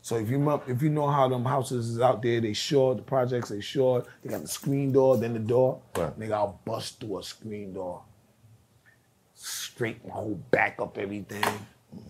So 0.00 0.16
if 0.16 0.30
you 0.30 0.62
if 0.66 0.80
you 0.80 0.88
know 0.88 1.10
how 1.10 1.28
them 1.28 1.44
houses 1.44 1.90
is 1.90 2.00
out 2.00 2.22
there, 2.22 2.40
they 2.40 2.54
short, 2.54 2.96
the 2.96 3.02
projects 3.02 3.50
they 3.50 3.60
short, 3.60 4.06
they 4.22 4.30
got 4.30 4.40
the 4.40 4.48
screen 4.48 4.92
door, 4.92 5.18
then 5.18 5.34
the 5.34 5.40
door. 5.40 5.82
Right. 5.96 6.18
Nigga, 6.18 6.32
I'll 6.32 6.60
bust 6.64 7.00
through 7.00 7.18
a 7.18 7.22
screen 7.22 7.74
door. 7.74 8.02
Straight 9.74 10.06
my 10.06 10.12
whole 10.12 10.34
back 10.50 10.76
up, 10.80 10.98
everything, 10.98 11.42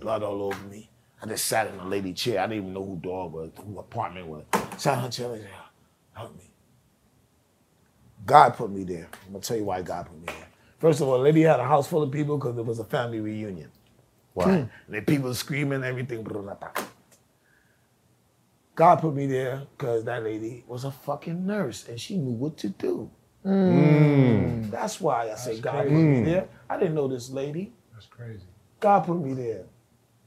blood 0.01 0.25
all 0.25 0.43
over 0.43 0.67
me. 0.67 0.91
I 1.23 1.27
just 1.27 1.45
sat 1.45 1.69
in 1.69 1.79
a 1.79 1.87
lady 1.87 2.13
chair. 2.13 2.41
I 2.41 2.49
didn't 2.49 2.65
even 2.65 2.75
know 2.75 2.85
who 2.85 2.97
dog 2.97 3.33
was, 3.33 3.51
who 3.57 3.79
apartment 3.79 4.27
was. 4.27 4.43
Sat 4.77 4.99
on 4.99 5.05
her 5.05 5.11
chair, 5.11 5.29
like, 5.29 5.43
help 6.13 6.37
me. 6.37 6.51
God 8.27 8.57
put 8.57 8.73
me 8.73 8.83
there. 8.83 9.09
I'm 9.27 9.33
gonna 9.35 9.45
tell 9.45 9.57
you 9.57 9.63
why 9.63 9.81
God 9.81 10.07
put 10.07 10.19
me 10.19 10.27
there. 10.27 10.49
First 10.81 11.03
of 11.03 11.09
all, 11.09 11.21
lady 11.21 11.43
had 11.43 11.61
a 11.61 11.65
house 11.65 11.87
full 11.87 12.03
of 12.03 12.11
people 12.11 12.37
because 12.37 12.59
it 12.59 12.67
was 12.67 12.81
a 12.81 12.85
family 12.85 13.21
reunion. 13.21 13.71
Why? 14.35 14.51
And 14.53 14.71
the 14.89 15.01
people 15.01 15.33
screaming, 15.35 15.85
everything. 15.85 16.25
blah, 16.25 16.43
blah, 16.43 16.55
blah. 16.55 16.85
God 18.75 18.97
put 18.97 19.15
me 19.15 19.29
there 19.29 19.63
because 19.79 20.03
that 20.05 20.25
lady 20.25 20.65
was 20.67 20.83
a 20.83 20.91
fucking 20.91 21.47
nurse 21.47 21.87
and 21.89 22.01
she 22.01 22.17
knew 22.17 22.33
what 22.33 22.57
to 22.59 22.71
do. 22.71 23.09
Hmm. 23.45 24.71
That's 24.71 25.01
why 25.01 25.31
I 25.31 25.35
say 25.35 25.61
God 25.61 25.83
put 25.85 25.93
me 25.93 26.23
there. 26.25 26.49
I 26.73 26.79
didn't 26.79 26.95
know 26.95 27.07
this 27.07 27.29
lady. 27.29 27.71
That's 27.93 28.07
crazy. 28.07 28.45
God 28.81 29.01
put 29.01 29.19
me 29.21 29.35
there. 29.35 29.65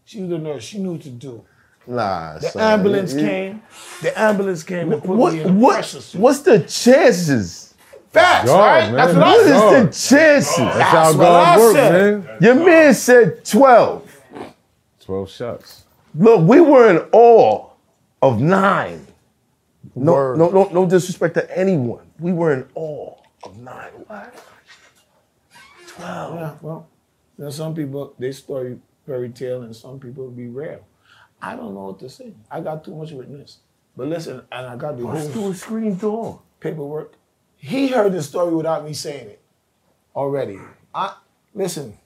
She 0.04 0.22
was 0.22 0.32
a 0.32 0.38
nurse. 0.38 0.64
She 0.64 0.78
knew 0.78 0.92
what 0.94 1.02
to 1.02 1.10
do. 1.10 1.44
Nah, 1.88 2.36
The 2.38 2.50
son. 2.50 2.62
ambulance 2.62 3.14
You- 3.14 3.22
you- 3.22 3.28
came. 3.28 3.62
The 4.04 4.20
ambulance 4.20 4.62
came 4.64 4.94
and 4.94 5.04
put 5.04 5.18
What, 5.18 5.34
me 5.34 5.42
in 5.42 5.50
a 5.50 5.54
what, 5.54 5.74
pressure 5.74 6.02
suit. 6.02 6.22
what's 6.22 6.40
the 6.42 6.60
chances? 6.60 7.74
Facts, 8.12 8.46
God, 8.48 8.60
right? 8.60 8.92
man. 8.92 8.96
That's 8.96 9.14
what 9.14 9.22
What 9.22 9.28
I 9.28 9.42
is 9.42 9.48
said. 9.48 9.88
the 9.88 10.18
chances? 10.18 10.58
That's 10.58 10.82
how 10.82 10.94
That's 11.04 11.16
what 11.18 11.24
God 11.24 11.48
I 11.48 11.58
works, 11.58 11.74
said. 11.74 12.24
man. 12.26 12.38
Your 12.42 12.56
man 12.66 12.94
said 12.94 13.44
12. 13.46 14.22
12 15.00 15.30
shots. 15.32 15.84
Look, 16.14 16.48
we 16.48 16.62
were 16.62 16.90
in 16.92 16.98
awe 17.12 17.70
of 18.22 18.40
nine. 18.40 19.08
No, 19.96 20.14
Word. 20.14 20.38
no, 20.38 20.50
no, 20.50 20.70
no 20.72 20.86
disrespect 20.86 21.34
to 21.36 21.58
anyone. 21.58 22.06
We 22.20 22.34
were 22.34 22.54
in 22.54 22.66
awe 22.76 23.16
of 23.44 23.58
nine. 23.58 23.92
What? 24.08 24.34
Twelve. 25.96 26.36
Yeah, 26.36 26.56
well, 26.62 26.88
you 27.38 27.44
know, 27.46 27.50
some 27.50 27.74
people 27.74 28.14
they 28.20 28.32
story 28.32 28.80
fairy 29.06 29.30
tale 29.30 29.64
and 29.64 29.76
some 29.76 30.00
people 30.00 30.30
be 30.30 30.48
real. 30.48 30.86
I 31.42 31.56
don't 31.56 31.74
know 31.74 31.86
what 31.86 32.00
to 32.00 32.10
say. 32.10 32.34
I 32.50 32.62
got 32.62 32.84
too 32.84 32.96
much 32.96 33.12
witness. 33.12 33.60
But 33.96 34.08
listen, 34.08 34.42
and 34.52 34.68
I 34.68 34.76
got 34.76 34.98
the 34.98 35.06
Let's 35.06 35.34
whole 35.34 35.44
do 35.48 35.52
a 35.52 35.56
screen 35.56 35.96
door. 35.96 36.42
paperwork. 36.60 37.14
He 37.56 37.88
heard 37.88 38.14
the 38.14 38.22
story 38.22 38.54
without 38.54 38.84
me 38.84 38.94
saying 38.94 39.30
it 39.30 39.42
already. 40.16 40.60
I 40.94 41.16
listen. 41.54 41.98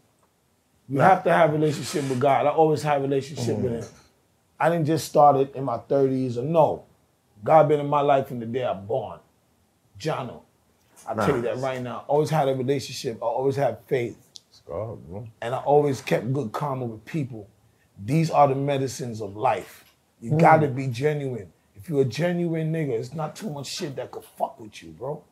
You 0.87 0.99
have 0.99 1.23
to 1.25 1.31
have 1.31 1.51
a 1.51 1.53
relationship 1.53 2.09
with 2.09 2.19
God. 2.19 2.47
I 2.47 2.49
always 2.49 2.81
have 2.81 3.01
a 3.01 3.03
relationship 3.03 3.57
with 3.57 3.71
mm. 3.71 3.83
Him. 3.83 3.89
I 4.59 4.69
didn't 4.69 4.85
just 4.85 5.05
start 5.07 5.35
it 5.37 5.55
in 5.55 5.63
my 5.63 5.77
30s 5.77 6.37
or 6.37 6.43
no. 6.43 6.85
God 7.43 7.67
been 7.67 7.79
in 7.79 7.87
my 7.87 8.01
life 8.01 8.27
from 8.27 8.39
the 8.39 8.45
day 8.45 8.65
I'm 8.65 8.85
born. 8.85 9.19
Jono. 9.99 10.41
I 11.07 11.13
tell 11.15 11.35
you 11.35 11.41
that 11.43 11.57
right 11.57 11.81
now. 11.81 12.05
Always 12.07 12.29
had 12.29 12.47
a 12.47 12.55
relationship. 12.55 13.17
I 13.21 13.25
always 13.25 13.55
had 13.55 13.79
faith 13.87 14.17
God, 14.69 15.07
bro. 15.07 15.27
and 15.41 15.55
I 15.55 15.59
always 15.59 16.01
kept 16.01 16.31
good 16.31 16.51
karma 16.51 16.85
with 16.85 17.03
people. 17.03 17.49
These 18.05 18.29
are 18.29 18.47
the 18.47 18.55
medicines 18.55 19.19
of 19.21 19.35
life. 19.35 19.83
You 20.21 20.31
hmm. 20.31 20.37
gotta 20.37 20.67
be 20.67 20.87
genuine. 20.87 21.51
If 21.75 21.89
you're 21.89 22.01
a 22.01 22.05
genuine 22.05 22.71
nigga, 22.71 22.91
it's 22.91 23.13
not 23.13 23.35
too 23.35 23.49
much 23.49 23.67
shit 23.67 23.95
that 23.95 24.11
could 24.11 24.23
fuck 24.37 24.59
with 24.59 24.83
you, 24.83 24.91
bro. 24.91 25.23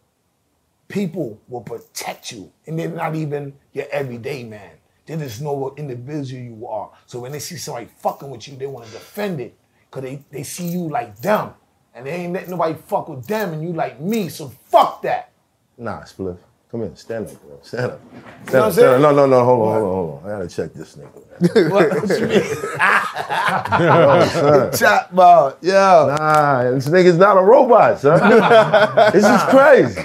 People 0.88 1.40
will 1.48 1.62
protect 1.62 2.32
you, 2.32 2.52
and 2.66 2.80
they're 2.80 2.90
not 2.90 3.16
even 3.16 3.54
your 3.74 3.86
everyday 3.92 4.44
man. 4.44 4.72
They 5.06 5.16
just 5.18 5.42
know 5.42 5.54
what 5.54 5.78
individual 5.78 6.42
you 6.42 6.68
are. 6.68 6.92
So 7.06 7.20
when 7.20 7.32
they 7.32 7.40
see 7.40 7.58
somebody 7.58 7.88
fucking 8.00 8.30
with 8.30 8.48
you, 8.48 8.58
they 8.58 8.68
want 8.68 8.88
to 8.88 8.92
defend 8.94 9.40
it, 9.40 9.58
cause 9.92 10.04
they, 10.04 10.24
they 10.32 10.44
see 10.44 10.68
you 10.68 10.90
like 10.90 11.18
them, 11.20 11.54
and 11.94 12.06
they 12.06 12.12
ain't 12.12 12.34
letting 12.34 12.52
nobody 12.52 12.76
fuck 12.88 13.10
with 13.10 13.28
them, 13.28 13.54
and 13.54 13.62
you 13.62 13.74
like 13.74 14.00
me. 14.00 14.30
So 14.30 14.50
fuck 14.70 15.02
that. 15.04 15.32
Nah, 15.78 16.02
Spliff. 16.02 16.38
Come 16.72 16.82
here, 16.82 16.92
stand 16.96 17.28
up, 17.28 17.42
bro. 17.44 17.60
Stand 17.62 17.92
up. 17.92 18.02
Stand 18.02 18.24
what 18.48 18.56
I'm 18.56 18.68
up, 18.68 18.74
stand 18.74 18.90
up. 18.90 19.00
saying? 19.00 19.02
No, 19.02 19.12
no, 19.14 19.26
no, 19.26 19.46
hold 19.46 19.68
on, 19.68 19.74
hold 19.74 19.84
on, 19.86 19.94
hold 19.94 20.24
on. 20.24 20.30
I 20.30 20.34
gotta 20.36 20.50
check 20.50 20.74
this 20.74 20.98
nigga. 20.98 21.14
man. 21.16 21.72
What, 21.72 21.90
what 22.02 22.20
you 22.20 22.28
mean? 22.28 22.44
Yo, 23.80 24.28
son. 24.28 24.72
Chat 24.78 25.12
about, 25.14 25.60
yo. 25.64 26.16
Nah, 26.20 26.72
this 26.72 26.90
nigga's 26.90 27.18
not 27.18 27.38
a 27.38 27.42
robot, 27.42 28.00
son. 28.00 28.20
this 29.14 29.24
is 29.24 29.44
crazy. 29.44 30.02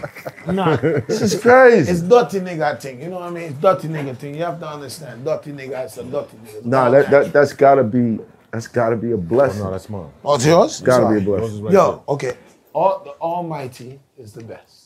Nah. 0.47 0.77
This 0.77 1.23
is 1.23 1.41
crazy. 1.41 1.91
It's 1.91 2.03
dirty 2.03 2.41
nigga 2.41 2.79
thing, 2.81 3.03
you 3.03 3.09
know 3.09 3.16
what 3.20 3.25
I 3.25 3.31
mean? 3.31 3.45
It's 3.45 3.59
dirty 3.59 3.89
nigga 3.89 4.16
thing. 4.16 4.37
You 4.37 4.45
have 4.45 4.61
to 4.61 4.68
understand. 4.68 5.25
Dirty 5.25 5.53
nigga 5.53 5.85
is 5.87 5.99
a 5.99 6.05
dirty 6.05 6.37
nigga. 6.37 6.55
It's 6.59 6.66
nah, 6.66 6.91
that, 6.91 7.11
that 7.11 7.33
that's 7.33 7.55
gotta 7.55 7.83
be 7.83 8.20
that's 8.53 8.68
gotta 8.68 8.97
be 8.97 9.12
a 9.12 9.16
blessing. 9.16 9.62
Oh, 9.62 9.66
no, 9.66 9.70
that's 9.73 9.89
mine. 9.89 10.11
Oh, 10.25 10.35
it's 10.37 10.47
yours? 10.47 10.81
gotta 10.81 11.05
Sorry. 11.05 11.20
be 11.20 11.25
a 11.25 11.27
blessing. 11.27 11.62
right 11.64 11.73
Yo, 11.73 12.05
okay. 12.09 12.37
All, 12.73 13.03
the 13.05 13.11
Almighty 13.12 13.99
is 14.16 14.33
the 14.33 14.45
best. 14.45 14.82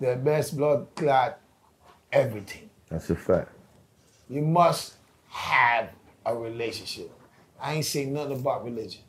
The 0.00 0.16
best 0.16 0.56
blood 0.56 0.88
clot, 0.94 1.38
everything. 2.10 2.70
That's 2.88 3.10
a 3.10 3.16
fact. 3.16 3.52
You 4.28 4.42
must 4.42 4.94
have 5.28 5.90
a 6.24 6.34
relationship. 6.34 7.10
I 7.60 7.74
ain't 7.74 7.84
say 7.84 8.06
nothing 8.06 8.40
about 8.40 8.64
religion. 8.64 9.02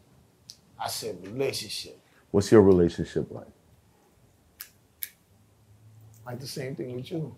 I 0.79 0.87
said 0.89 1.25
relationship. 1.25 1.97
What's 2.31 2.51
your 2.51 2.61
relationship 2.61 3.31
like? 3.31 3.47
Like 6.25 6.39
the 6.39 6.47
same 6.47 6.75
thing 6.75 6.95
with 6.95 7.11
you. 7.11 7.35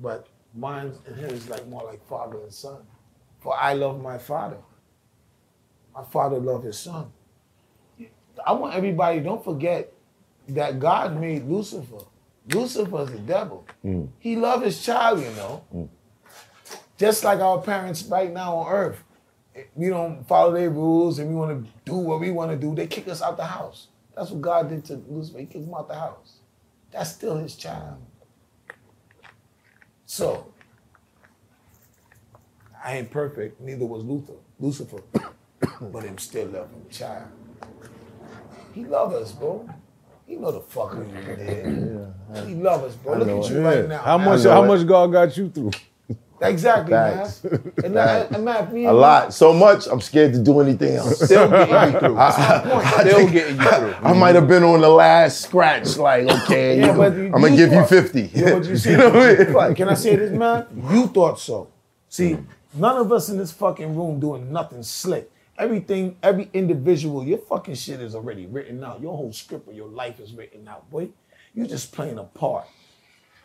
But 0.00 0.28
mine 0.54 0.92
and 1.06 1.16
his 1.16 1.32
is 1.32 1.48
like 1.48 1.66
more 1.68 1.84
like 1.84 2.04
father 2.06 2.38
and 2.40 2.52
son. 2.52 2.82
For 3.40 3.56
I 3.56 3.74
love 3.74 4.00
my 4.02 4.18
father. 4.18 4.58
My 5.94 6.04
father 6.04 6.38
loved 6.38 6.64
his 6.64 6.78
son. 6.78 7.12
I 8.46 8.52
want 8.52 8.74
everybody, 8.74 9.20
don't 9.20 9.42
forget 9.42 9.92
that 10.48 10.78
God 10.78 11.20
made 11.20 11.44
Lucifer. 11.44 12.04
Lucifer's 12.54 13.10
the 13.10 13.18
devil. 13.18 13.66
Mm. 13.84 14.08
He 14.18 14.36
loved 14.36 14.64
his 14.64 14.82
child, 14.82 15.20
you 15.20 15.30
know. 15.30 15.64
Mm. 15.74 15.88
Just 16.96 17.24
like 17.24 17.40
our 17.40 17.60
parents 17.60 18.02
right 18.04 18.32
now 18.32 18.56
on 18.56 18.72
earth. 18.72 19.04
We 19.74 19.88
don't 19.88 20.26
follow 20.26 20.52
their 20.52 20.70
rules 20.70 21.18
and 21.18 21.30
we 21.30 21.34
want 21.34 21.64
to 21.64 21.70
do 21.84 21.96
what 21.96 22.20
we 22.20 22.30
want 22.30 22.50
to 22.52 22.56
do. 22.56 22.74
They 22.74 22.86
kick 22.86 23.08
us 23.08 23.22
out 23.22 23.36
the 23.36 23.44
house. 23.44 23.88
That's 24.14 24.30
what 24.30 24.40
God 24.40 24.68
did 24.68 24.84
to 24.86 25.02
Lucifer. 25.08 25.38
He 25.38 25.46
kicked 25.46 25.64
him 25.64 25.74
out 25.74 25.88
the 25.88 25.94
house. 25.94 26.38
That's 26.90 27.10
still 27.10 27.36
his 27.36 27.54
child. 27.54 27.98
So, 30.06 30.52
I 32.82 32.96
ain't 32.96 33.10
perfect, 33.10 33.60
neither 33.60 33.84
was 33.84 34.02
Luther, 34.02 34.38
Lucifer, 34.58 35.02
but 35.80 36.04
him 36.04 36.16
still 36.18 36.46
loving 36.46 36.86
child. 36.90 37.28
He 38.72 38.84
love 38.84 39.12
us, 39.12 39.32
bro. 39.32 39.68
He 40.28 40.36
know 40.36 40.52
the 40.52 40.60
fuck 40.60 40.92
who 40.92 41.04
you 41.04 41.36
did. 41.36 42.46
He 42.46 42.54
love 42.54 42.84
us, 42.84 42.94
bro. 42.96 43.14
I 43.14 43.18
Look 43.18 43.28
know 43.28 43.38
at 43.42 43.50
it. 43.50 43.54
you 43.54 43.60
right 43.64 43.88
now. 43.88 43.98
How 44.02 44.18
man. 44.18 44.26
much? 44.28 44.42
How 44.44 44.62
it. 44.62 44.66
much 44.66 44.86
God 44.86 45.06
got 45.10 45.34
you 45.38 45.48
through? 45.48 45.70
Exactly, 46.40 46.92
Facts. 46.92 47.42
man. 47.42 47.72
And, 47.82 47.96
that, 47.96 48.30
and 48.30 48.44
man, 48.44 48.72
me 48.72 48.84
A 48.84 48.90
and 48.90 48.98
lot. 48.98 49.32
So 49.34 49.52
much, 49.54 49.86
I'm 49.88 50.00
scared 50.02 50.34
to 50.34 50.38
do 50.42 50.60
anything 50.60 50.96
else. 50.96 51.18
Still 51.24 51.48
getting 51.48 51.94
you 51.94 51.98
through. 51.98 52.16
Still 53.00 53.28
getting 53.30 53.56
you 53.56 53.62
through. 53.70 53.94
I 54.02 54.12
might 54.12 54.34
have 54.36 54.46
been 54.46 54.62
on 54.62 54.80
the 54.82 54.88
last 54.88 55.40
scratch, 55.40 55.96
like, 55.96 56.28
okay, 56.42 56.78
Yeah, 56.78 56.94
you- 56.94 57.02
you- 57.22 57.26
I'm 57.34 57.40
gonna 57.40 57.48
you 57.50 57.56
give 57.56 57.72
you 57.72 57.80
thought- 57.80 57.88
50. 57.88 58.30
Yeah, 58.34 58.54
but 58.58 58.64
you 58.68 58.76
see, 58.84 58.96
know 58.96 59.08
what 59.10 59.16
I 59.16 59.34
mean? 59.34 59.52
Fuck, 59.52 59.76
can 59.76 59.88
I 59.88 59.94
say 59.94 60.14
this, 60.14 60.30
man? 60.30 60.66
You 60.92 61.06
thought 61.08 61.40
so. 61.40 61.70
See, 62.08 62.34
mm. 62.34 62.44
none 62.74 62.98
of 62.98 63.10
us 63.10 63.30
in 63.30 63.38
this 63.38 63.50
fucking 63.50 63.96
room 63.96 64.20
doing 64.20 64.52
nothing 64.52 64.84
slick. 64.84 65.28
Everything, 65.58 66.16
every 66.22 66.48
individual, 66.52 67.24
your 67.24 67.38
fucking 67.38 67.74
shit 67.74 68.00
is 68.00 68.14
already 68.14 68.46
written 68.46 68.82
out. 68.84 69.00
Your 69.00 69.16
whole 69.16 69.32
script 69.32 69.68
of 69.68 69.74
your 69.74 69.88
life 69.88 70.20
is 70.20 70.32
written 70.32 70.68
out, 70.68 70.88
boy. 70.90 71.08
You 71.54 71.66
just 71.66 71.92
playing 71.92 72.18
a 72.18 72.24
part. 72.24 72.66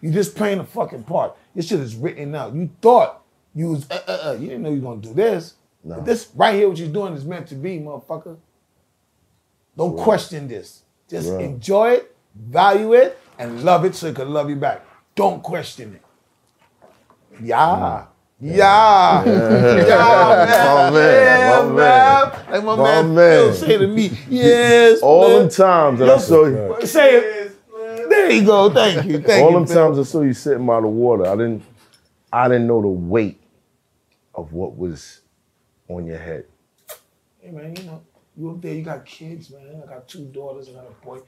You 0.01 0.11
just 0.11 0.35
playing 0.35 0.59
a 0.59 0.65
fucking 0.65 1.03
part. 1.03 1.35
Your 1.55 1.63
shit 1.63 1.79
is 1.79 1.95
written 1.95 2.35
out. 2.35 2.53
You 2.53 2.69
thought 2.81 3.21
You 3.55 3.69
was 3.69 3.89
uh, 3.91 3.99
uh, 4.07 4.29
uh, 4.29 4.37
you 4.39 4.47
didn't 4.47 4.63
know 4.63 4.69
you 4.69 4.81
was 4.81 4.83
gonna 4.83 5.01
do 5.01 5.13
this. 5.13 5.55
No. 5.83 5.95
But 5.95 6.05
this 6.05 6.29
right 6.35 6.55
here, 6.55 6.67
what 6.69 6.77
you're 6.77 6.87
doing 6.87 7.13
is 7.13 7.23
meant 7.23 7.47
to 7.49 7.55
be, 7.55 7.77
motherfucker. 7.79 8.37
Don't 9.77 9.95
question 9.97 10.47
this. 10.47 10.83
Just 11.09 11.29
Right. 11.29 11.45
enjoy 11.45 11.91
it, 11.91 12.15
value 12.35 12.93
it, 12.93 13.17
and 13.37 13.63
love 13.63 13.85
it 13.85 13.95
so 13.95 14.07
it 14.07 14.15
can 14.15 14.31
love 14.33 14.49
you 14.49 14.55
back. 14.55 14.85
Don't 15.15 15.43
question 15.43 15.95
it. 15.95 16.01
Yeah. 17.43 18.05
Yeah. 18.39 19.23
Yeah, 19.25 20.73
My 20.75 20.91
man, 20.91 21.67
my 21.67 21.75
man. 21.75 22.51
Like 22.51 22.63
my, 22.63 22.75
My 22.75 22.83
man, 23.01 23.15
man. 23.15 23.53
Phil 23.53 23.53
say 23.53 23.77
to 23.77 23.87
me, 23.87 24.11
yes. 24.29 25.01
All 25.01 25.27
man. 25.29 25.39
them 25.39 25.49
times 25.49 25.99
that 25.99 26.09
I 26.09 26.17
saw 26.17 26.45
you, 26.45 26.85
Say 26.85 27.15
it. 27.15 28.09
There 28.09 28.31
you 28.31 28.45
go. 28.45 28.69
Thank 28.69 29.05
you. 29.05 29.19
Thank 29.21 29.43
all 29.43 29.51
you. 29.51 29.57
them 29.59 29.67
Phil. 29.67 29.75
times 29.75 29.99
I 29.99 30.03
saw 30.03 30.21
you 30.21 30.33
sitting 30.33 30.65
by 30.65 30.81
the 30.81 30.87
water, 30.87 31.25
I 31.27 31.35
didn't, 31.35 31.63
I 32.31 32.47
didn't 32.47 32.67
know 32.67 32.81
the 32.81 32.87
weight 32.87 33.39
of 34.35 34.51
what 34.53 34.75
was 34.77 35.21
on 35.87 36.05
your 36.05 36.17
head. 36.17 36.45
Hey 37.39 37.51
man, 37.51 37.75
you 37.75 37.83
know, 37.83 38.01
you 38.35 38.49
up 38.51 38.61
there, 38.61 38.73
you 38.73 38.83
got 38.83 39.05
kids, 39.05 39.51
man. 39.51 39.83
I 39.83 39.87
got 39.93 40.07
two 40.07 40.25
daughters, 40.25 40.69
I 40.69 40.73
got 40.73 40.85
a 40.87 41.05
boy. 41.05 41.19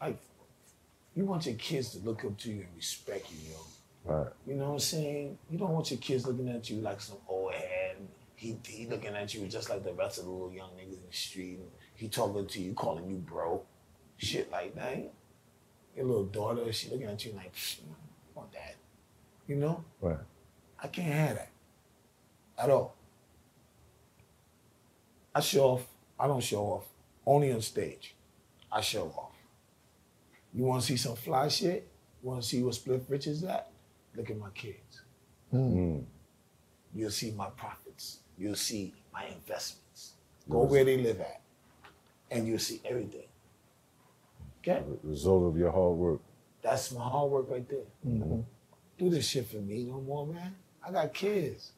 Like, 0.00 0.18
you 1.14 1.24
want 1.24 1.46
your 1.46 1.54
kids 1.56 1.90
to 1.90 1.98
look 1.98 2.24
up 2.24 2.36
to 2.38 2.50
you 2.50 2.60
and 2.60 2.68
respect 2.76 3.26
you, 3.30 3.50
yo. 3.52 3.56
Right. 4.06 4.28
You 4.46 4.54
know 4.54 4.66
what 4.66 4.72
I'm 4.74 4.78
saying? 4.78 5.38
You 5.50 5.58
don't 5.58 5.72
want 5.72 5.90
your 5.90 5.98
kids 5.98 6.26
looking 6.26 6.48
at 6.48 6.70
you 6.70 6.80
like 6.80 7.00
some 7.00 7.16
old 7.28 7.52
head. 7.52 7.96
He 8.36 8.56
he 8.64 8.86
looking 8.86 9.14
at 9.16 9.34
you 9.34 9.46
just 9.48 9.68
like 9.68 9.82
the 9.82 9.92
rest 9.94 10.18
of 10.18 10.24
the 10.24 10.30
little 10.30 10.52
young 10.52 10.70
niggas 10.70 10.94
in 10.94 11.06
the 11.08 11.16
street. 11.16 11.58
He 11.94 12.08
talking 12.08 12.46
to 12.46 12.60
you, 12.60 12.74
calling 12.74 13.08
you 13.08 13.16
bro. 13.16 13.62
Shit 14.18 14.50
like 14.52 14.74
that. 14.76 15.12
Your 15.96 16.04
little 16.04 16.24
daughter, 16.26 16.70
she 16.72 16.88
looking 16.90 17.06
at 17.06 17.24
you 17.24 17.32
like, 17.32 17.54
"Psh, 17.54 17.80
I 17.80 18.38
want 18.38 18.52
that. 18.52 18.76
You 19.46 19.56
know? 19.56 19.84
Right. 20.00 20.18
I 20.78 20.88
can't 20.88 21.12
have 21.12 21.36
that. 21.36 21.50
At 22.58 22.70
all. 22.70 22.94
I 25.34 25.40
show 25.40 25.64
off. 25.64 25.86
I 26.18 26.26
don't 26.26 26.42
show 26.42 26.62
off. 26.62 26.84
Only 27.26 27.52
on 27.52 27.60
stage. 27.60 28.14
I 28.70 28.80
show 28.80 29.12
off. 29.16 29.32
You 30.54 30.64
want 30.64 30.82
to 30.82 30.86
see 30.86 30.96
some 30.96 31.16
fly 31.16 31.48
shit? 31.48 31.88
You 32.22 32.30
want 32.30 32.42
to 32.42 32.48
see 32.48 32.62
what 32.62 32.74
Spliff 32.74 33.02
Rich 33.08 33.26
is 33.26 33.44
at? 33.44 33.70
Look 34.16 34.30
at 34.30 34.38
my 34.38 34.50
kids. 34.50 35.02
Mm. 35.52 36.04
You'll 36.94 37.10
see 37.10 37.30
my 37.32 37.48
profits. 37.50 38.20
You'll 38.38 38.54
see 38.54 38.94
my 39.12 39.26
investments. 39.26 40.12
Go 40.48 40.62
where 40.62 40.84
they 40.84 40.96
live 40.96 41.20
at. 41.20 41.40
And 42.30 42.46
you'll 42.46 42.58
see 42.58 42.80
everything. 42.84 43.26
Okay? 44.60 44.82
Result 45.02 45.52
of 45.52 45.58
your 45.58 45.70
hard 45.70 45.96
work. 45.96 46.20
That's 46.62 46.90
my 46.92 47.04
hard 47.04 47.30
work 47.30 47.50
right 47.50 47.68
there. 47.68 47.86
Mm-hmm. 48.06 48.40
Do 48.98 49.10
this 49.10 49.28
shit 49.28 49.46
for 49.46 49.58
me 49.58 49.84
no 49.84 50.00
more, 50.00 50.26
man. 50.26 50.54
I 50.86 50.90
got 50.90 51.12
kids. 51.14 51.72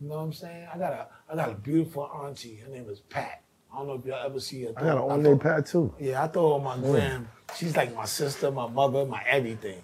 You 0.00 0.08
know 0.08 0.16
what 0.16 0.22
I'm 0.22 0.32
saying? 0.32 0.68
I 0.72 0.78
got 0.78 0.92
a 0.92 1.06
I 1.30 1.36
got 1.36 1.50
a 1.50 1.54
beautiful 1.54 2.04
auntie. 2.04 2.56
Her 2.56 2.70
name 2.70 2.88
is 2.88 3.00
Pat. 3.00 3.42
I 3.72 3.78
don't 3.78 3.88
know 3.88 3.94
if 3.94 4.04
y'all 4.04 4.24
ever 4.24 4.40
see 4.40 4.62
her. 4.64 4.70
I 4.76 4.80
got 4.80 4.82
an 4.82 4.92
throw- 4.92 5.08
on 5.10 5.22
throw- 5.22 5.30
name 5.30 5.38
pad 5.38 5.66
too. 5.66 5.94
Yeah, 5.98 6.22
I 6.22 6.28
throw 6.28 6.48
her 6.48 6.54
on 6.54 6.64
my 6.64 6.76
mm. 6.76 6.92
gram. 6.92 7.28
She's 7.56 7.76
like 7.76 7.94
my 7.94 8.04
sister, 8.04 8.50
my 8.50 8.68
mother, 8.68 9.04
my 9.04 9.22
everything. 9.26 9.82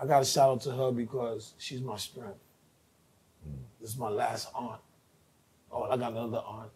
I 0.00 0.06
got 0.06 0.20
to 0.20 0.24
shout 0.24 0.48
out 0.50 0.60
to 0.62 0.70
her 0.72 0.90
because 0.92 1.54
she's 1.58 1.80
my 1.82 1.96
strength. 1.96 2.38
This 3.80 3.90
is 3.90 3.98
my 3.98 4.08
last 4.08 4.48
aunt. 4.54 4.80
Oh, 5.72 5.84
I 5.84 5.96
got 5.96 6.12
another 6.12 6.38
aunt. 6.38 6.70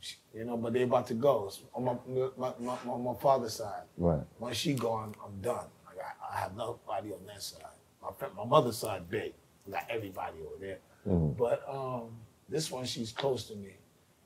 She- 0.00 0.16
you 0.34 0.44
know, 0.44 0.56
but 0.56 0.72
they 0.72 0.82
about 0.82 1.06
to 1.08 1.14
go 1.14 1.50
on 1.74 1.84
my 1.84 1.94
my, 2.36 2.52
my, 2.58 2.76
my, 2.84 2.96
my 2.98 3.14
father's 3.14 3.54
side. 3.54 3.84
Right. 3.96 4.20
Once 4.38 4.56
she 4.56 4.74
gone, 4.74 5.14
I'm 5.24 5.40
done. 5.40 5.66
I 5.90 5.94
got 5.94 6.16
I 6.32 6.36
have 6.40 6.56
nobody 6.56 7.12
on 7.12 7.24
that 7.26 7.42
side. 7.42 7.62
My 8.02 8.10
my 8.36 8.44
mother's 8.44 8.76
side 8.76 9.08
big. 9.08 9.32
I 9.66 9.70
got 9.70 9.84
everybody 9.88 10.38
over 10.46 10.56
there. 10.60 10.78
Mhm. 11.06 11.36
But 11.38 11.66
um, 11.68 12.10
this 12.48 12.70
one, 12.70 12.84
she's 12.84 13.12
close 13.12 13.44
to 13.48 13.56
me. 13.56 13.76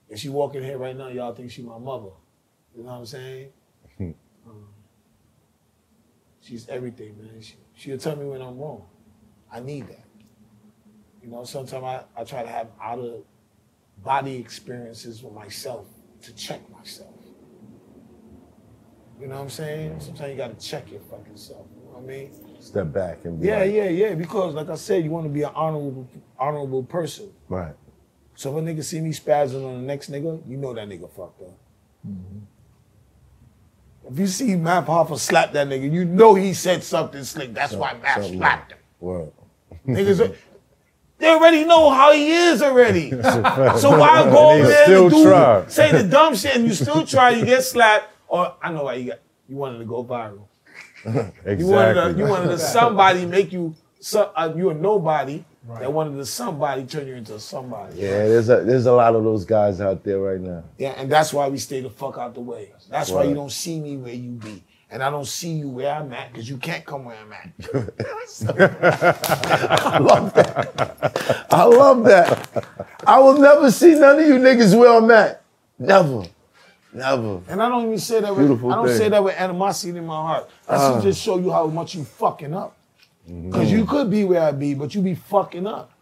If 0.08 0.18
she 0.20 0.28
walk 0.30 0.54
in 0.56 0.62
here 0.64 0.78
right 0.78 0.96
now, 0.96 1.08
y'all 1.08 1.34
think 1.34 1.50
she 1.50 1.62
my 1.62 1.78
mother. 1.78 2.10
You 2.76 2.82
know 2.82 2.90
what 2.90 2.98
I'm 2.98 3.06
saying? 3.06 3.48
um, 4.00 4.66
she's 6.40 6.68
everything, 6.68 7.16
man. 7.18 7.40
She, 7.40 7.54
she'll 7.78 7.96
tell 7.96 8.16
me 8.16 8.26
when 8.26 8.42
I'm 8.42 8.58
wrong. 8.58 8.84
I 9.50 9.60
need 9.60 9.86
that. 9.88 10.04
You 11.22 11.30
know, 11.30 11.44
sometimes 11.44 11.84
I, 11.84 12.02
I 12.16 12.24
try 12.24 12.42
to 12.42 12.48
have 12.48 12.68
out 12.82 12.98
of 12.98 13.22
body 14.02 14.36
experiences 14.36 15.22
with 15.22 15.32
myself 15.32 15.86
to 16.22 16.34
check 16.34 16.60
myself. 16.70 17.14
You 19.20 19.28
know 19.28 19.36
what 19.36 19.42
I'm 19.42 19.50
saying? 19.50 20.00
Sometimes 20.00 20.30
you 20.30 20.36
gotta 20.36 20.54
check 20.54 20.90
your 20.90 21.00
fucking 21.00 21.36
self. 21.36 21.66
You 21.76 21.84
know 21.86 21.98
what 21.98 22.02
I 22.02 22.06
mean? 22.06 22.30
Step 22.60 22.92
back 22.92 23.24
and 23.24 23.40
be 23.40 23.48
Yeah, 23.48 23.60
like, 23.60 23.72
yeah, 23.72 23.88
yeah. 23.88 24.14
Because 24.14 24.54
like 24.54 24.68
I 24.68 24.76
said, 24.76 25.04
you 25.04 25.10
want 25.10 25.26
to 25.26 25.30
be 25.30 25.42
an 25.42 25.50
honorable, 25.54 26.08
honorable 26.38 26.82
person. 26.84 27.30
Right. 27.48 27.74
So 28.34 28.56
if 28.56 28.62
a 28.62 28.66
nigga 28.66 28.84
see 28.84 29.00
me 29.00 29.10
spazzing 29.10 29.64
on 29.64 29.80
the 29.80 29.86
next 29.86 30.10
nigga, 30.10 30.40
you 30.48 30.56
know 30.56 30.72
that 30.74 30.88
nigga 30.88 31.10
fucked 31.10 31.42
up. 31.42 31.58
Mm-hmm. 32.06 32.38
If 34.10 34.18
you 34.18 34.26
see 34.26 34.56
Math 34.56 34.86
Hoffa 34.86 35.18
slap 35.18 35.52
that 35.52 35.68
nigga, 35.68 35.90
you 35.92 36.04
know 36.04 36.34
he 36.34 36.54
said 36.54 36.82
something 36.82 37.22
slick. 37.24 37.52
That's 37.52 37.74
why 37.74 37.94
Matt 38.02 38.14
something 38.22 38.38
slapped 38.38 38.72
him. 38.72 38.78
Word. 39.00 39.32
Niggas, 39.86 40.34
they 41.18 41.28
already 41.28 41.64
know 41.64 41.90
how 41.90 42.12
he 42.12 42.30
is 42.30 42.62
already. 42.62 43.10
so 43.22 43.98
why 43.98 44.24
go 44.24 44.50
over 44.50 44.66
there 44.66 45.02
and 45.02 45.10
do, 45.10 45.22
try. 45.24 45.66
say 45.68 45.92
the 45.92 46.04
dumb 46.04 46.34
shit 46.34 46.56
and 46.56 46.64
you 46.64 46.74
still 46.74 47.06
try, 47.06 47.30
you 47.30 47.44
get 47.44 47.62
slapped. 47.62 48.08
Or 48.28 48.54
I 48.62 48.72
know 48.72 48.84
why 48.84 48.94
you 48.94 49.08
got 49.10 49.20
you 49.48 49.56
wanted 49.56 49.78
to 49.78 49.84
go 49.84 50.04
viral. 50.04 50.46
Exactly. 51.44 51.58
You 51.58 51.66
wanted 51.66 51.94
to, 51.94 52.18
you 52.18 52.24
wanted 52.24 52.48
to 52.48 52.58
somebody 52.58 53.24
make 53.24 53.52
you 53.52 53.74
so, 54.00 54.32
uh, 54.36 54.52
you 54.56 54.70
a 54.70 54.74
nobody 54.74 55.44
that 55.80 55.92
wanted 55.92 56.16
to 56.16 56.24
somebody 56.26 56.84
turn 56.84 57.06
you 57.06 57.14
into 57.16 57.38
somebody. 57.38 57.98
Yeah, 58.00 58.26
there's 58.26 58.48
a 58.48 58.62
there's 58.64 58.86
a 58.86 58.92
lot 58.92 59.14
of 59.14 59.22
those 59.24 59.44
guys 59.44 59.80
out 59.80 60.02
there 60.04 60.18
right 60.18 60.40
now. 60.40 60.64
Yeah, 60.78 60.90
and 60.96 61.10
that's 61.10 61.32
why 61.32 61.48
we 61.48 61.58
stay 61.58 61.80
the 61.80 61.90
fuck 61.90 62.16
out 62.18 62.34
the 62.34 62.40
way. 62.40 62.72
That's 62.90 63.10
why 63.10 63.24
you 63.24 63.34
don't 63.34 63.52
see 63.52 63.78
me 63.80 63.96
where 63.96 64.14
you 64.14 64.30
be. 64.30 64.62
And 64.90 65.02
I 65.02 65.10
don't 65.10 65.26
see 65.26 65.50
you 65.50 65.68
where 65.68 65.92
I'm 65.94 66.10
at 66.14 66.32
because 66.32 66.48
you 66.48 66.56
can't 66.56 66.82
come 66.86 67.04
where 67.04 67.16
I'm 67.18 67.30
at. 67.30 67.50
I 68.58 69.98
love 69.98 70.32
that. 70.34 71.46
I 71.50 71.64
love 71.64 72.04
that. 72.04 72.64
I 73.06 73.18
will 73.18 73.38
never 73.38 73.70
see 73.70 73.94
none 73.98 74.18
of 74.18 74.26
you 74.26 74.36
niggas 74.36 74.78
where 74.78 74.90
I'm 74.96 75.10
at. 75.10 75.42
Never. 75.78 76.24
Never. 76.94 77.42
And 77.48 77.62
I 77.62 77.68
don't 77.68 77.84
even 77.84 77.98
say 77.98 78.20
that 78.20 78.34
Beautiful 78.34 78.68
with 78.68 78.72
I 78.72 78.76
don't 78.76 78.88
thing. 78.88 78.96
say 78.96 79.08
that 79.10 79.22
with 79.22 79.34
animosity 79.36 79.96
in 79.98 80.06
my 80.06 80.14
heart. 80.16 80.48
That's 80.66 80.80
Ah. 80.82 80.96
to 80.96 81.02
just 81.02 81.20
show 81.22 81.38
you 81.38 81.50
how 81.52 81.66
much 81.66 81.94
you 81.94 82.04
fucking 82.04 82.54
up. 82.54 82.74
Mm-hmm. 83.28 83.50
Because 83.50 83.70
you 83.70 83.84
could 83.84 84.10
be 84.10 84.24
where 84.24 84.42
I 84.42 84.52
be, 84.52 84.74
but 84.74 84.94
you 84.94 85.02
be 85.02 85.14
fucking 85.14 85.66
up. 85.66 85.92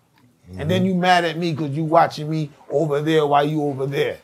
And 0.58 0.70
then 0.70 0.82
mm-hmm. 0.82 0.86
you 0.86 0.94
mad 0.94 1.24
at 1.24 1.36
me 1.36 1.52
because 1.52 1.76
you 1.76 1.84
watching 1.84 2.30
me 2.30 2.50
over 2.70 3.02
there 3.02 3.26
while 3.26 3.44
you 3.44 3.64
over 3.64 3.86
there. 3.86 4.18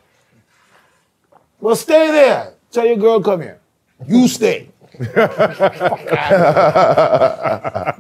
Well, 1.61 1.75
stay 1.75 2.13
there. 2.13 2.55
Tell 2.71 2.87
your 2.87 2.97
girl, 2.97 3.21
come 3.21 3.43
here. 3.43 3.61
You 4.07 4.29
stay. 4.29 4.69
Fuck 4.99 5.29
outta 5.29 5.95
here. 5.99 6.11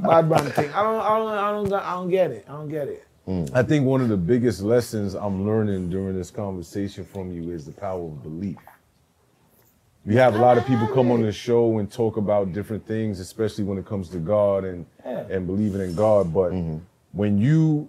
Bad 0.07 0.29
man 0.29 0.51
thing. 0.53 0.71
I 0.73 0.83
don't, 0.83 1.01
I 1.01 1.19
don't, 1.19 1.33
I 1.33 1.51
don't, 1.51 1.73
I 1.73 1.95
don't 1.95 2.11
get 2.11 2.31
it. 2.31 2.45
I 2.49 2.53
don't 2.53 2.69
get 2.69 2.89
it. 2.89 3.07
Mm. 3.27 3.51
I 3.55 3.63
think 3.63 3.87
one 3.87 4.01
of 4.01 4.09
the 4.09 4.17
biggest 4.17 4.63
lessons 4.63 5.15
I'm 5.15 5.47
learning 5.47 5.91
during 5.91 6.17
this 6.17 6.31
conversation 6.31 7.05
from 7.05 7.33
you 7.33 7.53
is 7.53 7.65
the 7.65 7.73
power 7.73 8.05
of 8.05 8.23
belief. 8.23 8.57
We 10.05 10.17
have 10.17 10.35
a 10.35 10.39
lot 10.39 10.59
of 10.59 10.67
people 10.67 10.89
come 10.89 11.11
on 11.13 11.23
the 11.23 11.31
show 11.33 11.79
and 11.79 11.91
talk 11.91 12.17
about 12.17 12.53
different 12.53 12.87
things, 12.87 13.21
especially 13.21 13.65
when 13.65 13.79
it 13.79 13.87
comes 13.87 14.09
to 14.11 14.19
God 14.19 14.65
and 14.65 14.85
Yeah. 15.05 15.25
and 15.31 15.47
believing 15.47 15.81
in 15.81 15.95
God. 15.95 16.33
But 16.35 16.53
mm-hmm. 16.53 16.79
when 17.13 17.39
you, 17.39 17.89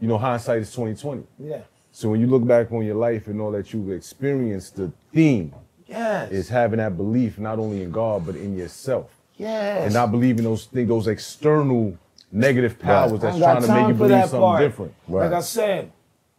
you 0.00 0.08
know, 0.08 0.18
hindsight 0.18 0.58
is 0.60 0.70
2020. 0.70 1.22
Yeah. 1.38 1.60
So 1.92 2.10
when 2.10 2.20
you 2.20 2.26
look 2.26 2.46
back 2.46 2.70
on 2.72 2.84
your 2.84 2.96
life 2.96 3.26
and 3.26 3.40
all 3.40 3.50
that 3.52 3.72
you've 3.72 3.90
experienced, 3.90 4.76
the 4.76 4.92
theme 5.12 5.54
Yes. 5.86 6.30
is 6.30 6.48
having 6.48 6.76
that 6.78 6.96
belief 6.96 7.38
not 7.38 7.58
only 7.58 7.82
in 7.82 7.90
God 7.90 8.24
but 8.26 8.36
in 8.36 8.56
yourself, 8.56 9.10
yes. 9.36 9.84
and 9.86 9.94
not 9.94 10.10
believing 10.12 10.44
those 10.44 10.66
things, 10.66 10.88
those 10.88 11.08
external 11.08 11.96
negative 12.30 12.78
powers 12.78 13.12
I 13.14 13.16
that's 13.16 13.38
trying 13.38 13.62
to 13.62 13.68
make 13.74 13.88
you 13.88 13.94
believe 13.94 14.20
something 14.22 14.40
part. 14.40 14.60
different. 14.60 14.94
Like 15.08 15.32
I 15.32 15.40
said, 15.40 15.90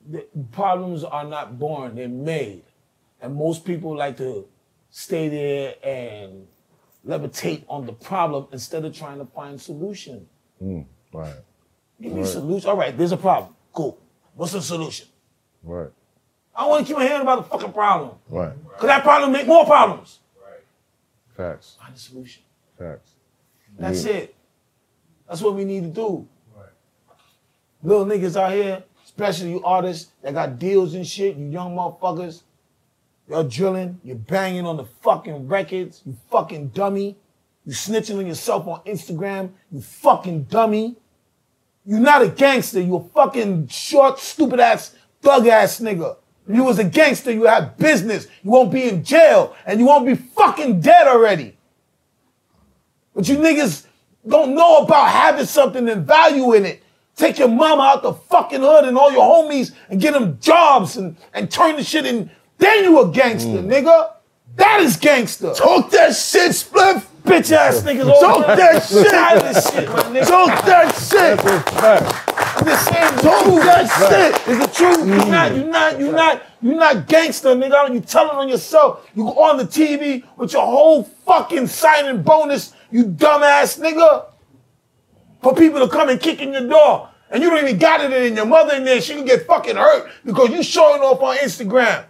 the 0.09 0.25
problems 0.51 1.03
are 1.03 1.25
not 1.25 1.59
born, 1.59 1.95
they're 1.95 2.07
made. 2.07 2.63
And 3.19 3.35
most 3.35 3.65
people 3.65 3.95
like 3.95 4.15
to 4.17 4.47
stay 4.91 5.29
there 5.29 5.75
and 5.83 6.47
levitate 7.07 7.63
on 7.67 7.85
the 7.85 7.93
problem 7.93 8.47
instead 8.51 8.85
of 8.85 8.95
trying 8.95 9.17
to 9.17 9.25
find 9.25 9.59
solution. 9.59 10.27
Mm, 10.61 10.85
right. 11.11 11.33
Give 11.99 12.13
me 12.13 12.21
a 12.21 12.25
solution. 12.25 12.69
All 12.69 12.77
right, 12.77 12.95
there's 12.95 13.11
a 13.11 13.17
problem. 13.17 13.55
Cool. 13.73 13.99
What's 14.35 14.51
the 14.53 14.61
solution? 14.61 15.07
Right. 15.63 15.89
I 16.55 16.61
don't 16.61 16.69
want 16.69 16.85
to 16.85 16.87
keep 16.87 16.97
my 16.97 17.05
head 17.05 17.21
about 17.21 17.43
the 17.43 17.49
fucking 17.49 17.73
problem. 17.73 18.17
Right. 18.29 18.53
Because 18.63 18.87
that 18.87 19.03
problem 19.03 19.31
make 19.31 19.47
more 19.47 19.65
problems. 19.65 20.19
Right. 20.39 20.59
Facts. 21.35 21.77
Find 21.81 21.95
a 21.95 21.99
solution. 21.99 22.43
Facts. 22.77 23.13
That's 23.79 24.03
it. 24.05 24.35
That's 25.27 25.41
what 25.41 25.55
we 25.55 25.63
need 25.63 25.83
to 25.83 25.89
do. 25.89 26.27
Right. 26.55 26.65
Little 27.81 28.05
niggas 28.05 28.39
out 28.39 28.51
here, 28.51 28.83
especially 29.05 29.51
you 29.51 29.63
artists 29.63 30.11
that 30.21 30.33
got 30.33 30.59
deals 30.59 30.93
and 30.93 31.07
shit, 31.07 31.37
you 31.37 31.47
young 31.47 31.75
motherfuckers, 31.75 32.43
you're 33.31 33.43
drilling, 33.45 33.99
you're 34.03 34.17
banging 34.17 34.65
on 34.65 34.75
the 34.75 34.83
fucking 34.83 35.47
records, 35.47 36.01
you 36.05 36.17
fucking 36.29 36.69
dummy. 36.69 37.17
You 37.65 37.73
snitching 37.73 38.17
on 38.17 38.25
yourself 38.25 38.67
on 38.67 38.81
Instagram, 38.81 39.51
you 39.71 39.81
fucking 39.81 40.45
dummy. 40.45 40.97
You're 41.85 41.99
not 41.99 42.21
a 42.23 42.27
gangster. 42.27 42.81
You 42.81 42.97
a 42.97 43.03
fucking 43.03 43.67
short, 43.67 44.19
stupid 44.19 44.59
ass, 44.59 44.95
thug 45.21 45.47
ass 45.47 45.79
nigga. 45.79 46.17
If 46.47 46.55
you 46.55 46.63
was 46.63 46.79
a 46.79 46.83
gangster, 46.83 47.31
you 47.31 47.45
had 47.45 47.77
business. 47.77 48.27
You 48.43 48.51
won't 48.51 48.71
be 48.71 48.89
in 48.89 49.03
jail, 49.03 49.55
and 49.65 49.79
you 49.79 49.85
won't 49.85 50.05
be 50.05 50.15
fucking 50.15 50.81
dead 50.81 51.07
already. 51.07 51.55
But 53.15 53.29
you 53.29 53.37
niggas 53.37 53.85
don't 54.27 54.55
know 54.55 54.79
about 54.79 55.09
having 55.09 55.45
something 55.45 55.87
and 55.87 56.05
value 56.05 56.53
in 56.53 56.65
it. 56.65 56.83
Take 57.15 57.39
your 57.39 57.49
mama 57.49 57.83
out 57.83 58.03
the 58.03 58.13
fucking 58.13 58.61
hood 58.61 58.85
and 58.85 58.97
all 58.97 59.11
your 59.11 59.21
homies 59.21 59.73
and 59.89 60.01
get 60.01 60.13
them 60.13 60.39
jobs 60.39 60.97
and, 60.97 61.15
and 61.33 61.49
turn 61.49 61.75
the 61.75 61.83
shit 61.83 62.05
in. 62.05 62.31
Then 62.61 62.83
you 62.83 63.01
a 63.01 63.09
gangster, 63.09 63.49
mm. 63.49 63.65
nigga. 63.65 64.13
That 64.55 64.81
is 64.81 64.95
gangster. 64.95 65.51
Talk 65.55 65.89
that 65.91 66.15
shit, 66.15 66.51
Spliff. 66.51 67.07
Bitch 67.23 67.51
ass 67.51 67.81
niggas 67.81 68.07
all 68.07 68.21
Talk 68.21 68.45
that 68.45 68.83
shit. 68.83 69.09
Tired 69.09 69.43
of 69.43 69.53
this 69.53 69.71
shit, 69.71 69.89
my 69.89 70.03
nigga. 70.03 70.27
Talk 70.27 70.65
that 70.65 70.95
shit. 70.95 71.39
I'm 71.41 72.65
just 72.65 72.87
saying 72.87 73.17
Talk 73.17 73.43
truth. 73.43 73.63
that 73.63 74.09
shit. 74.09 74.47
It's 74.47 74.65
the 74.65 74.73
truth. 74.73 75.07
You're 75.07 75.17
mm. 75.17 75.31
not, 75.31 75.55
you're 75.55 75.65
not, 75.67 75.99
you're 75.99 76.13
not, 76.13 76.43
you're 76.61 76.75
not 76.75 77.07
gangster, 77.07 77.49
nigga. 77.49 77.93
You 77.93 77.99
telling 78.01 78.37
on 78.37 78.47
yourself. 78.47 79.09
You 79.15 79.23
go 79.23 79.43
on 79.43 79.57
the 79.57 79.65
TV 79.65 80.23
with 80.37 80.53
your 80.53 80.65
whole 80.65 81.03
fucking 81.03 81.65
signing 81.65 82.21
bonus, 82.21 82.73
you 82.91 83.05
dumbass 83.05 83.79
nigga. 83.79 84.27
For 85.41 85.55
people 85.55 85.79
to 85.79 85.87
come 85.87 86.09
and 86.09 86.19
kick 86.19 86.41
in 86.41 86.53
your 86.53 86.67
door. 86.67 87.09
And 87.31 87.41
you 87.41 87.49
don't 87.49 87.63
even 87.63 87.79
got 87.79 88.01
it 88.01 88.11
in 88.11 88.35
your 88.35 88.45
mother 88.45 88.75
in 88.75 88.83
there. 88.83 89.01
She 89.01 89.15
can 89.15 89.25
get 89.25 89.47
fucking 89.47 89.77
hurt 89.77 90.11
because 90.23 90.51
you 90.51 90.61
showing 90.61 91.01
off 91.01 91.21
on 91.21 91.37
Instagram. 91.37 92.05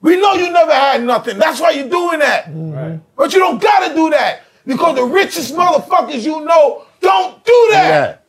We 0.00 0.20
know 0.20 0.32
you 0.34 0.50
never 0.50 0.72
had 0.72 1.02
nothing. 1.04 1.38
That's 1.38 1.60
why 1.60 1.70
you're 1.72 1.88
doing 1.88 2.20
that. 2.20 2.50
But 3.16 3.32
you 3.32 3.38
don't 3.38 3.60
gotta 3.60 3.94
do 3.94 4.10
that. 4.10 4.42
Because 4.66 4.96
the 4.96 5.04
richest 5.04 5.54
motherfuckers 5.54 6.22
you 6.22 6.44
know 6.44 6.84
don't 7.00 7.44
do 7.44 7.68
that. 7.72 8.24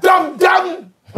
Dumb 0.00 0.36
dumb. 0.36 0.84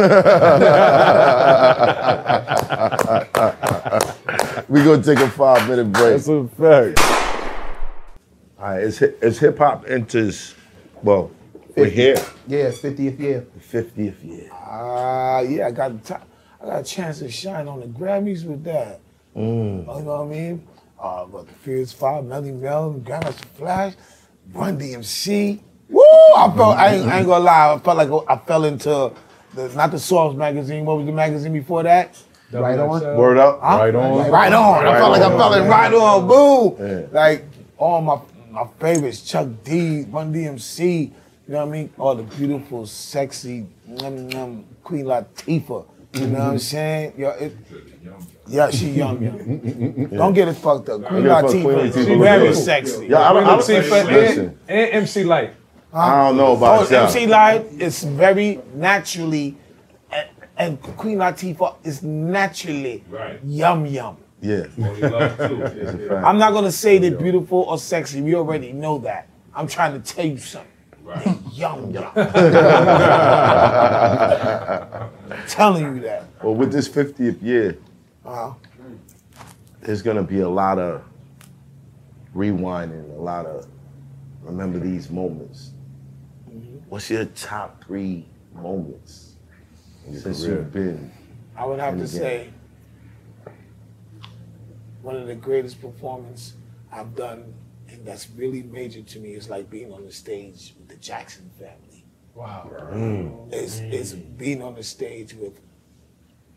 we 4.68 4.82
gonna 4.84 5.02
take 5.02 5.18
a 5.18 5.28
five 5.30 5.68
minute 5.68 5.90
break. 5.92 6.16
That's 6.16 6.28
a 6.28 6.46
fact. 6.48 7.00
All 8.58 8.66
right, 8.66 8.82
is, 8.82 8.98
hi- 8.98 9.14
hip 9.40 9.58
hop 9.58 9.84
enters, 9.88 10.54
well, 11.02 11.30
we're 11.76 11.86
here. 11.86 12.16
Yeah, 12.46 12.70
50th 12.70 13.18
year. 13.18 13.46
50th 13.58 14.22
year. 14.24 14.50
Ah, 14.52 15.40
yeah, 15.40 15.66
I 15.68 15.70
got 15.70 16.02
the 16.02 16.14
ti- 16.14 16.20
I 16.60 16.66
got 16.66 16.80
a 16.80 16.84
chance 16.84 17.20
to 17.20 17.30
shine 17.30 17.66
on 17.68 17.80
the 17.80 17.86
Grammys 17.86 18.44
with 18.44 18.62
that. 18.64 19.00
You 19.34 19.42
know 19.42 20.02
what 20.02 20.20
I 20.20 20.24
mean? 20.26 20.66
Uh, 21.00 21.24
but 21.26 21.46
the 21.48 21.54
Furious 21.54 21.92
Five, 21.92 22.24
Melle 22.24 22.52
Mel, 22.60 22.94
Grandmaster 23.04 23.44
Flash, 23.56 23.94
Run 24.52 24.78
DMC. 24.78 25.60
Woo! 25.88 26.02
I 26.02 26.52
felt 26.56 26.76
I 26.76 26.94
ain't, 26.94 27.06
I 27.06 27.18
ain't 27.18 27.26
gonna 27.26 27.44
lie. 27.44 27.74
I 27.74 27.78
felt 27.78 27.96
like 27.96 28.24
I 28.28 28.36
fell 28.46 28.64
into 28.64 29.12
the 29.54 29.68
not 29.74 29.90
the 29.90 29.98
Source 29.98 30.36
magazine. 30.36 30.84
What 30.84 30.98
was 30.98 31.06
the 31.06 31.12
magazine 31.12 31.52
before 31.52 31.82
that? 31.84 32.16
Right 32.52 32.78
on. 32.78 33.16
Word 33.16 33.38
up. 33.38 33.60
Huh? 33.62 33.76
Right 33.78 33.94
on. 33.94 34.30
Right 34.30 34.52
on. 34.52 34.86
I 34.86 34.90
Right 34.90 34.98
felt 34.98 35.12
like 35.12 35.22
I 35.22 35.28
fell 35.36 35.54
in 35.54 35.68
right 35.68 35.94
on. 35.94 36.28
Boom. 36.28 36.86
Yeah. 36.86 37.06
Like 37.12 37.44
all 37.78 38.00
my 38.02 38.20
my 38.50 38.66
favorites, 38.78 39.22
Chuck 39.22 39.48
D, 39.64 40.04
Run 40.10 40.34
DMC. 40.34 41.12
You 41.50 41.54
know 41.54 41.66
what 41.66 41.68
I 41.68 41.78
mean? 41.78 41.92
All 41.98 42.14
the 42.14 42.22
beautiful, 42.22 42.86
sexy, 42.86 43.66
num, 43.86 44.28
num, 44.28 44.64
Queen 44.84 45.04
Latifah. 45.04 45.84
You 46.14 46.26
know 46.26 46.38
what 46.38 46.48
I'm 46.48 46.58
saying? 46.58 47.14
Yo, 47.16 47.30
it, 47.30 47.56
yeah, 48.50 48.70
she 48.70 48.90
young. 49.02 49.22
young. 49.22 49.38
Mm, 49.38 49.60
mm, 49.60 50.08
mm, 50.10 50.16
don't 50.16 50.32
get 50.34 50.48
it 50.48 50.54
fucked 50.54 50.88
up. 50.88 51.04
Queen 51.04 51.22
get 51.22 51.44
it 51.44 51.46
Latifah, 51.46 51.92
Latifah 51.92 52.06
she 52.06 52.14
very 52.18 52.48
good. 52.48 52.56
sexy. 52.56 53.06
Yeah, 53.06 53.30
I 53.30 53.32
don't, 53.32 53.44
I 53.44 53.56
don't 53.56 53.60
Latifah 53.60 54.56
and, 54.68 54.90
MC 54.94 55.24
Lyte. 55.24 55.54
I 55.92 56.26
don't 56.26 56.36
know 56.36 56.56
about 56.56 56.86
Oh, 56.86 56.90
y'all. 56.90 57.04
MC 57.06 57.26
Lyte 57.26 57.66
is 57.80 58.04
very 58.04 58.60
naturally, 58.74 59.56
and, 60.12 60.28
and 60.56 60.82
Queen 60.82 61.18
Latifah 61.18 61.76
is 61.84 62.02
naturally 62.02 63.04
Right. 63.08 63.40
yum 63.44 63.86
yum. 63.86 64.16
Yeah. 64.42 64.64
Oh, 64.78 64.84
Only 64.86 65.00
love 65.02 65.36
too. 65.36 65.58
Yeah, 65.58 65.96
yeah. 66.14 66.26
I'm 66.26 66.38
not 66.38 66.52
gonna 66.52 66.72
say 66.72 66.98
they're 66.98 67.10
beautiful 67.16 67.60
or 67.68 67.78
sexy. 67.78 68.20
We 68.22 68.34
already 68.34 68.72
know 68.72 68.98
that. 68.98 69.28
I'm 69.54 69.66
trying 69.66 70.00
to 70.00 70.14
tell 70.14 70.24
you 70.26 70.38
something. 70.38 70.68
Right. 71.02 71.26
Yum 71.54 71.90
yum. 71.90 72.12
telling 75.48 75.96
you 75.96 76.00
that. 76.02 76.24
Well, 76.42 76.54
with 76.54 76.72
this 76.72 76.88
50th 76.88 77.42
year, 77.42 77.76
Uh, 78.30 78.54
there's 79.80 80.02
gonna 80.02 80.22
be 80.22 80.40
a 80.40 80.48
lot 80.48 80.78
of 80.78 81.02
rewinding, 82.34 83.10
a 83.16 83.20
lot 83.20 83.44
of 83.44 83.66
remember 84.42 84.78
these 84.78 85.10
moments. 85.10 85.72
What's 86.88 87.10
your 87.10 87.24
top 87.24 87.84
three 87.84 88.26
moments 88.54 89.34
since 90.12 90.44
career. 90.44 90.58
you've 90.58 90.72
been? 90.72 91.10
I 91.56 91.66
would 91.66 91.80
have 91.80 91.94
And 91.94 92.08
to 92.08 92.16
again. 92.16 92.20
say 92.20 92.50
one 95.02 95.16
of 95.16 95.26
the 95.26 95.34
greatest 95.34 95.80
performance 95.80 96.54
I've 96.92 97.16
done, 97.16 97.52
and 97.88 98.06
that's 98.06 98.30
really 98.30 98.62
major 98.62 99.02
to 99.02 99.18
me, 99.18 99.30
is 99.34 99.50
like 99.50 99.68
being 99.68 99.92
on 99.92 100.04
the 100.04 100.12
stage 100.12 100.74
with 100.78 100.88
the 100.88 100.96
Jackson 100.96 101.50
family. 101.58 102.04
Wow. 102.36 103.48
It's 103.50 103.80
is 103.80 104.14
being 104.14 104.62
on 104.62 104.76
the 104.76 104.84
stage 104.84 105.34
with 105.34 105.60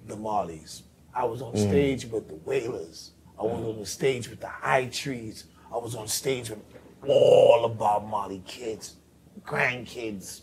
the 0.05 0.15
Marleys. 0.15 0.83
I 1.15 1.25
was 1.25 1.41
on 1.41 1.53
mm. 1.53 1.69
stage 1.69 2.05
with 2.05 2.27
the 2.27 2.35
Wailers. 2.35 3.11
I 3.39 3.43
was 3.43 3.63
on 3.63 3.79
the 3.79 3.85
stage 3.85 4.29
with 4.29 4.39
the 4.39 4.51
I-Threes. 4.61 5.45
I 5.71 5.77
was 5.77 5.95
on 5.95 6.07
stage 6.07 6.49
with 6.49 6.59
all 7.07 7.65
of 7.65 7.77
Bob 7.77 8.07
Marley 8.07 8.41
kids, 8.45 8.95
grandkids. 9.41 10.41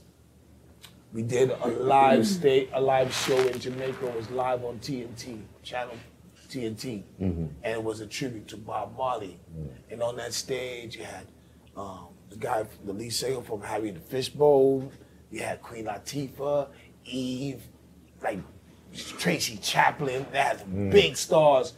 We 1.12 1.22
did 1.22 1.50
a 1.50 1.66
live 1.66 2.20
mm. 2.20 2.24
state, 2.24 2.70
a 2.72 2.80
live 2.80 3.12
show 3.12 3.38
in 3.38 3.58
Jamaica. 3.58 4.06
It 4.06 4.16
was 4.16 4.30
live 4.30 4.64
on 4.64 4.78
TNT, 4.78 5.40
channel 5.62 5.94
TNT, 6.48 7.04
mm-hmm. 7.20 7.46
and 7.62 7.74
it 7.74 7.82
was 7.82 8.00
a 8.00 8.06
tribute 8.06 8.48
to 8.48 8.56
Bob 8.56 8.96
Marley. 8.96 9.38
Mm. 9.56 9.68
And 9.90 10.02
on 10.02 10.16
that 10.16 10.32
stage, 10.32 10.96
you 10.96 11.04
had 11.04 11.26
um, 11.76 12.08
the 12.28 12.36
guy, 12.36 12.64
the 12.84 12.92
lead 12.92 13.10
singer 13.10 13.40
from 13.42 13.62
Harry 13.62 13.90
the 13.90 14.00
Fishbowl. 14.00 14.92
You 15.30 15.40
had 15.40 15.62
Queen 15.62 15.86
Latifah, 15.86 16.68
Eve, 17.04 17.62
like 18.22 18.38
Tracy 18.94 19.56
Chapman. 19.58 20.26
Had 20.32 20.60
some 20.60 20.90
big 20.90 21.16
stars. 21.16 21.74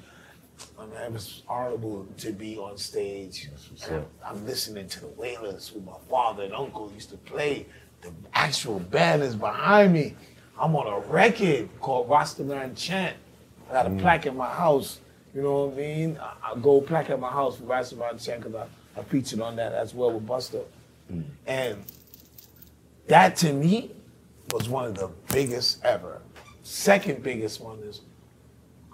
I 0.78 0.86
mean, 0.86 0.96
it 0.96 1.12
was 1.12 1.42
honorable 1.48 2.06
to 2.18 2.32
be 2.32 2.56
on 2.56 2.76
stage. 2.76 3.48
And 3.88 4.04
I'm 4.24 4.44
listening 4.46 4.88
to 4.88 5.00
the 5.00 5.08
Wailers, 5.08 5.68
who 5.68 5.80
my 5.80 5.96
father 6.08 6.44
and 6.44 6.52
uncle 6.52 6.90
used 6.94 7.10
to 7.10 7.16
play. 7.16 7.66
The 8.00 8.12
actual 8.34 8.80
band 8.80 9.22
is 9.22 9.36
behind 9.36 9.92
me. 9.92 10.16
I'm 10.58 10.74
on 10.76 10.86
a 10.86 11.06
record 11.08 11.68
called 11.80 12.08
Rastaman 12.08 12.76
Chant. 12.76 13.16
I 13.70 13.72
got 13.72 13.86
a 13.86 13.90
mm. 13.90 14.00
plaque 14.00 14.26
in 14.26 14.36
my 14.36 14.48
house. 14.48 15.00
You 15.34 15.42
know 15.42 15.66
what 15.66 15.74
I 15.74 15.76
mean? 15.76 16.16
A 16.16 16.52
a 16.52 16.58
gold 16.58 16.86
plaque 16.86 17.10
in 17.10 17.20
my 17.20 17.30
house 17.30 17.56
for 17.56 17.64
Rastaman 17.64 18.22
Chant 18.22 18.42
because 18.42 18.68
I, 18.96 19.00
I 19.00 19.02
featured 19.04 19.40
on 19.40 19.56
that 19.56 19.72
as 19.72 19.94
well 19.94 20.12
with 20.12 20.26
Busta. 20.26 20.64
Mm. 21.10 21.24
And 21.46 21.84
that 23.06 23.36
to 23.36 23.52
me 23.52 23.90
was 24.52 24.68
one 24.68 24.86
of 24.86 24.94
the 24.96 25.10
biggest 25.32 25.84
ever. 25.84 26.21
Second 26.72 27.22
biggest 27.22 27.60
one 27.60 27.80
is 27.80 28.00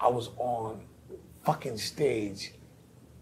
I 0.00 0.08
was 0.08 0.30
on 0.36 0.80
fucking 1.44 1.78
stage 1.78 2.52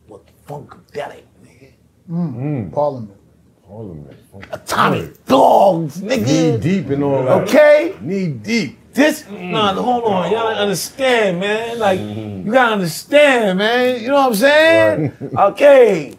with 0.08 0.22
Funkadelic, 0.48 1.24
nigga. 1.44 1.74
Mm-hmm. 2.10 2.70
Parliament. 2.70 3.20
Parliament. 3.68 4.16
Atomic 4.50 5.26
Dogs, 5.26 6.00
nigga. 6.00 6.24
Knee 6.24 6.52
nigga. 6.52 6.62
deep 6.62 6.90
in 6.90 7.02
all 7.02 7.22
that. 7.24 7.42
Okay? 7.42 7.96
Knee 8.00 8.28
deep. 8.28 8.78
This, 8.94 9.24
mm. 9.24 9.50
nah, 9.50 9.74
hold 9.74 10.04
on. 10.04 10.32
Y'all 10.32 10.44
don't 10.44 10.56
mm. 10.56 10.60
understand, 10.60 11.38
man. 11.38 11.78
Like, 11.78 12.00
mm-hmm. 12.00 12.46
you 12.46 12.52
gotta 12.54 12.72
understand, 12.72 13.58
man. 13.58 14.00
You 14.00 14.08
know 14.08 14.14
what 14.14 14.28
I'm 14.28 14.34
saying? 14.36 15.12
Okay. 15.38 16.16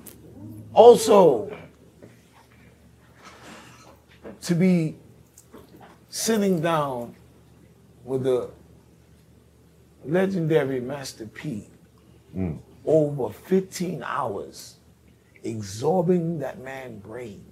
Also, 0.74 1.52
to 4.42 4.54
be 4.54 4.96
sitting 6.10 6.62
down 6.62 7.16
with 8.08 8.24
the 8.24 8.50
legendary 10.06 10.80
Master 10.80 11.28
P 11.28 11.68
mm. 12.36 12.58
over 12.86 13.32
15 13.32 14.02
hours, 14.02 14.78
absorbing 15.46 16.40
that 16.40 16.60
man's 16.64 17.04
brain. 17.04 17.44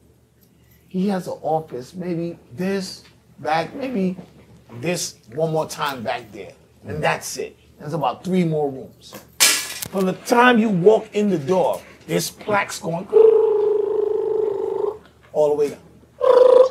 He 0.87 1.09
has 1.09 1.27
an 1.27 1.37
office, 1.41 1.93
maybe 1.93 2.39
this 2.53 3.03
back, 3.39 3.75
maybe 3.75 4.15
this 4.79 5.17
one 5.33 5.51
more 5.51 5.67
time 5.67 6.01
back 6.01 6.31
there, 6.31 6.53
and 6.87 7.03
that's 7.03 7.35
it. 7.37 7.57
There's 7.77 7.93
about 7.93 8.23
three 8.23 8.45
more 8.45 8.71
rooms. 8.71 9.13
From 9.91 10.05
the 10.05 10.13
time 10.13 10.57
you 10.57 10.69
walk 10.69 11.13
in 11.13 11.29
the 11.29 11.37
door, 11.37 11.81
there's 12.07 12.31
plaques 12.31 12.79
going 12.79 13.05
all 15.33 15.49
the 15.49 15.55
way 15.55 15.69
down, 15.69 15.79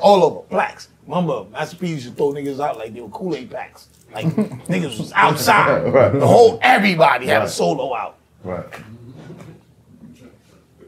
all 0.01 0.24
over 0.24 0.40
plaques. 0.48 0.89
Remember, 1.06 1.44
Master 1.51 1.76
P 1.76 1.89
used 1.89 2.09
to 2.09 2.14
throw 2.14 2.32
niggas 2.32 2.60
out 2.60 2.78
like 2.78 2.94
they 2.94 3.01
were 3.01 3.09
Kool-Aid 3.09 3.51
packs. 3.51 3.89
Like 4.12 4.26
niggas 4.26 4.98
was 4.98 5.12
outside. 5.12 5.85
The 5.93 6.26
whole 6.26 6.59
everybody 6.62 7.26
had 7.26 7.43
a 7.43 7.48
solo 7.48 7.94
out. 7.94 8.18
Right. 8.43 8.66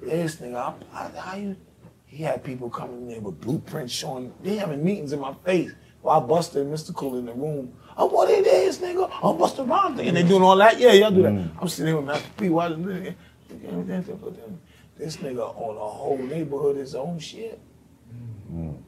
This 0.02 0.36
nigga, 0.36 0.74
I, 0.92 0.98
I, 0.98 1.20
how 1.20 1.36
you? 1.36 1.56
He 2.06 2.22
had 2.22 2.42
people 2.44 2.70
coming 2.70 3.02
in 3.02 3.08
there 3.08 3.20
with 3.20 3.40
blueprints 3.40 3.92
showing. 3.92 4.32
They 4.42 4.56
having 4.56 4.82
meetings 4.82 5.12
in 5.12 5.20
my 5.20 5.34
face, 5.44 5.72
While 6.00 6.26
Busta 6.26 6.60
and 6.62 6.72
Mystikal 6.72 7.18
in 7.18 7.26
the 7.26 7.32
room, 7.32 7.74
oh, 7.98 8.06
what 8.06 8.30
it 8.30 8.46
is, 8.46 8.78
nigga? 8.78 9.10
Oh, 9.22 9.34
Busta 9.34 9.68
Rhymes. 9.68 10.00
And 10.00 10.16
they 10.16 10.22
doing 10.22 10.42
all 10.42 10.56
that? 10.56 10.78
Yeah, 10.78 10.92
y'all 10.92 11.10
do 11.10 11.22
that. 11.22 11.32
Mm. 11.32 11.50
I'm 11.60 11.68
sitting 11.68 11.88
here 11.88 11.96
with 11.96 12.06
Master 12.06 12.28
P. 12.38 12.48
Why 12.48 12.68
the 12.68 12.76
nigga? 12.76 13.14
This 14.96 15.18
nigga 15.18 15.54
on 15.60 15.76
a 15.76 15.80
whole 15.80 16.16
neighborhood 16.18 16.76
his 16.76 16.94
own 16.94 17.18
shit. 17.18 17.60
Mm. 18.50 18.78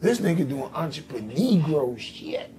This 0.00 0.20
nigga 0.20 0.48
doing 0.48 0.70
entrepreneur 0.74 1.96
shit. 1.98 2.50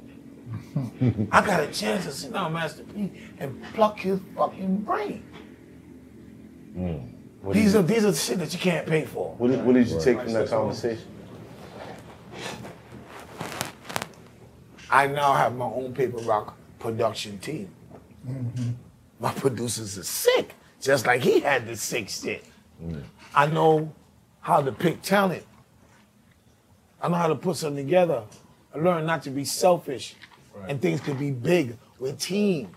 I 1.32 1.46
got 1.46 1.64
a 1.64 1.68
chance 1.68 2.06
to 2.06 2.12
sit 2.12 2.34
down, 2.34 2.54
Master 2.54 2.84
P, 2.84 3.12
and 3.40 3.62
pluck 3.74 4.00
his 4.00 4.20
fucking 4.36 4.78
brain. 4.78 5.24
Hmm. 6.74 6.98
What 7.42 7.54
These 7.54 7.76
are 7.76 7.82
these 7.82 8.06
are 8.06 8.12
the 8.12 8.18
shit 8.18 8.40
that 8.40 8.52
you 8.54 8.60
can't 8.60 8.86
pay 8.86 9.06
for. 9.06 9.36
What 9.38 9.52
did, 9.52 9.64
what 9.66 9.74
did 9.74 9.88
you 9.88 10.00
take 10.02 10.20
from 10.22 10.34
that 10.34 10.50
conversation? 10.50 11.08
I 14.90 15.08
now 15.08 15.34
have 15.34 15.56
my 15.56 15.66
own 15.66 15.94
paper 15.94 16.18
rock 16.18 16.58
production 16.80 17.40
team. 17.40 17.70
Mm-hmm. 18.28 18.72
My 19.20 19.32
producers 19.34 19.98
are 19.98 20.04
sick, 20.04 20.56
just 20.82 21.06
like 21.06 21.22
he 21.22 21.40
had 21.40 21.68
the 21.68 21.76
sick 21.76 22.10
shit. 22.10 22.46
Mm. 22.84 23.04
I 23.34 23.48
know 23.48 23.94
how 24.42 24.62
to 24.62 24.72
pick 24.72 25.02
talent. 25.02 25.44
I 27.08 27.10
know 27.10 27.16
how 27.16 27.28
to 27.28 27.36
put 27.36 27.56
something 27.56 27.86
together. 27.86 28.24
I 28.76 28.80
learned 28.80 29.08
not 29.08 29.24
to 29.24 29.30
be 29.30 29.46
selfish, 29.46 30.16
and 30.68 30.82
things 30.82 31.00
could 31.00 31.18
be 31.18 31.32
big 31.32 31.78
with 32.00 32.20
team. 32.20 32.68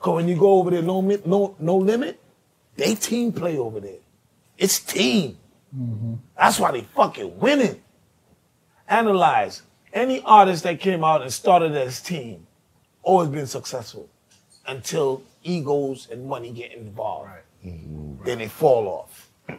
Cause 0.00 0.16
when 0.16 0.26
you 0.26 0.34
go 0.36 0.54
over 0.54 0.72
there, 0.72 0.82
no, 0.82 1.00
no, 1.00 1.54
no 1.60 1.76
limit, 1.76 2.20
they 2.74 2.96
team 2.96 3.32
play 3.32 3.56
over 3.58 3.78
there. 3.78 4.00
It's 4.58 4.80
team. 4.80 5.38
Mm-hmm. 5.76 6.14
That's 6.36 6.58
why 6.58 6.72
they 6.72 6.80
fucking 6.80 7.38
winning. 7.38 7.80
Analyze 8.88 9.62
any 9.92 10.20
artist 10.22 10.64
that 10.64 10.80
came 10.80 11.04
out 11.04 11.22
and 11.22 11.32
started 11.32 11.70
as 11.76 12.00
team, 12.00 12.48
always 13.04 13.28
been 13.28 13.46
successful 13.46 14.08
until 14.66 15.22
egos 15.44 16.08
and 16.10 16.26
money 16.26 16.50
get 16.50 16.72
involved. 16.72 17.30
Mm-hmm. 17.64 18.24
Then 18.24 18.38
they 18.38 18.48
fall 18.48 18.88
off. 18.88 19.30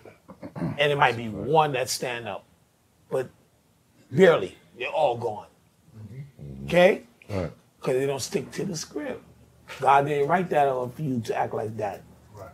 And 0.77 0.91
it 0.91 0.97
might 0.97 1.15
be 1.15 1.29
one 1.29 1.71
that 1.71 1.89
stand 1.89 2.27
up, 2.27 2.43
but 3.09 3.29
barely. 4.15 4.57
They're 4.77 4.89
all 4.89 5.17
gone. 5.17 5.47
Mm-hmm. 5.97 6.65
Okay? 6.65 7.03
Right. 7.29 7.51
Because 7.79 7.95
they 7.95 8.05
don't 8.05 8.21
stick 8.21 8.51
to 8.51 8.65
the 8.65 8.75
script. 8.75 9.23
God 9.79 10.07
didn't 10.07 10.27
write 10.27 10.49
that 10.49 10.67
on 10.67 10.91
for 10.91 11.01
you 11.01 11.19
to 11.21 11.37
act 11.37 11.53
like 11.53 11.75
that. 11.77 12.01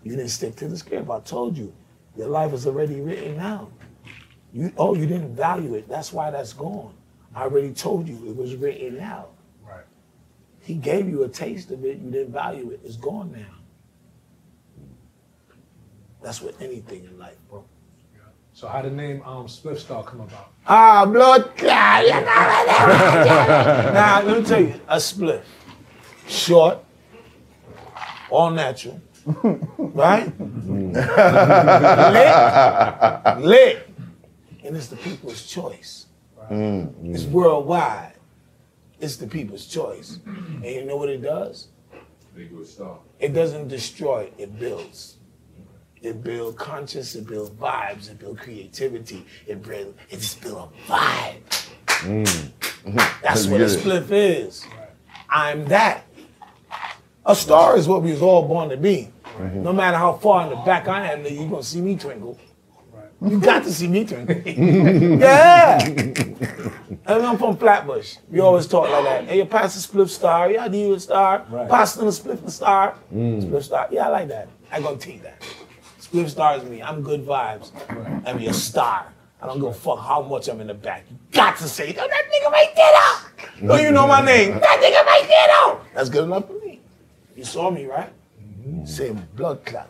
You 0.03 0.11
didn't 0.11 0.29
stick 0.29 0.55
to 0.57 0.67
the 0.67 0.77
script. 0.77 1.09
I 1.09 1.19
told 1.19 1.57
you, 1.57 1.73
your 2.15 2.27
life 2.27 2.53
is 2.53 2.65
already 2.65 3.01
written 3.01 3.37
down. 3.37 3.71
You 4.53 4.71
oh, 4.77 4.95
you 4.95 5.05
didn't 5.05 5.35
value 5.35 5.75
it. 5.75 5.87
That's 5.87 6.11
why 6.11 6.31
that's 6.31 6.53
gone. 6.53 6.93
I 7.35 7.43
already 7.43 7.71
told 7.73 8.07
you 8.07 8.15
it 8.27 8.35
was 8.35 8.55
written 8.55 8.99
out. 8.99 9.31
Right. 9.63 9.83
He 10.61 10.75
gave 10.75 11.07
you 11.07 11.23
a 11.23 11.29
taste 11.29 11.69
of 11.71 11.83
it. 11.85 11.99
You 11.99 12.09
didn't 12.09 12.33
value 12.33 12.71
it. 12.71 12.79
It's 12.83 12.97
gone 12.97 13.31
now. 13.31 13.55
That's 16.21 16.41
with 16.41 16.61
anything 16.61 17.05
in 17.05 17.17
life, 17.17 17.37
bro. 17.49 17.63
So 18.59 18.67
how 18.67 18.81
the 18.81 18.89
name 18.89 19.21
um 19.25 19.47
Spliff 19.47 19.77
Star 19.77 20.03
come 20.03 20.19
about? 20.19 20.51
Ah, 20.67 21.05
blood 21.05 21.55
clot. 21.55 22.03
You 22.03 22.09
know 22.09 22.25
that. 22.25 23.91
Now, 23.93 24.21
let 24.21 24.37
me 24.37 24.45
tell 24.45 24.59
you, 24.59 24.73
a 24.85 24.97
spliff. 24.97 25.43
Short, 26.27 26.83
all 28.29 28.51
natural, 28.51 28.99
right? 29.77 30.25
lit, 33.37 33.45
lit. 33.45 33.87
And 34.65 34.75
it's 34.75 34.87
the 34.87 34.97
people's 34.97 35.47
choice. 35.47 36.07
It's 36.51 37.23
worldwide. 37.23 38.15
It's 38.99 39.15
the 39.15 39.27
people's 39.27 39.67
choice. 39.67 40.19
And 40.25 40.65
you 40.65 40.83
know 40.83 40.97
what 40.97 41.07
it 41.07 41.21
does? 41.21 41.69
It 42.35 43.33
doesn't 43.33 43.69
destroy, 43.69 44.29
it 44.37 44.59
builds. 44.59 45.18
It 46.01 46.23
builds 46.23 46.57
conscious, 46.57 47.15
it 47.15 47.27
builds 47.27 47.51
vibes, 47.51 48.09
it 48.09 48.19
builds 48.19 48.39
creativity, 48.41 49.25
it 49.47 49.61
build, 49.61 49.95
it 50.09 50.17
just 50.17 50.41
builds 50.41 50.71
a 50.87 50.91
vibe. 50.91 51.69
That's 53.21 53.45
what 53.47 53.61
a 53.61 53.65
spliff 53.65 54.07
is. 54.11 54.65
I'm 55.29 55.65
that. 55.65 56.05
A 57.25 57.35
star 57.35 57.77
is 57.77 57.87
what 57.87 58.01
we 58.01 58.11
was 58.11 58.21
all 58.21 58.47
born 58.47 58.69
to 58.69 58.77
be. 58.77 59.11
No 59.53 59.71
matter 59.73 59.97
how 59.97 60.13
far 60.13 60.43
in 60.43 60.49
the 60.49 60.55
back 60.57 60.87
I 60.87 61.11
am, 61.11 61.23
nigga, 61.23 61.31
you 61.31 61.49
gonna 61.49 61.63
see 61.63 61.81
me 61.81 61.95
twinkle. 61.95 62.37
You 63.21 63.39
got 63.39 63.63
to 63.63 63.71
see 63.71 63.87
me 63.87 64.05
twinkle. 64.05 64.35
yeah. 64.45 65.79
And 65.85 67.25
I'm 67.25 67.37
from 67.37 67.57
Flatbush. 67.57 68.17
We 68.29 68.39
always 68.39 68.65
talk 68.65 68.89
like 68.89 69.03
that. 69.03 69.25
Hey, 69.25 69.37
you 69.39 69.45
pass 69.45 69.75
a 69.75 69.87
spliff 69.87 70.09
star. 70.09 70.49
Yeah, 70.49 70.63
I 70.65 70.67
need 70.69 70.91
a 70.91 70.99
star. 70.99 71.39
Pass 71.69 71.95
them 71.95 72.07
a 72.07 72.11
spliff 72.11 72.49
star. 72.49 72.95
Spliff 73.13 73.63
star. 73.63 73.87
Yeah, 73.91 74.07
I 74.07 74.09
like 74.09 74.27
that. 74.29 74.47
I 74.71 74.81
gonna 74.81 74.97
take 74.97 75.21
that. 75.23 75.43
Spliff 76.11 76.29
star 76.29 76.57
is 76.57 76.63
me. 76.63 76.81
I'm 76.81 77.01
good 77.01 77.25
vibes. 77.25 77.71
I 78.25 78.33
be 78.33 78.47
a 78.47 78.53
star. 78.53 79.13
I 79.41 79.45
don't 79.45 79.59
give 79.59 79.69
a 79.69 79.73
fuck 79.73 79.99
how 79.99 80.21
much 80.21 80.47
I'm 80.49 80.59
in 80.59 80.67
the 80.67 80.73
back. 80.73 81.05
You 81.09 81.17
got 81.31 81.57
to 81.57 81.67
say, 81.67 81.95
oh, 81.97 82.07
that 82.07 82.23
nigga 82.31 82.51
right 82.51 82.75
there. 82.75 83.67
though. 83.67 83.73
Oh, 83.73 83.77
you 83.77 83.91
know 83.91 84.07
my 84.07 84.21
name. 84.23 84.51
That 84.59 84.79
nigga 84.81 85.05
right 85.05 85.25
there. 85.27 85.47
though. 85.47 85.81
That's 85.93 86.09
good 86.09 86.23
enough 86.23 86.47
for 86.47 86.53
me. 86.65 86.81
You 87.35 87.45
saw 87.45 87.69
me, 87.69 87.85
right? 87.85 88.11
Same 88.85 89.25
blood 89.35 89.63
clot. 89.65 89.89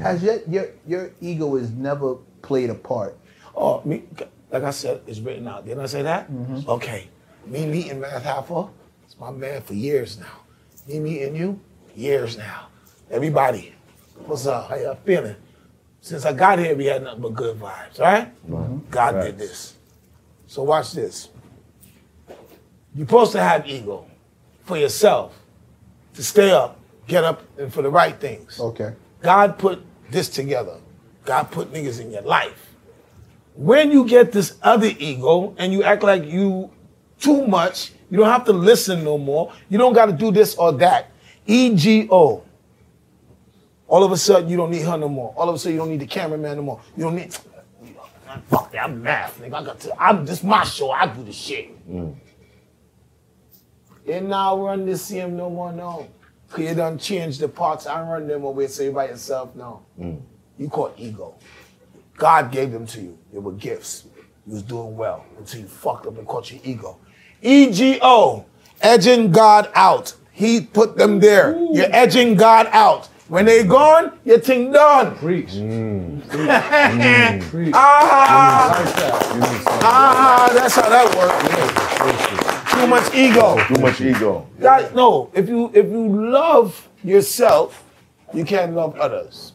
Has 0.00 0.22
your, 0.22 0.38
your 0.48 0.68
your 0.86 1.10
ego 1.20 1.56
has 1.56 1.70
never 1.70 2.16
played 2.42 2.70
a 2.70 2.74
part. 2.74 3.18
Oh, 3.54 3.82
me, 3.84 4.04
like 4.50 4.62
I 4.62 4.70
said, 4.70 5.02
it's 5.06 5.20
written 5.20 5.46
out. 5.46 5.64
Didn't 5.66 5.82
I 5.82 5.86
say 5.86 6.02
that? 6.02 6.30
Mm-hmm. 6.30 6.68
Okay. 6.68 7.08
Me 7.46 7.66
meeting 7.66 8.00
Math 8.00 8.24
Hoffa, 8.24 8.70
it's 9.04 9.18
my 9.18 9.30
man 9.30 9.60
for 9.62 9.74
years 9.74 10.18
now. 10.18 10.40
Me 10.88 10.98
meeting 11.00 11.36
you, 11.36 11.60
years 11.94 12.38
now. 12.38 12.68
Everybody, 13.10 13.73
what's 14.26 14.46
up? 14.46 14.68
How 14.68 14.76
y'all 14.76 14.98
feeling? 15.04 15.36
Since 16.00 16.24
I 16.24 16.32
got 16.32 16.58
here, 16.58 16.76
we 16.76 16.86
had 16.86 17.02
nothing 17.02 17.22
but 17.22 17.34
good 17.34 17.58
vibes, 17.58 17.98
right? 17.98 18.32
Mm-hmm. 18.48 18.90
God 18.90 19.22
did 19.22 19.38
this. 19.38 19.74
So 20.46 20.62
watch 20.62 20.92
this. 20.92 21.30
You're 22.94 23.06
supposed 23.06 23.32
to 23.32 23.40
have 23.40 23.66
ego 23.66 24.06
for 24.64 24.76
yourself 24.76 25.36
to 26.14 26.22
stay 26.22 26.52
up, 26.52 26.78
get 27.06 27.24
up, 27.24 27.42
and 27.58 27.72
for 27.72 27.82
the 27.82 27.90
right 27.90 28.14
things. 28.20 28.60
Okay. 28.60 28.92
God 29.20 29.58
put 29.58 29.82
this 30.10 30.28
together. 30.28 30.78
God 31.24 31.50
put 31.50 31.72
niggas 31.72 32.00
in 32.00 32.10
your 32.10 32.22
life. 32.22 32.76
When 33.56 33.90
you 33.90 34.06
get 34.06 34.32
this 34.32 34.56
other 34.62 34.90
ego 34.98 35.54
and 35.58 35.72
you 35.72 35.82
act 35.82 36.02
like 36.02 36.24
you 36.24 36.70
too 37.18 37.46
much, 37.46 37.92
you 38.10 38.18
don't 38.18 38.28
have 38.28 38.44
to 38.44 38.52
listen 38.52 39.02
no 39.02 39.18
more. 39.18 39.52
You 39.68 39.78
don't 39.78 39.92
got 39.92 40.06
to 40.06 40.12
do 40.12 40.30
this 40.30 40.54
or 40.56 40.72
that. 40.74 41.10
EGO. 41.46 42.43
All 43.94 44.02
of 44.02 44.10
a 44.10 44.16
sudden, 44.16 44.48
you 44.48 44.56
don't 44.56 44.72
need 44.72 44.82
her 44.82 44.98
no 44.98 45.08
more. 45.08 45.32
All 45.36 45.48
of 45.48 45.54
a 45.54 45.58
sudden, 45.60 45.74
you 45.74 45.78
don't 45.78 45.88
need 45.88 46.00
the 46.00 46.06
cameraman 46.06 46.56
no 46.56 46.64
more. 46.64 46.80
You 46.96 47.04
don't 47.04 47.14
need. 47.14 47.32
Fuck 48.48 48.72
that, 48.72 48.86
I'm 48.86 49.00
math, 49.00 49.40
nigga. 49.40 49.54
I 49.54 49.62
got 49.62 49.78
to. 49.78 50.02
I'm 50.02 50.26
this 50.26 50.42
my 50.42 50.64
show. 50.64 50.90
I 50.90 51.06
do 51.06 51.22
the 51.22 51.30
shit. 51.30 51.88
Mm. 51.88 52.16
And 54.08 54.28
now 54.28 54.60
run 54.60 54.84
the 54.84 54.94
CM 54.94 55.34
no 55.34 55.48
more, 55.48 55.72
no. 55.72 56.08
Cause 56.50 56.64
you 56.64 56.74
done 56.74 56.98
changed 56.98 57.38
the 57.38 57.46
parts. 57.46 57.86
I 57.86 58.02
run 58.02 58.26
them 58.26 58.42
away, 58.42 58.66
say 58.66 58.88
by 58.88 59.06
yourself, 59.06 59.54
no. 59.54 59.86
Mm. 59.96 60.20
You 60.58 60.68
caught 60.68 60.94
ego. 60.98 61.36
God 62.16 62.50
gave 62.50 62.72
them 62.72 62.88
to 62.88 63.00
you. 63.00 63.16
They 63.32 63.38
were 63.38 63.52
gifts. 63.52 64.06
You 64.44 64.54
was 64.54 64.62
doing 64.64 64.96
well 64.96 65.24
until 65.38 65.60
you 65.60 65.68
fucked 65.68 66.06
up 66.08 66.18
and 66.18 66.26
caught 66.26 66.50
your 66.50 66.60
ego. 66.64 66.98
EGO, 67.42 68.44
edging 68.82 69.30
God 69.30 69.70
out. 69.72 70.16
He 70.32 70.62
put 70.62 70.96
them 70.96 71.20
there. 71.20 71.56
You're 71.72 71.94
edging 71.94 72.34
God 72.34 72.66
out. 72.72 73.08
When 73.28 73.46
they 73.46 73.64
gone, 73.64 74.18
your 74.24 74.38
thing 74.38 74.72
done. 74.72 75.16
Preach. 75.16 75.54
Ah, 77.76 78.74
ah, 79.82 80.50
that's 80.52 80.74
how 80.76 80.88
that 80.88 81.06
works. 81.16 82.74
Too 82.74 82.86
much 82.86 83.14
ego. 83.14 83.56
Too 83.66 83.80
much 83.80 84.00
ego. 84.00 84.46
That, 84.58 84.94
no, 84.94 85.30
if 85.32 85.48
you 85.48 85.70
if 85.74 85.86
you 85.86 86.08
love 86.30 86.88
yourself, 87.02 87.82
you 88.34 88.44
can't 88.44 88.74
love 88.74 88.96
others. 88.98 89.52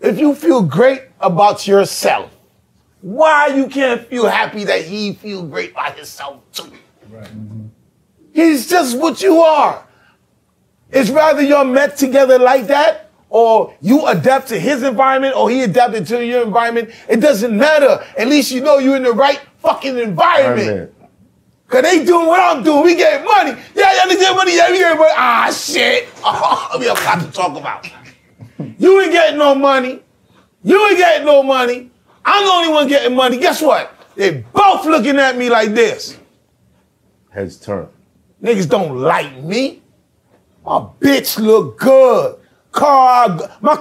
If 0.00 0.18
you 0.18 0.34
feel 0.34 0.62
great 0.62 1.02
about 1.20 1.66
yourself, 1.66 2.30
why 3.00 3.48
you 3.48 3.68
can't 3.68 4.06
feel 4.06 4.26
happy 4.26 4.64
that 4.64 4.82
he 4.84 5.12
feel 5.14 5.42
great 5.46 5.74
by 5.74 5.90
himself 5.90 6.40
too? 6.52 6.72
He's 8.32 8.68
just 8.68 8.98
what 8.98 9.20
you 9.22 9.40
are. 9.40 9.85
It's 10.96 11.10
rather 11.10 11.42
you're 11.42 11.62
met 11.62 11.98
together 11.98 12.38
like 12.38 12.68
that, 12.68 13.10
or 13.28 13.74
you 13.82 14.06
adapt 14.06 14.48
to 14.48 14.58
his 14.58 14.82
environment, 14.82 15.36
or 15.36 15.50
he 15.50 15.62
adapted 15.62 16.06
to 16.06 16.24
your 16.24 16.42
environment. 16.42 16.88
It 17.06 17.20
doesn't 17.20 17.54
matter. 17.54 18.02
At 18.16 18.28
least 18.28 18.50
you 18.50 18.62
know 18.62 18.78
you're 18.78 18.96
in 18.96 19.02
the 19.02 19.12
right 19.12 19.38
fucking 19.58 19.98
environment. 19.98 20.94
Cause 21.68 21.82
they 21.82 22.02
doing 22.02 22.26
what 22.26 22.40
I'm 22.40 22.62
doing. 22.62 22.82
We 22.82 22.94
get 22.94 23.22
money. 23.24 23.50
Yeah, 23.74 23.92
yeah, 23.92 24.06
they 24.06 24.16
get 24.16 24.34
money. 24.34 24.56
Yeah, 24.56 24.70
we 24.70 24.78
get 24.78 24.96
money. 24.96 25.10
Ah, 25.14 25.52
shit. 25.52 26.08
Oh, 26.24 26.76
we 26.80 26.86
have 26.86 27.22
a 27.22 27.26
to 27.26 27.32
talk 27.32 27.58
about. 27.58 27.86
You 28.78 29.00
ain't 29.02 29.12
getting 29.12 29.38
no 29.38 29.54
money. 29.54 30.00
You 30.62 30.88
ain't 30.88 30.96
getting 30.96 31.26
no 31.26 31.42
money. 31.42 31.90
I'm 32.24 32.44
the 32.44 32.50
only 32.50 32.72
one 32.72 32.88
getting 32.88 33.14
money. 33.14 33.36
Guess 33.36 33.60
what? 33.60 33.92
They 34.14 34.44
both 34.52 34.86
looking 34.86 35.18
at 35.18 35.36
me 35.36 35.50
like 35.50 35.74
this. 35.74 36.16
Heads 37.30 37.58
turn. 37.58 37.88
Niggas 38.42 38.68
don't 38.68 38.96
like 38.96 39.42
me. 39.42 39.82
My 40.66 40.80
bitch 41.00 41.38
look 41.38 41.78
good. 41.78 42.40
Car, 42.72 43.38
my 43.60 43.76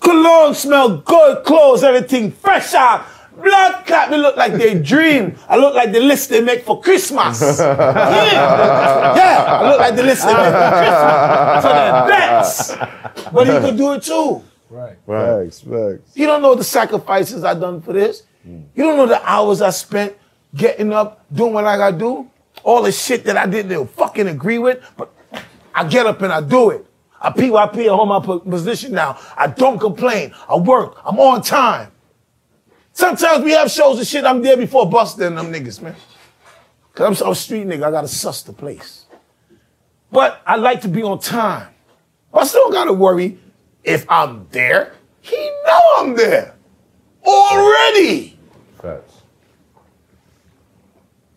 cologne 0.00 0.54
smell 0.54 0.96
good. 0.96 1.44
Clothes, 1.44 1.84
everything 1.84 2.32
fresh 2.32 2.72
out. 2.72 3.04
Blood 3.36 3.84
clot 3.84 4.10
me 4.10 4.16
look 4.16 4.34
like 4.34 4.54
they 4.54 4.78
dream. 4.78 5.36
I 5.46 5.56
look 5.56 5.74
like 5.74 5.92
the 5.92 6.00
list 6.00 6.30
they 6.30 6.40
make 6.40 6.64
for 6.64 6.80
Christmas. 6.80 7.38
yeah, 7.60 9.14
yeah. 9.14 9.44
I 9.46 9.68
look 9.68 9.78
like 9.78 9.94
the 9.94 10.04
list 10.04 10.24
they 10.24 10.32
make 10.32 10.54
for 10.56 10.70
Christmas. 10.80 11.62
So 11.62 11.68
that 11.68 12.08
bets. 12.08 13.30
But 13.30 13.46
he 13.46 13.52
could 13.60 13.76
do 13.76 13.92
it 13.92 14.02
too. 14.02 14.42
Right. 14.70 14.96
Facts, 15.06 15.60
facts. 15.60 16.16
You 16.16 16.26
don't 16.26 16.40
know 16.40 16.54
the 16.54 16.64
sacrifices 16.64 17.44
I 17.44 17.52
done 17.52 17.82
for 17.82 17.92
this. 17.92 18.22
You 18.46 18.84
don't 18.84 18.96
know 18.96 19.06
the 19.06 19.22
hours 19.22 19.60
I 19.60 19.68
spent 19.68 20.16
getting 20.54 20.94
up, 20.94 21.26
doing 21.30 21.52
what 21.52 21.66
I 21.66 21.76
gotta 21.76 21.98
do. 21.98 22.30
All 22.62 22.82
the 22.82 22.90
shit 22.90 23.24
that 23.24 23.36
I 23.36 23.46
didn't 23.46 23.86
fucking 23.88 24.28
agree 24.28 24.58
with, 24.58 24.82
but 24.96 25.12
I 25.76 25.86
get 25.86 26.06
up 26.06 26.22
and 26.22 26.32
I 26.32 26.40
do 26.40 26.70
it. 26.70 26.86
I 27.20 27.30
PYP, 27.30 27.84
I 27.84 27.94
hold 27.94 28.08
my 28.08 28.50
position 28.50 28.92
now. 28.92 29.18
I 29.36 29.46
don't 29.46 29.78
complain. 29.78 30.34
I 30.48 30.56
work. 30.56 30.98
I'm 31.04 31.20
on 31.20 31.42
time. 31.42 31.92
Sometimes 32.92 33.44
we 33.44 33.52
have 33.52 33.70
shows 33.70 33.98
and 33.98 34.06
shit. 34.06 34.24
I'm 34.24 34.40
there 34.40 34.56
before 34.56 34.90
Busta 34.90 35.26
and 35.26 35.36
them 35.36 35.52
niggas, 35.52 35.82
man. 35.82 35.94
Cause 36.94 37.06
I'm 37.06 37.14
so 37.14 37.34
street 37.34 37.66
nigga. 37.66 37.82
I 37.82 37.90
gotta 37.90 38.08
suss 38.08 38.42
the 38.42 38.54
place. 38.54 39.04
But 40.10 40.40
I 40.46 40.56
like 40.56 40.80
to 40.80 40.88
be 40.88 41.02
on 41.02 41.18
time. 41.18 41.68
Busta 42.32 42.54
don't 42.54 42.72
gotta 42.72 42.94
worry 42.94 43.38
if 43.84 44.06
I'm 44.08 44.46
there. 44.50 44.94
He 45.20 45.36
know 45.66 45.80
I'm 45.98 46.16
there 46.16 46.54
already. 47.22 48.38
Facts. 48.80 49.12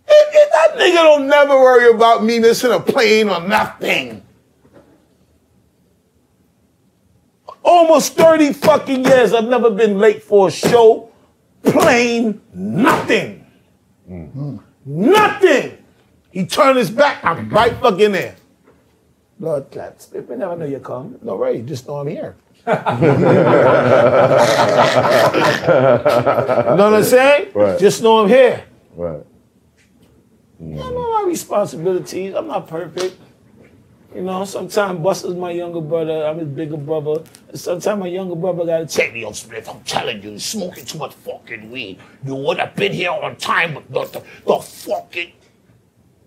If, 0.08 0.30
if 0.32 0.52
that 0.52 0.78
nigga 0.78 0.96
don't 0.96 1.28
never 1.28 1.56
worry 1.56 1.94
about 1.94 2.24
me 2.24 2.40
missing 2.40 2.72
a 2.72 2.80
plane 2.80 3.28
or 3.28 3.46
nothing. 3.46 4.24
Almost 7.70 8.16
30 8.16 8.54
fucking 8.54 9.06
years, 9.06 9.32
I've 9.32 9.48
never 9.48 9.70
been 9.70 10.00
late 10.00 10.24
for 10.24 10.48
a 10.48 10.52
show. 10.52 11.12
Plane, 11.62 12.42
nothing. 12.52 13.46
Mm-hmm. 14.10 14.58
Nothing. 14.86 15.78
He 16.32 16.48
turned 16.48 16.80
his 16.80 16.90
back, 16.90 17.24
I'm 17.24 17.48
right 17.50 17.74
fucking 17.80 18.12
there. 18.12 18.36
Blood 19.40 19.70
clots. 19.70 20.12
If 20.14 20.32
I 20.32 20.36
never 20.36 20.56
know 20.56 20.66
you 20.66 20.80
come, 20.80 21.20
no 21.22 21.38
right, 21.38 21.64
just 21.64 21.88
know 21.88 21.98
I'm 21.98 22.08
here. 22.08 22.36
you 22.66 22.74
know 22.74 22.82
what 26.76 26.94
I'm 26.96 27.04
saying? 27.04 27.52
Right. 27.54 27.80
Just 27.80 28.02
know 28.02 28.18
I'm 28.18 28.28
here. 28.28 28.64
Right. 28.96 29.24
I 30.60 30.64
know 30.64 31.22
my 31.22 31.26
responsibilities. 31.28 32.34
I'm 32.34 32.48
not 32.48 32.68
perfect. 32.68 33.16
You 34.14 34.24
know, 34.24 34.44
sometimes 34.44 35.00
Busta's 35.02 35.36
my 35.36 35.52
younger 35.52 35.82
brother. 35.82 36.26
I'm 36.26 36.40
his 36.40 36.48
bigger 36.48 36.78
brother. 36.78 37.24
Sometimes 37.54 38.00
my 38.00 38.08
younger 38.08 38.36
brother 38.36 38.66
gotta 38.66 38.88
take 38.88 39.14
me 39.14 39.24
on 39.24 39.36
Smith. 39.36 39.70
I'm 39.70 39.82
telling 39.82 40.24
you, 40.24 40.32
you're 40.32 40.40
smoking 40.40 40.84
too 40.86 40.98
much 40.98 41.14
fucking 41.14 41.70
weed. 41.70 42.00
You 42.26 42.36
would 42.36 42.58
have 42.58 42.76
been 42.76 42.92
here 42.92 43.12
on 43.12 43.36
time, 43.36 43.76
but 43.76 43.88
the, 43.92 44.20
the, 44.20 44.26
the 44.48 44.60
fucking. 44.60 45.34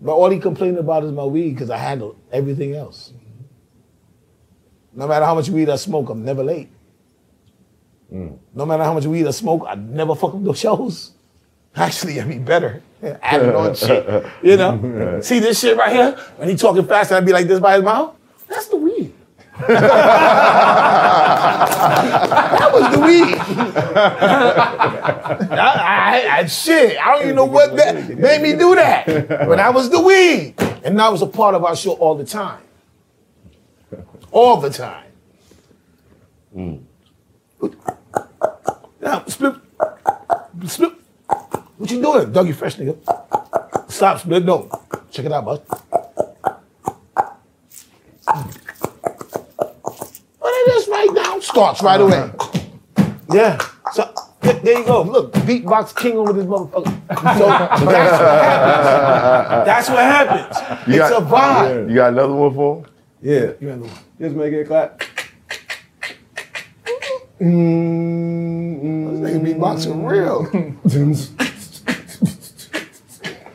But 0.01 0.13
all 0.13 0.31
he 0.31 0.39
complained 0.39 0.79
about 0.79 1.03
is 1.05 1.11
my 1.13 1.25
weed 1.25 1.51
because 1.51 1.71
I 1.71 1.77
handle 1.77 2.17
everything 2.31 2.75
else. 2.77 3.13
No 4.93 5.09
matter 5.09 5.25
how 5.25 5.35
much 5.35 5.49
weed 5.49 5.69
I 5.69 5.77
smoke, 5.77 6.09
I'm 6.09 6.25
never 6.25 6.45
late. 6.45 6.71
Mm. 8.13 8.39
No 8.55 8.65
matter 8.65 8.85
how 8.85 8.95
much 8.95 9.07
weed 9.07 9.27
I 9.27 9.31
smoke, 9.33 9.65
I 9.67 9.75
never 9.75 10.15
fuck 10.15 10.35
up 10.35 10.45
the 10.45 10.53
shows. 10.55 11.13
Actually, 11.75 12.21
I 12.21 12.25
be 12.25 12.39
better. 12.39 12.83
Adding 13.23 13.55
on 13.55 13.74
shit. 13.83 14.24
You 14.43 14.57
know? 14.57 15.20
See 15.23 15.39
this 15.41 15.59
shit 15.61 15.77
right 15.77 15.93
here? 15.93 16.12
When 16.37 16.49
he 16.49 16.57
talking 16.57 16.87
fast 16.87 17.11
and 17.11 17.19
I'd 17.19 17.27
be 17.27 17.33
like 17.33 17.47
this 17.49 17.59
by 17.61 17.74
his 17.74 17.83
mouth? 17.83 18.15
That's 18.49 18.66
the 18.69 18.77
weed. 18.77 19.12
that 22.53 22.70
was 22.73 22.95
the 22.95 23.01
weed. 23.01 23.37
I, 25.51 26.24
I, 26.31 26.39
I- 26.39 26.47
shit, 26.47 26.97
I 26.99 27.12
don't 27.15 27.23
even 27.24 27.37
know 27.37 27.45
what 27.45 27.77
that 27.77 28.09
made 28.19 28.41
me 28.43 28.53
do 28.57 28.74
that. 28.77 29.07
But 29.07 29.57
that 29.57 29.74
was 29.74 29.91
the 29.91 30.01
weed. 30.01 30.55
And 30.85 30.99
that 30.99 31.11
was 31.12 31.23
a 31.23 31.27
part 31.27 31.55
of 31.55 31.65
our 31.65 31.77
show 31.77 31.93
all 31.93 32.15
the 32.15 32.24
time. 32.24 32.62
All 34.31 34.57
the 34.61 34.70
time. 34.70 35.05
Mm. 36.57 36.83
Now, 39.01 39.20
Spliff, 39.20 39.61
Spliff. 40.61 40.95
What 41.83 41.91
you 41.91 42.01
doing? 42.01 42.31
Dougie 42.33 42.55
Fresh, 42.55 42.77
nigga. 42.77 42.97
Stop, 43.91 44.21
Spliff. 44.21 44.45
No. 44.45 44.71
Check 45.11 45.25
it 45.27 45.33
out, 45.33 45.45
bud. 45.45 45.63
Well, 50.41 50.53
they 50.53 50.73
just 50.73 50.89
right 50.89 51.09
now 51.13 51.41
Starts 51.41 51.83
right 51.83 52.01
away. 52.01 52.31
Yeah. 53.33 53.59
So 53.95 54.15
there 54.43 54.79
you 54.79 54.85
go. 54.85 55.03
Look, 55.03 55.33
beatbox 55.33 55.97
king 55.97 56.17
over 56.19 56.33
this 56.33 56.45
motherfucker. 56.47 56.85
So 57.37 57.47
that's 57.91 58.21
what 58.21 58.31
happens. 58.45 59.67
That's 59.67 59.89
what 59.89 59.99
happens. 59.99 60.87
You 60.87 61.03
it's 61.03 61.11
got- 61.11 61.23
a 61.23 61.27
vibe. 61.27 61.89
You 61.91 61.97
got 61.97 62.13
another 62.13 62.35
one 62.35 62.55
for 62.55 62.77
him? 62.77 62.87
Yeah. 63.23 63.33
You 63.41 63.47
got 63.49 63.61
another 63.61 63.81
one. 63.89 63.99
Just 64.21 64.37
make 64.37 64.53
it 64.53 64.67
clap. 64.69 65.03
Mmm. 67.41 69.21
This 69.21 69.33
nigga 69.33 69.41
beatboxing 69.59 70.09
real. 70.09 70.47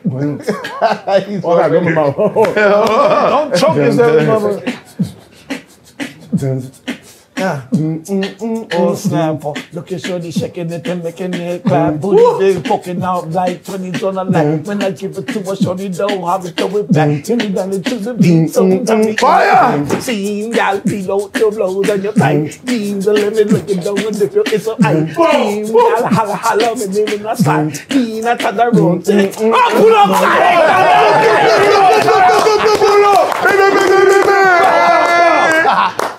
He's 1.26 1.44
Oh, 1.44 1.52
I 1.52 1.68
got 1.68 1.70
already- 1.70 1.84
my 1.84 1.92
mouth. 1.92 2.16
Don't 2.54 3.56
choke 3.56 3.76
yourself, 3.76 4.26
mother. 4.26 4.62
Yeah. 7.38 7.62
Oh 8.72 8.94
snap! 8.96 9.44
oh, 9.44 9.54
Look 9.72 9.92
at 9.92 10.02
Shorty 10.02 10.32
shaking 10.32 10.72
it 10.72 10.84
and 10.88 11.04
making 11.04 11.34
it 11.34 11.62
clap. 11.62 12.00
Booty 12.00 12.54
big 12.54 12.64
poking 12.64 13.00
out 13.02 13.30
like 13.30 13.62
20s 13.62 14.02
on 14.02 14.18
a 14.18 14.24
lap. 14.24 14.66
When 14.66 14.82
I 14.82 14.90
give 14.90 15.16
it 15.16 15.28
to 15.28 15.40
her, 15.42 15.54
Shorty 15.54 15.88
know 15.90 16.24
how 16.26 16.38
to 16.38 16.50
throw 16.50 16.76
it 16.78 16.90
back. 16.92 17.24
Turn 17.24 17.40
it 17.40 17.54
down 17.54 17.72
into 17.72 17.94
the 17.96 18.14
beat. 18.14 18.48
So 18.48 18.64
we 18.64 18.80
tell 18.84 18.98
me 18.98 19.14
fire. 19.16 19.86
See, 20.00 20.50
gal, 20.50 20.80
below 20.80 21.30
your 21.36 21.52
blows 21.52 21.88
on 21.88 22.02
your 22.02 22.12
tight. 22.12 22.58
Beam 22.64 23.00
the 23.00 23.12
limit, 23.12 23.46
looking 23.52 23.78
down 23.80 23.98
and 23.98 24.20
if 24.20 24.36
it's 24.36 24.66
a 24.66 24.76
ice. 24.82 25.16
Beam, 25.16 25.66
gal, 25.72 26.06
holla, 26.08 26.34
holla, 26.34 26.74
me 26.74 26.86
name 26.86 27.08
in 27.20 27.26
a 27.26 27.36
side. 27.36 27.78
Beam, 27.88 28.26
I 28.26 28.34
tell 28.36 28.52
the 28.52 28.68
road. 28.72 29.08
Oh, 29.08 29.30
pull 29.78 29.94
up, 29.94 30.08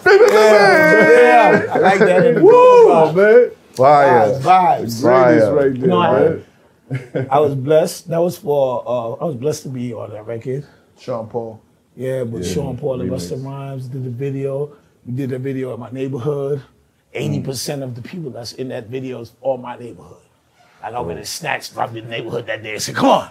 Yeah, 0.09 1.63
yeah. 1.65 1.73
I 1.73 1.77
like 1.79 1.99
that. 1.99 2.41
Woo! 2.41 2.49
Oh, 2.51 3.11
man. 3.15 3.51
Fire. 3.73 4.39
Vibes. 4.39 5.01
Fire. 5.01 5.53
Right 5.53 5.79
there, 5.79 5.87
No, 5.87 5.99
I- 5.99 6.19
man. 6.29 7.27
I 7.29 7.39
was 7.39 7.53
blessed. 7.55 8.09
That 8.09 8.17
was 8.17 8.37
for 8.37 8.83
uh, 8.85 9.13
I 9.21 9.25
was 9.25 9.35
blessed 9.35 9.63
to 9.63 9.69
be 9.69 9.93
on 9.93 10.09
that 10.09 10.25
record. 10.25 10.65
Sean 10.99 11.27
Paul. 11.27 11.61
Yeah, 11.95 12.23
but 12.23 12.43
Sean 12.43 12.77
Paul 12.77 13.01
and 13.01 13.11
Busta 13.11 13.43
Rhymes 13.43 13.87
did 13.87 14.03
the 14.03 14.09
video. 14.09 14.71
We 15.05 15.13
did 15.13 15.31
a 15.31 15.37
video 15.39 15.73
in 15.75 15.79
my 15.79 15.91
neighborhood. 15.91 16.63
Eighty 17.13 17.41
percent 17.41 17.83
of 17.83 17.93
the 17.95 18.01
people 18.01 18.31
that's 18.31 18.53
in 18.53 18.69
that 18.69 18.87
video 18.87 19.21
is 19.21 19.33
all 19.41 19.57
my 19.57 19.77
neighborhood. 19.77 20.17
Like 20.81 20.93
I 20.95 20.99
went 21.01 21.19
and 21.19 21.27
snatched 21.27 21.73
from 21.73 21.93
the 21.93 22.01
neighborhood 22.01 22.47
that 22.47 22.63
day 22.63 22.73
and 22.73 22.81
said, 22.81 22.95
"Come 22.95 23.09
on." 23.09 23.29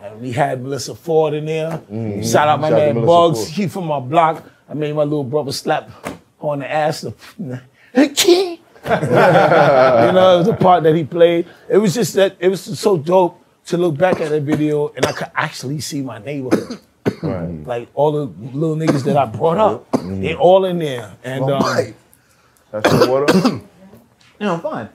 And 0.00 0.20
we 0.20 0.30
had 0.32 0.62
Melissa 0.62 0.94
Ford 0.94 1.34
in 1.34 1.46
there. 1.46 1.80
Shout 2.22 2.46
out 2.48 2.60
my 2.60 2.68
Shout 2.70 2.94
man 2.94 3.04
Bugs. 3.06 3.38
Ford. 3.40 3.48
He 3.48 3.66
from 3.66 3.86
my 3.86 3.98
block. 4.00 4.44
I 4.74 4.76
made 4.76 4.92
my 4.92 5.04
little 5.04 5.22
brother 5.22 5.52
slap 5.52 5.88
on 6.40 6.58
the 6.58 6.70
ass. 6.70 7.06
Hey, 7.94 8.08
King. 8.08 8.58
you 8.84 8.90
know, 8.90 10.34
it 10.34 10.38
was 10.38 10.48
a 10.48 10.56
part 10.58 10.82
that 10.82 10.96
he 10.96 11.04
played. 11.04 11.46
It 11.68 11.78
was 11.78 11.94
just 11.94 12.14
that 12.14 12.34
it 12.40 12.48
was 12.48 12.60
so 12.60 12.96
dope 12.96 13.40
to 13.66 13.76
look 13.76 13.96
back 13.96 14.20
at 14.20 14.30
that 14.30 14.42
video 14.42 14.88
and 14.96 15.06
I 15.06 15.12
could 15.12 15.30
actually 15.36 15.78
see 15.78 16.02
my 16.02 16.18
neighborhood. 16.18 16.80
Like 17.22 17.88
all 17.94 18.10
the 18.10 18.24
little 18.58 18.74
niggas 18.74 19.04
that 19.04 19.16
I 19.16 19.26
brought 19.26 19.58
up, 19.58 19.92
they 19.92 20.34
all 20.34 20.64
in 20.64 20.80
there. 20.80 21.14
And 21.22 21.42
Wrong 21.42 21.52
um, 21.52 21.58
pipe. 21.62 21.94
That's 22.72 22.92
your 22.92 23.08
water? 23.08 23.60
Yeah, 24.40 24.54
I'm 24.54 24.60
fine. 24.60 24.88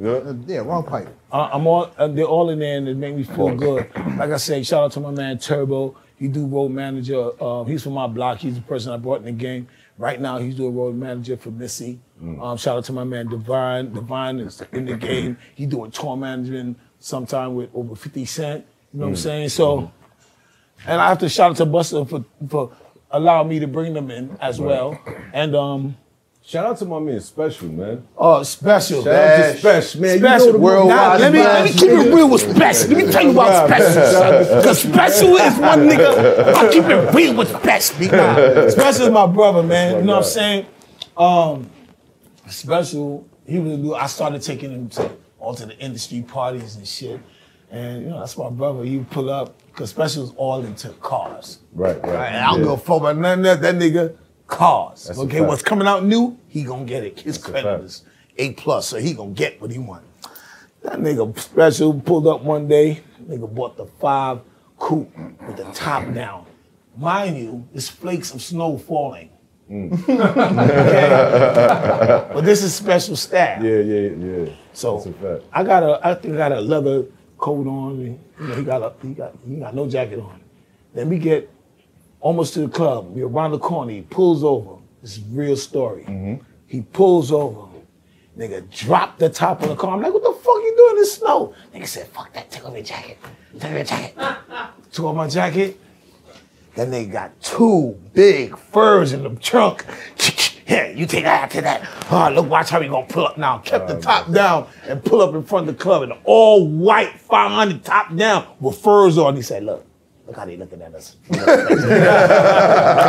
Good? 0.00 0.26
Uh, 0.26 0.34
yeah, 0.46 0.60
wrong 0.60 0.82
pipe. 0.82 1.08
I- 1.30 1.50
I'm 1.52 1.66
all 1.66 1.90
uh, 1.98 2.08
they're 2.08 2.24
all 2.24 2.48
in 2.48 2.58
there 2.60 2.78
and 2.78 2.88
it 2.88 2.96
made 2.96 3.14
me 3.14 3.24
feel 3.24 3.54
good. 3.54 3.86
Like 4.16 4.30
I 4.30 4.38
said, 4.38 4.66
shout 4.66 4.84
out 4.84 4.92
to 4.92 5.00
my 5.00 5.10
man 5.10 5.38
Turbo. 5.38 5.94
He 6.18 6.28
do 6.28 6.46
road 6.46 6.70
manager. 6.70 7.30
Uh, 7.40 7.64
he's 7.64 7.82
from 7.82 7.92
my 7.92 8.06
block. 8.06 8.38
He's 8.38 8.54
the 8.54 8.62
person 8.62 8.92
I 8.92 8.96
brought 8.96 9.18
in 9.20 9.24
the 9.26 9.32
game. 9.32 9.68
Right 9.98 10.20
now, 10.20 10.38
he's 10.38 10.54
doing 10.56 10.74
road 10.74 10.94
manager 10.94 11.36
for 11.36 11.50
Missy. 11.50 11.98
Um, 12.22 12.56
shout 12.56 12.78
out 12.78 12.84
to 12.84 12.92
my 12.92 13.04
man 13.04 13.28
Divine. 13.28 13.92
Divine 13.92 14.40
is 14.40 14.62
in 14.72 14.86
the 14.86 14.96
game. 14.96 15.38
He 15.54 15.66
doing 15.66 15.90
tour 15.90 16.16
management 16.16 16.78
sometime 16.98 17.54
with 17.54 17.70
over 17.74 17.94
50 17.94 18.24
Cent. 18.24 18.66
You 18.92 19.00
know 19.00 19.06
what 19.06 19.10
I'm 19.10 19.16
saying? 19.16 19.48
So, 19.50 19.90
and 20.86 21.00
I 21.00 21.08
have 21.08 21.18
to 21.18 21.28
shout 21.28 21.50
out 21.50 21.56
to 21.58 21.66
Busta 21.66 22.08
for 22.08 22.24
for 22.48 22.72
allowing 23.10 23.48
me 23.48 23.58
to 23.58 23.66
bring 23.66 23.92
them 23.94 24.10
in 24.10 24.36
as 24.40 24.58
well. 24.60 24.98
And 25.32 25.54
um, 25.54 25.96
Shout 26.48 26.64
out 26.64 26.78
to 26.78 26.84
my 26.84 27.00
man 27.00 27.18
Special, 27.20 27.68
man. 27.68 28.06
Oh, 28.16 28.40
special. 28.44 29.02
Shout 29.02 29.14
out 29.14 29.52
to 29.52 29.58
Special, 29.58 30.00
man. 30.00 30.18
Special. 30.18 30.46
You 30.46 30.52
know 30.52 30.52
the 30.52 30.58
Now, 30.58 30.64
worldwide 30.64 31.20
let 31.20 31.32
me 31.32 31.38
let 31.40 31.64
me 31.64 31.72
keep 31.72 31.90
it 31.90 32.14
real 32.14 32.30
with 32.30 32.40
special. 32.56 32.88
Let 32.92 33.04
me 33.06 33.12
tell 33.12 33.22
you 33.24 33.30
about 33.32 33.66
special, 33.68 34.02
son. 34.12 34.56
Because 34.60 34.78
special 34.82 35.36
is 35.36 35.58
one 35.58 35.78
nigga. 35.88 36.54
I 36.54 36.72
keep 36.72 36.84
it 36.84 37.14
real 37.14 37.34
with 37.36 37.48
special. 37.48 38.06
Nah, 38.16 38.68
special 38.68 39.06
is 39.06 39.10
my 39.12 39.26
brother, 39.26 39.64
man. 39.64 39.96
You 39.96 40.02
know 40.02 40.12
what 40.12 40.18
I'm 40.18 40.30
saying? 40.30 40.66
Um, 41.16 41.70
special. 42.48 43.26
He 43.44 43.58
was. 43.58 43.72
a 43.72 43.76
dude- 43.78 43.94
I 43.94 44.06
started 44.06 44.40
taking 44.42 44.70
him 44.70 44.88
to 44.90 45.10
all 45.40 45.52
to 45.54 45.66
the 45.66 45.76
industry 45.78 46.22
parties 46.22 46.76
and 46.76 46.86
shit. 46.86 47.20
And 47.72 48.04
you 48.04 48.08
know 48.10 48.20
that's 48.20 48.38
my 48.38 48.50
brother. 48.50 48.84
He 48.84 48.98
would 48.98 49.10
pull 49.10 49.30
up 49.30 49.60
because 49.66 49.90
Special 49.90 50.26
special's 50.26 50.34
all 50.36 50.64
into 50.64 50.90
cars. 51.00 51.58
Right, 51.72 52.00
right. 52.04 52.12
Right, 52.14 52.34
I 52.36 52.46
don't 52.52 52.58
Yeah. 52.60 52.64
give 52.66 52.72
a 52.72 52.76
fuck 52.78 53.00
about 53.00 53.16
none 53.16 53.40
of 53.44 53.44
that. 53.44 53.60
That 53.62 53.74
nigga, 53.74 54.16
cars. 54.46 55.04
That's 55.04 55.18
okay, 55.20 55.40
what's 55.40 55.62
coming 55.62 55.86
out 55.86 56.04
new, 56.04 56.38
he 56.48 56.62
gonna 56.62 56.84
get 56.84 57.04
it. 57.04 57.20
His 57.20 57.38
That's 57.38 57.50
credit 57.50 57.84
is 57.84 58.02
A 58.38 58.52
plus, 58.52 58.88
so 58.88 58.98
he 58.98 59.14
gonna 59.14 59.30
get 59.30 59.60
what 59.60 59.70
he 59.70 59.78
want. 59.78 60.04
That 60.82 61.00
nigga 61.00 61.36
special 61.38 62.00
pulled 62.00 62.26
up 62.26 62.42
one 62.42 62.68
day. 62.68 63.02
Nigga 63.28 63.52
bought 63.52 63.76
the 63.76 63.86
five 63.86 64.40
coupe 64.78 65.10
with 65.46 65.56
the 65.56 65.64
top 65.72 66.12
down. 66.14 66.46
Mind 66.96 67.36
you, 67.36 67.68
it's 67.74 67.88
flakes 67.88 68.32
of 68.32 68.40
snow 68.40 68.78
falling. 68.78 69.30
Mm. 69.70 69.92
Okay? 70.66 71.08
but 72.32 72.42
this 72.42 72.62
is 72.62 72.74
special 72.74 73.16
style. 73.16 73.64
Yeah, 73.64 73.80
yeah, 73.80 74.10
yeah. 74.10 74.48
So 74.72 74.96
That's 74.96 75.06
a 75.06 75.12
fact. 75.12 75.44
I 75.52 75.64
got 75.64 75.82
a, 75.82 76.06
I 76.06 76.14
think 76.14 76.34
I 76.34 76.38
got 76.38 76.52
a 76.52 76.60
leather 76.60 77.06
coat 77.38 77.66
on. 77.66 78.00
You 78.00 78.18
know, 78.38 78.54
he 78.54 78.62
got 78.62 78.82
a, 78.82 78.92
he 79.06 79.12
got, 79.14 79.34
he 79.46 79.56
got 79.56 79.74
no 79.74 79.88
jacket 79.88 80.20
on. 80.20 80.40
Then 80.94 81.08
we 81.08 81.18
get 81.18 81.50
almost 82.26 82.54
to 82.54 82.60
the 82.60 82.68
club. 82.68 83.14
We 83.14 83.22
around 83.22 83.52
the 83.52 83.58
corner. 83.58 83.92
He 83.92 84.02
pulls 84.02 84.42
over. 84.42 84.82
This 85.00 85.16
is 85.16 85.22
a 85.22 85.26
real 85.30 85.56
story. 85.56 86.02
Mm-hmm. 86.02 86.42
He 86.66 86.80
pulls 86.80 87.30
over. 87.30 87.68
Nigga 88.36 88.68
drop 88.68 89.16
the 89.18 89.30
top 89.30 89.62
of 89.62 89.68
the 89.68 89.76
car. 89.76 89.94
I'm 89.94 90.02
like, 90.02 90.12
what 90.12 90.24
the 90.24 90.32
fuck 90.32 90.56
you 90.56 90.74
doing 90.76 90.96
in 90.96 91.02
the 91.02 91.06
snow? 91.06 91.54
Nigga 91.72 91.86
said, 91.86 92.08
fuck 92.08 92.32
that. 92.34 92.50
Take 92.50 92.66
off 92.66 92.74
your 92.74 92.82
jacket. 92.82 93.18
Take 93.60 93.70
off 93.70 93.76
your 93.76 93.84
jacket. 93.84 94.38
Took 94.92 95.04
off 95.04 95.16
my 95.16 95.28
jacket. 95.28 95.80
Then 96.74 96.90
they 96.90 97.06
got 97.06 97.40
two 97.40 97.96
big 98.12 98.58
furs 98.58 99.12
in 99.12 99.22
the 99.22 99.30
trunk. 99.36 99.86
Here, 100.66 100.92
you 100.96 101.06
take 101.06 101.22
that 101.22 101.48
to 101.52 101.60
that. 101.60 101.88
Oh, 102.10 102.28
look, 102.34 102.50
watch 102.50 102.70
how 102.70 102.80
we 102.80 102.88
gonna 102.88 103.06
pull 103.06 103.28
up 103.28 103.38
now. 103.38 103.58
Kept 103.58 103.86
the 103.86 104.00
top 104.00 104.32
down 104.32 104.66
and 104.88 105.02
pull 105.02 105.22
up 105.22 105.32
in 105.32 105.44
front 105.44 105.68
of 105.68 105.78
the 105.78 105.80
club 105.80 106.02
in 106.02 106.10
all 106.24 106.66
white 106.66 107.20
500 107.20 107.84
top 107.84 108.16
down 108.16 108.48
with 108.58 108.76
furs 108.76 109.16
on. 109.16 109.36
He 109.36 109.42
said, 109.42 109.62
look, 109.62 109.85
look 110.26 110.36
how 110.36 110.44
they 110.44 110.56
looking 110.56 110.82
at 110.82 110.94
us. 110.94 111.16
He 111.28 111.36
look 111.38 111.44
crazy. 111.46 111.82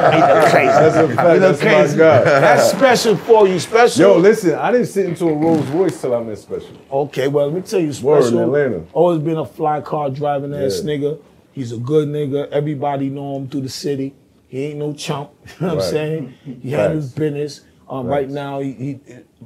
He 0.07 0.19
look 0.22 0.49
crazy. 0.49 0.68
That's 0.68 0.95
a 0.95 1.07
fact. 1.15 1.34
He 1.34 1.39
look 1.39 1.57
That's 1.60 1.64
my 1.64 1.69
crazy. 1.69 1.98
guy. 1.98 2.23
That's 2.23 2.69
special 2.72 3.15
for 3.18 3.48
you. 3.48 3.60
Special. 3.60 4.02
Yo, 4.02 4.18
listen, 4.18 4.56
I 4.56 4.72
didn't 4.72 4.88
sit 4.88 5.06
into 5.06 5.26
a 5.27 5.34
Rolls 5.34 5.68
Royce 5.68 5.99
till 5.99 6.14
I 6.15 6.23
met 6.23 6.38
Special. 6.38 6.69
Okay, 6.91 7.27
well, 7.27 7.48
let 7.48 7.56
me 7.56 7.61
tell 7.61 7.80
you, 7.80 7.88
Word 8.02 8.23
special. 8.23 8.38
in 8.39 8.44
Atlanta. 8.44 8.84
Always 8.94 9.22
been 9.22 9.38
a 9.38 9.45
fly 9.45 9.81
car 9.81 10.10
driving 10.10 10.53
ass 10.53 10.81
Yeah. 10.84 10.91
nigga. 10.98 11.19
He's 11.52 11.72
a 11.72 11.77
good 11.77 12.07
nigga. 12.07 12.49
Everybody 12.52 13.10
know 13.10 13.35
him 13.38 13.48
through 13.49 13.61
the 13.61 13.69
city. 13.69 14.14
He 14.48 14.65
ain't 14.65 14.80
no 14.80 14.94
chump. 14.94 15.31
You 15.60 15.68
know 15.68 15.68
what 15.68 15.72
I'm 15.72 15.77
Right. 15.80 15.84
saying? 15.89 16.34
He 16.61 16.72
handles 16.72 17.06
Facts. 17.07 17.19
business. 17.19 17.61
Um, 17.89 18.06
Facts. 18.06 18.11
right 18.11 18.30
now, 18.30 18.60
he, 18.60 18.72
he 18.73 18.99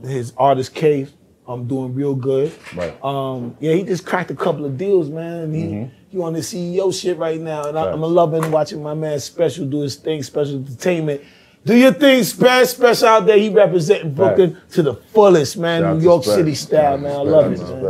his 0.07 0.33
artist 0.37 0.73
cave. 0.75 1.13
I'm 1.47 1.67
doing 1.67 1.93
real 1.95 2.15
good. 2.15 2.51
Right. 2.75 2.93
Um, 3.03 3.55
yeah, 3.59 3.73
he 3.73 3.83
just 3.83 4.05
cracked 4.05 4.31
a 4.31 4.35
couple 4.35 4.63
of 4.65 4.77
deals, 4.77 5.09
man. 5.09 5.37
And 5.43 5.55
he 5.55 5.89
he 6.11 6.19
on 6.19 6.33
the 6.33 6.39
CEO 6.39 6.93
shit 6.93 7.17
right 7.17 7.39
now, 7.39 7.69
and 7.69 7.79
I, 7.79 7.89
I'm 7.89 8.01
loving 8.01 8.51
watching 8.51 8.83
my 8.83 8.93
man 8.93 9.19
Special 9.19 9.65
do 9.65 9.81
his 9.81 9.95
thing. 9.95 10.21
Special 10.21 10.55
Entertainment. 10.57 11.21
Do 11.63 11.75
your 11.75 11.93
thing, 11.93 12.23
Special. 12.23 12.65
Special 12.65 13.07
out 13.07 13.25
there. 13.25 13.37
He 13.37 13.47
representing 13.49 14.13
Brooklyn 14.13 14.57
to 14.71 14.83
the 14.83 14.95
fullest, 14.95 15.57
man. 15.57 15.83
Shout 15.83 15.97
New 15.97 16.03
York. 16.03 16.23
City 16.25 16.55
style, 16.55 16.97
man. 16.97 17.11
I 17.11 17.21
love 17.21 17.51
it, 17.53 17.57
Shout 17.59 17.69
out 17.71 17.81
to 17.81 17.83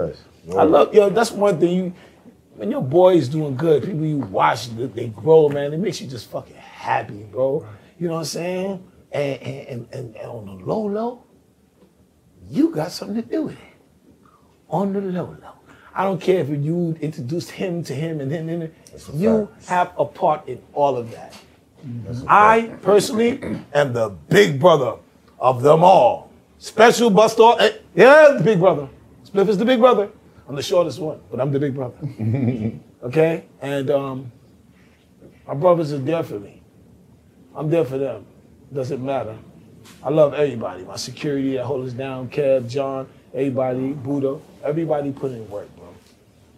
man. 0.48 0.60
I 0.60 0.64
love 0.64 0.94
yo. 0.94 1.10
That's 1.10 1.32
one 1.32 1.60
thing 1.60 1.70
you 1.76 1.94
when 2.56 2.70
your 2.70 2.84
boys 2.84 3.28
doing 3.28 3.56
good, 3.56 3.84
people 3.84 4.06
you 4.06 4.18
watch 4.20 4.70
they- 4.76 4.86
they 4.86 5.08
grow, 5.08 5.50
man. 5.50 5.74
It 5.74 5.80
makes 5.80 6.00
you 6.00 6.08
just 6.08 6.30
fucking 6.30 6.56
happy, 6.56 7.24
bro. 7.24 7.66
You 7.98 8.08
know 8.08 8.14
what 8.16 8.20
I'm 8.20 8.26
saying? 8.26 8.84
And 9.12 9.42
and, 9.42 9.68
and, 9.68 9.88
and, 9.94 10.16
and 10.16 10.30
on 10.30 10.46
the 10.46 10.66
low 10.66 10.86
low, 10.86 11.24
you 12.50 12.70
got 12.70 12.92
something 12.92 13.16
to 13.16 13.28
do 13.28 13.44
with 13.44 13.54
it. 13.54 13.74
On 14.70 14.94
the 14.94 15.02
low 15.02 15.36
low. 15.42 15.54
I 15.94 16.04
don't 16.04 16.22
care 16.22 16.40
if 16.40 16.50
you 16.50 16.98
introduced 17.02 17.52
him 17.52 17.84
to 17.84 17.94
him 17.94 18.22
and 18.22 18.32
then, 18.32 18.48
and 18.50 18.64
him. 18.64 18.72
You 19.14 19.50
have 19.68 19.92
a 19.98 20.06
part 20.06 20.48
in 20.48 20.62
all 20.74 20.96
of 20.98 21.12
that. 21.12 21.36
I 22.28 22.72
personally 22.82 23.42
am 23.74 23.94
the 23.94 24.10
big 24.30 24.60
brother 24.60 24.96
of 25.40 25.62
them 25.62 25.84
all. 25.84 26.32
Special 26.60 27.10
bust 27.10 27.40
off. 27.40 27.60
eh, 27.60 27.72
Yeah, 27.96 28.36
the 28.38 28.44
big 28.44 28.60
brother. 28.60 28.88
Spliff 29.26 29.48
is 29.50 29.58
the 29.58 29.66
big 29.66 29.80
brother. 29.80 30.10
I'm 30.48 30.56
the 30.56 30.62
shortest 30.62 31.00
one, 31.00 31.20
but 31.32 31.40
I'm 31.42 31.52
the 31.52 31.60
big 31.60 31.74
brother. 31.74 31.98
okay? 33.04 33.46
And 33.62 33.90
um, 33.90 34.32
my 35.48 35.54
brothers 35.56 35.92
are 35.94 35.98
there 35.98 36.24
for 36.24 36.40
me. 36.40 36.62
I'm 37.56 37.70
there 37.70 37.84
for 37.86 37.98
them. 37.98 38.26
Doesn't 38.74 39.04
matter. 39.04 39.36
I 40.04 40.10
love 40.10 40.34
everybody. 40.36 40.84
My 40.84 40.96
security 40.98 41.56
that 41.56 41.66
hold 41.66 41.88
us 41.88 41.94
down, 41.94 42.30
Kev, 42.30 42.70
John, 42.70 43.08
everybody, 43.34 43.94
Buddha, 43.94 44.40
everybody 44.64 45.12
put 45.12 45.32
in 45.32 45.50
work. 45.50 45.68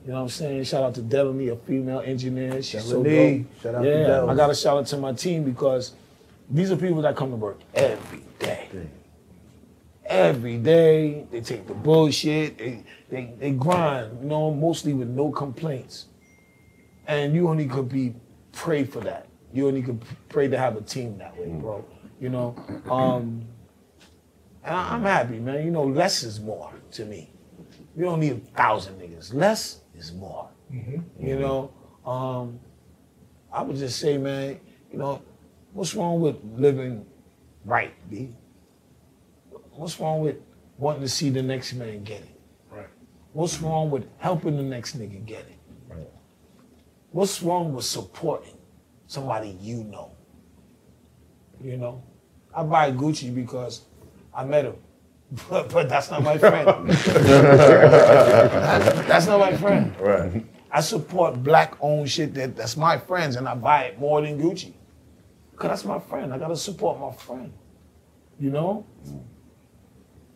You 0.06 0.12
know 0.12 0.16
what 0.18 0.24
I'm 0.24 0.30
saying? 0.30 0.64
Shout 0.66 0.84
out 0.84 0.96
to 0.96 1.02
Delaney, 1.02 1.48
a 1.50 1.56
female 1.56 2.02
engineer. 2.02 2.62
She's 2.62 2.84
so 2.84 3.02
dope. 3.04 3.46
Shout 3.62 3.76
out 3.76 3.82
to 3.84 3.88
yeah, 3.88 4.08
Del. 4.08 4.30
I 4.30 4.36
got 4.36 4.48
to 4.48 4.56
shout 4.56 4.78
out 4.78 4.86
to 4.88 4.98
my 4.98 5.14
team 5.14 5.44
because 5.46 5.94
these 6.50 6.72
are 6.72 6.76
people 6.76 7.02
that 7.04 7.16
come 7.16 7.30
to 7.30 7.38
work 7.38 7.60
every 7.74 8.24
day. 8.40 8.68
Every 10.06 10.58
day, 10.58 11.26
they 11.32 11.40
take 11.40 11.66
the 11.66 11.74
bullshit, 11.74 12.58
they, 12.58 12.84
they, 13.10 13.34
they 13.40 13.52
grind, 13.52 14.18
you 14.22 14.28
know, 14.28 14.52
mostly 14.54 14.94
with 14.94 15.08
no 15.08 15.32
complaints. 15.32 16.08
And 17.08 17.34
you 17.34 17.48
only 17.48 17.66
could 17.68 17.88
be 17.88 18.14
pray 18.52 18.84
for 18.84 19.00
that. 19.02 19.28
You 19.54 19.68
only 19.68 19.82
could 19.82 20.04
pray 20.28 20.50
to 20.50 20.58
have 20.58 20.76
a 20.76 20.82
team 20.82 21.18
that 21.20 21.38
way, 21.40 21.48
bro. 21.48 21.86
You 22.20 22.30
know, 22.30 22.56
um, 22.90 23.46
and 24.64 24.76
I- 24.76 24.96
I'm 24.96 25.04
happy, 25.04 25.40
man. 25.40 25.64
You 25.66 25.72
know, 25.72 25.84
less 25.86 26.24
is 26.24 26.40
more 26.42 26.72
to 26.92 27.06
me. 27.06 27.32
You 27.96 28.04
don't 28.04 28.20
need 28.20 28.34
a 28.34 28.58
thousand 28.58 29.00
niggas. 29.00 29.34
Less 29.34 29.80
is 29.96 30.14
more. 30.14 30.50
You 31.20 31.40
know, 31.40 31.72
um, 32.06 32.60
I 33.52 33.62
would 33.62 33.78
just 33.78 34.00
say, 34.00 34.18
man, 34.18 34.60
you 34.92 34.98
know, 34.98 35.22
what's 35.74 35.94
wrong 35.96 36.20
with 36.20 36.38
living 36.56 37.06
right, 37.66 37.94
B? 38.10 38.36
What's 39.72 40.00
wrong 40.00 40.22
with 40.22 40.38
wanting 40.78 41.02
to 41.02 41.10
see 41.10 41.30
the 41.30 41.42
next 41.42 41.74
man 41.74 42.04
get 42.04 42.22
it? 42.22 42.40
Right. 42.72 42.88
What's 43.34 43.62
wrong 43.62 43.92
with 43.92 44.08
helping 44.18 44.58
the 44.58 44.64
next 44.64 44.98
nigga 44.98 45.24
get 45.26 45.42
it? 45.42 45.60
Right. 45.88 46.10
What's 47.12 47.42
wrong 47.44 47.74
with 47.74 47.86
supporting 47.86 48.58
somebody 49.08 49.58
you 49.62 49.84
know? 49.84 50.12
You 51.62 51.78
know, 51.78 52.04
I 52.56 52.64
buy 52.64 52.92
Gucci 52.92 53.34
because 53.34 53.84
I 54.34 54.44
met 54.44 54.66
him, 54.66 54.76
but, 55.50 55.70
but 55.70 55.90
that's 55.90 56.12
not 56.12 56.24
my 56.24 56.38
friend. 56.38 56.90
that's 59.08 59.28
not 59.28 59.40
my 59.40 59.56
friend. 59.58 59.94
Right. 60.00 60.46
I 60.72 60.82
support 60.82 61.42
black-owned 61.44 62.10
shit 62.10 62.34
that, 62.34 62.56
that's 62.56 62.78
my 62.78 62.98
friends, 62.98 63.36
and 63.36 63.48
I 63.48 63.56
buy 63.56 63.84
it 63.84 64.00
more 64.00 64.22
than 64.22 64.40
Gucci. 64.40 64.74
Cause 65.56 65.70
that's 65.70 65.86
my 65.86 66.00
friend. 66.00 66.34
I 66.34 66.38
gotta 66.38 66.58
support 66.58 67.00
my 67.00 67.12
friend. 67.12 67.54
You 68.40 68.50
know? 68.50 68.86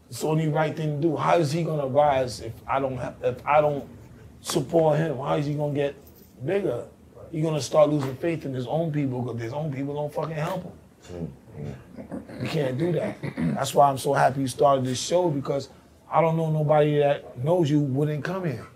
It's 0.09 0.21
the 0.21 0.27
only 0.27 0.47
right 0.47 0.75
thing 0.75 1.01
to 1.01 1.07
do. 1.07 1.15
How 1.17 1.37
is 1.37 1.51
he 1.51 1.63
gonna 1.63 1.87
rise 1.87 2.39
if 2.41 2.53
I 2.67 2.79
don't 2.79 2.97
have 2.97 3.15
if 3.23 3.45
I 3.45 3.61
don't 3.61 3.89
support 4.41 4.97
him? 4.97 5.17
How 5.17 5.35
is 5.35 5.45
he 5.45 5.53
gonna 5.55 5.73
get 5.73 5.95
bigger? 6.45 6.85
He's 7.31 7.43
gonna 7.43 7.61
start 7.61 7.89
losing 7.89 8.15
faith 8.15 8.45
in 8.45 8.53
his 8.53 8.67
own 8.67 8.91
people 8.91 9.21
because 9.21 9.41
his 9.41 9.53
own 9.53 9.73
people 9.73 9.95
don't 9.95 10.13
fucking 10.13 10.35
help 10.35 10.63
him. 10.63 10.71
Mm. 11.11 11.27
You 12.41 12.47
can't 12.47 12.77
do 12.77 12.91
that. 12.93 13.17
That's 13.37 13.73
why 13.73 13.89
I'm 13.89 13.97
so 13.97 14.13
happy 14.13 14.41
you 14.41 14.47
started 14.47 14.85
this 14.85 14.99
show 14.99 15.29
because 15.29 15.69
I 16.11 16.21
don't 16.21 16.37
know 16.37 16.49
nobody 16.51 16.99
that 16.99 17.37
knows 17.43 17.69
you 17.69 17.79
wouldn't 17.79 18.23
come 18.23 18.45
here 18.45 18.67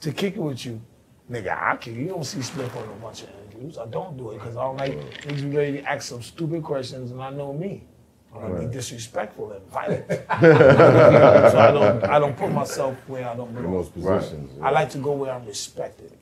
to 0.00 0.12
kick 0.12 0.36
it 0.36 0.40
with 0.40 0.64
you. 0.66 0.80
Nigga, 1.30 1.56
I 1.56 1.76
kick 1.76 1.94
you. 1.94 2.02
You 2.02 2.08
don't 2.08 2.24
see 2.24 2.42
Smith 2.42 2.74
on 2.76 2.84
a 2.84 2.92
bunch 3.02 3.22
of 3.22 3.28
interviews. 3.46 3.78
I 3.78 3.86
don't 3.86 4.16
do 4.16 4.30
it 4.32 4.34
because 4.34 4.56
I 4.56 4.62
don't 4.62 4.76
like 4.76 4.92
niggas 4.92 5.50
be 5.50 5.56
ready 5.56 5.72
to 5.78 5.90
ask 5.90 6.08
some 6.08 6.22
stupid 6.22 6.62
questions 6.62 7.10
and 7.10 7.22
I 7.22 7.30
know 7.30 7.52
me. 7.52 7.84
I'm 8.34 8.40
gonna 8.40 8.66
be 8.66 8.72
disrespectful 8.72 9.52
and 9.52 9.64
violent. 9.68 10.06
so 10.40 11.58
I 11.58 11.70
don't 11.70 12.04
I 12.04 12.18
don't 12.18 12.36
put 12.36 12.50
myself 12.50 12.96
where 13.08 13.28
I 13.28 13.36
don't 13.36 13.54
belong. 13.54 13.86
positions. 13.86 14.50
I 14.60 14.70
like 14.70 14.90
to 14.90 14.98
go 14.98 15.12
where 15.12 15.32
I'm 15.32 15.46
respected. 15.46 16.16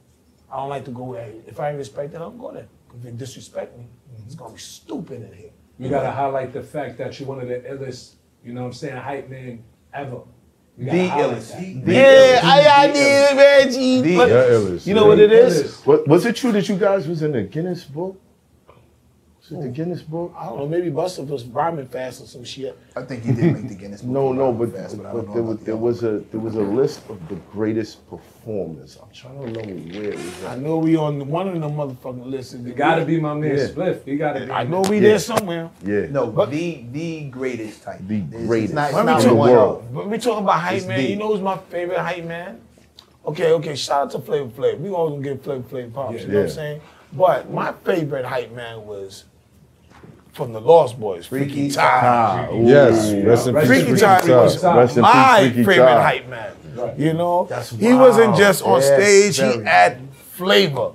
I 0.53 0.57
don't 0.57 0.69
like 0.69 0.85
to 0.85 0.91
go 0.91 1.05
where 1.05 1.33
if 1.47 1.59
I 1.59 1.71
ain't 1.71 1.79
respected, 1.79 2.17
I 2.17 2.21
don't 2.21 2.39
go 2.39 2.53
there. 2.53 2.69
If 2.95 3.03
they 3.03 3.11
disrespect 3.13 3.79
me, 3.79 3.87
it's 4.27 4.35
gonna 4.35 4.53
be 4.53 4.61
stupid 4.61 5.23
in 5.23 5.33
here. 5.33 5.52
You 5.79 5.89
gotta 5.91 6.11
highlight 6.11 6.53
the 6.53 6.63
fact 6.63 6.99
that 6.99 7.19
you're 7.19 7.29
one 7.29 7.41
of 7.41 7.49
the 7.49 7.57
illest, 7.61 8.15
you 8.45 8.53
know 8.53 8.63
what 8.63 8.67
I'm 8.69 8.73
saying, 8.73 8.97
hype 8.97 9.29
man 9.29 9.63
ever. 9.93 10.21
You 10.79 10.87
gotta 10.87 10.99
The 10.99 11.07
highlight 11.09 11.37
illest. 11.39 11.51
that. 11.51 11.85
The 11.87 11.93
Yeah. 11.93 12.41
I, 12.43 12.85
I 12.85 12.87
need 12.89 13.37
Reggie. 13.39 14.01
The 14.03 14.17
illest. 14.17 14.87
you 14.87 14.95
know 14.95 15.07
what 15.07 15.19
it 15.19 15.33
is? 15.33 15.63
Illest. 15.83 16.07
Was 16.07 16.25
it 16.27 16.37
true 16.37 16.53
that 16.53 16.69
you 16.69 16.77
guys 16.77 17.09
was 17.09 17.23
in 17.23 17.33
the 17.33 17.43
Guinness 17.43 17.85
book? 17.85 18.21
Was 19.43 19.59
it 19.59 19.63
the 19.63 19.69
Guinness 19.71 20.03
Book? 20.03 20.33
I 20.39 20.47
don't 20.47 20.59
know. 20.59 20.69
Maybe 20.69 20.89
Busta 20.89 21.27
was 21.27 21.45
rhyming 21.47 21.89
fast 21.89 22.23
or 22.23 22.27
some 22.27 22.45
shit. 22.45 22.79
I 22.95 23.03
think 23.03 23.25
he 23.25 23.33
did 23.33 23.53
make 23.53 23.69
the 23.69 23.75
Guinness. 23.75 24.01
Book 24.01 24.11
No, 24.13 24.33
no, 24.33 24.53
but, 24.53 24.73
Fast, 24.73 25.03
but 25.03 25.13
but 25.13 25.35
there 25.35 25.43
was 25.43 25.55
about 25.57 25.65
there 25.67 25.77
was 25.77 26.05
a 26.05 26.19
there 26.31 26.39
was 26.41 26.55
a 26.55 26.61
list 26.63 27.03
of 27.11 27.19
the 27.29 27.35
greatest 27.51 28.09
performers. 28.09 28.99
I'm 29.03 29.11
trying 29.13 29.39
to 29.53 29.61
remember 29.61 29.99
where 29.99 30.11
it 30.13 30.17
was. 30.17 30.45
I 30.45 30.57
know 30.57 30.79
we 30.79 30.95
on 30.97 31.27
one 31.29 31.49
of 31.49 31.55
the 31.61 31.69
motherfucking 31.69 32.25
lists. 32.27 32.55
It 32.55 32.77
gotta 32.77 33.05
be 33.05 33.19
my 33.19 33.35
man 33.35 33.57
Yeah. 33.59 33.67
Spliff. 33.67 34.05
He 34.05 34.17
gotta 34.17 34.47
be. 34.47 34.53
I 34.53 34.63
know 34.63 34.83
we 34.83 34.97
Yeah. 34.97 35.03
there 35.03 35.19
somewhere. 35.19 35.71
Yeah, 35.85 36.07
No, 36.11 36.29
but 36.29 36.51
the 36.53 36.85
the 36.93 37.25
greatest 37.25 37.83
type. 37.83 37.99
The 38.07 38.19
It's- 38.19 38.33
it's 38.35 38.47
greatest. 38.47 38.75
not- 38.75 38.89
it's 38.91 38.95
Let 38.97 39.07
me 39.07 39.13
not 39.13 39.23
talk- 39.23 39.37
one 39.37 39.51
world. 39.51 39.79
of. 39.81 39.95
But 39.95 40.09
we 40.09 40.19
talking 40.19 40.45
about 40.45 40.61
hype 40.61 40.77
It's 40.77 40.87
man. 40.87 41.01
deep. 41.01 41.11
You 41.11 41.17
know 41.17 41.29
who's 41.33 41.41
my 41.41 41.57
favorite 41.69 41.99
hype 41.99 42.25
man? 42.25 42.61
Okay, 43.27 43.51
okay. 43.55 43.75
Shout 43.75 44.03
out 44.03 44.11
to 44.13 44.19
Flavor 44.21 44.51
Flav. 44.51 44.79
We 44.81 44.91
always 44.91 45.15
gonna 45.15 45.23
give 45.35 45.43
Flavor 45.43 45.63
Flav 45.69 45.93
props. 45.93 46.23
You 46.23 46.29
know 46.29 46.35
what 46.39 46.43
I'm 46.45 46.49
saying? 46.51 46.81
But 47.13 47.51
my 47.53 47.73
favorite 47.85 48.25
hype 48.25 48.53
man 48.55 48.87
was 48.87 49.25
from 50.33 50.53
the 50.53 50.61
Lost 50.61 50.99
Boyz, 50.99 51.27
Freaky, 51.27 51.51
Freaky 51.55 51.71
Tah. 51.71 52.01
Ah, 52.03 52.49
ooh. 52.53 52.67
Yes, 52.67 53.13
rest 53.25 53.47
in 53.49 53.55
peace, 53.55 53.67
Freaky 53.67 53.85
Freaky 53.85 54.01
Tah 54.01 54.19
Tah. 54.21 54.43
was 54.43 54.65
Rest 54.65 54.97
in 54.97 55.03
my 55.03 55.41
peace, 55.41 55.53
Freaky 55.53 55.65
favorite 55.65 55.87
Tah. 55.87 56.03
hype 56.03 56.29
man. 56.29 56.53
You 56.97 57.13
know, 57.13 57.47
That's 57.51 57.71
he 57.71 57.93
wasn't 57.93 58.37
just 58.37 58.63
on 58.63 58.81
Yeah, 58.81 58.97
stage; 58.97 59.37
he 59.37 59.43
very. 59.43 59.65
had 59.65 59.99
flavor. 60.33 60.93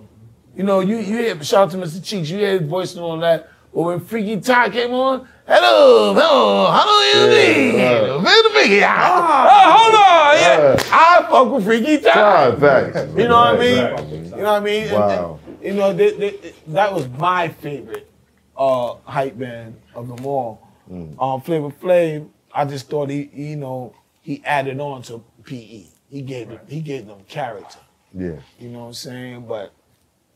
You 0.55 0.64
know, 0.64 0.80
you 0.80 0.97
you 0.97 1.18
hear 1.18 1.43
shout 1.43 1.65
out 1.68 1.72
to 1.72 1.77
Mr. 1.77 2.03
Cheeks, 2.03 2.30
you 2.31 2.38
hear 2.39 2.59
his 2.59 2.68
voice 2.68 2.95
and 2.95 3.03
all 3.03 3.18
that. 3.19 3.47
But 3.73 3.81
when 3.84 3.99
Freaky 3.99 4.38
Tah 4.41 4.69
came 4.69 4.91
on, 4.91 5.27
hello, 5.45 6.15
hello, 6.15 6.72
hello, 6.72 7.77
Yeah, 7.77 8.49
Freaky 8.53 8.81
Ah, 8.84 9.77
hold 9.77 9.95
on, 9.95 10.35
yeah. 10.41 10.84
I 10.91 11.27
fuck 11.30 11.51
with 11.53 11.64
Freaky 11.65 11.99
Tah. 11.99 12.14
Time, 12.49 12.59
facts. 12.59 13.15
You 13.15 13.27
know 13.27 13.38
what 13.38 13.55
I 13.55 13.59
mean? 13.59 14.31
You 14.35 14.43
know 14.43 14.53
what 14.53 14.61
I 14.61 14.65
mean? 14.65 14.84
And- 14.85 14.93
Wow. 14.93 15.39
and, 15.45 15.64
you 15.64 15.73
know, 15.76 15.93
they, 15.93 16.11
they, 16.11 16.53
that 16.68 16.91
was 16.91 17.07
my 17.19 17.49
favorite 17.49 18.09
uh, 18.57 18.95
hype 19.05 19.38
band 19.38 19.75
of 19.95 20.07
them 20.07 20.25
all. 20.25 20.67
Mm. 20.91 21.21
Um, 21.21 21.41
Flavor 21.41 21.69
Flav, 21.69 22.27
I 22.53 22.65
just 22.65 22.89
thought 22.89 23.09
he, 23.09 23.29
you 23.34 23.55
know, 23.57 23.93
he 24.21 24.41
added 24.45 24.79
on 24.79 25.01
to 25.03 25.23
PE. 25.43 25.85
He 26.09 26.21
gave 26.21 26.49
it, 26.49 26.61
he 26.67 26.79
gave 26.81 27.05
them 27.07 27.19
character. 27.27 27.79
Yeah, 28.13 28.38
You 28.59 28.69
know 28.69 28.79
what 28.79 28.85
I'm 28.88 28.93
saying? 28.93 29.45
But 29.47 29.73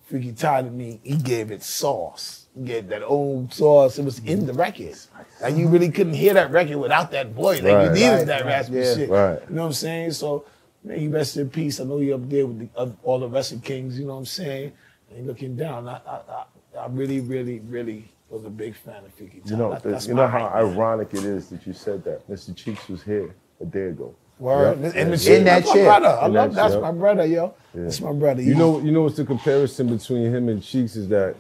Freaky 0.06 0.34
Tah 0.34 0.62
to 0.62 0.70
me, 0.70 1.00
he 1.04 1.16
gave 1.16 1.52
it 1.52 1.64
sauce. 1.64 2.48
He 2.54 2.66
gave 2.66 2.90
that 2.90 3.02
old 3.02 3.54
sauce. 3.54 3.98
It 3.98 4.04
was 4.04 4.20
in 4.20 4.46
the 4.46 4.54
record. 4.54 4.96
Like 5.42 5.56
you 5.56 5.70
really 5.70 5.90
couldn't 5.90 6.14
hear 6.14 6.34
that 6.34 6.52
record 6.52 6.78
without 6.78 7.12
that 7.12 7.32
voice. 7.32 7.62
Like 7.62 7.74
Right. 7.74 7.84
you 7.86 7.92
needed 7.92 8.10
Right, 8.12 8.28
that 8.28 8.42
right, 8.42 8.50
raspy 8.52 8.76
yeah. 8.76 8.94
shit. 8.96 9.10
Right. 9.10 9.40
You 9.50 9.56
know 9.56 9.62
what 9.62 9.68
I'm 9.68 9.74
saying? 9.74 10.12
So, 10.12 10.44
man, 10.84 11.02
you 11.02 11.10
rest 11.10 11.38
in 11.38 11.50
peace. 11.50 11.80
I 11.80 11.86
know 11.86 12.00
you're 12.00 12.16
up 12.16 12.30
there 12.30 12.46
with 12.46 12.60
the, 12.60 12.70
uh, 12.78 12.90
all 13.04 13.20
the 13.20 13.30
rest 13.30 13.54
of 13.54 13.64
kings. 13.64 13.98
You 13.98 14.06
know 14.06 14.14
what 14.16 14.20
I'm 14.20 14.26
saying? 14.26 14.74
And 15.16 15.26
looking 15.28 15.56
down. 15.56 15.88
I, 15.88 16.02
I, 16.06 16.16
I, 16.30 16.44
I 16.80 16.88
really, 16.88 17.20
really, 17.20 17.60
really 17.68 18.06
was 18.30 18.46
a 18.46 18.50
big 18.50 18.76
fan 18.76 19.04
of 19.06 19.14
Freaky 19.14 19.40
Tah. 19.42 19.50
you 19.52 19.58
know, 19.58 19.72
That- 19.72 19.84
the- 19.84 20.08
you 20.08 20.14
know 20.14 20.28
how 20.28 20.48
hype, 20.48 20.64
man. 20.66 20.74
ironic 20.78 21.14
it 21.14 21.24
is 21.26 21.50
that 21.50 21.68
you 21.68 21.74
said 21.74 22.04
that. 22.06 22.28
Mr. 22.30 22.56
Cheeks 22.56 22.88
was 22.88 23.04
here 23.04 23.36
a 23.60 23.66
day 23.66 23.88
ago. 23.88 24.14
Word. 24.40 24.80
Yep. 24.82 24.94
And 24.96 25.10
Yeah. 25.12 25.16
the 25.16 25.36
In 25.38 25.44
that 25.44 25.56
that's 25.64 25.68
my 25.68 25.74
chair. 25.74 25.86
brother. 25.86 26.08
I 26.08 26.26
In 26.26 26.34
love 26.34 26.56
that 26.56 26.70
that's 26.70 26.82
my 26.82 26.92
brother, 26.92 27.26
yo. 27.26 27.54
Yeah. 27.76 27.84
That's 27.84 28.02
my 28.02 28.14
brother. 28.14 28.42
You 28.42 28.56
know, 28.56 28.80
you 28.80 28.92
know 28.92 29.04
what's 29.04 29.18
the 29.18 29.26
comparison 29.26 29.88
between 29.96 30.34
him 30.34 30.50
and 30.50 30.64
Cheeks 30.64 30.96
is 30.96 31.10
that, 31.10 31.36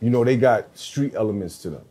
you 0.00 0.08
know, 0.10 0.24
they 0.24 0.36
got 0.36 0.76
street 0.78 1.14
elements 1.14 1.58
to 1.62 1.70
them. 1.70 1.82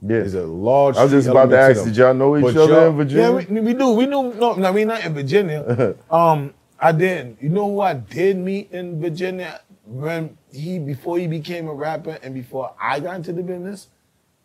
Yeah, 0.00 0.08
There's 0.18 0.34
a 0.34 0.46
large. 0.46 0.96
I 0.96 1.02
was 1.04 1.12
just 1.12 1.28
about 1.28 1.50
to 1.50 1.58
ask, 1.58 1.76
them. 1.76 1.86
did 1.86 1.96
y'all 1.96 2.14
know 2.14 2.36
each 2.36 2.42
But 2.42 2.56
other 2.56 2.86
in 2.88 2.96
Virginia? 2.96 3.22
Yeah, 3.24 3.30
we, 3.54 3.60
we 3.60 3.74
do. 3.74 3.90
We 3.90 4.06
knew. 4.06 4.34
No, 4.34 4.54
no, 4.54 4.72
we 4.72 4.84
not 4.84 5.04
in 5.04 5.14
Virginia. 5.14 5.94
um, 6.10 6.52
I 6.78 6.92
didn't. 6.92 7.38
You 7.42 7.48
know 7.48 7.66
who 7.70 7.80
I 7.80 7.94
did 7.94 8.36
meet 8.36 8.70
in 8.70 9.00
Virginia 9.00 9.60
when 9.86 10.36
he 10.54 10.78
before 10.78 11.18
he 11.18 11.26
became 11.26 11.68
a 11.68 11.74
rapper 11.74 12.18
and 12.22 12.32
before 12.34 12.74
I 12.80 13.00
got 13.00 13.16
into 13.16 13.32
the 13.32 13.42
business? 13.42 13.88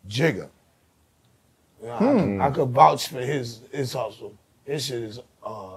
Jigga. 0.08 0.48
Yeah, 1.82 1.94
I, 1.94 1.98
could, 1.98 2.40
I 2.40 2.50
could 2.50 2.68
vouch 2.70 3.08
for 3.08 3.20
his 3.20 3.60
his 3.72 3.92
hustle. 3.92 4.34
His 4.64 4.84
shit 4.84 5.02
is 5.02 5.20
uh, 5.44 5.76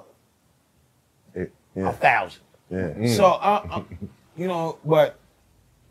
Yeah, 1.35 1.45
a 1.89 1.93
thousand. 1.93 2.41
yeah. 2.69 3.15
So, 3.15 3.26
uh, 3.26 3.68
uh, 3.72 3.84
you 4.35 4.47
know, 4.47 4.77
but 4.84 5.18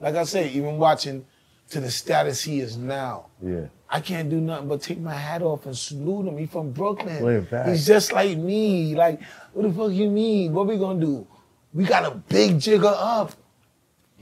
like 0.00 0.14
I 0.16 0.24
say, 0.24 0.50
even 0.50 0.78
watching 0.78 1.24
to 1.70 1.80
the 1.80 1.90
status 1.90 2.42
he 2.42 2.60
is 2.60 2.76
now, 2.76 3.26
yeah. 3.42 3.66
I 3.88 4.00
can't 4.00 4.28
do 4.30 4.40
nothing 4.40 4.68
but 4.68 4.82
take 4.82 4.98
my 5.00 5.14
hat 5.14 5.42
off 5.42 5.66
and 5.66 5.76
salute 5.76 6.26
him. 6.26 6.36
He 6.38 6.46
from 6.46 6.72
Brooklyn. 6.72 7.46
He's 7.66 7.86
just 7.86 8.12
like 8.12 8.36
me. 8.38 8.94
Like, 8.94 9.20
what 9.52 9.62
the 9.62 9.72
fuck 9.72 9.92
you 9.92 10.08
mean? 10.10 10.52
What 10.52 10.66
we 10.66 10.76
gonna 10.78 11.00
do? 11.00 11.26
We 11.74 11.84
got 11.84 12.04
a 12.04 12.14
big 12.14 12.58
jigger 12.60 12.92
up. 12.94 13.32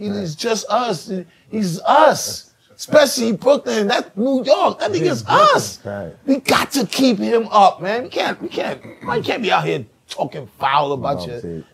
He 0.01 0.06
is 0.06 0.35
just 0.35 0.64
us. 0.70 1.12
He's 1.51 1.78
us. 1.82 2.55
Especially 2.74 3.32
Brooklyn. 3.32 3.86
That's 3.89 4.16
New 4.16 4.43
York. 4.43 4.78
That 4.78 4.93
nigga's 4.93 5.22
us. 5.27 5.85
Right. 5.85 6.14
We 6.24 6.39
got 6.39 6.70
to 6.72 6.86
keep 6.86 7.18
him 7.18 7.47
up, 7.48 7.82
man. 7.82 8.05
We 8.05 8.09
can't, 8.09 8.40
we 8.40 8.48
can't, 8.48 8.81
I 9.06 9.20
can't 9.20 9.43
be 9.43 9.52
out 9.52 9.66
here 9.66 9.85
talking 10.09 10.48
foul 10.59 10.93
about 10.93 11.27
No, 11.28 11.35
you. 11.35 11.64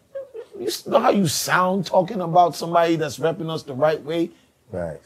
You 0.59 0.69
know 0.89 0.98
how 0.98 1.11
you 1.11 1.28
sound 1.28 1.86
talking 1.86 2.20
about 2.20 2.57
somebody 2.57 2.97
that's 2.97 3.20
repping 3.20 3.48
us 3.48 3.62
the 3.62 3.74
right 3.74 4.03
way? 4.03 4.31
Right. 4.73 4.98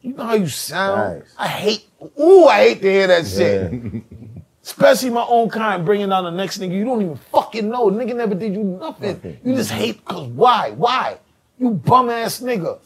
You 0.00 0.14
know 0.14 0.22
how 0.22 0.34
you 0.34 0.46
sound? 0.46 1.22
Facts. 1.22 1.34
I 1.36 1.48
hate, 1.48 1.86
ooh, 2.20 2.44
I 2.46 2.68
hate 2.68 2.82
to 2.82 2.88
hear 2.88 3.06
that 3.08 3.26
shit. 3.26 3.72
Yeah. 3.72 4.00
Especially 4.62 5.10
my 5.10 5.26
own 5.28 5.48
kind 5.50 5.84
bringing 5.84 6.10
down 6.10 6.22
the 6.22 6.30
next 6.30 6.58
nigga 6.58 6.74
you 6.74 6.84
don't 6.84 7.02
even 7.02 7.16
fucking 7.16 7.68
know. 7.68 7.90
Nigga 7.90 8.14
never 8.14 8.36
did 8.36 8.52
you 8.54 8.62
nothing. 8.62 9.40
You 9.42 9.56
just 9.56 9.72
hate 9.72 9.96
because 10.06 10.28
why? 10.28 10.70
Why? 10.70 11.18
You 11.58 11.70
bum 11.70 12.10
ass 12.10 12.40
nigga. 12.40 12.78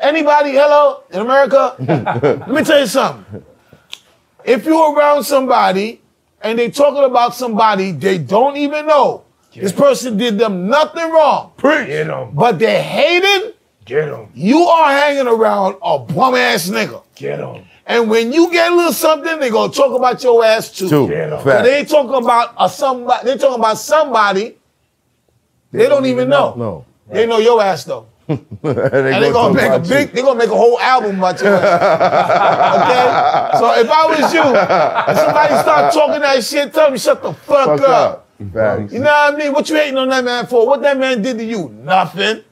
Anybody, 0.00 0.50
hello, 0.52 1.04
in 1.10 1.20
America? 1.20 1.76
Let 1.78 2.48
me 2.48 2.64
tell 2.64 2.80
you 2.80 2.86
something. 2.86 3.44
If 4.44 4.64
you're 4.64 4.92
around 4.96 5.22
somebody 5.24 6.00
and 6.40 6.58
they 6.58 6.70
talking 6.70 7.04
about 7.04 7.34
somebody 7.36 7.92
they 7.92 8.18
don't 8.18 8.56
even 8.56 8.86
know, 8.86 9.24
this 9.54 9.70
person 9.72 10.16
did 10.16 10.38
them 10.38 10.68
nothing 10.68 11.08
wrong. 11.10 11.52
Get 11.62 12.06
him. 12.08 12.30
But 12.34 12.58
they 12.58 12.82
hated, 12.82 13.54
Get 13.84 14.08
him. 14.08 14.28
you 14.34 14.62
are 14.64 14.90
hanging 14.92 15.28
around 15.28 15.76
a 15.82 15.98
bum 16.00 16.34
ass 16.34 16.68
nigga. 16.68 17.02
Get 17.14 17.38
him. 17.38 17.64
And 17.86 18.08
when 18.10 18.32
you 18.32 18.50
get 18.50 18.72
a 18.72 18.74
little 18.74 18.92
something, 18.92 19.38
they 19.38 19.50
gonna 19.50 19.72
talk 19.72 19.94
about 19.96 20.22
your 20.24 20.44
ass 20.44 20.70
too. 20.70 20.88
Two. 20.88 21.08
Get 21.08 21.32
'em. 21.32 21.38
So 21.38 21.44
Facts. 21.44 21.62
they 21.68 21.78
ain't 21.78 21.88
talking 21.88 22.14
about 22.24 22.54
a 22.58 22.68
somebody. 22.68 23.24
They 23.26 23.36
talking 23.36 23.58
about 23.58 23.78
somebody. 23.78 24.56
They, 25.70 25.88
don't, 25.88 26.04
even 26.06 26.28
know. 26.28 26.54
No. 26.56 26.84
They 27.12 27.26
know 27.26 27.38
your 27.38 27.60
ass 27.62 27.84
though, 27.84 28.06
and 28.28 28.38
they 28.62 29.30
gonna 29.30 29.32
talk 29.32 29.54
make 29.54 29.70
a 29.72 29.78
big. 29.80 30.12
They 30.12 30.22
gonna 30.22 30.38
make 30.38 30.48
a 30.50 30.56
whole 30.56 30.78
album 30.80 31.18
about 31.18 31.42
ass. 31.42 31.42
okay. 32.82 33.58
So 33.58 33.80
if 33.80 33.90
I 33.90 34.06
was 34.06 34.34
you, 34.34 34.42
and 34.42 35.18
somebody 35.18 35.54
start 35.62 35.92
talking 35.92 36.20
that 36.20 36.44
shit, 36.44 36.72
tell 36.72 36.90
me 36.90 36.98
shut 36.98 37.22
the 37.22 37.32
fuck, 37.32 37.78
Fuck 37.78 37.80
up. 37.80 37.88
up. 37.88 38.28
Facts. 38.52 38.92
You 38.92 38.98
know 38.98 39.04
what 39.04 39.34
I 39.34 39.36
mean? 39.36 39.52
What 39.52 39.68
you 39.70 39.76
hating 39.76 39.96
on 39.98 40.08
that 40.08 40.24
man 40.24 40.46
for? 40.46 40.66
What 40.66 40.82
that 40.82 40.98
man 40.98 41.22
did 41.22 41.38
to 41.38 41.44
you? 41.44 41.68
Nothing. 41.68 42.42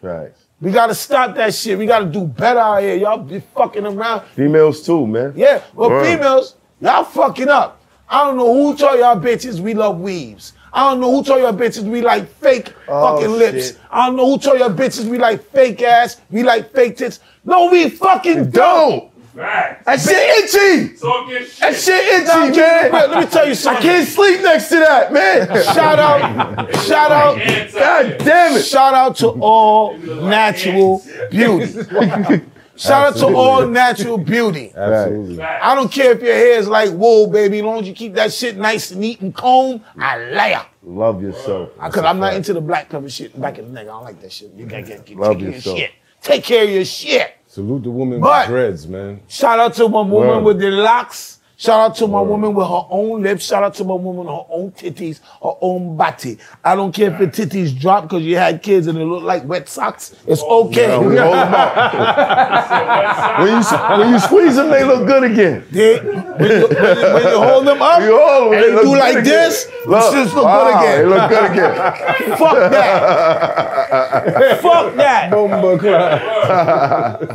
Facts. 0.00 0.44
We 0.60 0.70
gotta 0.70 0.94
stop 0.94 1.34
that 1.36 1.54
shit. 1.54 1.76
We 1.76 1.86
gotta 1.86 2.06
do 2.06 2.24
better 2.26 2.60
out 2.60 2.82
here. 2.82 2.94
Y'all 2.96 3.18
be 3.18 3.40
fucking 3.40 3.84
around. 3.86 4.22
Females 4.34 4.84
too, 4.84 5.06
man. 5.06 5.32
Yeah, 5.36 5.62
well, 5.74 5.90
Word. 5.90 6.06
females, 6.06 6.56
y'all 6.80 7.04
fucking 7.04 7.48
up. 7.48 7.80
I 8.08 8.24
don't 8.24 8.36
know 8.36 8.52
who 8.54 8.76
told 8.76 8.98
y'all 9.00 9.20
bitches 9.20 9.58
we 9.60 9.74
love 9.74 9.98
weaves. 10.00 10.52
I 10.72 10.90
don't 10.90 11.00
know 11.00 11.10
who 11.10 11.24
told 11.24 11.40
y'all 11.40 11.52
bitches 11.52 11.82
we 11.84 12.02
like 12.02 12.28
fake 12.28 12.72
Oh, 12.88 13.16
fucking 13.16 13.32
lips. 13.38 13.68
shit. 13.68 13.78
I 13.90 14.06
don't 14.06 14.16
know 14.16 14.26
who 14.30 14.38
told 14.38 14.58
y'all 14.58 14.70
bitches 14.70 15.04
we 15.06 15.18
like 15.18 15.42
fake 15.50 15.80
ass, 15.82 16.20
we 16.30 16.42
like 16.42 16.72
fake 16.72 16.96
tits. 16.98 17.20
No, 17.44 17.70
we 17.70 17.88
fucking 17.88 18.50
don't. 18.50 19.00
Don't. 19.00 19.12
That 19.36 20.00
shit 20.00 20.54
itchy. 20.54 20.96
Talking 20.96 21.34
That 21.60 21.74
shit. 21.74 21.76
shit 21.76 22.04
itchy, 22.22 22.26
Now, 22.58 22.90
man. 22.90 23.10
Let 23.10 23.20
me 23.24 23.30
tell 23.30 23.46
you 23.46 23.54
something. 23.54 23.82
I 23.86 23.86
can't 23.86 24.08
sleep 24.08 24.40
next 24.40 24.68
to 24.70 24.76
that, 24.76 25.12
man. 25.12 25.46
Shout 25.74 25.98
out, 25.98 26.74
shout 26.86 27.12
out, 27.12 27.36
God 27.72 28.18
damn 28.24 28.56
it. 28.56 28.62
shout 28.64 28.94
out 28.94 29.16
to 29.16 29.28
all 29.40 29.96
natural 29.98 31.02
beauty. 31.30 31.66
Shout 32.76 33.06
out 33.08 33.16
to 33.20 33.26
all 33.34 33.66
natural 33.66 34.18
beauty. 34.18 34.72
Absolutely. 34.76 35.40
I 35.42 35.74
don't 35.74 35.90
care 35.90 36.12
if 36.12 36.22
your 36.22 36.34
hair 36.34 36.58
is 36.58 36.68
like 36.68 36.90
wool, 36.92 37.26
baby. 37.28 37.58
As 37.58 37.64
long 37.64 37.80
as 37.80 37.88
you 37.88 37.94
keep 37.94 38.14
that 38.14 38.32
shit 38.32 38.56
nice 38.56 38.90
and 38.90 39.00
neat 39.00 39.20
and 39.20 39.34
combed, 39.34 39.82
I 39.98 40.18
lay 40.18 40.50
ya. 40.52 40.64
Love 40.82 41.22
yourself. 41.22 41.70
Because 41.74 42.04
I'm 42.04 42.18
not 42.18 42.34
into 42.34 42.52
the 42.52 42.60
black 42.60 42.88
pepper 42.88 43.08
shit 43.08 43.38
back 43.40 43.58
in 43.58 43.66
the 43.66 43.72
neck. 43.72 43.84
I 43.84 43.90
don't 43.90 44.04
like 44.04 44.20
that 44.20 44.32
shit. 44.32 44.52
You 44.54 44.66
gotta 44.66 44.82
get, 44.82 45.04
get 45.06 45.16
Love 45.16 45.32
take 45.32 45.38
care 45.38 45.38
of 45.38 45.40
your 45.42 45.50
yourself. 45.52 45.78
shit. 45.78 45.90
Take 46.22 46.44
care 46.44 46.64
of 46.64 46.70
your 46.70 46.84
shit. 46.84 47.32
Salute 47.46 47.82
the 47.84 47.90
woman 47.90 48.20
But- 48.20 48.48
with 48.48 48.54
dreads, 48.54 48.86
man. 48.86 49.20
Shout 49.28 49.58
out 49.58 49.74
to 49.74 49.86
one 49.86 50.10
woman 50.10 50.28
Word. 50.36 50.44
with 50.44 50.58
the 50.60 50.70
locks. 50.70 51.35
Shout 51.58 51.80
out 51.80 51.96
to 51.96 52.06
my 52.06 52.20
woman 52.20 52.52
with 52.52 52.66
her 52.66 52.84
own 52.90 53.22
lips. 53.22 53.46
Shout 53.46 53.64
out 53.64 53.72
to 53.76 53.84
my 53.84 53.94
woman 53.94 54.26
her 54.26 54.44
own 54.50 54.72
titties, 54.72 55.20
her 55.42 55.52
own 55.62 55.96
body. 55.96 56.36
I 56.62 56.76
don't 56.76 56.92
care 56.94 57.10
if 57.10 57.18
the 57.18 57.28
titties 57.28 57.78
drop 57.78 58.04
because 58.04 58.22
you 58.24 58.36
had 58.36 58.62
kids 58.62 58.86
and 58.88 58.98
they 58.98 59.04
look 59.04 59.22
like 59.22 59.42
wet 59.44 59.66
socks. 59.66 60.14
It's 60.26 60.42
oh, 60.44 60.68
okay. 60.68 60.88
Yeah, 60.88 60.98
we 60.98 61.16
hold 61.16 61.34
'em 61.34 61.54
up. 61.54 63.38
when, 63.40 63.48
you, 63.48 63.62
when 64.04 64.12
you 64.12 64.18
squeeze 64.18 64.56
them, 64.56 64.68
they 64.68 64.84
look 64.84 65.06
good 65.06 65.24
again. 65.24 65.64
They, 65.70 65.98
when, 65.98 66.14
you, 66.14 66.22
when, 66.36 66.50
you, 66.50 66.68
when 66.68 67.22
you 67.22 67.38
hold 67.42 67.66
them 67.66 67.80
up 67.80 68.02
You 68.02 68.18
hold 68.20 68.52
'em, 68.52 68.58
and 68.58 68.62
they 68.62 68.68
you 68.68 68.74
look 68.74 68.84
do 68.84 68.98
like 68.98 69.24
this, 69.24 69.66
Look, 69.86 70.34
look 70.34 70.44
wow, 70.44 70.64
good 70.64 70.76
again. 70.76 70.98
They 70.98 71.08
look 71.08 71.30
good 71.30 71.50
again. 71.52 71.74
Fuck 72.36 72.70
that. 72.70 74.60
Fuck 74.62 74.96
that. 74.96 75.30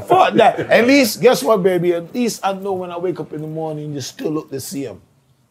Fuck 0.08 0.34
that. 0.36 0.60
At 0.60 0.86
least, 0.86 1.22
guess 1.22 1.42
what, 1.44 1.64
baby? 1.64 1.94
At 1.94 2.14
least 2.14 2.42
I 2.44 2.54
know 2.54 2.74
when 2.74 2.92
I 2.92 2.98
wake 2.98 3.20
up 3.20 3.32
in 3.34 3.42
the 3.42 3.48
morning, 3.48 3.94
you 3.94 4.02
still 4.12 4.32
look 4.32 4.50
the 4.50 4.60
same. 4.60 5.02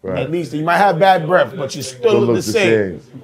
Right. 0.02 0.20
At 0.20 0.30
least 0.30 0.52
you 0.52 0.64
might 0.64 0.78
have 0.78 0.98
bad 0.98 1.26
breath, 1.26 1.54
but 1.56 1.74
you 1.74 1.82
still 1.82 2.20
look, 2.20 2.28
look 2.28 2.36
the 2.36 2.42
same. 2.42 3.00
same. 3.00 3.22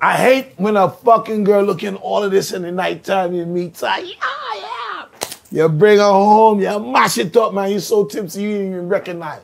I 0.00 0.16
hate 0.16 0.52
when 0.56 0.76
a 0.76 0.90
fucking 0.90 1.44
girl 1.44 1.62
looking 1.62 1.96
all 1.96 2.22
of 2.22 2.30
this 2.30 2.52
in 2.52 2.62
the 2.62 2.72
nighttime 2.72 3.34
and 3.34 3.52
me 3.52 3.68
tired. 3.70 4.06
Yeah, 4.06 4.14
yeah. 4.54 5.06
You 5.52 5.68
bring 5.68 5.98
her 5.98 6.04
home, 6.04 6.60
you 6.60 6.78
mash 6.80 7.18
it 7.18 7.36
up, 7.36 7.52
man. 7.52 7.70
You're 7.70 7.80
so 7.80 8.04
tipsy 8.04 8.42
you 8.42 8.48
didn't 8.52 8.72
even 8.72 8.88
recognize. 8.88 9.42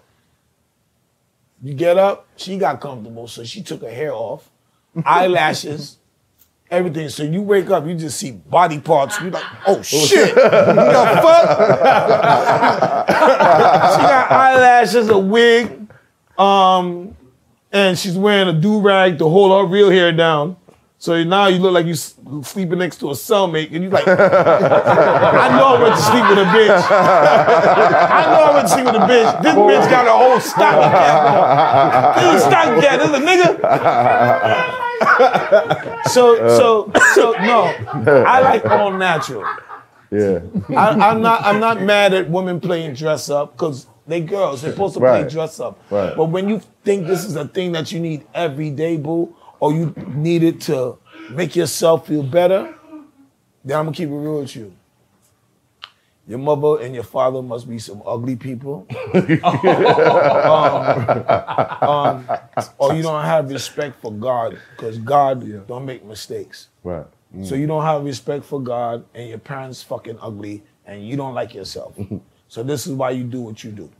You 1.62 1.74
get 1.74 1.98
up, 1.98 2.26
she 2.36 2.58
got 2.58 2.80
comfortable, 2.80 3.28
so 3.28 3.44
she 3.44 3.62
took 3.62 3.82
her 3.82 3.90
hair 3.90 4.12
off, 4.12 4.48
eyelashes, 5.04 5.98
everything. 6.70 7.08
So 7.08 7.22
you 7.22 7.42
wake 7.42 7.70
up, 7.70 7.86
you 7.86 7.94
just 7.94 8.18
see 8.18 8.32
body 8.32 8.80
parts. 8.80 9.20
You 9.20 9.30
like, 9.30 9.44
oh 9.66 9.82
shit, 9.82 10.34
the 10.34 10.40
fuck? 10.40 11.48
she 13.08 14.02
got 14.02 14.30
eyelashes, 14.30 15.08
a 15.08 15.18
wig, 15.18 15.88
um, 16.38 17.16
and 17.72 17.98
she's 17.98 18.16
wearing 18.16 18.48
a 18.48 18.58
do 18.58 18.80
rag 18.80 19.18
to 19.18 19.28
hold 19.28 19.52
her 19.52 19.70
real 19.70 19.90
hair 19.90 20.12
down. 20.12 20.56
So 20.98 21.22
now 21.24 21.46
you 21.48 21.58
look 21.58 21.74
like 21.74 21.84
you 21.84 21.94
sleeping 21.94 22.78
next 22.78 22.96
to 22.98 23.10
a 23.10 23.12
cellmate, 23.12 23.70
and 23.72 23.84
you 23.84 23.90
like, 23.90 24.08
I 24.08 25.48
know 25.56 25.76
I 25.76 25.82
went 25.82 25.94
to 25.94 26.00
sleep 26.00 26.28
with 26.30 26.38
a 26.38 26.44
bitch. 26.44 26.90
I 26.90 28.24
know 28.30 28.44
I 28.44 28.54
went 28.54 28.66
to 28.66 28.72
sleep 28.72 28.86
with 28.86 28.94
a 28.94 29.00
bitch. 29.00 29.42
This 29.42 29.54
bitch 29.54 29.90
got 29.90 30.06
a 30.06 30.12
whole 30.12 30.40
stocking 30.40 30.90
cap. 30.90 32.16
This 32.16 32.34
is 32.34 32.42
a 32.42 32.46
stocking 32.46 32.80
cap. 32.80 32.98
This 32.98 33.10
is 33.10 33.14
a 33.14 33.20
nigga. 33.20 34.75
So, 36.10 36.36
so, 36.56 36.92
so 37.14 37.32
no. 37.32 37.64
I 38.24 38.40
like 38.40 38.64
all 38.66 38.92
natural. 38.92 39.44
Yeah. 40.10 40.40
I, 40.70 41.10
I'm 41.10 41.20
not. 41.20 41.42
I'm 41.42 41.58
not 41.58 41.82
mad 41.82 42.14
at 42.14 42.30
women 42.30 42.60
playing 42.60 42.94
dress 42.94 43.28
up 43.28 43.52
because 43.52 43.86
they 44.06 44.20
girls. 44.20 44.62
They're 44.62 44.72
supposed 44.72 44.94
to 44.94 45.00
play 45.00 45.28
dress 45.28 45.58
up. 45.58 45.82
Right. 45.90 46.16
But 46.16 46.26
when 46.26 46.48
you 46.48 46.60
think 46.84 47.06
this 47.06 47.24
is 47.24 47.34
a 47.36 47.48
thing 47.48 47.72
that 47.72 47.90
you 47.90 47.98
need 48.00 48.26
every 48.34 48.70
day, 48.70 48.96
boo, 48.96 49.34
or 49.58 49.72
you 49.72 49.92
need 50.14 50.42
it 50.44 50.60
to 50.62 50.96
make 51.30 51.56
yourself 51.56 52.06
feel 52.06 52.22
better, 52.22 52.72
then 53.64 53.78
I'm 53.78 53.86
gonna 53.86 53.96
keep 53.96 54.08
it 54.08 54.14
real 54.14 54.40
with 54.40 54.54
you. 54.54 54.72
Your 56.28 56.38
mother 56.40 56.82
and 56.82 56.92
your 56.92 57.04
father 57.04 57.40
must 57.40 57.68
be 57.68 57.78
some 57.78 58.02
ugly 58.04 58.34
people, 58.34 58.84
um, 59.14 59.44
um, 61.82 62.28
or 62.78 62.94
you 62.94 63.02
don't 63.02 63.24
have 63.24 63.48
respect 63.50 64.00
for 64.00 64.12
God 64.12 64.58
because 64.76 64.98
God 64.98 65.66
don't 65.68 65.84
make 65.84 66.04
mistakes. 66.04 66.68
Right. 66.82 67.06
So 67.42 67.54
you 67.54 67.66
don't 67.66 67.82
have 67.82 68.02
respect 68.04 68.44
for 68.44 68.60
God, 68.60 69.04
and 69.14 69.28
your 69.28 69.38
parents 69.38 69.82
fucking 69.82 70.18
ugly, 70.20 70.62
and 70.86 71.06
you 71.06 71.16
don't 71.16 71.34
like 71.34 71.54
yourself. 71.54 71.94
so 72.48 72.62
this 72.62 72.86
is 72.86 72.94
why 72.94 73.10
you 73.10 73.24
do 73.24 73.42
what 73.42 73.62
you 73.62 73.70
do, 73.70 73.90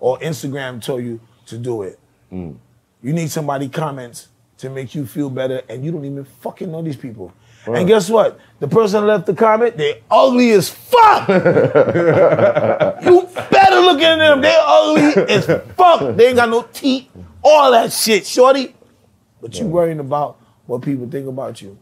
or 0.00 0.18
Instagram 0.20 0.80
told 0.82 1.02
you 1.02 1.20
to 1.46 1.58
do 1.58 1.82
it. 1.82 1.98
You 2.30 3.12
need 3.12 3.30
somebody 3.30 3.68
comments 3.68 4.28
to 4.58 4.70
make 4.70 4.94
you 4.94 5.06
feel 5.06 5.28
better, 5.30 5.62
and 5.68 5.84
you 5.84 5.90
don't 5.92 6.04
even 6.04 6.24
fucking 6.24 6.70
know 6.70 6.82
these 6.82 6.96
people. 6.96 7.32
And 7.76 7.88
guess 7.88 8.08
what? 8.08 8.38
The 8.60 8.68
person 8.68 9.06
left 9.06 9.26
the 9.26 9.34
comment, 9.34 9.76
they 9.76 10.02
ugly 10.10 10.50
as 10.52 10.68
fuck. 10.68 11.28
you 11.28 11.34
better 13.50 13.80
look 13.80 14.00
at 14.00 14.16
them. 14.16 14.40
They 14.40 14.56
ugly 14.58 15.22
as 15.34 15.46
fuck. 15.76 16.16
They 16.16 16.28
ain't 16.28 16.36
got 16.36 16.48
no 16.48 16.62
teeth. 16.72 17.08
All 17.42 17.70
that 17.72 17.92
shit, 17.92 18.26
shorty. 18.26 18.74
But 19.40 19.58
you 19.58 19.66
worrying 19.66 20.00
about 20.00 20.40
what 20.66 20.82
people 20.82 21.08
think 21.08 21.28
about 21.28 21.62
you. 21.62 21.78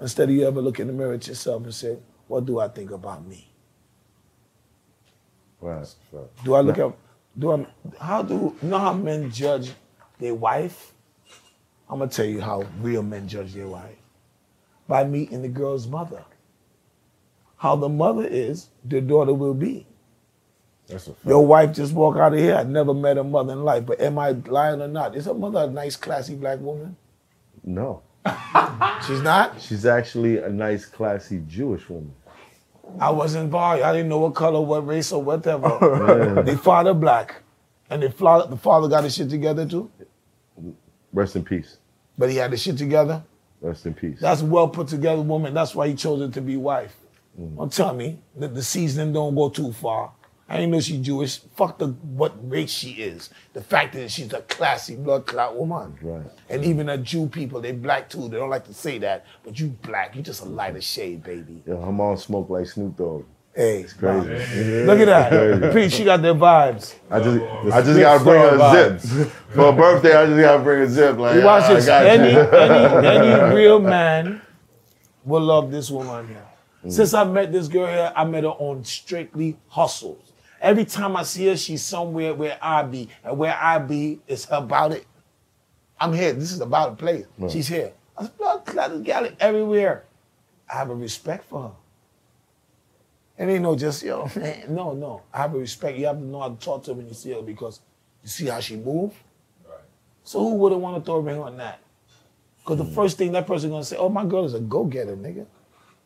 Instead 0.00 0.28
of 0.28 0.34
you 0.34 0.46
ever 0.46 0.60
look 0.60 0.80
in 0.80 0.88
the 0.88 0.92
mirror 0.92 1.14
at 1.14 1.26
yourself 1.26 1.62
and 1.62 1.74
say, 1.74 1.96
what 2.26 2.44
do 2.44 2.58
I 2.58 2.68
think 2.68 2.90
about 2.90 3.24
me? 3.26 3.48
Right. 5.60 5.86
right. 6.10 6.44
Do 6.44 6.54
I 6.54 6.60
look 6.60 6.78
at, 6.78 6.92
do 7.38 7.52
I, 7.52 7.66
how 8.00 8.22
do, 8.22 8.56
you 8.60 8.68
know 8.68 8.78
how 8.78 8.92
men 8.94 9.30
judge 9.30 9.72
their 10.18 10.34
wife? 10.34 10.92
I'm 11.88 11.98
gonna 11.98 12.10
tell 12.10 12.26
you 12.26 12.40
how 12.40 12.64
real 12.80 13.02
men 13.02 13.28
judge 13.28 13.54
their 13.54 13.68
wife. 13.68 14.01
By 14.92 15.04
meeting 15.04 15.40
the 15.40 15.48
girl's 15.48 15.88
mother. 15.88 16.22
How 17.56 17.76
the 17.76 17.88
mother 17.88 18.26
is, 18.26 18.68
the 18.84 19.00
daughter 19.00 19.32
will 19.32 19.54
be. 19.54 19.86
That's 20.86 21.08
a. 21.08 21.14
Your 21.24 21.46
wife 21.46 21.72
just 21.72 21.94
walk 21.94 22.18
out 22.18 22.34
of 22.34 22.38
here. 22.38 22.56
I 22.56 22.64
never 22.64 22.92
met 22.92 23.16
a 23.16 23.24
mother 23.24 23.54
in 23.54 23.64
life, 23.64 23.86
but 23.86 24.02
am 24.02 24.18
I 24.18 24.32
lying 24.32 24.82
or 24.82 24.88
not? 24.88 25.16
Is 25.16 25.24
her 25.24 25.32
mother 25.32 25.60
a 25.60 25.66
nice, 25.66 25.96
classy 25.96 26.34
black 26.34 26.60
woman? 26.60 26.94
No. 27.64 28.02
She's 29.06 29.22
not. 29.22 29.58
She's 29.62 29.86
actually 29.86 30.36
a 30.36 30.50
nice, 30.50 30.84
classy 30.84 31.42
Jewish 31.48 31.88
woman. 31.88 32.12
I 33.00 33.08
wasn't 33.08 33.44
involved. 33.44 33.80
I 33.80 33.92
didn't 33.92 34.10
know 34.10 34.18
what 34.18 34.34
color, 34.34 34.60
what 34.60 34.86
race, 34.86 35.10
or 35.10 35.22
whatever. 35.22 36.42
The 36.44 36.58
father 36.58 36.92
black, 36.92 37.36
and 37.88 38.02
they 38.02 38.10
father, 38.10 38.46
the 38.46 38.58
father 38.58 38.88
got 38.88 39.04
his 39.04 39.14
shit 39.14 39.30
together 39.30 39.64
too. 39.64 39.90
Rest 41.14 41.34
in 41.34 41.46
peace. 41.46 41.78
But 42.18 42.28
he 42.28 42.36
had 42.36 42.50
his 42.52 42.60
shit 42.60 42.76
together. 42.76 43.24
Rest 43.62 43.86
in 43.86 43.94
peace. 43.94 44.18
That's 44.20 44.42
a 44.42 44.44
well 44.44 44.68
put 44.68 44.88
together 44.88 45.22
woman. 45.22 45.54
That's 45.54 45.74
why 45.74 45.88
he 45.88 45.94
chose 45.94 46.20
her 46.20 46.28
to 46.28 46.40
be 46.40 46.56
wife. 46.56 46.94
Mm. 47.40 47.56
Don't 47.56 47.72
tell 47.72 47.94
me 47.94 48.18
that 48.36 48.54
the 48.54 48.62
seasoning 48.62 49.12
don't 49.12 49.34
go 49.34 49.48
too 49.48 49.72
far. 49.72 50.12
I 50.48 50.58
ain't 50.58 50.72
know 50.72 50.80
she 50.80 50.98
Jewish. 50.98 51.38
Fuck 51.56 51.78
the 51.78 51.88
what 51.88 52.34
race 52.50 52.70
she 52.70 52.90
is. 52.90 53.30
The 53.54 53.62
fact 53.62 53.94
that 53.94 54.10
she's 54.10 54.32
a 54.34 54.42
classy 54.42 54.96
blood 54.96 55.26
clot 55.26 55.56
woman. 55.56 55.96
Right. 56.02 56.26
And 56.50 56.64
even 56.64 56.90
a 56.90 56.98
Jew 56.98 57.26
people, 57.28 57.60
they 57.60 57.72
black 57.72 58.10
too. 58.10 58.28
They 58.28 58.36
don't 58.36 58.50
like 58.50 58.66
to 58.66 58.74
say 58.74 58.98
that, 58.98 59.24
but 59.44 59.58
you 59.58 59.68
black. 59.68 60.14
You 60.14 60.20
just 60.20 60.42
a 60.42 60.44
lighter 60.44 60.82
shade, 60.82 61.22
baby. 61.22 61.62
Yo, 61.66 61.80
her 61.80 61.92
mom 61.92 62.18
smoked 62.18 62.50
like 62.50 62.66
Snoop 62.66 62.96
Dogg. 62.98 63.24
Hey, 63.54 63.80
It's 63.82 63.92
crazy. 63.92 64.84
look 64.84 64.98
at 65.00 65.06
that. 65.06 65.72
Pete, 65.74 65.92
she 65.92 66.04
got 66.04 66.22
their 66.22 66.34
vibes. 66.34 66.94
I 67.10 67.20
just, 67.20 67.38
I 67.74 67.82
just 67.82 68.00
gotta 68.00 68.24
bring 68.24 68.40
her 68.40 68.56
a 68.58 68.98
zip 68.98 69.30
for 69.50 69.70
her 69.70 69.72
birthday. 69.72 70.14
I 70.16 70.24
just 70.26 70.40
gotta 70.40 70.62
bring 70.62 70.82
a 70.82 70.88
zip. 70.88 71.18
Like, 71.18 71.36
You 71.36 71.44
watch 71.44 71.64
I 71.64 71.74
this. 71.74 71.86
got 71.86 72.06
Any, 72.06 72.32
you. 72.32 72.38
any, 72.40 73.28
any 73.28 73.54
real 73.54 73.78
man 73.78 74.40
will 75.24 75.42
love 75.42 75.70
this 75.70 75.90
woman 75.90 76.28
here. 76.28 76.46
Since 76.90 77.12
I 77.14 77.24
met 77.24 77.52
this 77.52 77.68
girl 77.68 77.86
here, 77.86 78.10
I 78.16 78.24
met 78.24 78.42
her 78.44 78.50
on 78.50 78.84
strictly 78.84 79.56
hustles. 79.68 80.32
Every 80.60 80.84
time 80.86 81.14
I 81.16 81.22
see 81.22 81.46
her, 81.48 81.56
she's 81.56 81.82
somewhere 81.82 82.32
where 82.34 82.56
I 82.62 82.82
be, 82.84 83.08
and 83.22 83.36
where 83.36 83.54
I 83.60 83.78
be 83.78 84.20
is 84.26 84.46
about 84.50 84.92
it. 84.92 85.06
I'm 86.00 86.12
here. 86.12 86.32
This 86.32 86.52
is 86.52 86.60
about 86.60 86.96
the 86.96 87.02
place. 87.04 87.26
She's 87.52 87.68
here. 87.68 87.92
I 88.16 88.22
said, 88.22 88.36
blood 88.38 88.64
clotted 88.64 89.04
gal 89.04 89.28
everywhere. 89.38 90.04
I 90.72 90.76
have 90.78 90.90
a 90.90 90.94
respect 90.94 91.44
for 91.48 91.62
her. 91.62 91.70
It 93.42 93.48
ain't 93.48 93.62
no 93.62 93.74
just 93.74 94.04
yo, 94.04 94.30
man. 94.36 94.66
No, 94.68 94.92
no. 94.92 95.22
I 95.34 95.38
have 95.38 95.54
a 95.54 95.58
respect. 95.58 95.98
You 95.98 96.06
have 96.06 96.18
to 96.18 96.24
know 96.24 96.40
how 96.40 96.50
to 96.50 96.54
talk 96.54 96.84
to 96.84 96.90
her 96.92 96.94
when 96.94 97.08
you 97.08 97.14
see 97.14 97.32
her 97.32 97.42
because 97.42 97.80
you 98.22 98.28
see 98.28 98.46
how 98.46 98.60
she 98.60 98.76
move. 98.76 99.12
Right. 99.68 99.80
So 100.22 100.38
who 100.38 100.54
wouldn't 100.54 100.80
want 100.80 101.02
to 101.02 101.04
throw 101.04 101.16
a 101.16 101.20
ring 101.20 101.40
on 101.40 101.56
that? 101.56 101.80
Because 102.60 102.78
the 102.78 102.84
first 102.94 103.18
thing 103.18 103.32
that 103.32 103.48
person 103.48 103.70
gonna 103.70 103.82
say, 103.82 103.96
"Oh, 103.96 104.08
my 104.08 104.24
girl 104.24 104.44
is 104.44 104.54
a 104.54 104.60
go-getter, 104.60 105.16
nigga." 105.16 105.46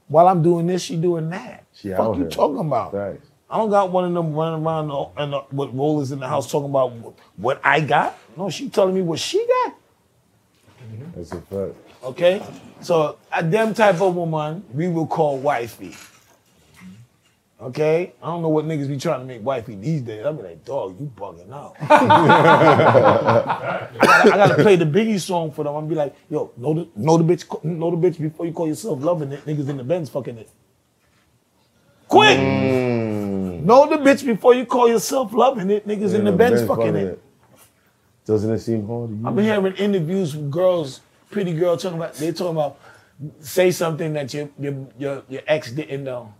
While 0.08 0.28
I'm 0.28 0.42
doing 0.42 0.66
this, 0.66 0.80
she 0.80 0.96
doing 0.96 1.28
that. 1.28 1.64
She 1.74 1.90
Fuck 1.90 2.00
out 2.00 2.14
you 2.16 2.22
here. 2.22 2.30
talking 2.30 2.60
about? 2.60 2.92
Thanks. 2.92 3.26
I 3.50 3.58
don't 3.58 3.68
got 3.68 3.92
one 3.92 4.06
of 4.06 4.14
them 4.14 4.32
running 4.32 4.64
around 4.64 4.90
and 5.18 5.32
the, 5.34 5.42
with 5.52 5.74
rollers 5.74 6.12
in 6.12 6.20
the 6.20 6.28
house 6.28 6.50
talking 6.50 6.70
about 6.70 6.92
what 7.36 7.60
I 7.62 7.80
got. 7.80 8.18
No, 8.34 8.48
she 8.48 8.70
telling 8.70 8.94
me 8.94 9.02
what 9.02 9.18
she 9.18 9.46
got. 9.46 9.74
That's 11.14 11.32
a 11.32 11.40
fact. 11.42 11.74
Okay, 12.02 12.42
so 12.80 13.18
a 13.30 13.42
them 13.44 13.74
type 13.74 14.00
of 14.00 14.16
woman 14.16 14.64
we 14.72 14.88
will 14.88 15.06
call 15.06 15.36
wifey. 15.36 15.94
Okay, 17.58 18.12
I 18.22 18.26
don't 18.26 18.42
know 18.42 18.50
what 18.50 18.66
niggas 18.66 18.86
be 18.86 18.98
trying 18.98 19.20
to 19.20 19.24
make 19.24 19.42
wifey 19.42 19.76
these 19.76 20.02
days. 20.02 20.26
I 20.26 20.32
be 20.32 20.42
like, 20.42 20.62
dog, 20.62 21.00
you 21.00 21.10
bugging 21.16 21.50
out. 21.50 21.74
I, 21.80 22.06
gotta, 24.02 24.34
I 24.34 24.36
gotta 24.36 24.62
play 24.62 24.76
the 24.76 24.84
Biggie 24.84 25.18
song 25.18 25.50
for 25.50 25.64
them. 25.64 25.74
I'm 25.74 25.88
be 25.88 25.94
like, 25.94 26.14
yo, 26.28 26.52
know 26.58 26.74
the 26.74 26.86
know 26.94 27.16
the 27.16 27.24
bitch, 27.24 27.64
know 27.64 27.90
the 27.90 27.96
bitch 27.96 28.20
before 28.20 28.44
you 28.44 28.52
call 28.52 28.68
yourself 28.68 29.02
loving 29.02 29.32
it. 29.32 29.46
Niggas 29.46 29.70
in 29.70 29.78
the 29.78 29.84
Benz 29.84 30.10
fucking 30.10 30.36
it. 30.36 30.50
Quick, 32.08 32.36
mm. 32.36 33.62
know 33.62 33.88
the 33.88 33.96
bitch 33.96 34.26
before 34.26 34.54
you 34.54 34.66
call 34.66 34.86
yourself 34.86 35.32
loving 35.32 35.70
it. 35.70 35.88
Niggas 35.88 36.14
in 36.14 36.26
the 36.26 36.32
Benz 36.32 36.62
fucking 36.66 36.94
it. 36.94 37.22
Doesn't 38.26 38.52
it 38.52 38.58
seem 38.58 38.86
hard 38.86 39.08
to 39.08 39.16
you? 39.16 39.26
I've 39.26 39.34
been 39.34 39.44
hearing 39.46 39.74
interviews 39.76 40.36
with 40.36 40.50
girls, 40.50 41.00
pretty 41.30 41.54
girls 41.54 41.82
talking 41.82 41.96
about 41.96 42.16
they 42.16 42.32
talking 42.32 42.54
about 42.54 42.78
say 43.40 43.70
something 43.70 44.12
that 44.12 44.34
your 44.34 44.50
your 44.58 44.88
your, 44.98 45.22
your 45.30 45.42
ex 45.46 45.72
didn't 45.72 46.04
know. 46.04 46.34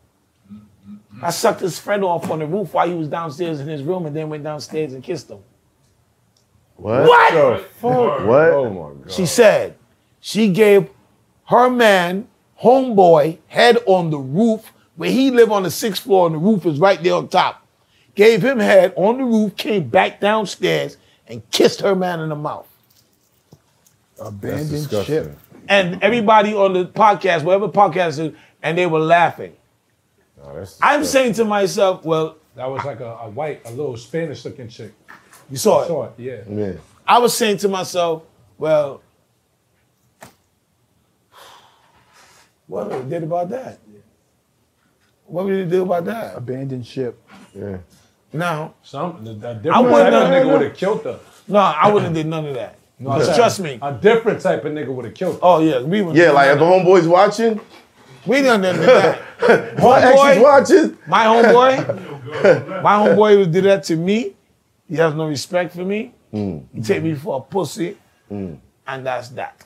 I 1.22 1.30
sucked 1.30 1.60
his 1.60 1.78
friend 1.78 2.04
off 2.04 2.30
on 2.30 2.40
the 2.40 2.46
roof 2.46 2.74
while 2.74 2.88
he 2.88 2.94
was 2.94 3.08
downstairs 3.08 3.60
in 3.60 3.68
his 3.68 3.82
room 3.82 4.06
and 4.06 4.14
then 4.14 4.28
went 4.28 4.44
downstairs 4.44 4.92
and 4.92 5.02
kissed 5.02 5.30
him. 5.30 5.38
What? 6.76 7.08
What? 7.08 7.32
The 7.32 7.64
fuck? 7.80 8.26
What? 8.26 8.50
Oh 8.52 8.70
my 8.70 9.02
god. 9.02 9.12
She 9.12 9.26
said 9.26 9.76
she 10.20 10.48
gave 10.48 10.90
her 11.46 11.70
man, 11.70 12.28
homeboy, 12.62 13.38
head 13.46 13.78
on 13.86 14.10
the 14.10 14.18
roof 14.18 14.72
where 14.96 15.10
he 15.10 15.30
lived 15.30 15.52
on 15.52 15.62
the 15.62 15.70
sixth 15.70 16.02
floor 16.02 16.26
and 16.26 16.34
the 16.34 16.38
roof 16.38 16.66
is 16.66 16.78
right 16.78 17.02
there 17.02 17.14
on 17.14 17.28
top. 17.28 17.66
Gave 18.14 18.42
him 18.42 18.58
head 18.58 18.92
on 18.96 19.18
the 19.18 19.24
roof, 19.24 19.56
came 19.56 19.88
back 19.88 20.20
downstairs 20.20 20.96
and 21.26 21.48
kissed 21.50 21.80
her 21.80 21.94
man 21.94 22.20
in 22.20 22.28
the 22.28 22.36
mouth. 22.36 22.66
Abandoned 24.18 24.70
disgusting. 24.70 25.24
ship. 25.24 25.38
And 25.68 26.02
everybody 26.02 26.54
on 26.54 26.72
the 26.72 26.86
podcast, 26.86 27.42
whatever 27.42 27.68
podcast, 27.68 28.18
is, 28.18 28.32
and 28.62 28.78
they 28.78 28.86
were 28.86 29.00
laughing. 29.00 29.54
Nah, 30.46 30.54
that's 30.54 30.78
I'm 30.82 31.00
disgusting. 31.00 31.04
saying 31.22 31.32
to 31.34 31.44
myself, 31.44 32.04
well, 32.04 32.36
That 32.54 32.70
was 32.70 32.84
like 32.84 33.00
a, 33.00 33.10
a 33.22 33.28
white, 33.30 33.62
a 33.66 33.70
little 33.70 33.96
Spanish 33.96 34.44
looking 34.44 34.68
chick. 34.68 34.92
you 35.50 35.56
saw 35.56 35.82
it. 35.82 35.88
Saw 35.88 36.04
it, 36.04 36.12
yeah. 36.18 36.36
Yeah. 36.48 36.72
I 37.06 37.18
was 37.18 37.36
saying 37.36 37.58
to 37.58 37.68
myself, 37.68 38.22
well, 38.58 39.02
what 42.66 42.90
we 42.90 43.08
did 43.10 43.22
about 43.22 43.48
that? 43.50 43.78
What 45.26 45.46
we 45.46 45.64
do 45.64 45.82
about 45.82 46.04
that? 46.06 46.36
Abandoned 46.36 46.86
ship. 46.86 47.20
Yeah. 47.54 47.78
Now, 48.32 48.74
Some 48.82 49.24
the, 49.24 49.32
the 49.34 49.70
I 49.72 49.80
wouldn't 49.80 50.12
type 50.12 50.12
of 50.12 50.30
nigga 50.30 50.52
would 50.52 50.62
have 50.62 50.76
killed 50.76 51.04
her. 51.04 51.18
no, 51.48 51.58
I 51.58 51.86
wouldn't 51.88 52.06
have 52.06 52.14
did 52.14 52.26
none 52.26 52.46
of 52.46 52.54
that. 52.54 52.78
No, 52.98 53.10
I'm 53.10 53.18
'Cause 53.18 53.26
saying 53.26 53.38
trust 53.38 53.60
me. 53.60 53.78
A 53.82 53.92
different 53.92 54.40
type 54.40 54.64
of 54.64 54.72
nigga 54.72 54.88
would 54.88 55.04
have 55.04 55.14
killed 55.14 55.34
her. 55.34 55.40
Oh 55.42 55.60
yeah, 55.60 55.80
we 55.82 56.02
would. 56.02 56.16
Yeah, 56.16 56.30
like 56.32 56.50
if 56.50 56.58
the 56.58 56.64
homeboy's 56.64 57.06
watching, 57.08 57.60
we 58.26 58.42
done 58.42 58.60
done 58.62 58.80
that. 58.80 59.20
my 59.78 60.00
ex 60.00 60.14
is 60.14 60.20
homeboy, 60.20 60.42
watching. 60.42 60.98
my 61.06 61.24
homeboy, 61.26 62.82
my 62.82 62.92
homeboy 62.94 63.38
would 63.38 63.52
do 63.52 63.60
that 63.62 63.84
to 63.84 63.96
me. 63.96 64.34
He 64.88 64.96
has 64.96 65.14
no 65.14 65.26
respect 65.26 65.74
for 65.74 65.84
me. 65.84 66.12
He 66.32 66.82
take 66.82 67.02
me 67.02 67.14
for 67.14 67.38
a 67.38 67.40
pussy, 67.40 67.96
and 68.30 68.60
that's 68.86 69.28
that. 69.30 69.64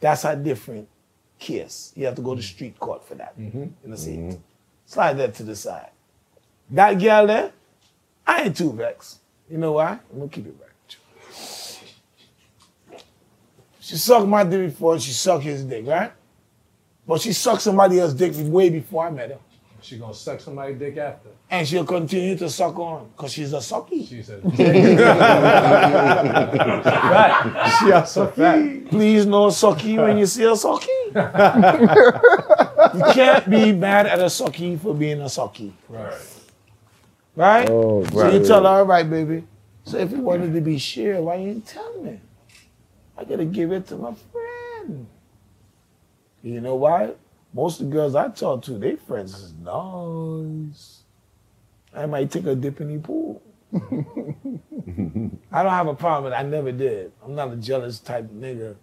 That's 0.00 0.24
a 0.24 0.36
different 0.36 0.88
kiss. 1.38 1.92
You 1.96 2.06
have 2.06 2.14
to 2.16 2.22
go 2.22 2.34
to 2.34 2.42
street 2.42 2.78
court 2.78 3.06
for 3.06 3.14
that. 3.16 3.34
You 3.38 3.72
know, 3.84 3.96
see, 3.96 4.36
slide 4.84 5.14
that 5.14 5.34
to 5.34 5.42
the 5.42 5.54
side. 5.56 5.90
That 6.70 6.94
girl 6.98 7.26
there, 7.26 7.52
I 8.26 8.42
ain't 8.42 8.56
too 8.56 8.72
vexed. 8.72 9.20
You 9.48 9.58
know 9.58 9.72
why? 9.72 9.98
I'm 10.12 10.18
gonna 10.18 10.28
keep 10.28 10.46
it 10.46 10.54
right. 10.60 10.66
She 13.80 13.94
sucked 13.96 14.26
my 14.26 14.42
dick 14.42 14.70
before, 14.70 14.98
she 14.98 15.12
sucked 15.12 15.44
his 15.44 15.62
dick, 15.62 15.86
right? 15.86 16.12
But 17.06 17.20
she 17.20 17.32
sucked 17.32 17.62
somebody 17.62 18.00
else's 18.00 18.16
dick 18.18 18.32
way 18.52 18.68
before 18.70 19.06
I 19.06 19.10
met 19.10 19.30
her. 19.30 19.38
She 19.80 19.98
gonna 19.98 20.14
suck 20.14 20.40
somebody's 20.40 20.78
dick 20.78 20.96
after. 20.96 21.28
And 21.48 21.66
she'll 21.68 21.84
continue 21.84 22.36
to 22.38 22.50
suck 22.50 22.76
on 22.76 23.08
because 23.16 23.32
she's 23.32 23.52
a 23.52 23.58
sucky. 23.58 24.08
She 24.08 24.20
said, 24.22 24.40
Right. 26.66 27.78
She 27.78 27.92
also 27.92 28.26
fat. 28.28 28.86
Please 28.88 29.26
no 29.26 29.46
sucky 29.48 29.96
when 30.02 30.18
you 30.18 30.26
see 30.26 30.42
a 30.44 30.52
sucky. 30.52 30.88
you 32.96 33.04
can't 33.14 33.48
be 33.48 33.72
mad 33.72 34.06
at 34.06 34.18
a 34.18 34.24
sucky 34.24 34.78
for 34.80 34.94
being 34.94 35.20
a 35.20 35.26
sucky. 35.26 35.72
right. 35.88 36.14
Right? 37.36 37.68
Oh, 37.70 38.02
So 38.06 38.30
you 38.30 38.44
tell 38.44 38.62
her, 38.62 38.68
all 38.68 38.84
right, 38.86 39.08
baby. 39.08 39.44
So 39.84 39.98
if 39.98 40.10
you 40.10 40.18
wanted 40.22 40.54
to 40.54 40.60
be 40.62 40.78
shared, 40.78 41.22
why 41.22 41.36
you 41.36 41.50
ain't 41.50 41.66
tell 41.66 42.02
me? 42.02 42.18
I 43.16 43.24
gotta 43.24 43.44
give 43.44 43.72
it 43.72 43.86
to 43.88 43.96
my 43.96 44.14
friend. 44.32 45.06
You 46.46 46.60
know 46.60 46.76
why? 46.76 47.12
Most 47.52 47.80
of 47.80 47.86
the 47.86 47.92
girls 47.92 48.14
I 48.14 48.28
talk 48.28 48.62
to, 48.62 48.78
they 48.78 48.94
friends 48.94 49.34
is 49.34 49.52
nice. 49.54 51.02
I 51.92 52.06
might 52.06 52.30
take 52.30 52.46
a 52.46 52.54
dip 52.54 52.80
in 52.80 52.94
the 52.94 53.00
pool. 53.00 53.42
I 53.74 55.62
don't 55.62 55.72
have 55.72 55.88
a 55.88 55.94
problem 55.94 56.24
with 56.24 56.32
it. 56.34 56.36
I 56.36 56.42
never 56.44 56.70
did. 56.70 57.10
I'm 57.24 57.34
not 57.34 57.52
a 57.52 57.56
jealous 57.56 57.98
type 57.98 58.26
of 58.26 58.30
nigga. 58.30 58.76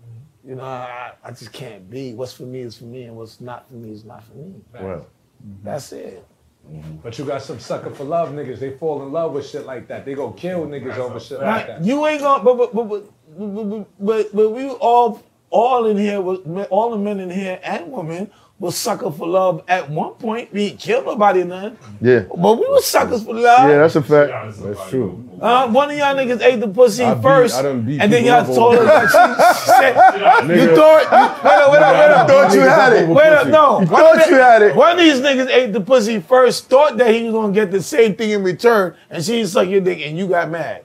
You 0.46 0.56
know, 0.56 0.64
I, 0.64 1.14
I 1.24 1.32
just 1.32 1.54
can't 1.54 1.90
be. 1.90 2.14
What's 2.14 2.34
for 2.34 2.44
me 2.44 2.60
is 2.62 2.78
for 2.78 2.84
me, 2.84 3.04
and 3.04 3.16
what's 3.16 3.40
not 3.40 3.70
for 3.70 3.76
me 3.76 3.92
is 3.92 4.04
not 4.04 4.26
for 4.26 4.34
me. 4.34 4.56
Well, 4.74 4.82
mm-hmm. 4.82 5.64
That's 5.64 5.94
it. 5.94 6.28
Mm-hmm. 6.70 6.98
But 6.98 7.18
you 7.18 7.24
got 7.24 7.44
some 7.44 7.60
sucker 7.60 7.92
for 7.92 8.04
love 8.04 8.32
niggas. 8.32 8.60
They 8.60 8.72
fall 8.72 9.04
in 9.04 9.14
love 9.14 9.32
with 9.32 9.48
shit 9.48 9.66
like 9.66 9.88
that. 9.88 10.04
They 10.04 10.16
go 10.16 10.32
kill 10.32 10.66
niggas 10.68 10.98
over 10.98 11.18
shit 11.18 11.40
like 11.40 11.68
that. 11.68 11.86
You 11.86 12.06
ain't 12.08 12.22
gonna, 12.22 12.44
but 12.44 12.58
but 12.58 12.76
but 12.76 12.90
but 12.90 13.10
but, 13.38 13.70
but, 13.70 14.06
but, 14.06 14.36
but 14.36 14.50
we 14.50 14.70
all 14.70 15.24
all 15.54 15.86
in 15.86 15.98
here, 15.98 16.20
was, 16.20 16.40
all 16.70 16.92
the 16.92 16.98
men 16.98 17.20
in 17.20 17.30
here 17.30 17.60
and 17.64 17.92
women 17.92 18.30
was 18.60 18.76
sucker 18.78 19.12
for 19.12 19.28
love 19.28 19.62
at 19.68 19.90
one 19.90 20.14
point. 20.14 20.52
We 20.54 20.64
ain't 20.68 20.80
killed 20.80 21.06
nobody 21.06 21.42
or 21.42 21.46
nothing, 21.46 21.78
yeah. 22.02 22.22
but 22.30 22.54
we 22.56 22.66
was 22.68 22.86
suckers 22.86 23.24
for 23.24 23.34
love. 23.34 23.68
Yeah, 23.70 23.80
that's 23.80 23.96
a 23.96 24.02
fact. 24.02 24.32
That's 24.62 24.90
true. 24.90 25.30
Uh, 25.42 25.68
one 25.70 25.92
of 25.92 25.98
y'all 25.98 26.16
niggas 26.16 26.42
ate 26.42 26.60
the 26.62 26.68
pussy 26.70 27.04
I 27.04 27.14
beat- 27.16 27.24
first, 27.24 27.56
I 27.56 27.62
done 27.64 27.82
beat 27.82 28.00
and 28.02 28.14
then 28.14 28.24
y'all 28.24 28.36
up 28.36 28.46
told 28.48 28.76
over- 28.76 28.88
us 28.88 29.12
that 29.12 29.56
she, 29.56 29.60
she 29.60 29.68
said, 29.80 30.48
"You 30.48 30.68
Nigga. 30.68 30.76
thought, 30.76 31.02
you, 31.04 31.50
wait 31.50 31.56
up, 31.60 31.72
wait 31.72 31.82
up, 31.82 31.94
wait 31.94 32.12
up." 32.12 32.28
Thought 32.30 32.54
you 32.54 32.60
had 32.62 32.94
it. 32.94 33.10
Wait 33.10 33.28
up, 33.34 33.48
no. 33.48 33.82
You 33.82 33.88
One 33.88 33.88
thought 33.88 34.24
of 34.24 34.30
you 34.30 34.36
had 34.38 34.62
it. 34.62 34.76
One 34.76 34.92
of 34.94 34.98
these 35.00 35.20
niggas 35.20 35.50
ate 35.50 35.74
the 35.74 35.82
pussy 35.82 36.20
first, 36.22 36.70
thought 36.70 36.96
that 36.98 37.14
he 37.14 37.24
was 37.24 37.34
gonna 37.34 37.54
get 37.54 37.70
the 37.72 37.82
same 37.84 38.16
thing 38.16 38.30
in 38.30 38.44
return, 38.44 38.96
and 39.10 39.24
she 39.24 39.46
sucked 39.46 39.70
your 39.70 39.82
dick, 39.82 40.00
and 40.06 40.18
you 40.18 40.28
got 40.28 40.50
mad. 40.50 40.84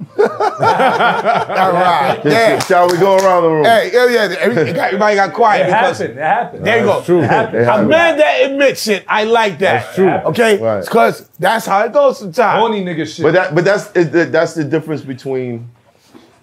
All 0.00 1.72
right, 1.72 2.20
yeah. 2.24 2.58
Shall 2.60 2.88
we 2.90 2.96
go 2.98 3.16
around 3.16 3.42
the 3.42 3.48
room? 3.50 3.64
Hey, 3.64 3.90
yeah, 3.92 4.06
yeah. 4.28 4.36
Everybody 4.38 5.14
got 5.16 5.32
quiet 5.34 5.62
It 5.62 5.66
because 5.66 5.98
happened. 5.98 6.18
It 6.18 6.22
happened. 6.22 6.66
there 6.66 6.78
you 6.78 6.84
go. 6.84 6.92
That's 6.94 7.06
true. 7.06 7.20
It 7.22 7.24
A 7.24 7.64
happened. 7.64 7.88
man 7.88 8.18
that 8.18 8.50
admits 8.50 8.88
it, 8.88 9.04
I 9.08 9.24
like 9.24 9.58
that. 9.60 9.82
That's 9.84 9.94
true. 9.94 10.08
Okay, 10.10 10.58
Right. 10.58 10.84
because 10.84 11.28
that's 11.38 11.66
how 11.66 11.84
it 11.84 11.92
goes 11.92 12.18
sometimes. 12.18 12.58
Horny 12.60 12.82
nigga 12.84 13.06
shit. 13.06 13.22
But 13.22 13.32
that, 13.34 13.54
but 13.54 13.64
that's 13.64 13.88
the, 13.88 14.28
that's 14.30 14.54
the 14.54 14.64
difference 14.64 15.02
between 15.02 15.70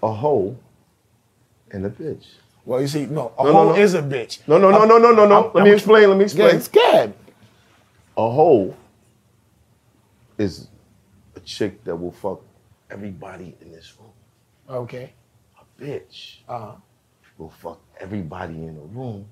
a 0.04 0.12
hoe 0.12 0.56
and 1.72 1.86
a 1.86 1.90
bitch. 1.90 2.26
Well, 2.66 2.82
you 2.82 2.88
see, 2.88 3.06
no, 3.06 3.32
a 3.40 3.44
No, 3.44 3.52
no, 3.52 3.54
hoe 3.54 3.70
no. 3.70 3.76
is 3.76 3.94
a 3.94 4.02
bitch. 4.02 4.40
No, 4.48 4.58
no, 4.58 4.70
no, 4.72 4.86
no, 4.86 4.98
no, 4.98 5.12
no, 5.14 5.26
no. 5.26 5.36
I'm- 5.44 5.52
Let 5.54 5.64
me 5.64 5.70
I'm- 5.72 5.78
explain. 5.78 6.10
Let 6.10 6.18
me 6.18 6.24
explain. 6.26 6.56
it's 6.58 6.66
scared. 6.66 7.14
A 8.18 8.30
hoe 8.30 8.76
is 10.38 10.68
a 11.36 11.40
chick 11.40 11.84
that 11.86 11.96
will 11.96 12.12
fuck 12.12 12.42
everybody 12.90 13.56
in 13.62 13.72
this 13.72 13.94
room. 14.00 14.12
Okay. 14.70 15.14
A 15.60 15.82
bitch 15.82 16.38
Uh-huh. 16.48 16.74
will 17.38 17.50
fuck 17.50 17.80
everybody 18.00 18.54
in 18.56 18.76
the 18.76 18.82
room 18.82 19.26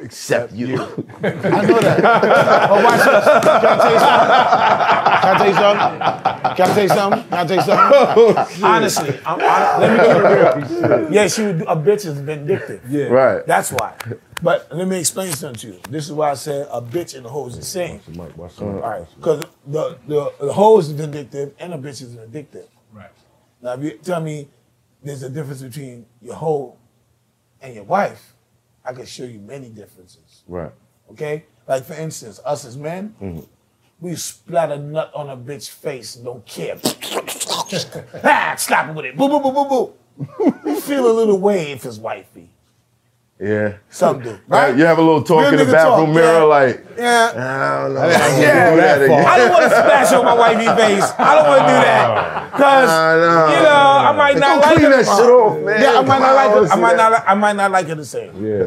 except 0.00 0.52
you. 0.52 0.74
I 0.76 0.76
know 1.66 1.80
that. 1.80 2.00
but 2.70 2.84
watch 2.84 3.00
this. 3.00 3.24
Can 5.20 5.34
I 5.34 5.38
tell 5.38 5.48
you 5.48 5.54
something? 5.54 5.98
Can 6.56 6.70
I 6.70 6.74
tell 6.74 6.82
you 6.82 6.88
something? 6.88 7.22
Can 7.24 7.32
I 7.32 7.44
tell 7.46 7.56
you 7.56 7.62
something? 7.68 7.88
Can 7.88 7.98
I 7.98 8.26
tell 8.26 8.26
you 8.26 8.36
something? 8.42 8.64
Honestly, 8.64 9.08
I'm, 9.26 9.40
hon- 9.40 9.80
let 9.80 9.90
me 9.90 10.68
keep 10.68 10.84
it 10.84 10.88
real. 10.88 11.12
Yeah, 11.12 11.26
she 11.28 11.42
would, 11.42 11.62
a 11.62 11.74
bitch 11.76 12.06
is 12.06 12.18
vindictive. 12.20 12.82
yeah. 12.88 13.04
right. 13.06 13.46
That's 13.46 13.72
why. 13.72 13.94
But 14.40 14.68
let 14.72 14.86
me 14.86 15.00
explain 15.00 15.32
something 15.32 15.58
to 15.62 15.66
you. 15.76 15.80
This 15.90 16.04
is 16.06 16.12
why 16.12 16.30
I 16.30 16.34
said 16.34 16.68
a 16.70 16.80
bitch 16.80 17.16
and 17.16 17.26
a 17.26 17.28
hoe 17.28 17.48
is 17.48 17.56
the 17.56 17.64
same. 17.64 18.00
Mike, 18.14 18.36
watch 18.38 18.52
some. 18.52 18.68
All 18.68 18.74
right, 18.80 19.04
because 19.16 19.44
the, 19.66 19.98
the 20.06 20.32
the 20.38 20.52
hoe 20.52 20.78
is 20.78 20.92
vindictive 20.92 21.54
and 21.58 21.74
a 21.74 21.76
bitch 21.78 22.02
is 22.02 22.14
vindictive. 22.14 22.68
Right. 22.92 23.10
Now, 23.62 23.74
if 23.74 23.82
you 23.82 23.90
tell 24.02 24.20
me 24.20 24.48
there's 25.02 25.22
a 25.22 25.30
difference 25.30 25.62
between 25.62 26.06
your 26.20 26.34
hoe 26.34 26.76
and 27.60 27.74
your 27.74 27.84
wife, 27.84 28.34
I 28.84 28.92
can 28.92 29.06
show 29.06 29.24
you 29.24 29.38
many 29.40 29.68
differences. 29.68 30.42
Right. 30.46 30.72
Okay, 31.12 31.44
like 31.66 31.84
for 31.84 31.94
instance, 31.94 32.40
us 32.44 32.64
as 32.64 32.76
men, 32.76 33.14
Mm-hmm. 33.20 33.40
we 34.00 34.14
splat 34.16 34.70
a 34.70 34.78
nut 34.78 35.10
on 35.14 35.30
a 35.30 35.36
bitch 35.36 35.70
face 35.70 36.16
and 36.16 36.24
don't 36.24 36.44
care. 36.46 36.78
ah, 38.24 38.54
slap 38.58 38.88
him 38.88 38.94
with 38.94 39.06
it. 39.06 39.16
Boo 39.16 39.28
boo 39.28 39.40
boo 39.40 39.52
boo 39.52 39.68
boo. 39.68 39.94
we 40.64 40.80
feel 40.80 41.10
a 41.10 41.12
little 41.14 41.38
way 41.38 41.72
if 41.72 41.84
it's 41.84 41.98
wifey. 41.98 42.50
Yeah. 43.40 43.74
Some 43.88 44.20
do, 44.20 44.30
Right. 44.30 44.40
right? 44.48 44.76
You 44.76 44.84
have 44.84 44.98
a 44.98 45.02
little 45.02 45.22
talk 45.22 45.42
Real 45.42 45.60
in 45.60 45.66
the 45.66 45.72
bathroom 45.72 46.06
talk, 46.06 46.14
mirror, 46.14 46.38
yeah. 46.38 46.42
like, 46.42 46.84
Yeah. 46.98 47.32
I 47.36 47.82
don't 47.84 47.94
know. 47.94 48.00
I 48.00 48.04
I 48.04 48.08
ain't 48.08 48.18
can't 48.18 48.40
gonna 48.40 48.70
do 48.70 48.76
that 48.80 48.98
that 48.98 49.04
again. 49.04 49.26
I 49.26 49.38
don't 49.38 49.50
want 49.50 49.62
to 49.62 49.70
splash 49.70 50.12
on 50.12 50.24
my 50.24 50.34
wifey 50.34 50.66
face. 50.82 51.12
I 51.18 51.34
don't 51.36 51.46
want 51.46 51.60
to 51.60 51.66
do 51.68 51.78
that 51.86 52.10
oh. 52.10 52.50
because 52.50 52.90
I 52.90 53.16
know. 53.16 53.56
you 53.56 53.62
know 53.62 53.68
I 53.70 54.12
might 54.16 54.36
Don't 54.38 54.60
like 54.60 54.64
clean 54.74 54.80
her. 54.80 54.90
that 54.90 55.04
shit 55.06 55.30
off, 55.30 55.58
man. 55.60 55.82
Yeah, 55.82 55.98
I 55.98 56.02
might 56.02 56.18
not 56.18 56.34
like 56.34 56.70
I 56.70 56.74
I 56.74 56.80
might 56.80 56.96
not. 56.96 57.24
I 57.28 57.34
might 57.34 57.56
not 57.56 57.70
like 57.70 57.86
her 57.86 57.94
the 57.94 58.04
same. 58.04 58.44
Yeah. 58.44 58.66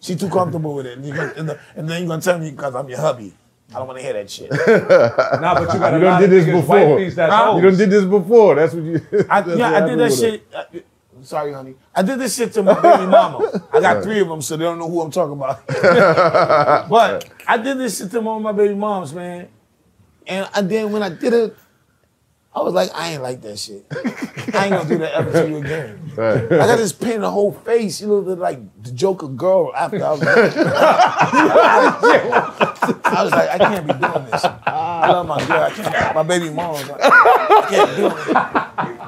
She 0.00 0.16
too 0.16 0.28
comfortable 0.28 0.74
with 0.74 0.86
it, 0.86 0.96
and, 0.98 1.06
you 1.06 1.14
gonna, 1.14 1.32
and, 1.36 1.48
the- 1.48 1.58
and 1.76 1.88
then 1.88 2.00
you're 2.00 2.08
gonna 2.08 2.22
tell 2.22 2.38
me 2.38 2.50
because 2.50 2.74
I'm 2.74 2.88
your 2.90 2.98
hubby. 3.00 3.34
I 3.70 3.78
don't 3.78 3.86
want 3.86 3.98
to 4.00 4.04
hear 4.04 4.12
that 4.14 4.28
shit. 4.30 4.50
Nah, 5.40 5.54
but 5.54 5.72
you 5.72 5.78
got 5.78 5.94
a 5.94 5.98
You 5.98 6.04
lot 6.04 6.20
done 6.20 6.24
of 6.24 6.30
did 6.30 6.30
this 6.30 6.44
before. 6.46 6.76
wifeys 6.76 7.14
that's 7.14 7.32
Huh? 7.32 7.52
You 7.56 7.62
hoes. 7.62 7.62
done 7.62 7.76
did 7.78 7.90
this 7.90 8.04
before. 8.04 8.54
That's 8.56 8.74
what 8.74 8.82
you. 8.84 9.00
I, 9.30 9.38
yeah, 9.38 9.70
what 9.72 9.82
I 9.82 9.86
did 9.88 9.98
that 10.00 10.12
shit. 10.12 10.46
Uh, 10.54 10.64
sorry, 11.24 11.52
honey. 11.52 11.74
I 11.94 12.02
did 12.02 12.18
this 12.18 12.36
shit 12.36 12.52
to 12.54 12.62
my 12.62 12.74
baby 12.74 13.06
mama. 13.06 13.68
I 13.72 13.80
got 13.80 14.02
three 14.02 14.20
of 14.20 14.28
them, 14.28 14.42
so 14.42 14.56
they 14.56 14.64
don't 14.64 14.78
know 14.78 14.88
who 14.88 15.00
I'm 15.00 15.10
talking 15.10 15.32
about. 15.32 15.66
but 16.88 17.28
I 17.46 17.56
did 17.56 17.78
this 17.78 17.98
shit 17.98 18.10
to 18.12 18.20
one 18.20 18.36
of 18.38 18.42
my 18.42 18.52
baby 18.52 18.74
moms, 18.74 19.12
man. 19.12 19.48
And, 20.26 20.48
and 20.54 20.70
then 20.70 20.92
when 20.92 21.02
I 21.02 21.08
did 21.08 21.32
it, 21.32 21.56
I 22.52 22.62
was 22.62 22.74
like, 22.74 22.90
I 22.94 23.12
ain't 23.12 23.22
like 23.22 23.42
that 23.42 23.58
shit. 23.60 23.86
I 24.52 24.64
ain't 24.64 24.70
gonna 24.70 24.88
do 24.88 24.98
that 24.98 25.12
ever 25.12 25.30
to 25.30 25.48
you 25.48 25.58
again. 25.58 26.10
Right. 26.16 26.44
I 26.44 26.66
got 26.66 26.76
this 26.76 26.92
pain 26.92 27.12
in 27.12 27.20
the 27.20 27.30
whole 27.30 27.52
face. 27.52 28.00
You 28.00 28.08
know, 28.08 28.20
the, 28.22 28.34
like 28.34 28.58
the 28.82 28.90
Joker 28.90 29.28
girl 29.28 29.72
after 29.76 30.04
I 30.04 30.10
was 30.10 30.20
like, 30.20 30.36
I 33.04 33.22
was 33.22 33.30
like, 33.30 33.50
I 33.50 33.58
can't 33.58 33.86
be 33.86 33.92
doing 33.92 34.24
this. 34.26 34.44
I 34.44 35.12
love 35.12 35.28
my 35.28 35.46
girl. 35.46 35.62
I 35.62 35.70
can't, 35.70 36.14
my 36.16 36.22
baby 36.24 36.50
mom. 36.50 36.74
I 36.74 37.66
can't 37.70 37.96
do 37.96 38.06
it. 38.06 38.99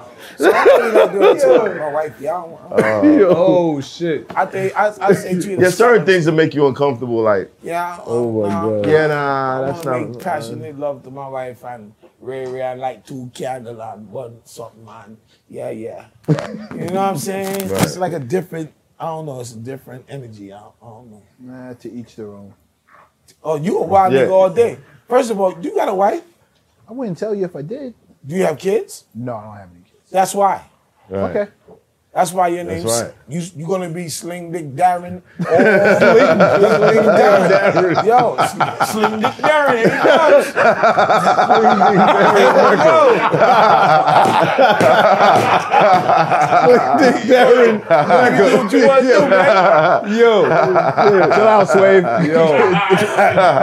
So 0.43 0.53
I 0.53 0.65
know 0.65 0.87
you 0.87 0.93
not 0.93 1.13
doing 1.13 1.37
it 1.37 1.41
to 1.41 1.75
my 1.79 1.93
wife. 1.93 2.21
Y'all. 2.21 2.59
Uh, 2.73 3.03
oh 3.37 3.81
shit. 3.81 4.27
I 4.35 4.47
think 4.47 4.75
I, 4.77 4.93
I 5.01 5.13
say 5.13 5.39
to 5.39 5.51
you. 5.51 5.57
There's 5.57 5.77
certain 5.77 6.05
things 6.07 6.25
that 6.25 6.33
make 6.33 6.55
you 6.55 6.67
uncomfortable, 6.67 7.23
like, 7.23 7.51
Yeah. 7.63 8.01
Oh 8.07 8.43
my 8.43 8.49
no, 8.49 8.83
God. 8.83 8.91
yeah, 8.91 9.07
nah, 9.09 9.63
I 9.63 9.67
that's 9.67 9.85
wanna 9.85 9.99
not. 10.01 10.09
make 10.11 10.19
passionate 10.21 10.79
love 10.79 11.03
to 11.05 11.11
my 11.11 11.29
wife 11.29 11.63
and 11.65 11.93
Ray 12.21 12.47
Ray. 12.47 12.63
I 12.63 12.75
like 12.75 13.05
two 13.07 13.31
candle 13.35 13.81
and 13.81 14.11
one 14.11 14.41
something 14.45 14.85
man. 14.85 15.17
Yeah, 15.49 15.71
yeah. 15.71 16.07
you 16.29 16.35
know 16.87 16.95
what 16.95 16.97
I'm 16.97 17.19
saying? 17.19 17.61
It's 17.63 17.97
like 17.99 18.13
a 18.15 18.21
different. 18.21 18.73
I 18.99 19.05
don't 19.07 19.27
know. 19.27 19.41
It's 19.41 19.53
a 19.53 19.59
different 19.59 20.07
energy. 20.09 20.53
I 20.53 20.61
don't, 20.61 20.75
I 20.83 20.87
don't 20.87 21.11
know. 21.11 21.23
Nah, 21.41 21.73
to 21.75 21.93
each 21.93 22.17
their 22.17 22.29
own. 22.33 22.55
Oh, 23.45 23.57
you 23.57 23.79
a 23.79 23.83
wild 23.83 24.13
Yeah. 24.13 24.21
nigga 24.27 24.31
all 24.31 24.51
day. 24.51 24.79
First 25.09 25.31
of 25.31 25.39
all, 25.41 25.53
do 25.53 25.69
you 25.69 25.75
got 25.75 25.89
a 25.89 25.95
wife? 25.95 26.25
I 26.89 26.93
wouldn't 26.93 27.19
tell 27.19 27.35
you 27.35 27.45
if 27.45 27.55
I 27.55 27.63
did. 27.63 27.95
Do 28.25 28.35
you 28.37 28.45
have 28.45 28.59
kids? 28.59 29.05
No, 29.15 29.35
I 29.37 29.43
don't 29.45 29.57
have 29.57 29.71
any 29.71 29.81
kids. 29.81 29.82
That's 30.13 30.35
why. 30.35 30.63
Right. 31.09 31.37
Okay. 31.37 31.51
That's 32.15 32.31
why 32.31 32.49
your 32.49 32.65
name's 32.65 32.85
right. 32.85 33.15
you. 33.27 33.41
You 33.57 33.67
gonna 33.67 33.89
be 33.89 34.11
Sling 34.11 34.53
Dick 34.53 34.75
Darren. 34.77 35.23
Or 35.41 35.47
Sling, 35.47 36.29
Sling 36.61 37.09
Darren. 37.17 38.05
Yo, 38.05 38.37
Sling, 38.53 38.69
Sling 38.85 39.21
Dick 39.21 39.33
Darren. 39.41 39.81
Here 39.81 39.89
he 39.89 39.97
comes. 39.97 40.47
Here 42.37 42.53
we 42.69 42.77
go. 42.85 43.17
Dick 47.01 47.17
Darren. 47.33 47.81
Do 47.81 48.45
what 48.59 48.73
you 48.73 48.87
want 48.87 49.01
to 49.01 49.09
do, 49.09 49.19
man. 49.31 50.13
Yo, 50.19 50.43
chill 51.33 51.49
out, 51.49 51.69
Swave. 51.71 52.05
Yo, 52.27 52.47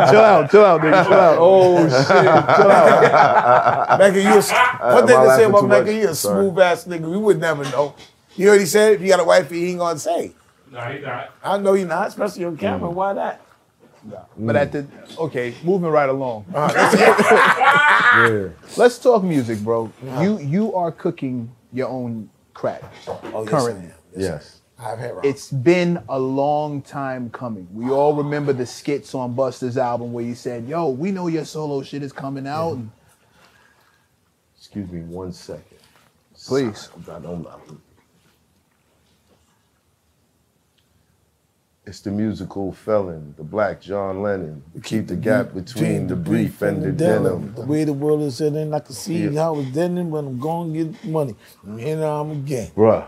chill 0.09 0.25
out, 0.25 0.49
chill 0.49 0.65
out, 0.65 0.81
nigga, 0.81 1.03
chill 1.05 1.13
out. 1.13 1.37
Oh 1.39 1.87
shit, 1.87 2.07
chill 2.07 2.71
out. 2.71 3.99
Mecca, 3.99 4.19
you 4.19 4.29
a, 4.29 4.93
one 4.95 5.05
thing 5.05 5.21
to 5.21 5.35
say 5.35 5.43
about 5.43 5.67
Mecca, 5.67 5.93
you 5.93 6.09
a 6.09 6.15
smooth 6.15 6.57
ass 6.57 6.85
nigga. 6.85 7.07
We 7.07 7.17
would 7.17 7.39
never 7.39 7.63
know. 7.65 7.93
You 8.39 8.47
already 8.47 8.67
said 8.67 8.93
if 8.93 9.01
you 9.01 9.09
got 9.09 9.19
a 9.19 9.25
wife, 9.25 9.49
he 9.51 9.71
ain't 9.71 9.79
gonna 9.79 9.99
say. 9.99 10.31
No, 10.71 10.79
he 10.79 10.99
not. 10.99 11.33
I 11.43 11.57
know 11.57 11.73
you're 11.73 11.85
not, 11.85 12.07
especially 12.07 12.45
on 12.45 12.55
camera. 12.55 12.89
Mm. 12.89 12.93
Why 12.93 13.13
that? 13.13 13.41
Mm. 14.07 14.25
But 14.37 14.55
at 14.55 14.71
the 14.71 14.87
okay, 15.17 15.53
moving 15.61 15.89
right 15.89 16.07
along. 16.07 16.45
Yeah. 18.09 18.47
Let's 18.75 18.97
talk 18.97 19.23
music, 19.23 19.59
bro. 19.59 19.91
You 20.21 20.39
you 20.39 20.73
are 20.73 20.91
cooking 20.91 21.51
your 21.71 21.89
own 21.89 22.29
crack 22.53 22.81
Oh, 23.07 23.43
yes, 23.43 23.49
currently. 23.49 23.85
I 23.85 23.89
am. 23.89 23.93
Yes. 24.15 24.61
I've 24.79 24.97
had 24.97 25.13
It's 25.23 25.51
been 25.51 26.01
a 26.09 26.17
long 26.17 26.81
time 26.81 27.29
coming. 27.29 27.67
We 27.71 27.91
all 27.91 28.15
remember 28.15 28.51
the 28.51 28.65
skits 28.65 29.13
on 29.13 29.35
Busta's 29.35 29.77
album 29.77 30.11
where 30.13 30.25
you 30.25 30.33
said, 30.33 30.65
"Yo, 30.67 30.89
we 30.89 31.11
know 31.11 31.27
your 31.27 31.45
solo 31.45 31.83
shit 31.83 32.01
is 32.03 32.13
coming 32.13 32.47
out." 32.47 32.73
and 32.73 32.89
Excuse 34.57 34.89
me 34.89 35.01
one 35.01 35.33
second. 35.33 35.77
Please. 36.47 36.89
I 37.11 37.19
don't 37.19 37.43
know. 37.43 37.59
It's 41.89 42.01
the 42.01 42.11
musical 42.11 42.71
felon, 42.71 43.33
the 43.35 43.43
black 43.43 43.81
John 43.81 44.21
Lennon. 44.21 44.61
Keep 44.83 45.07
the 45.07 45.15
gap 45.15 45.55
between 45.55 46.05
the 46.05 46.15
brief 46.15 46.61
and 46.61 46.83
the 46.83 46.91
denim. 46.91 47.51
The 47.55 47.65
way 47.65 47.83
the 47.83 47.93
world 47.93 48.21
is 48.21 48.37
sitting, 48.37 48.71
I 48.71 48.79
can 48.79 48.93
see 48.93 49.23
Yeah. 49.27 49.41
how 49.41 49.57
it's 49.57 49.71
denim 49.71 50.11
when 50.11 50.27
I'm 50.27 50.39
going 50.39 50.71
to 50.71 50.83
get 50.83 51.03
money. 51.05 51.35
And 51.63 51.79
here 51.79 52.03
I'm 52.03 52.29
again. 52.29 52.69
Bruh. 52.75 53.07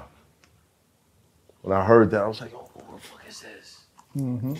When 1.61 1.77
I 1.77 1.85
heard 1.85 2.09
that, 2.09 2.23
I 2.23 2.27
was 2.27 2.41
like, 2.41 2.55
oh, 2.55 2.71
what 2.73 2.95
the 2.95 3.07
fuck 3.07 3.21
is 3.29 3.41
this? 3.41 3.81
Mm-hmm. 4.17 4.55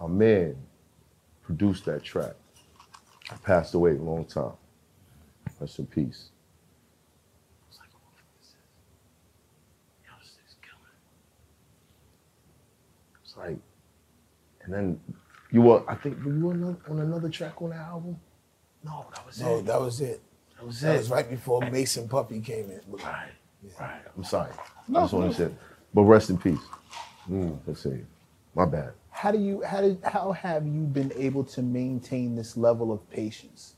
My 0.00 0.06
man 0.06 0.56
produced 1.42 1.86
that 1.86 2.04
track. 2.04 2.34
Passed 3.42 3.74
away 3.74 3.96
a 3.96 4.00
long 4.00 4.24
time. 4.24 4.52
Rest 5.58 5.80
in 5.80 5.86
peace. 5.86 6.28
I 7.58 7.66
was 7.68 7.78
like, 7.80 7.88
what 7.92 8.02
the 8.06 8.22
fuck 8.22 8.40
is 8.40 8.50
this? 8.50 8.54
Yo, 10.06 10.12
this 10.20 10.30
thing's 10.36 10.54
killing. 10.62 10.94
It's 13.24 13.33
like, 13.46 13.58
and 14.62 14.72
then 14.72 15.00
you 15.50 15.62
were, 15.62 15.82
I 15.88 15.94
think, 15.94 16.24
were 16.24 16.32
you 16.34 16.50
on 16.50 16.56
another, 16.56 16.76
on 16.90 16.98
another 17.00 17.28
track 17.28 17.60
on 17.62 17.70
that 17.70 17.78
album? 17.80 18.18
No, 18.84 19.06
that 19.14 19.26
was 19.26 19.40
No, 19.40 19.58
it. 19.58 19.66
that 19.66 19.80
was 19.80 20.00
it. 20.00 20.20
That 20.56 20.66
was 20.66 20.80
That 20.80 20.94
it. 20.94 20.98
was 20.98 21.10
right 21.10 21.28
before 21.28 21.60
Mason 21.70 22.08
Puppy 22.08 22.40
came 22.40 22.70
in. 22.70 22.80
Right, 22.88 23.28
right. 23.80 24.00
I'm 24.16 24.24
sorry. 24.24 24.50
I 24.88 24.92
just 24.92 25.12
want 25.12 25.34
to 25.34 25.48
say, 25.48 25.54
but 25.92 26.02
rest 26.02 26.30
in 26.30 26.38
peace. 26.38 26.58
Mm, 27.30 27.58
let's 27.66 27.82
see. 27.82 28.00
My 28.54 28.66
bad. 28.66 28.92
How 29.10 29.30
do 29.32 29.38
you 29.38 29.62
how 29.62 29.80
did 29.80 29.98
how 30.04 30.32
have 30.32 30.66
you 30.66 30.82
been 30.82 31.12
able 31.16 31.44
to 31.44 31.62
maintain 31.62 32.34
this 32.34 32.56
level 32.56 32.92
of 32.92 33.08
patience? 33.10 33.74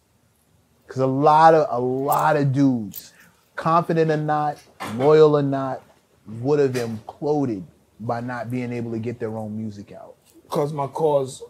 Because 0.86 1.02
a 1.02 1.06
lot 1.06 1.54
of 1.54 1.66
a 1.70 1.80
lot 1.80 2.36
of 2.36 2.52
dudes, 2.52 3.12
confident 3.54 4.10
or 4.10 4.16
not, 4.16 4.58
loyal 4.94 5.36
or 5.36 5.42
not, 5.42 5.82
would 6.26 6.58
have 6.58 6.72
imploded 6.72 7.62
by 7.98 8.20
not 8.20 8.50
being 8.50 8.72
able 8.72 8.92
to 8.92 8.98
get 8.98 9.18
their 9.18 9.36
own 9.36 9.56
music 9.56 9.92
out. 9.92 10.16
Because 10.42 10.72
my 10.72 10.86
cause, 10.86 11.42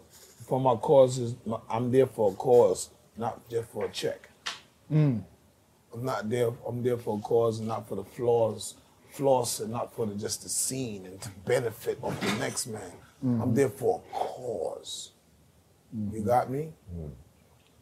for 0.47 0.59
my 0.59 0.75
cause 0.75 1.17
is, 1.17 1.35
I'm 1.69 1.91
there 1.91 2.07
for 2.07 2.31
a 2.31 2.35
cause, 2.35 2.89
not 3.15 3.47
just 3.49 3.69
for 3.69 3.85
a 3.85 3.89
check. 3.89 4.29
Mm. 4.91 5.23
I'm 5.93 6.05
not 6.05 6.29
there, 6.29 6.51
I'm 6.67 6.83
there 6.83 6.97
for 6.97 7.17
a 7.17 7.21
cause 7.21 7.59
and 7.59 7.67
not 7.67 7.87
for 7.87 7.95
the 7.95 8.03
flaws, 8.03 8.75
floss 9.11 9.59
and 9.59 9.71
not 9.71 9.95
for 9.95 10.05
the, 10.05 10.15
just 10.15 10.43
the 10.43 10.49
scene 10.49 11.05
and 11.05 11.19
to 11.21 11.29
benefit 11.45 11.99
of 12.03 12.19
the 12.21 12.31
next 12.39 12.67
man. 12.67 12.91
Mm-hmm. 13.23 13.41
I'm 13.41 13.55
there 13.55 13.69
for 13.69 14.01
a 14.01 14.13
cause. 14.13 15.11
You 15.93 16.19
mm-hmm. 16.19 16.27
got 16.27 16.49
me? 16.49 16.73
Mm-hmm. 16.93 17.13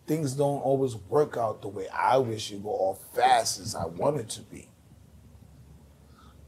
Things 0.07 0.33
don't 0.33 0.61
always 0.61 0.95
work 0.95 1.35
out 1.35 1.61
the 1.61 1.67
way 1.67 1.87
I 1.89 2.17
wish 2.17 2.51
it 2.51 2.63
go 2.63 2.69
or 2.69 2.97
fast 3.15 3.59
as 3.59 3.75
I 3.75 3.85
want 3.85 4.17
it 4.17 4.29
to 4.29 4.41
be. 4.41 4.69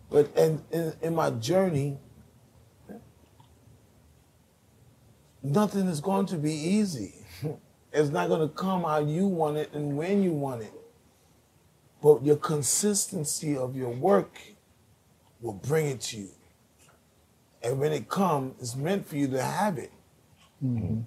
But 0.10 0.36
in, 0.38 0.64
in, 0.72 0.94
in 1.02 1.16
my 1.16 1.32
journey, 1.32 1.98
nothing 5.52 5.88
is 5.88 6.00
going 6.02 6.26
to 6.28 6.38
be 6.38 6.54
easy. 6.54 7.14
It's 7.94 8.10
not 8.10 8.28
going 8.28 8.42
to 8.48 8.54
come 8.54 8.84
how 8.84 9.00
you 9.00 9.26
want 9.28 9.58
it 9.58 9.74
and 9.74 9.98
when 9.98 10.22
you 10.22 10.32
want 10.32 10.62
it. 10.62 10.74
But 12.02 12.24
your 12.24 12.36
consistency 12.36 13.58
of 13.58 13.76
your 13.76 13.90
work 13.90 14.38
will 15.42 15.54
bring 15.54 15.88
it 15.88 16.02
to 16.02 16.18
you. 16.18 16.30
And 17.64 17.80
when 17.80 17.94
it 17.94 18.08
comes, 18.10 18.56
it's 18.60 18.76
meant 18.76 19.08
for 19.08 19.16
you 19.16 19.28
to 19.30 19.42
have 19.42 19.78
it. 19.78 19.92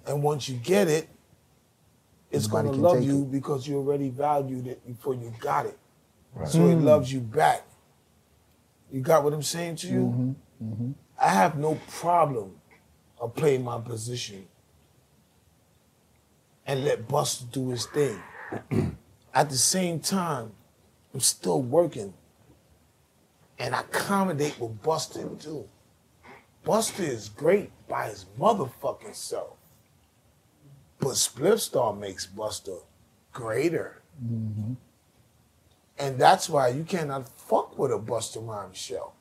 And 0.05 0.23
once 0.23 0.49
you 0.49 0.57
get 0.57 0.87
it, 0.87 1.07
it's 2.31 2.47
going 2.47 2.65
to 2.65 2.71
love 2.71 3.03
you 3.03 3.21
it. 3.23 3.31
because 3.31 3.67
you 3.67 3.77
already 3.77 4.09
valued 4.09 4.67
it 4.67 4.85
before 4.85 5.13
you 5.13 5.31
got 5.39 5.65
it. 5.67 5.77
So 6.45 6.67
it 6.67 6.75
loves 6.75 7.13
you 7.13 7.19
back. 7.19 7.63
You 8.91 9.01
got 9.01 9.23
what 9.23 9.33
I'm 9.33 9.43
saying 9.43 9.77
to 9.77 9.87
you? 9.87 10.35
I 11.21 11.29
have 11.29 11.57
no 11.57 11.79
problem 11.89 12.60
of 13.21 13.35
play 13.35 13.57
my 13.57 13.79
position 13.79 14.47
and 16.65 16.83
let 16.83 17.07
Busta 17.07 17.49
do 17.51 17.69
his 17.69 17.85
thing. 17.85 18.19
At 19.33 19.49
the 19.49 19.57
same 19.57 19.99
time, 19.99 20.51
I'm 21.13 21.21
still 21.21 21.61
working 21.61 22.13
and 23.59 23.75
I 23.75 23.81
accommodate 23.81 24.59
with 24.59 24.81
Busta 24.81 25.39
too. 25.41 25.69
Busta 26.65 27.01
is 27.01 27.29
great 27.29 27.71
by 27.87 28.07
his 28.07 28.25
motherfucking 28.39 29.15
self. 29.15 29.57
But 30.99 31.11
Spliff 31.11 31.59
Star 31.59 31.93
makes 31.93 32.25
Busta 32.25 32.81
greater. 33.31 34.01
Mm-hmm. 34.23 34.73
And 35.99 36.17
that's 36.17 36.49
why 36.49 36.69
you 36.69 36.83
cannot 36.83 37.29
fuck 37.29 37.77
with 37.77 37.91
a 37.91 37.99
Busta 37.99 38.45
Rhymes 38.45 38.77
show. 38.77 39.13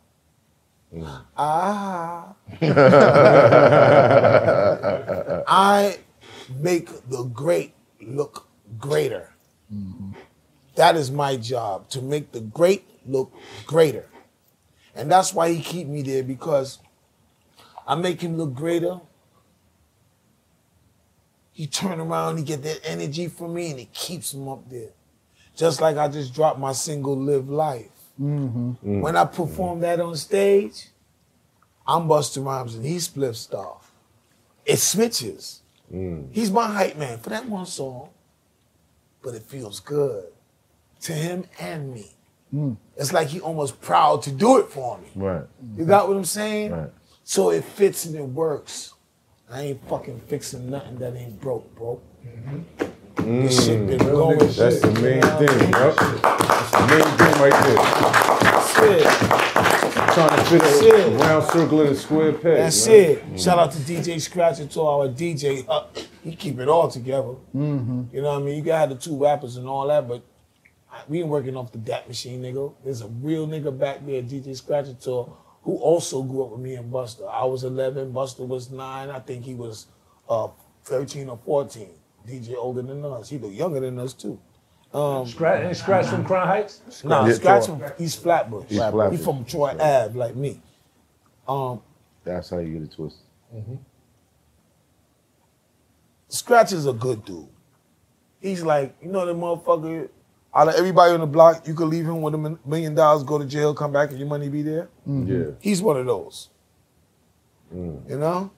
Ah. 1.36 2.34
I 5.46 5.98
make 6.58 6.88
the 7.08 7.24
great 7.24 7.74
look 8.00 8.48
greater. 8.78 9.32
That 10.74 10.96
is 10.96 11.10
my 11.10 11.36
job, 11.36 11.88
to 11.90 12.02
make 12.02 12.32
the 12.32 12.40
great 12.40 12.84
look 13.06 13.32
greater. 13.66 14.06
And 14.94 15.10
that's 15.10 15.32
why 15.32 15.52
he 15.52 15.60
keep 15.62 15.86
me 15.86 16.02
there 16.02 16.22
because 16.22 16.78
I 17.86 17.94
make 17.94 18.20
him 18.20 18.36
look 18.36 18.54
greater. 18.54 19.00
He 21.52 21.66
turn 21.66 22.00
around, 22.00 22.38
he 22.38 22.44
get 22.44 22.62
that 22.62 22.80
energy 22.84 23.28
from 23.28 23.54
me, 23.54 23.70
and 23.70 23.80
it 23.80 23.92
keeps 23.92 24.32
him 24.32 24.48
up 24.48 24.68
there. 24.70 24.90
Just 25.54 25.80
like 25.80 25.96
I 25.96 26.08
just 26.08 26.34
dropped 26.34 26.58
my 26.58 26.72
single 26.72 27.16
"Live 27.16 27.48
Life." 27.48 27.99
Mm-hmm. 28.20 29.00
When 29.00 29.16
I 29.16 29.24
perform 29.24 29.80
that 29.80 30.00
on 30.00 30.14
stage, 30.16 30.88
I'm 31.86 32.06
Busta 32.06 32.44
Rhymes 32.44 32.74
and 32.74 32.84
he 32.84 32.98
splits 32.98 33.40
Star. 33.40 33.76
It 34.64 34.78
switches. 34.78 35.62
Mm. 35.92 36.28
He's 36.30 36.50
my 36.50 36.68
hype 36.68 36.96
man 36.96 37.18
for 37.18 37.30
that 37.30 37.46
one 37.46 37.66
song, 37.66 38.10
but 39.22 39.34
it 39.34 39.42
feels 39.42 39.80
good 39.80 40.26
to 41.02 41.12
him 41.12 41.44
and 41.58 41.92
me. 41.92 42.12
Mm. 42.54 42.76
It's 42.96 43.12
like 43.12 43.28
he 43.28 43.40
almost 43.40 43.80
proud 43.80 44.22
to 44.22 44.32
do 44.32 44.58
it 44.58 44.68
for 44.68 44.98
me. 44.98 45.08
Right. 45.14 45.44
You 45.76 45.84
got 45.84 46.08
what 46.08 46.16
I'm 46.16 46.24
saying? 46.24 46.72
Right. 46.72 46.90
So 47.24 47.50
it 47.50 47.64
fits 47.64 48.04
and 48.06 48.16
it 48.16 48.22
works. 48.22 48.94
I 49.50 49.62
ain't 49.62 49.88
fucking 49.88 50.20
fixing 50.28 50.70
nothing 50.70 50.98
that 50.98 51.16
ain't 51.16 51.40
broke, 51.40 51.74
bro. 51.74 52.00
Mm-hmm. 52.24 52.86
This 53.24 53.66
shit 53.66 53.86
been 53.86 53.98
going. 53.98 54.38
That's 54.38 54.56
shit, 54.56 54.82
the 54.82 54.92
main 55.00 55.14
you 55.14 55.20
know? 55.20 55.38
thing, 55.38 55.70
yup. 55.70 55.96
That's 55.96 56.70
the 56.70 56.86
main 56.86 57.08
thing 57.18 57.42
right 57.42 57.64
there. 57.64 57.76
That's 58.50 58.78
it. 58.78 59.50
Trying 60.14 60.36
to 60.36 60.44
fit 60.44 60.62
That's 60.62 60.80
a 60.82 61.14
it. 61.14 61.20
round 61.20 61.44
circle 61.44 61.80
in 61.82 61.86
a 61.88 61.94
square 61.94 62.32
peg. 62.32 62.42
That's 62.56 62.86
man. 62.86 62.96
it. 62.96 63.40
Shout 63.40 63.58
out 63.58 63.72
to 63.72 63.78
DJ 63.78 64.20
Scratch 64.20 64.58
and 64.60 64.70
to 64.72 64.80
our 64.82 65.08
DJ. 65.08 65.64
Uh, 65.68 65.84
he 66.24 66.34
keep 66.34 66.58
it 66.58 66.68
all 66.68 66.88
together. 66.88 67.34
Mm-hmm. 67.54 68.14
You 68.14 68.22
know 68.22 68.32
what 68.32 68.42
I 68.42 68.44
mean? 68.44 68.56
You 68.56 68.62
got 68.62 68.88
the 68.88 68.96
two 68.96 69.16
rappers 69.22 69.56
and 69.56 69.68
all 69.68 69.86
that, 69.88 70.08
but 70.08 70.22
we 71.08 71.20
ain't 71.20 71.28
working 71.28 71.56
off 71.56 71.72
the 71.72 71.78
DAT 71.78 72.08
machine, 72.08 72.42
nigga. 72.42 72.74
There's 72.84 73.02
a 73.02 73.06
real 73.08 73.46
nigga 73.46 73.76
back 73.76 74.04
there, 74.04 74.22
DJ 74.22 74.56
Scratch 74.56 74.86
and 74.86 75.00
Tour, 75.00 75.36
who 75.62 75.76
also 75.76 76.22
grew 76.22 76.44
up 76.44 76.50
with 76.50 76.60
me 76.60 76.74
and 76.74 76.92
Busta. 76.92 77.28
I 77.30 77.44
was 77.44 77.64
11, 77.64 78.12
Buster 78.12 78.44
was 78.44 78.70
9. 78.70 79.10
I 79.10 79.18
think 79.20 79.44
he 79.44 79.54
was 79.54 79.86
uh, 80.28 80.48
13 80.84 81.28
or 81.28 81.38
14. 81.44 81.88
DJ 82.26 82.54
older 82.56 82.82
than 82.82 83.04
us. 83.04 83.28
He 83.28 83.38
look 83.38 83.52
younger 83.52 83.80
than 83.80 83.98
us, 83.98 84.12
too. 84.14 84.38
Um, 84.92 85.26
Scratch, 85.26 85.64
ain't 85.64 85.76
Scratch 85.76 86.06
from 86.06 86.24
Crown 86.24 86.48
Heights? 86.48 87.04
Nah, 87.04 87.24
Yeah, 87.26 87.34
Scratch 87.34 87.66
Troy. 87.66 87.78
from 87.78 87.92
East 88.04 88.22
Flatbush. 88.22 88.64
East 88.70 88.74
Flatbush. 88.90 89.18
He 89.18 89.24
from 89.24 89.44
Troy 89.44 89.76
Ave, 89.78 90.18
like 90.18 90.34
me. 90.34 90.60
Um, 91.46 91.80
That's 92.24 92.50
how 92.50 92.58
you 92.58 92.72
get 92.72 92.82
it 92.82 92.92
twisted. 92.92 93.20
Scratch 96.28 96.72
is 96.72 96.86
a 96.86 96.92
good 96.92 97.24
dude. 97.24 97.48
He's 98.40 98.62
like, 98.62 98.96
you 99.02 99.08
know, 99.10 99.26
the 99.26 99.34
motherfucker. 99.34 100.08
Out 100.52 100.66
of 100.68 100.74
everybody 100.74 101.12
on 101.14 101.20
the 101.20 101.26
block, 101.26 101.66
you 101.68 101.74
could 101.74 101.86
leave 101.88 102.04
him 102.06 102.22
with 102.22 102.34
a 102.34 102.58
million 102.66 102.94
dollars, 102.94 103.22
go 103.22 103.38
to 103.38 103.44
jail, 103.44 103.72
come 103.72 103.92
back, 103.92 104.10
and 104.10 104.18
your 104.18 104.26
money 104.26 104.48
be 104.48 104.62
there. 104.62 104.88
Yeah. 105.06 105.52
He's 105.60 105.80
one 105.80 105.96
of 105.96 106.06
those. 106.06 106.48
You 107.72 108.02
know, 108.08 108.50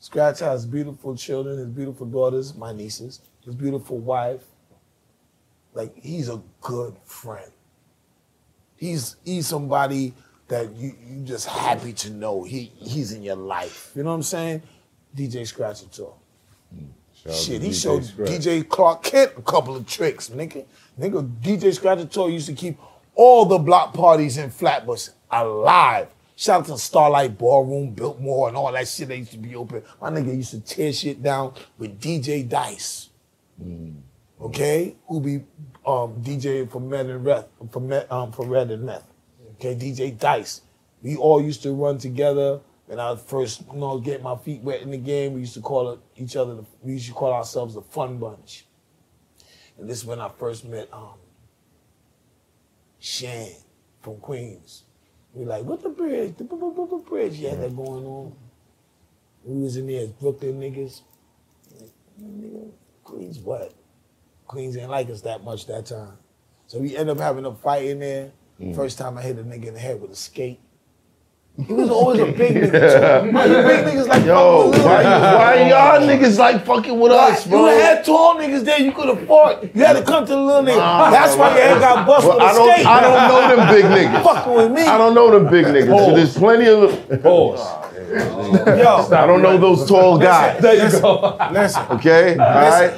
Scratch 0.00 0.40
has 0.40 0.64
beautiful 0.64 1.14
children, 1.14 1.58
his 1.58 1.68
beautiful 1.68 2.06
daughters, 2.06 2.54
my 2.56 2.72
nieces, 2.72 3.20
his 3.44 3.54
beautiful 3.54 3.98
wife. 3.98 4.42
Like 5.74 5.94
he's 5.96 6.28
a 6.30 6.42
good 6.62 6.96
friend. 7.04 7.52
He's 8.76 9.16
he's 9.24 9.46
somebody 9.46 10.14
that 10.48 10.74
you 10.74 10.94
you 11.06 11.22
just 11.22 11.46
happy 11.46 11.92
to 11.92 12.10
know 12.10 12.42
he 12.42 12.72
he's 12.76 13.12
in 13.12 13.22
your 13.22 13.36
life. 13.36 13.92
You 13.94 14.02
know 14.02 14.08
what 14.08 14.16
I'm 14.16 14.22
saying? 14.22 14.62
DJ 15.14 15.46
Scratch 15.46 15.82
and. 15.82 15.92
Shout 15.92 17.34
Shit, 17.34 17.60
he 17.60 17.68
DJ 17.68 17.82
showed 17.82 18.04
Scratch. 18.04 18.28
DJ 18.30 18.66
Clark 18.66 19.02
Kent 19.02 19.32
a 19.36 19.42
couple 19.42 19.76
of 19.76 19.86
tricks, 19.86 20.30
nigga. 20.30 20.64
Nigga, 20.98 21.30
DJ 21.42 21.74
Scratch 21.74 21.98
and 21.98 22.10
Toy 22.10 22.28
used 22.28 22.46
to 22.46 22.54
keep 22.54 22.78
all 23.14 23.44
the 23.44 23.58
block 23.58 23.92
parties 23.92 24.38
in 24.38 24.50
Flatbush 24.50 25.10
alive. 25.30 26.08
Shout 26.40 26.62
out 26.62 26.66
to 26.68 26.78
Starlight 26.78 27.36
Ballroom, 27.36 27.90
Biltmore, 27.90 28.48
and 28.48 28.56
all 28.56 28.72
that 28.72 28.88
shit 28.88 29.08
that 29.08 29.18
used 29.18 29.32
to 29.32 29.36
be 29.36 29.54
open. 29.54 29.82
My 30.00 30.08
nigga 30.08 30.34
used 30.34 30.52
to 30.52 30.60
tear 30.60 30.90
shit 30.90 31.22
down 31.22 31.52
with 31.76 32.00
DJ 32.00 32.48
Dice. 32.48 33.10
Okay? 34.40 34.96
Who 35.06 35.20
be 35.20 35.36
um, 35.84 36.14
DJ 36.22 36.70
for 36.70 36.80
Med 36.80 37.10
and 37.10 37.26
Reth, 37.26 37.46
for, 37.70 37.80
Med, 37.80 38.06
um, 38.10 38.32
for 38.32 38.46
Red 38.46 38.70
and 38.70 38.84
Meth. 38.84 39.04
Okay, 39.56 39.74
DJ 39.74 40.18
Dice. 40.18 40.62
We 41.02 41.14
all 41.16 41.42
used 41.42 41.62
to 41.64 41.74
run 41.74 41.98
together. 41.98 42.60
When 42.86 42.98
I 42.98 43.16
first, 43.16 43.62
you 43.70 43.78
know, 43.78 44.00
get 44.00 44.22
my 44.22 44.36
feet 44.36 44.62
wet 44.62 44.80
in 44.80 44.92
the 44.92 44.96
game, 44.96 45.34
we 45.34 45.40
used 45.40 45.52
to 45.54 45.60
call 45.60 45.90
it 45.90 46.00
each 46.16 46.36
other. 46.36 46.54
The, 46.54 46.64
we 46.80 46.94
used 46.94 47.08
to 47.08 47.12
call 47.12 47.34
ourselves 47.34 47.74
the 47.74 47.82
Fun 47.82 48.16
Bunch. 48.16 48.64
And 49.76 49.90
this 49.90 49.98
is 49.98 50.04
when 50.06 50.20
I 50.20 50.30
first 50.38 50.64
met 50.64 50.88
um, 50.90 51.18
Shan 52.98 53.50
from 54.00 54.16
Queens. 54.20 54.84
We 55.34 55.44
like, 55.44 55.64
what 55.64 55.82
the 55.82 55.90
bridge? 55.90 56.36
The, 56.36 56.44
bridge. 56.44 57.38
Had 57.40 57.62
that 57.62 57.76
going 57.76 58.04
on. 58.04 58.34
We 59.44 59.62
was 59.62 59.76
in 59.76 59.86
there 59.86 60.02
as 60.02 60.10
Brooklyn 60.10 60.60
niggas. 60.60 61.02
Like, 61.80 61.90
nigga, 62.20 62.70
Queens 63.04 63.38
what? 63.38 63.74
Queens 64.46 64.76
ain't 64.76 64.90
like 64.90 65.08
us 65.10 65.22
that 65.22 65.44
much 65.44 65.66
that 65.66 65.86
time. 65.86 66.18
So 66.66 66.78
we 66.78 66.96
end 66.96 67.08
up 67.10 67.18
having 67.18 67.46
a 67.46 67.54
fight 67.54 67.86
in 67.86 68.00
there. 68.00 68.32
Mm. 68.60 68.74
First 68.74 68.98
time 68.98 69.16
I 69.16 69.22
hit 69.22 69.38
a 69.38 69.42
nigga 69.42 69.66
in 69.66 69.74
the 69.74 69.80
head 69.80 70.00
with 70.00 70.10
a 70.10 70.16
skate. 70.16 70.60
He 71.66 71.72
was 71.74 71.90
always 71.90 72.20
a 72.20 72.26
big 72.26 72.54
nigga. 72.54 72.70
too. 72.70 73.32
Big 73.32 73.84
niggas 73.84 74.08
like 74.08 74.24
Yo, 74.24 74.72
fucking 74.72 74.78
with 74.78 74.84
why, 74.86 75.02
why 75.04 75.68
y'all 75.68 76.00
niggas 76.00 76.38
like 76.38 76.64
fucking 76.64 76.98
with 76.98 77.12
us, 77.12 77.46
bro? 77.46 77.66
You 77.68 77.78
had 77.80 78.04
tall 78.04 78.36
niggas 78.36 78.64
there 78.64 78.80
you 78.80 78.92
could 78.92 79.08
have 79.08 79.22
afford. 79.22 79.70
You 79.74 79.84
had 79.84 79.96
to 79.96 80.02
come 80.02 80.24
to 80.24 80.32
the 80.32 80.40
little 80.40 80.62
nigga. 80.62 80.78
Nah, 80.78 81.10
That's 81.10 81.36
why 81.36 81.50
your 81.54 81.62
head 81.66 81.80
got 81.80 82.06
bust 82.06 82.26
Well, 82.26 82.40
I 82.40 82.52
don't. 82.54 82.86
I 82.86 83.00
don't 83.02 83.28
know 83.28 83.56
them 83.56 83.74
big 83.74 83.84
niggas. 84.08 84.22
Fucking 84.22 84.54
with 84.54 84.72
me. 84.72 84.82
I 84.82 84.96
don't 84.96 85.14
know 85.14 85.30
them 85.30 85.50
big 85.50 85.66
niggas. 85.66 86.06
So 86.06 86.14
there's 86.14 86.34
plenty 86.36 86.66
of. 86.68 87.22
Pause. 87.22 87.79
Yo, 88.10 89.08
I 89.12 89.26
don't 89.26 89.42
know 89.42 89.56
those 89.58 89.86
tall 89.88 90.18
guys. 90.18 90.60
There 90.60 90.74
you 90.90 91.00
go. 91.00 91.36
listen. 91.52 91.82
Okay, 91.92 92.32
all 92.32 92.38
right. 92.38 92.92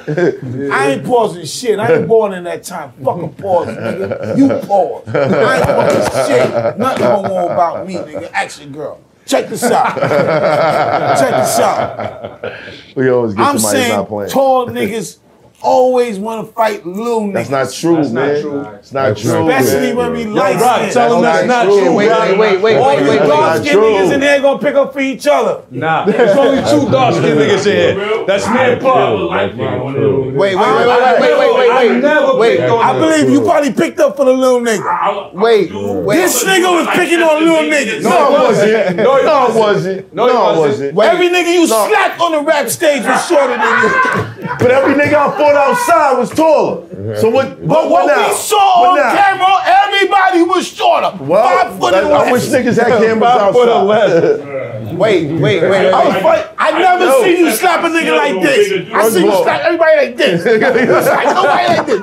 I 0.71 0.87
ain't 0.91 1.05
pausing 1.05 1.45
shit. 1.45 1.79
I 1.79 1.93
ain't 1.97 2.07
born 2.07 2.33
in 2.33 2.43
that 2.45 2.63
time. 2.63 2.91
Fucking 3.03 3.33
pause, 3.35 3.67
nigga. 3.67 4.37
You 4.37 4.47
pause. 4.67 5.03
I 5.07 5.57
ain't 5.57 5.65
fucking 5.65 6.25
shit. 6.27 6.77
Nothing 6.79 7.03
going 7.05 7.25
on 7.25 7.51
about 7.51 7.87
me, 7.87 7.95
nigga. 7.95 8.29
Action 8.33 8.71
girl. 8.71 8.99
Check 9.25 9.47
this 9.49 9.63
out. 9.63 9.95
Check 9.95 11.31
this 11.31 11.59
out. 11.59 12.53
We 12.95 13.09
always 13.09 13.33
get 13.35 13.45
I'm 13.45 13.57
somebody 13.57 13.77
saying 13.83 13.95
not 13.95 14.07
playing. 14.07 14.31
tall 14.31 14.67
niggas 14.67 15.17
always 15.63 16.19
want 16.19 16.45
to 16.47 16.53
fight 16.53 16.85
little 16.85 17.21
niggas. 17.21 17.33
That's 17.33 17.49
not 17.49 17.71
true, 17.73 17.95
That's 17.95 18.11
not 18.11 18.21
man. 18.27 18.41
true. 18.41 18.61
It's 18.75 18.91
not 18.91 19.17
true. 19.17 19.49
Especially 19.49 19.87
man. 19.87 19.95
when 19.97 20.11
we 20.13 20.23
Yo, 20.23 20.29
like 20.33 20.59
Rock, 20.59 20.91
tell 20.91 21.15
him 21.15 21.21
that's 21.23 21.47
not 21.47 21.63
true. 21.65 21.79
true. 21.79 21.93
Wait, 21.95 22.09
Rock. 22.09 22.37
wait, 22.37 22.61
wait, 22.61 22.75
All 22.77 22.87
wait, 22.87 22.99
you 22.99 23.09
wait, 23.09 23.19
wait. 23.21 23.27
dark 23.27 23.29
Not 23.39 23.57
skinned 23.65 23.79
niggas 23.81 24.13
in 24.13 24.19
there 24.19 24.41
gonna 24.41 24.59
pick 24.59 24.75
up 24.75 24.93
for 24.93 24.99
each 24.99 25.25
other. 25.27 25.63
Nah, 25.71 26.05
there's 26.05 26.37
only 26.37 26.61
two 26.69 26.91
dark 26.91 27.15
skinned 27.15 27.39
niggas 27.39 27.65
in 27.67 27.97
here. 27.97 28.25
That's 28.27 28.47
me 28.49 28.57
and 28.59 28.81
Paul. 28.81 29.29
Wait, 29.29 29.55
wait, 29.55 29.57
wait, 29.57 30.55
wait, 30.57 30.57
wait, 30.57 31.21
wait, 31.21 31.39
wait, 31.39 31.55
wait, 31.55 31.71
I 31.71 31.87
never 31.99 32.39
picked 32.39 32.61
I 32.71 32.99
believe 32.99 33.29
you 33.29 33.41
probably 33.41 33.73
picked 33.73 33.99
up 33.99 34.15
for 34.17 34.25
the 34.25 34.33
little 34.33 34.59
nigga. 34.59 35.33
wait, 35.33 35.71
wait. 35.73 36.15
This 36.17 36.43
nigga 36.43 36.71
was 36.85 36.87
picking 36.95 37.19
on 37.21 37.41
little 37.43 37.63
niggas. 37.63 38.03
No, 38.03 38.09
I 38.09 38.29
wasn't. 38.43 38.97
No, 38.97 39.15
he 39.17 39.27
I 39.27 39.47
wasn't. 39.47 39.55
wasn't. 39.59 40.13
No, 40.13 40.25
No, 40.27 40.31
he 40.31 40.37
I 40.37 40.57
wasn't. 40.59 40.93
wasn't. 40.95 41.13
Every 41.13 41.29
nigga 41.29 41.53
you 41.53 41.67
slapped 41.67 42.19
on 42.21 42.31
the 42.33 42.41
rap 42.41 42.69
stage 42.69 43.03
was 43.03 43.27
shorter 43.27 43.57
than 43.57 43.61
you. 43.61 44.32
But 44.59 44.71
every 44.71 44.93
nigga 44.95 45.13
I 45.15 45.37
fought 45.37 45.55
outside 45.55 46.17
was 46.17 46.29
taller. 46.31 46.85
So 47.19 47.29
what? 47.29 47.65
But 47.67 47.89
what 47.89 48.05
now? 48.07 48.27
we 48.29 48.33
saw 48.35 48.81
What 48.81 48.89
on 48.91 48.97
now? 48.97 49.13
camera, 49.13 49.55
everybody 49.65 50.43
was 50.43 50.67
shorter. 50.67 51.11
Well, 51.23 51.43
Five 51.43 51.79
foot 51.79 51.93
and 51.95 52.07
I, 52.07 52.09
I 52.27 52.31
wish 52.31 52.47
less. 52.49 52.53
niggas 52.65 52.77
had 52.81 53.01
cameras 53.01 53.23
outside. 53.23 54.49
Wait, 54.93 55.25
wait, 55.25 55.39
wait, 55.41 55.61
wait. 55.63 55.91
I 55.91 56.05
was 56.07 56.15
fight- 56.21 56.47
I 56.55 56.71
never 56.79 57.05
Yo. 57.05 57.23
seen 57.23 57.37
you 57.37 57.51
slap 57.51 57.83
a 57.83 57.87
nigga 57.87 58.15
like 58.15 58.41
this. 58.43 58.93
I 58.93 59.09
see 59.09 59.23
you 59.23 59.31
slap 59.43 59.61
everybody 59.61 59.95
like 60.05 60.17
this. 60.17 60.45
You 60.45 60.59
slap 61.01 61.25
nobody 61.33 61.67
like 61.67 61.85
this. 61.87 62.01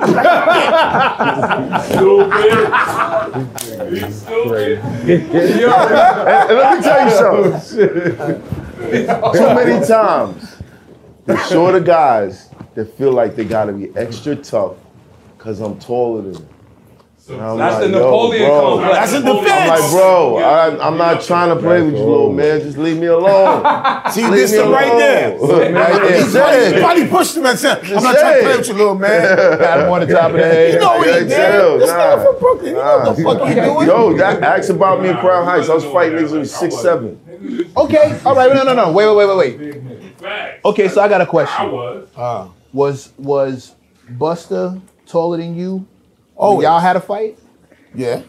You 2.01 2.17
like 2.27 2.43
this. 3.95 4.25
And 5.07 6.57
let 6.57 6.77
me 6.77 6.83
tell 6.83 7.01
you 7.05 7.11
something. 7.61 8.41
Too 9.33 9.49
many 9.55 9.85
times, 9.85 10.60
the 11.25 11.37
shorter 11.47 11.79
guys 11.79 12.49
that 12.75 12.97
feel 12.97 13.11
like 13.11 13.35
they 13.35 13.45
gotta 13.45 13.73
be 13.73 13.95
extra 13.95 14.35
tough 14.35 14.75
because 15.37 15.59
I'm 15.61 15.79
taller 15.79 16.21
than 16.23 16.33
them. 16.33 16.47
And 17.29 17.39
I'm 17.41 17.57
That's 17.57 17.77
the 17.77 17.85
like, 17.85 17.91
yo, 17.93 17.99
Napoleon 18.05 18.49
bro. 18.49 18.77
complex. 18.77 19.11
That's 19.11 19.13
a 19.13 19.17
I'm 19.29 19.67
like, 19.67 19.91
bro, 19.91 20.37
I, 20.37 20.87
I'm 20.87 20.97
not 20.97 21.21
trying 21.21 21.55
to 21.55 21.61
play 21.61 21.81
with 21.81 21.93
you, 21.93 21.99
little 22.03 22.33
man. 22.33 22.59
Just 22.61 22.77
leave 22.77 22.97
me 22.97 23.05
alone. 23.07 23.63
See 24.11 24.23
Leave 24.23 24.31
this 24.33 24.51
me 24.53 24.59
one 24.59 24.71
right 24.71 24.97
there. 24.97 25.37
alone. 25.37 25.73
right 25.73 26.01
there. 26.01 26.25
He 26.25 26.31
probably, 26.31 26.73
he 26.73 26.79
probably 26.81 27.07
pushed 27.07 27.37
him 27.37 27.45
and 27.45 27.57
said, 27.59 27.85
I'm 27.85 28.03
not 28.03 28.17
trying 28.17 28.35
to 28.37 28.43
play 28.43 28.57
with 28.57 28.67
you, 28.67 28.73
little 28.73 28.95
man. 28.95 29.37
Got 29.59 29.79
him 29.79 29.91
on 29.93 29.99
the 30.01 30.13
top 30.13 30.31
of 30.31 30.37
the 30.37 30.43
head. 30.43 30.73
You 30.73 30.79
know 30.79 30.97
what 30.97 31.07
he 31.07 31.13
Yeah, 31.13 31.19
did. 31.19 31.51
chill, 31.53 31.77
This 31.79 31.89
nah. 31.89 31.95
nigga 31.99 32.25
from 32.25 32.39
Brooklyn. 32.39 32.65
You 32.67 32.73
know 32.75 32.99
what 32.99 33.15
the 33.15 33.23
fuck 33.23 33.47
he 33.49 33.55
doing. 33.55 33.87
Yo, 33.87 34.13
that 34.17 34.43
ask 34.43 34.69
about 34.69 35.01
me 35.01 35.09
in 35.09 35.17
Crown 35.17 35.45
Heights. 35.45 35.69
I 35.69 35.75
was 35.75 35.85
fighting 35.85 36.17
niggas 36.17 36.29
who 36.31 36.39
was 36.39 36.53
six 36.53 36.75
seven. 36.77 37.19
Okay, 37.77 38.19
all 38.25 38.35
right, 38.35 38.53
no, 38.53 38.63
no, 38.63 38.73
no. 38.73 38.91
Wait, 38.91 39.07
wait, 39.07 39.15
wait, 39.15 39.37
wait, 39.37 39.59
wait, 39.59 40.10
wait. 40.21 40.59
Okay, 40.63 40.87
so 40.87 41.01
I 41.01 41.07
got 41.07 41.21
a 41.21 41.25
question. 41.25 41.55
I 41.57 41.65
was. 41.65 42.07
Uh. 42.15 42.47
Was 42.73 43.11
was 43.17 43.75
Busta 44.09 44.81
taller 45.05 45.37
than 45.37 45.55
you? 45.55 45.85
Oh, 46.37 46.61
y'all 46.61 46.79
had 46.79 46.95
a 46.95 47.01
fight? 47.01 47.37
Yeah. 47.93 48.21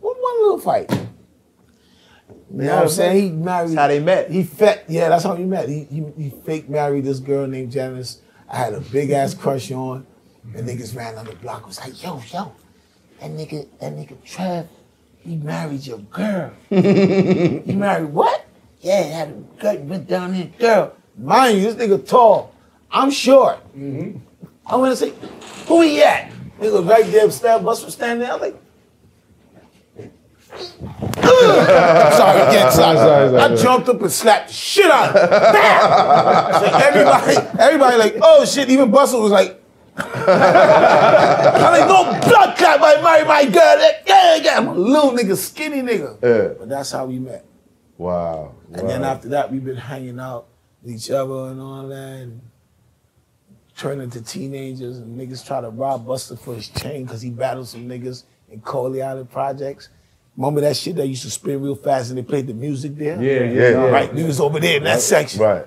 One, 0.00 0.16
one 0.16 0.42
little 0.42 0.58
fight. 0.58 0.90
You 0.90 2.62
know 2.62 2.76
what 2.76 2.82
I'm 2.84 2.88
saying? 2.88 3.22
He 3.22 3.30
married. 3.30 3.68
That's 3.70 3.78
how 3.78 3.88
they 3.88 4.00
met. 4.00 4.30
He 4.30 4.42
fat. 4.44 4.84
Yeah, 4.88 5.08
that's 5.08 5.24
how 5.24 5.34
we 5.34 5.44
met. 5.44 5.68
He, 5.68 5.84
he 5.84 6.04
he 6.16 6.30
fake 6.44 6.68
married 6.68 7.04
this 7.04 7.18
girl 7.18 7.46
named 7.46 7.72
Janice. 7.72 8.20
I 8.48 8.56
had 8.56 8.74
a 8.74 8.80
big 8.80 9.10
ass 9.10 9.34
crush 9.34 9.70
on. 9.72 10.06
And 10.54 10.68
niggas 10.68 10.94
ran 10.94 11.16
on 11.16 11.24
the 11.24 11.34
block. 11.34 11.66
Was 11.66 11.80
like, 11.80 12.02
yo, 12.02 12.22
yo, 12.30 12.52
that 13.20 13.30
nigga, 13.30 13.66
that 13.80 13.92
nigga 13.92 14.22
Trev, 14.24 14.68
he 15.18 15.36
married 15.36 15.86
your 15.86 15.98
girl. 15.98 16.52
he 16.68 17.74
married 17.74 18.10
what? 18.12 18.46
Yeah, 18.80 19.02
had 19.02 19.28
a 19.28 19.60
gut 19.60 19.80
went 19.80 20.06
down 20.06 20.34
there, 20.34 20.50
girl. 20.58 20.96
Mind 21.16 21.58
you, 21.58 21.72
this 21.72 21.74
nigga 21.74 22.06
tall. 22.06 22.52
I'm 22.90 23.10
short. 23.10 23.58
Mm-hmm. 23.76 24.18
I 24.66 24.76
went 24.76 24.92
to 24.92 24.96
say, 24.96 25.12
who 25.66 25.82
he 25.82 26.02
at? 26.02 26.30
Nigga 26.58 26.88
right 26.88 27.04
there, 27.10 27.30
stab 27.30 27.64
bus 27.64 27.84
was 27.84 27.94
standing 27.94 28.20
there. 28.20 28.34
I'm 28.34 28.40
like, 28.40 28.56
sorry, 30.54 32.40
again, 32.42 32.70
sorry. 32.70 32.96
Sorry, 32.96 33.28
sorry, 33.28 33.38
I 33.38 33.56
jumped 33.56 33.88
up 33.88 34.00
and 34.00 34.12
slapped 34.12 34.48
the 34.48 34.54
shit 34.54 34.90
out 34.90 35.16
of 35.16 35.20
him. 35.20 36.70
So 36.70 36.78
everybody, 36.86 37.58
everybody 37.58 37.96
like, 37.96 38.16
oh 38.22 38.44
shit, 38.44 38.70
even 38.70 38.92
Busta 38.92 39.20
was 39.20 39.32
like, 39.32 39.60
I 39.96 41.78
ain't 41.80 41.88
no 41.88 42.28
blood 42.28 42.56
clot 42.56 42.80
by 42.80 43.00
marry 43.02 43.24
my 43.26 43.44
girl. 43.44 43.78
Yeah, 44.06 44.36
yeah. 44.36 44.58
I'm 44.58 44.68
a 44.68 44.74
little 44.74 45.10
nigga, 45.10 45.36
skinny 45.36 45.82
nigga. 45.82 46.22
Yeah. 46.22 46.54
But 46.58 46.68
that's 46.68 46.92
how 46.92 47.06
we 47.06 47.18
met. 47.18 47.44
Wow. 47.98 48.54
And 48.72 48.88
then 48.88 49.04
after 49.04 49.28
that, 49.30 49.50
we've 49.52 49.64
been 49.64 49.76
hanging 49.76 50.18
out 50.20 50.46
each 50.86 51.10
other 51.10 51.50
and 51.50 51.60
all 51.60 51.86
that. 51.88 51.96
And 51.96 52.40
turning 53.76 54.04
into 54.04 54.22
teenagers 54.22 54.98
and 54.98 55.18
niggas 55.18 55.44
try 55.46 55.60
to 55.60 55.68
rob 55.70 56.06
Busta 56.06 56.38
for 56.38 56.54
his 56.54 56.68
chain 56.68 57.04
because 57.04 57.22
he 57.22 57.30
battled 57.30 57.68
some 57.68 57.88
niggas 57.88 58.24
in 58.50 58.60
Coney 58.60 59.02
Island 59.02 59.30
projects. 59.30 59.88
Remember 60.36 60.60
that 60.62 60.76
shit 60.76 60.96
that 60.96 61.06
used 61.06 61.22
to 61.22 61.30
spin 61.30 61.62
real 61.62 61.74
fast 61.76 62.10
and 62.10 62.18
they 62.18 62.22
played 62.22 62.46
the 62.46 62.54
music 62.54 62.96
there? 62.96 63.20
Yeah, 63.22 63.44
yeah, 63.44 63.68
yeah. 63.70 63.74
Right, 63.86 64.12
niggas 64.12 64.40
over 64.40 64.58
there 64.60 64.76
in 64.78 64.84
that 64.84 65.00
section. 65.00 65.40
Right. 65.40 65.64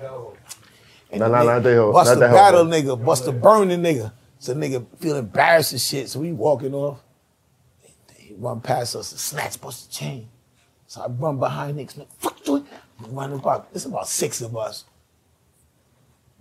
And 1.10 1.20
Nah, 1.20 1.28
the 1.28 1.32
nah, 1.32 1.40
nigga- 1.42 1.46
not 1.46 1.62
that 1.62 1.76
hoe. 1.76 1.92
Busta 1.92 2.04
Not 2.04 2.18
that 2.20 2.30
hoe. 2.30 2.36
battle 2.36 2.64
nigga, 2.66 3.02
Busta 3.04 3.40
burn 3.42 3.68
the 3.68 3.76
nigga. 3.76 4.12
So 4.38 4.54
nigga 4.54 4.84
feel 4.98 5.16
embarrassed 5.16 5.72
and 5.72 5.80
shit. 5.80 6.08
So 6.10 6.20
we 6.20 6.32
walking 6.32 6.74
off. 6.74 7.00
He 8.14 8.34
run 8.34 8.60
past 8.60 8.94
us 8.94 9.10
and 9.12 9.18
snatch 9.20 9.58
Busta 9.60 9.90
chain. 9.90 10.28
So 10.86 11.00
I 11.02 11.06
run 11.08 11.38
behind 11.38 11.78
niggas. 11.78 11.96
Like, 11.98 12.12
Fuck 12.18 12.46
you. 12.46 12.66
We 13.02 13.08
Run 13.10 13.32
about, 13.32 13.68
it's 13.74 13.84
about 13.86 14.06
six 14.08 14.40
of 14.42 14.54
us. 14.56 14.84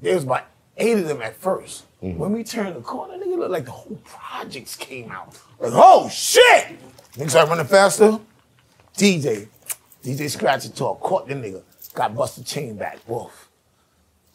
There 0.02 0.16
was 0.16 0.24
about 0.24 0.46
eight 0.78 0.98
of 0.98 1.08
them 1.08 1.22
at 1.22 1.40
1st 1.40 1.84
Mm-hmm. 2.04 2.20
When 2.20 2.34
we 2.34 2.44
turned 2.44 2.76
the 2.76 2.82
corner, 2.82 3.16
nigga 3.16 3.38
looked 3.38 3.52
like 3.52 3.66
the 3.66 3.72
whole 3.72 4.00
projects 4.06 4.76
came 4.76 5.10
out. 5.10 5.36
Like, 5.60 5.72
oh 5.74 6.08
shit! 6.10 6.78
Niggas 7.14 7.32
started 7.32 7.50
running 7.50 7.66
faster. 7.66 8.20
DJ, 8.96 9.48
DJ 10.04 10.30
Scratch 10.30 10.66
and 10.66 10.76
Talk, 10.76 11.00
caught 11.00 11.28
the 11.28 11.34
nigga, 11.34 11.64
got 11.96 12.14
Busta 12.14 12.46
chain 12.46 12.78
back. 12.78 13.00
Wolf. 13.08 13.50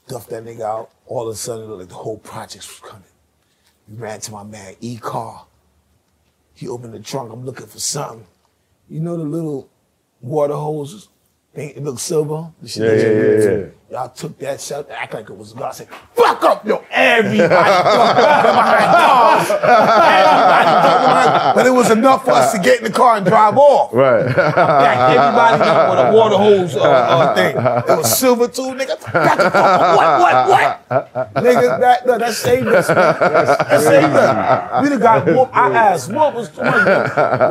Duffed 0.08 0.30
that 0.30 0.44
nigga 0.44 0.62
out. 0.62 0.90
All 1.06 1.28
of 1.28 1.34
a 1.34 1.36
sudden, 1.36 1.64
it 1.64 1.68
looked 1.68 1.80
like 1.80 1.88
the 1.88 1.94
whole 1.94 2.18
projects 2.18 2.68
was 2.68 2.90
coming. 2.90 3.06
We 3.88 3.96
ran 3.96 4.20
to 4.20 4.32
my 4.32 4.42
man, 4.42 4.74
E 4.80 4.96
Car. 4.96 5.46
He 6.54 6.66
opened 6.66 6.94
the 6.94 7.00
trunk. 7.00 7.32
I'm 7.32 7.44
looking 7.44 7.66
for 7.66 7.78
something. 7.78 8.26
You 8.88 8.98
know 8.98 9.16
the 9.16 9.22
little 9.22 9.70
water 10.20 10.54
hoses? 10.54 11.08
They, 11.54 11.66
it 11.66 11.84
looked 11.84 12.00
silver. 12.00 12.50
Yeah, 12.62 12.92
yeah, 12.92 12.92
yeah, 12.92 13.50
yeah. 13.50 13.64
Y'all 13.90 14.08
took 14.08 14.38
that 14.38 14.58
shot, 14.58 14.88
act 14.90 15.12
like 15.12 15.28
it 15.28 15.36
was 15.36 15.52
God. 15.52 15.64
I 15.68 15.72
said, 15.72 15.88
fuck 16.14 16.42
up, 16.44 16.66
yo, 16.66 16.82
everybody 16.90 17.46
ducked 17.46 17.84
behind 18.46 18.84
cars. 18.96 19.50
Everybody 19.50 20.64
ducked 20.64 21.04
behind- 21.04 21.54
But 21.56 21.66
it 21.66 21.70
was 21.70 21.90
enough 21.90 22.24
for 22.24 22.30
us 22.30 22.52
to 22.52 22.58
get 22.58 22.78
in 22.78 22.84
the 22.84 22.90
car 22.90 23.16
and 23.18 23.26
drive 23.26 23.58
off. 23.58 23.92
Right. 23.92 24.24
Back 24.34 25.10
everybody 25.10 25.58
got 25.58 25.90
with 25.90 25.98
a 26.06 26.16
water 26.16 26.36
hose 26.38 26.74
uh, 26.74 26.80
uh, 26.80 27.34
thing. 27.34 27.54
It 27.54 27.98
was 27.98 28.18
silver 28.18 28.48
too, 28.48 28.62
nigga. 28.72 29.12
Back 29.12 29.38
and 29.38 29.52
forth. 29.52 29.98
What, 29.98 30.20
what, 30.20 30.48
what? 30.48 31.34
Nigga, 31.44 31.80
that, 31.80 32.06
that, 32.06 32.18
that 32.20 32.32
saved 32.32 32.68
us, 32.68 32.88
man. 32.88 32.96
That 32.96 33.80
saved 33.82 34.06
us. 34.14 34.82
We 34.82 34.88
done 34.88 35.00
got 35.00 35.26
whooped. 35.26 35.54
Our 35.54 35.70
ass 35.74 36.08
whooped 36.08 36.34
was 36.34 36.48
too 36.48 36.62
much. 36.62 36.86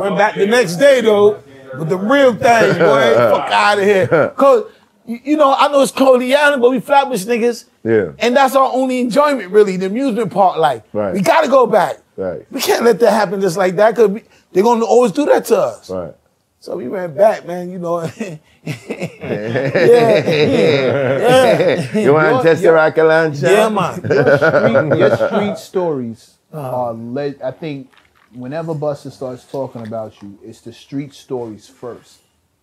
Went 0.02 0.18
back 0.18 0.34
the 0.34 0.46
next 0.48 0.74
day, 0.74 1.02
though, 1.02 1.40
with 1.78 1.88
the 1.88 1.96
real 1.96 2.32
thing, 2.34 2.78
boy. 2.78 3.14
Fuck 3.14 3.50
out 3.50 3.78
of 3.78 3.84
here. 3.84 4.32
Cause, 4.36 4.64
you, 5.06 5.20
you 5.24 5.36
know, 5.36 5.52
I 5.56 5.68
know 5.68 5.82
it's 5.82 5.92
Coney 5.92 6.34
Island, 6.34 6.62
but 6.62 6.70
we 6.70 6.80
flatbush 6.80 7.24
niggas. 7.24 7.64
Yeah. 7.84 8.12
And 8.18 8.36
that's 8.36 8.54
our 8.54 8.70
only 8.72 9.00
enjoyment, 9.00 9.50
really, 9.50 9.76
the 9.76 9.86
amusement 9.86 10.32
part. 10.32 10.58
Like, 10.58 10.84
Right. 10.92 11.12
we 11.14 11.20
gotta 11.20 11.48
go 11.48 11.66
back. 11.66 11.98
Right. 12.16 12.46
We 12.50 12.60
can't 12.60 12.84
let 12.84 13.00
that 13.00 13.10
happen 13.12 13.40
just 13.40 13.56
like 13.56 13.76
that, 13.76 13.96
cause 13.96 14.08
we, 14.08 14.22
they're 14.52 14.62
gonna 14.62 14.84
always 14.84 15.12
do 15.12 15.24
that 15.26 15.44
to 15.46 15.58
us. 15.58 15.90
Right. 15.90 16.14
So 16.60 16.76
we 16.76 16.86
ran 16.86 17.14
back, 17.14 17.44
man, 17.46 17.70
you 17.72 17.78
know. 17.80 18.02
yeah, 18.12 18.36
yeah, 20.22 21.98
You 21.98 22.12
want 22.12 22.36
to 22.36 22.42
test 22.48 22.62
the 22.62 22.72
rocket 22.72 23.04
launcher? 23.04 23.50
yeah, 23.50 23.68
man. 23.68 23.94
street, 23.96 24.98
your 24.98 25.16
street 25.16 25.58
stories 25.58 26.34
Uh-huh. 26.52 26.68
are 26.90 26.92
le- 26.94 27.34
I 27.42 27.50
think 27.50 27.90
whenever 28.34 28.74
Buster 28.74 29.10
starts 29.10 29.44
talking 29.50 29.86
about 29.86 30.20
you, 30.22 30.38
it's 30.42 30.60
the 30.60 30.72
street 30.72 31.14
stories 31.14 31.68
first. 31.68 32.20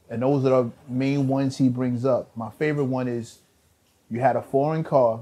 And 0.09 0.21
those 0.23 0.43
are 0.45 0.63
the 0.63 0.71
main 0.87 1.27
ones 1.27 1.57
he 1.57 1.69
brings 1.69 2.05
up. 2.05 2.35
My 2.35 2.49
favorite 2.49 2.85
one 2.85 3.07
is 3.07 3.39
you 4.09 4.19
had 4.19 4.35
a 4.35 4.41
foreign 4.41 4.83
car, 4.83 5.21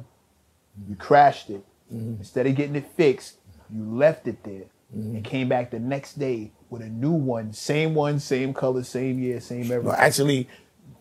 you 0.87 0.95
crashed 0.95 1.49
it. 1.49 1.63
Mm-hmm. 1.93 2.15
Instead 2.19 2.47
of 2.47 2.55
getting 2.55 2.75
it 2.75 2.87
fixed, 2.95 3.35
you 3.73 3.83
left 3.83 4.27
it 4.27 4.43
there 4.43 4.63
and 4.93 5.23
came 5.23 5.49
back 5.49 5.71
the 5.71 5.79
next 5.79 6.17
day 6.17 6.51
with 6.69 6.81
a 6.81 6.87
new 6.89 7.11
one. 7.11 7.51
Same 7.53 7.93
one, 7.93 8.19
same 8.19 8.53
color, 8.53 8.83
same 8.83 9.19
year, 9.19 9.39
same 9.41 9.67
No, 9.67 9.75
everything. 9.75 9.99
actually, 9.99 10.47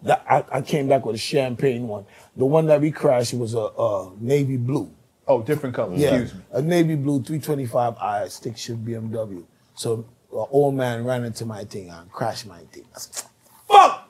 I, 0.05 0.45
I 0.53 0.61
came 0.63 0.89
back 0.89 1.05
with 1.07 1.17
a 1.17 1.19
champagne 1.19 1.87
one. 1.87 2.07
The 2.37 2.45
one 2.45 2.67
that 2.67 2.81
we 2.81 2.91
crashed 2.91 3.35
was 3.35 3.55
a, 3.55 3.59
a 3.79 4.13
navy 4.21 4.57
blue. 4.57 4.91
Oh, 5.29 5.43
different 5.43 5.75
color. 5.75 5.95
Yeah, 5.97 6.15
Excuse 6.15 6.35
me. 6.35 6.41
a 6.53 6.63
navy 6.63 6.95
blue 6.95 7.21
325i 7.21 8.31
stick 8.31 8.57
shift 8.57 8.85
BMW. 8.85 9.45
So 9.75 10.05
an 10.33 10.47
old 10.51 10.75
man 10.75 11.05
ran 11.05 11.25
into 11.25 11.45
my 11.45 11.65
thing 11.65 11.91
and 11.91 12.11
crashed 12.13 12.47
my 12.47 12.61
thing. 12.71 12.85
I 12.95 12.99
said, 12.99 13.29
fuck! 13.69 14.09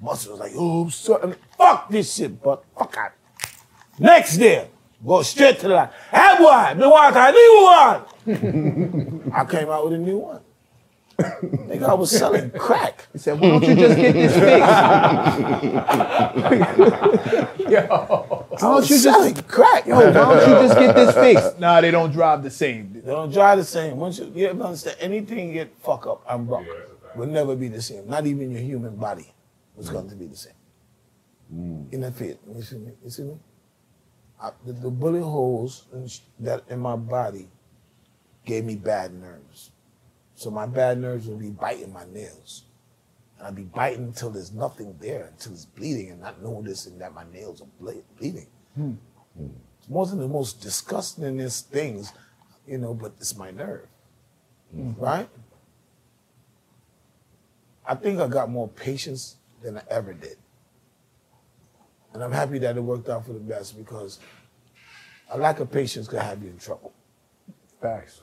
Muscle 0.00 0.32
was 0.32 0.40
like, 0.40 0.52
oh, 0.56 0.88
I'm. 0.88 1.22
I'm 1.22 1.30
like, 1.30 1.38
fuck 1.56 1.88
this 1.88 2.14
shit, 2.14 2.40
but 2.42 2.64
fuck 2.78 2.96
out. 2.96 3.12
Next 3.98 4.36
day, 4.36 4.68
go 5.04 5.22
straight 5.22 5.58
to 5.60 5.68
the 5.68 5.74
line. 5.74 5.88
Hey 6.10 6.36
boy, 6.38 6.74
me 6.80 6.86
want 6.86 7.16
a 7.16 7.32
new 7.32 9.22
one. 9.24 9.32
I 9.34 9.44
came 9.44 9.68
out 9.70 9.84
with 9.84 9.94
a 9.94 9.98
new 9.98 10.18
one. 10.18 10.40
Nigga, 11.18 11.84
I 11.84 11.94
was 11.94 12.10
selling 12.10 12.50
crack. 12.50 13.06
He 13.12 13.18
said, 13.18 13.38
why 13.38 13.50
don't 13.50 13.62
you 13.62 13.74
just 13.74 13.96
get 13.96 14.12
this 14.12 14.34
fixed? 14.34 14.50
Yo, 17.70 17.86
why 17.86 18.58
don't 18.58 18.82
you 18.82 18.88
just 18.88 19.02
selling 19.04 19.34
crack? 19.34 19.86
Yo, 19.86 19.96
why 19.96 20.10
don't 20.12 20.48
you 20.48 20.68
just 20.68 20.78
get 20.78 20.94
this 20.94 21.14
fixed? 21.14 21.58
Nah, 21.64 21.80
they 21.80 21.90
don't 21.90 22.10
drive 22.12 22.42
the 22.42 22.50
same. 22.50 22.92
They 22.92 23.00
don't 23.00 23.32
drive 23.32 23.58
the 23.58 23.64
same. 23.64 23.96
Once 23.96 24.18
you, 24.18 24.30
you 24.34 24.48
ever 24.48 24.62
understand, 24.64 24.96
anything 25.00 25.52
get 25.52 25.72
fuck 25.78 26.06
up 26.06 26.24
and 26.28 26.46
broke 26.46 26.66
will 27.14 27.26
never 27.26 27.54
be 27.54 27.68
the 27.68 27.80
same. 27.80 28.06
Not 28.08 28.26
even 28.26 28.50
your 28.50 28.60
human 28.60 28.96
body 28.96 29.32
was 29.76 29.88
going 29.88 30.08
to 30.10 30.16
be 30.16 30.26
the 30.26 30.36
same. 30.36 30.52
In 31.92 32.00
that 32.00 32.14
fit, 32.14 32.40
you 32.52 32.62
see 32.62 32.76
me? 32.78 32.92
You 33.04 33.10
see 33.10 33.22
me? 33.22 33.38
I, 34.42 34.50
the, 34.66 34.72
the 34.72 34.90
bullet 34.90 35.22
holes 35.22 35.86
in, 35.92 36.08
that 36.40 36.64
in 36.68 36.80
my 36.80 36.96
body 36.96 37.48
gave 38.44 38.64
me 38.64 38.74
bad 38.74 39.14
nerves. 39.14 39.70
So 40.44 40.50
my 40.50 40.66
bad 40.66 40.98
nerves 40.98 41.26
would 41.26 41.38
be 41.38 41.48
biting 41.48 41.90
my 41.90 42.04
nails. 42.12 42.64
And 43.38 43.46
I'd 43.46 43.54
be 43.54 43.62
biting 43.62 44.04
until 44.04 44.28
there's 44.28 44.52
nothing 44.52 44.94
there, 45.00 45.30
until 45.32 45.54
it's 45.54 45.64
bleeding, 45.64 46.10
and 46.10 46.20
not 46.20 46.42
noticing 46.42 46.98
that 46.98 47.14
my 47.14 47.24
nails 47.32 47.62
are 47.62 47.68
ble- 47.80 48.04
bleeding. 48.18 48.48
Hmm. 48.74 48.92
It's 49.78 49.88
one 49.88 50.06
of 50.10 50.18
the 50.18 50.28
most 50.28 50.60
disgustingest 50.60 51.70
things, 51.70 52.12
you 52.66 52.76
know, 52.76 52.92
but 52.92 53.14
it's 53.16 53.34
my 53.38 53.52
nerve. 53.52 53.86
Mm-hmm. 54.76 55.02
Right? 55.02 55.30
I 57.88 57.94
think 57.94 58.20
I 58.20 58.28
got 58.28 58.50
more 58.50 58.68
patience 58.68 59.36
than 59.62 59.78
I 59.78 59.82
ever 59.90 60.12
did. 60.12 60.36
And 62.12 62.22
I'm 62.22 62.32
happy 62.32 62.58
that 62.58 62.76
it 62.76 62.82
worked 62.82 63.08
out 63.08 63.24
for 63.24 63.32
the 63.32 63.40
best 63.40 63.78
because 63.78 64.18
a 65.30 65.38
lack 65.38 65.60
of 65.60 65.72
patience 65.72 66.06
could 66.06 66.20
have 66.20 66.42
you 66.42 66.50
in 66.50 66.58
trouble. 66.58 66.92
Facts. 67.80 68.20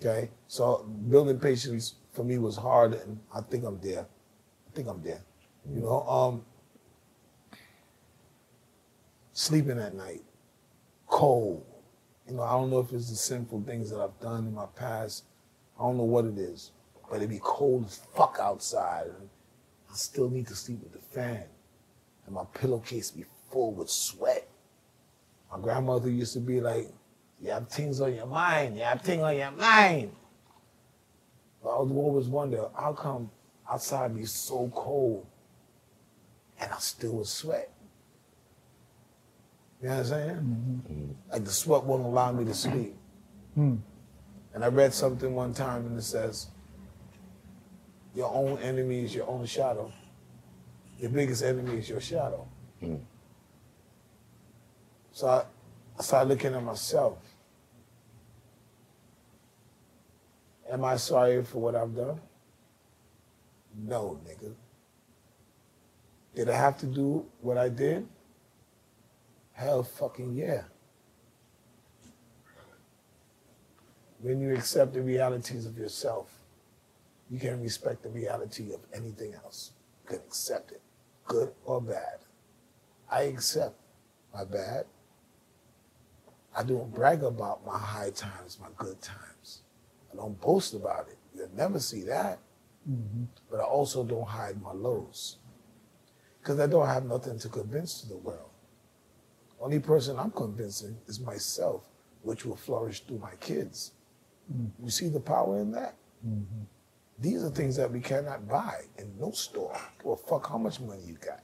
Okay? 0.00 0.30
So 0.48 0.84
building 1.08 1.38
patience 1.38 1.96
for 2.12 2.24
me 2.24 2.38
was 2.38 2.56
hard 2.56 2.94
and 2.94 3.20
I 3.34 3.40
think 3.42 3.64
I'm 3.64 3.80
there. 3.80 4.06
I 4.06 4.74
think 4.74 4.88
I'm 4.88 5.02
there. 5.02 5.22
You 5.72 5.80
know, 5.82 6.02
um 6.08 6.44
sleeping 9.32 9.78
at 9.78 9.94
night, 9.94 10.22
cold. 11.06 11.64
You 12.26 12.34
know, 12.34 12.42
I 12.42 12.52
don't 12.52 12.70
know 12.70 12.80
if 12.80 12.92
it's 12.92 13.10
the 13.10 13.16
sinful 13.16 13.62
things 13.66 13.90
that 13.90 14.00
I've 14.00 14.18
done 14.20 14.46
in 14.46 14.54
my 14.54 14.66
past. 14.76 15.24
I 15.78 15.82
don't 15.82 15.96
know 15.96 16.04
what 16.04 16.26
it 16.26 16.38
is. 16.38 16.72
But 17.08 17.16
it'd 17.16 17.30
be 17.30 17.40
cold 17.42 17.86
as 17.86 18.00
fuck 18.14 18.38
outside. 18.40 19.06
And 19.06 19.28
I 19.90 19.94
still 19.94 20.30
need 20.30 20.46
to 20.48 20.54
sleep 20.54 20.80
with 20.82 20.92
the 20.92 20.98
fan. 20.98 21.44
And 22.26 22.34
my 22.34 22.44
pillowcase 22.54 23.10
be 23.10 23.24
full 23.50 23.72
with 23.72 23.90
sweat. 23.90 24.48
My 25.50 25.58
grandmother 25.58 26.08
used 26.08 26.34
to 26.34 26.40
be 26.40 26.60
like, 26.60 26.88
you 27.42 27.50
have 27.50 27.68
things 27.68 28.00
on 28.00 28.14
your 28.14 28.26
mind. 28.26 28.76
You 28.76 28.84
have 28.84 29.00
things 29.00 29.22
on 29.22 29.36
your 29.36 29.50
mind. 29.52 30.12
But 31.62 31.70
I 31.70 31.80
would 31.80 31.92
always 31.92 32.26
wonder, 32.26 32.68
how 32.78 32.92
come 32.92 33.30
outside 33.70 34.16
be 34.16 34.24
so 34.24 34.70
cold 34.74 35.26
and 36.60 36.70
I 36.70 36.78
still 36.78 37.12
would 37.12 37.26
sweat? 37.26 37.70
You 39.82 39.88
know 39.88 39.94
what 39.94 40.00
I'm 40.00 40.06
saying? 40.06 40.36
Mm-hmm. 40.36 41.32
Like 41.32 41.44
the 41.44 41.50
sweat 41.50 41.84
won't 41.84 42.04
allow 42.04 42.32
me 42.32 42.44
to 42.44 42.54
sleep. 42.54 42.94
Hmm. 43.54 43.76
And 44.52 44.64
I 44.64 44.68
read 44.68 44.92
something 44.92 45.34
one 45.34 45.54
time 45.54 45.86
and 45.86 45.98
it 45.98 46.02
says, 46.02 46.48
your 48.14 48.30
own 48.34 48.58
enemy 48.58 49.04
is 49.04 49.14
your 49.14 49.28
own 49.28 49.46
shadow. 49.46 49.90
Your 50.98 51.10
biggest 51.10 51.42
enemy 51.42 51.78
is 51.78 51.88
your 51.88 52.00
shadow. 52.00 52.46
Hmm. 52.80 52.96
So 55.12 55.28
I, 55.28 55.44
I 55.98 56.02
started 56.02 56.28
looking 56.28 56.54
at 56.54 56.62
myself. 56.62 57.18
Am 60.70 60.84
I 60.84 60.96
sorry 60.96 61.42
for 61.42 61.58
what 61.58 61.74
I've 61.74 61.94
done? 61.94 62.20
No, 63.76 64.20
nigga. 64.26 64.54
Did 66.34 66.48
I 66.48 66.56
have 66.56 66.78
to 66.78 66.86
do 66.86 67.26
what 67.40 67.58
I 67.58 67.68
did? 67.68 68.06
Hell 69.52 69.82
fucking 69.82 70.32
yeah. 70.34 70.62
When 74.20 74.40
you 74.40 74.54
accept 74.54 74.92
the 74.92 75.02
realities 75.02 75.66
of 75.66 75.76
yourself, 75.76 76.32
you 77.30 77.38
can 77.38 77.60
respect 77.60 78.02
the 78.02 78.10
reality 78.10 78.72
of 78.72 78.80
anything 78.94 79.34
else. 79.34 79.72
You 80.04 80.16
can 80.16 80.26
accept 80.26 80.72
it, 80.72 80.82
good 81.26 81.52
or 81.64 81.80
bad. 81.80 82.18
I 83.10 83.22
accept 83.22 83.76
my 84.32 84.44
bad. 84.44 84.84
I 86.56 86.62
don't 86.62 86.92
brag 86.92 87.22
about 87.22 87.64
my 87.64 87.78
high 87.78 88.10
times, 88.10 88.58
my 88.60 88.68
good 88.76 89.00
times. 89.00 89.62
I 90.12 90.16
don't 90.16 90.40
boast 90.40 90.74
about 90.74 91.08
it. 91.08 91.18
You'll 91.34 91.50
never 91.56 91.78
see 91.78 92.02
that. 92.02 92.38
Mm-hmm. 92.90 93.24
But 93.50 93.60
I 93.60 93.64
also 93.64 94.04
don't 94.04 94.26
hide 94.26 94.60
my 94.62 94.72
lows. 94.72 95.38
Because 96.40 96.58
I 96.58 96.66
don't 96.66 96.86
have 96.86 97.04
nothing 97.04 97.38
to 97.38 97.48
convince 97.48 98.00
to 98.00 98.08
the 98.08 98.16
world. 98.16 98.50
Only 99.60 99.78
person 99.78 100.18
I'm 100.18 100.30
convincing 100.30 100.96
is 101.06 101.20
myself, 101.20 101.84
which 102.22 102.46
will 102.46 102.56
flourish 102.56 103.00
through 103.00 103.18
my 103.18 103.34
kids. 103.40 103.92
Mm-hmm. 104.52 104.84
You 104.84 104.90
see 104.90 105.08
the 105.08 105.20
power 105.20 105.60
in 105.60 105.70
that? 105.72 105.94
Mm-hmm. 106.26 106.62
These 107.18 107.44
are 107.44 107.50
things 107.50 107.76
that 107.76 107.92
we 107.92 108.00
cannot 108.00 108.48
buy 108.48 108.80
in 108.96 109.12
no 109.20 109.30
store. 109.32 109.78
Well, 110.02 110.16
fuck 110.16 110.48
how 110.48 110.56
much 110.56 110.80
money 110.80 111.02
you 111.06 111.14
got. 111.14 111.42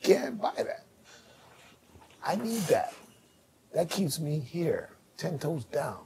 Can't 0.00 0.40
buy 0.40 0.54
that. 0.56 0.84
I 2.24 2.36
need 2.36 2.62
that. 2.62 2.94
That 3.74 3.90
keeps 3.90 4.20
me 4.20 4.38
here, 4.38 4.90
ten 5.16 5.38
toes 5.38 5.64
down. 5.64 6.05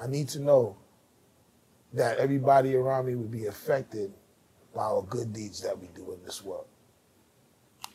I 0.00 0.06
need 0.06 0.28
to 0.30 0.40
know 0.40 0.76
that 1.92 2.18
everybody 2.18 2.74
around 2.74 3.06
me 3.06 3.14
will 3.14 3.24
be 3.24 3.46
affected 3.46 4.12
by 4.74 4.82
our 4.82 5.02
good 5.02 5.32
deeds 5.32 5.60
that 5.62 5.78
we 5.78 5.88
do 5.94 6.12
in 6.12 6.24
this 6.24 6.42
world. 6.42 6.66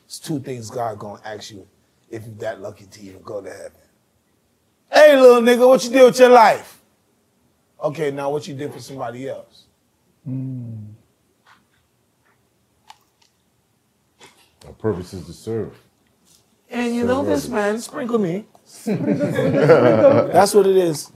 It's 0.05 0.19
two 0.19 0.39
things 0.39 0.69
God 0.71 0.97
gonna 0.97 1.21
ask 1.25 1.51
you 1.51 1.67
if 2.09 2.25
you're 2.25 2.35
that 2.35 2.61
lucky 2.61 2.85
to 2.85 3.01
even 3.01 3.21
go 3.21 3.41
to 3.41 3.49
heaven. 3.49 3.71
Hey, 4.91 5.19
little 5.19 5.41
nigga, 5.41 5.67
what 5.67 5.83
you 5.83 5.91
did 5.91 6.03
with 6.03 6.19
your 6.19 6.29
life? 6.29 6.81
Okay, 7.83 8.11
now 8.11 8.31
what 8.31 8.47
you 8.47 8.55
did 8.55 8.73
for 8.73 8.79
somebody 8.79 9.29
else? 9.29 9.65
Hmm. 10.25 10.87
Our 14.65 14.73
purpose 14.73 15.13
is 15.13 15.25
to 15.25 15.33
serve. 15.33 15.77
And 16.69 16.95
you 16.95 17.05
know 17.05 17.23
this, 17.23 17.47
man, 17.47 17.79
sprinkle 17.79 18.19
me. 18.19 18.45
That's 18.85 20.53
what 20.53 20.67
it 20.67 20.77
is. 20.77 21.11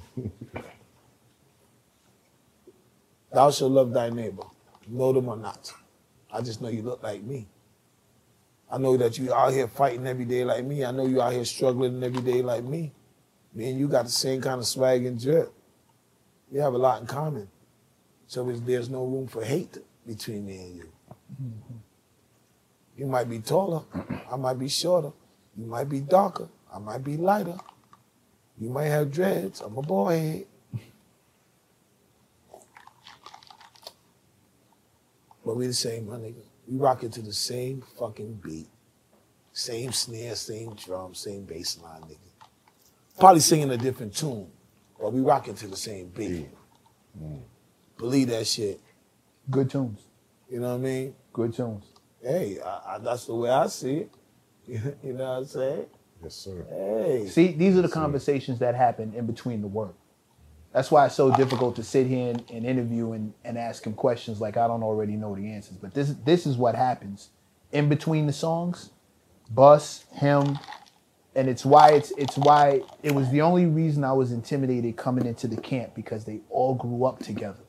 Thou 3.33 3.49
shalt 3.49 3.71
love 3.71 3.93
thy 3.93 4.09
neighbor, 4.09 4.43
know 4.87 5.11
them 5.11 5.27
or 5.27 5.37
not. 5.37 5.73
I 6.31 6.41
just 6.41 6.61
know 6.61 6.67
you 6.69 6.83
look 6.83 7.01
like 7.01 7.23
me. 7.23 7.47
I 8.71 8.77
know 8.77 8.95
that 8.97 9.17
you 9.17 9.33
out 9.33 9.53
here 9.53 9.67
fighting 9.67 10.07
every 10.07 10.25
day 10.25 10.43
like 10.43 10.65
me. 10.65 10.83
I 10.85 10.91
know 10.91 11.05
you 11.05 11.21
out 11.21 11.33
here 11.33 11.45
struggling 11.45 12.03
every 12.03 12.21
day 12.21 12.41
like 12.41 12.63
me. 12.63 12.91
Me 13.53 13.69
and 13.69 13.79
you 13.79 13.87
got 13.87 14.05
the 14.05 14.11
same 14.11 14.41
kind 14.41 14.59
of 14.59 14.67
swag 14.67 15.05
and 15.05 15.19
drip. 15.19 15.53
We 16.51 16.59
have 16.59 16.73
a 16.73 16.77
lot 16.77 17.01
in 17.01 17.07
common. 17.07 17.49
So 18.27 18.43
there's 18.51 18.89
no 18.89 19.05
room 19.05 19.27
for 19.27 19.43
hate 19.43 19.77
between 20.07 20.45
me 20.45 20.57
and 20.57 20.75
you. 20.75 20.89
You 22.97 23.07
might 23.07 23.29
be 23.29 23.39
taller, 23.39 23.83
I 24.31 24.35
might 24.37 24.59
be 24.59 24.67
shorter. 24.67 25.11
You 25.57 25.65
might 25.65 25.89
be 25.89 25.99
darker, 25.99 26.49
I 26.73 26.79
might 26.79 27.03
be 27.03 27.17
lighter. 27.17 27.57
You 28.59 28.69
might 28.69 28.85
have 28.85 29.11
dreads, 29.11 29.61
I'm 29.61 29.77
a 29.77 29.81
boy 29.81 30.45
But 35.45 35.55
we 35.55 35.67
the 35.67 35.73
same, 35.73 36.07
my 36.07 36.15
nigga. 36.15 36.41
We 36.67 36.77
rock 36.77 37.03
it 37.03 37.11
to 37.13 37.21
the 37.21 37.33
same 37.33 37.83
fucking 37.99 38.35
beat. 38.35 38.67
Same 39.51 39.91
snare, 39.91 40.35
same 40.35 40.73
drum, 40.75 41.13
same 41.13 41.43
bass 41.45 41.79
line, 41.79 42.01
nigga. 42.01 42.17
Probably 43.19 43.41
singing 43.41 43.69
a 43.69 43.77
different 43.77 44.15
tune, 44.15 44.49
but 44.99 45.13
we 45.13 45.21
rocking 45.21 45.53
to 45.55 45.67
the 45.67 45.77
same 45.77 46.07
beat. 46.07 46.47
Mm. 47.21 47.41
Believe 47.97 48.29
that 48.29 48.47
shit. 48.47 48.81
Good 49.49 49.69
tunes. 49.69 50.01
You 50.49 50.59
know 50.59 50.69
what 50.69 50.75
I 50.75 50.77
mean? 50.77 51.15
Good 51.31 51.53
tunes. 51.53 51.85
Hey, 52.21 52.59
I, 52.59 52.95
I, 52.95 52.97
that's 52.99 53.25
the 53.25 53.35
way 53.35 53.49
I 53.49 53.67
see 53.67 53.95
it. 53.97 54.11
you 54.67 55.13
know 55.13 55.29
what 55.29 55.37
I'm 55.39 55.45
saying? 55.45 55.85
Yes, 56.23 56.35
sir. 56.35 56.65
Hey. 56.69 57.27
See, 57.27 57.51
these 57.51 57.77
are 57.77 57.81
the 57.81 57.89
conversations 57.89 58.59
that 58.59 58.75
happen 58.75 59.13
in 59.13 59.25
between 59.25 59.61
the 59.61 59.67
work. 59.67 59.95
That's 60.73 60.89
why 60.89 61.05
it's 61.05 61.15
so 61.15 61.33
difficult 61.35 61.75
to 61.75 61.83
sit 61.83 62.07
here 62.07 62.31
and, 62.31 62.43
and 62.51 62.65
interview 62.65 63.11
and, 63.11 63.33
and 63.45 63.57
ask 63.57 63.85
him 63.85 63.93
questions 63.93 64.41
like 64.41 64.57
I 64.57 64.67
don't 64.67 64.81
already 64.81 65.15
know 65.15 65.35
the 65.35 65.51
answers. 65.51 65.77
But 65.77 65.93
this 65.93 66.15
this 66.25 66.47
is 66.47 66.57
what 66.57 66.75
happens 66.75 67.29
in 67.71 67.89
between 67.89 68.25
the 68.25 68.33
songs. 68.33 68.89
Bus, 69.51 70.05
him, 70.13 70.57
and 71.35 71.47
it's 71.47 71.63
why 71.63 71.91
it's 71.91 72.11
it's 72.17 72.37
why 72.37 72.81
it 73.03 73.13
was 73.13 73.29
the 73.29 73.41
only 73.41 73.67
reason 73.67 74.03
I 74.03 74.13
was 74.13 74.31
intimidated 74.31 74.97
coming 74.97 75.27
into 75.27 75.47
the 75.47 75.57
camp 75.57 75.93
because 75.93 76.25
they 76.25 76.41
all 76.49 76.73
grew 76.73 77.05
up 77.05 77.19
together. 77.19 77.59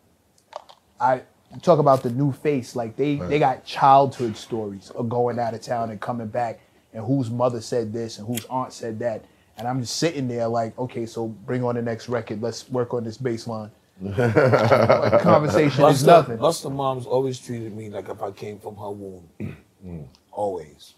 I 0.98 1.22
talk 1.60 1.78
about 1.78 2.02
the 2.02 2.10
new 2.10 2.32
face, 2.32 2.74
like 2.74 2.96
they 2.96 3.16
they 3.16 3.38
got 3.38 3.66
childhood 3.66 4.36
stories 4.36 4.90
of 4.90 5.10
going 5.10 5.38
out 5.38 5.52
of 5.52 5.60
town 5.60 5.90
and 5.90 6.00
coming 6.00 6.28
back, 6.28 6.60
and 6.94 7.04
whose 7.04 7.30
mother 7.30 7.60
said 7.60 7.92
this 7.92 8.18
and 8.18 8.26
whose 8.26 8.46
aunt 8.46 8.72
said 8.72 8.98
that, 9.00 9.26
and 9.56 9.68
I'm 9.68 9.80
just 9.80 9.96
sitting 9.96 10.28
there 10.28 10.48
like, 10.48 10.76
okay, 10.78 11.06
so 11.06 11.28
bring 11.28 11.62
on 11.64 11.74
the 11.76 11.82
next 11.82 12.08
record, 12.08 12.42
let's 12.42 12.68
work 12.70 12.94
on 12.94 13.04
this 13.04 13.16
bass 13.16 13.46
line. 13.46 13.70
Like, 14.00 14.16
conversation 15.22 15.84
is 15.84 16.02
Busta, 16.02 16.06
nothing. 16.06 16.38
Busta 16.38 16.72
moms 16.72 17.06
always 17.06 17.38
treated 17.38 17.76
me 17.76 17.90
like 17.90 18.08
if 18.08 18.20
I 18.22 18.30
came 18.32 18.58
from 18.58 18.76
her 18.76 18.90
womb. 18.90 19.28
Mm. 19.86 20.06
always 20.32 20.94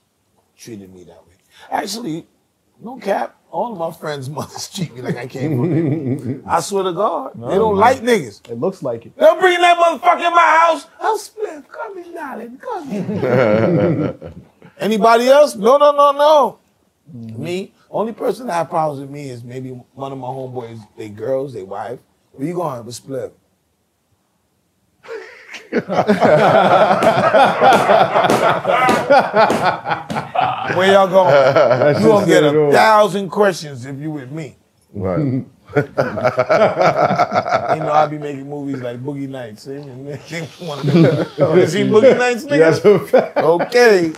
treated 0.57 0.95
me 0.95 1.03
that 1.03 1.27
way. 1.27 1.35
Actually, 1.73 2.25
no 2.81 2.97
cap. 2.99 3.35
All 3.51 3.73
of 3.73 3.79
my 3.79 3.91
friends' 3.91 4.31
mothers 4.37 4.73
treat 4.73 4.95
me 4.95 5.03
like 5.03 5.17
I 5.17 5.27
came 5.27 5.57
from 5.57 5.71
them. 5.71 6.45
I 6.47 6.61
swear 6.61 6.85
to 6.85 6.93
God, 6.93 7.33
they 7.35 7.57
don't 7.57 7.75
like 7.77 7.99
niggas. 7.99 8.49
It 8.49 8.61
looks 8.61 8.85
like 8.85 9.07
it. 9.07 9.17
They'll 9.17 9.41
bring 9.41 9.61
that 9.61 9.77
motherfucker 9.77 10.25
in 10.25 10.35
my 10.35 10.67
house. 10.67 10.87
I'll 11.01 11.19
split. 11.19 11.65
Come 11.69 11.99
in, 11.99 12.15
darling. 12.15 12.59
Come 12.59 12.91
in. 12.93 14.45
Anybody 14.79 15.29
else? 15.29 15.57
No, 15.57 15.79
no, 15.79 15.91
no, 15.91 16.13
no. 16.13 16.59
Mm-hmm. 17.13 17.43
Me. 17.43 17.73
Only 17.91 18.13
person 18.13 18.47
that 18.49 18.55
have 18.55 18.71
problems 18.71 19.01
with 19.01 19.11
me 19.11 19.31
is 19.31 19.45
maybe 19.45 19.71
one 19.71 20.13
of 20.13 20.19
my 20.19 20.29
homeboys. 20.29 20.81
They 20.97 21.09
girls, 21.09 21.55
they 21.55 21.63
wife. 21.63 22.01
Where 22.33 22.47
you 22.49 22.55
going? 22.55 22.85
With 22.85 22.95
split. 22.95 23.37
Where 30.77 30.93
y'all 30.93 31.09
going? 31.09 31.97
you 32.03 32.09
gonna 32.09 32.27
get 32.27 32.45
a 32.45 32.71
thousand 32.73 33.31
questions 33.31 33.85
if 33.87 33.99
you 33.99 34.11
with 34.11 34.31
me. 34.31 34.57
Right. 34.93 35.45
You 37.67 37.83
know, 37.83 37.93
I 37.93 38.07
be 38.07 38.17
making 38.17 38.49
movies 38.49 38.81
like 38.81 39.03
Boogie 39.03 39.29
Nights. 39.29 39.65
See? 39.65 39.75
And 39.75 40.07
they 40.09 40.49
wanna 40.61 40.83
see 41.67 41.83
Boogie 41.83 42.17
Nights, 42.17 42.45
nigga? 42.45 43.37
Okay. 43.37 44.13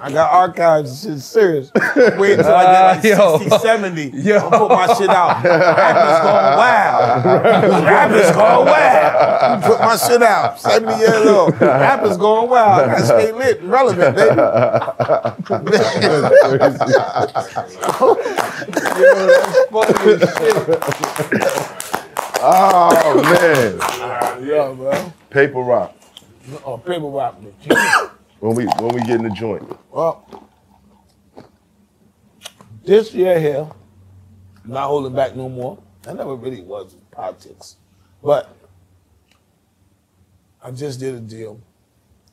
I 0.00 0.10
got 0.10 0.32
archives. 0.32 1.02
Shit 1.02 1.18
serious. 1.18 1.70
Wait 2.16 2.38
until 2.38 2.54
I 2.54 3.00
get 3.02 3.18
like 3.18 3.18
ah, 3.18 3.38
60, 3.38 3.58
70. 3.58 4.10
Yo. 4.22 4.36
I'll 4.36 4.50
put 4.50 4.68
my 4.70 4.86
shit 4.94 5.10
out. 5.10 5.44
Rappers 5.44 6.20
going 6.22 6.56
wild. 6.56 7.84
Rappers 7.84 8.30
going 8.32 8.66
wild. 8.66 9.62
Put 9.64 9.80
my 9.80 9.96
shit 9.96 10.22
out. 10.22 10.60
70 10.60 10.98
years 10.98 11.26
old. 11.26 11.60
Rappers 11.60 12.16
going 12.16 12.48
wild. 12.48 12.82
I 12.82 12.86
gotta 12.94 13.04
stay 13.04 13.32
lit 13.32 13.60
and 13.60 13.70
relevant, 13.70 14.16
baby. 14.16 14.40
Oh 22.46 23.20
man. 23.22 24.46
Yeah, 24.46 24.72
bro. 24.72 25.12
Paper 25.30 25.60
rock. 25.60 25.96
Oh, 26.64 26.78
paper 26.78 27.06
rock, 27.06 27.40
bitch. 27.40 28.10
When 28.40 28.54
we 28.54 28.66
when 28.66 28.94
we 28.94 29.00
get 29.00 29.20
in 29.20 29.24
the 29.24 29.30
joint. 29.30 29.66
Well, 29.90 30.48
this 32.84 33.14
year 33.14 33.40
here, 33.40 33.68
not 34.64 34.88
holding 34.88 35.14
back 35.14 35.34
no 35.34 35.48
more. 35.48 35.78
I 36.06 36.12
never 36.12 36.34
really 36.36 36.60
was 36.60 36.92
in 36.92 37.00
politics. 37.10 37.76
But 38.22 38.54
I 40.62 40.70
just 40.70 41.00
did 41.00 41.14
a 41.14 41.20
deal 41.20 41.60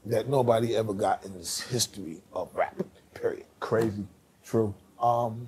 that 0.05 0.27
nobody 0.27 0.75
ever 0.75 0.93
got 0.93 1.25
in 1.25 1.33
this 1.33 1.61
history 1.61 2.21
of 2.33 2.53
rap, 2.53 2.75
period. 3.13 3.45
Crazy. 3.59 4.05
True. 4.43 4.75
Um, 4.99 5.47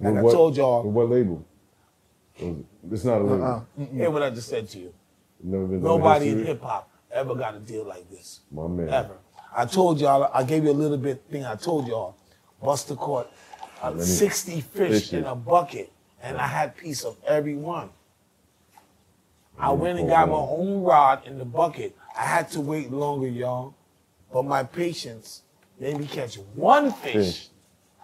and 0.00 0.08
With 0.14 0.18
I 0.18 0.22
what- 0.22 0.32
told 0.32 0.56
y'all, 0.56 0.82
With 0.84 0.94
what 0.94 1.10
label? 1.10 1.44
It's 2.36 3.04
not 3.04 3.20
a 3.20 3.24
label. 3.24 3.44
Uh-uh. 3.44 3.84
hear 3.92 4.10
what 4.10 4.22
I 4.22 4.30
just 4.30 4.48
said 4.48 4.68
to 4.70 4.78
you. 4.78 4.94
Never 5.42 5.66
been 5.66 5.82
Nobody 5.82 6.28
in 6.30 6.44
hip 6.44 6.62
hop 6.62 6.90
ever 7.10 7.34
got 7.34 7.54
a 7.54 7.58
deal 7.60 7.84
like 7.84 8.08
this. 8.10 8.40
My 8.50 8.66
man. 8.68 8.88
Ever. 8.88 9.16
I 9.56 9.64
told 9.64 10.00
y'all, 10.00 10.30
I 10.32 10.44
gave 10.44 10.64
you 10.64 10.70
a 10.70 10.72
little 10.72 10.98
bit 10.98 11.22
thing 11.30 11.44
I 11.44 11.56
told 11.56 11.88
y'all. 11.88 12.16
Busta 12.62 12.96
caught 12.96 13.32
uh, 13.82 13.98
60 13.98 14.60
fish 14.60 14.90
Fishes. 14.90 15.12
in 15.14 15.24
a 15.24 15.34
bucket, 15.34 15.92
and 16.22 16.36
I 16.36 16.46
had 16.46 16.76
piece 16.76 17.04
of 17.04 17.16
every 17.26 17.54
one. 17.56 17.90
I 19.58 19.72
went 19.72 19.98
and 19.98 20.08
got 20.08 20.28
my 20.28 20.34
own 20.36 20.82
rod 20.82 21.26
in 21.26 21.38
the 21.38 21.44
bucket. 21.44 21.96
I 22.16 22.22
had 22.22 22.50
to 22.52 22.60
wait 22.60 22.90
longer, 22.92 23.26
y'all. 23.26 23.74
But 24.32 24.44
my 24.44 24.62
patience 24.62 25.42
made 25.80 25.98
me 25.98 26.06
catch 26.06 26.36
one 26.54 26.92
fish, 26.92 27.12
Fish. 27.14 27.48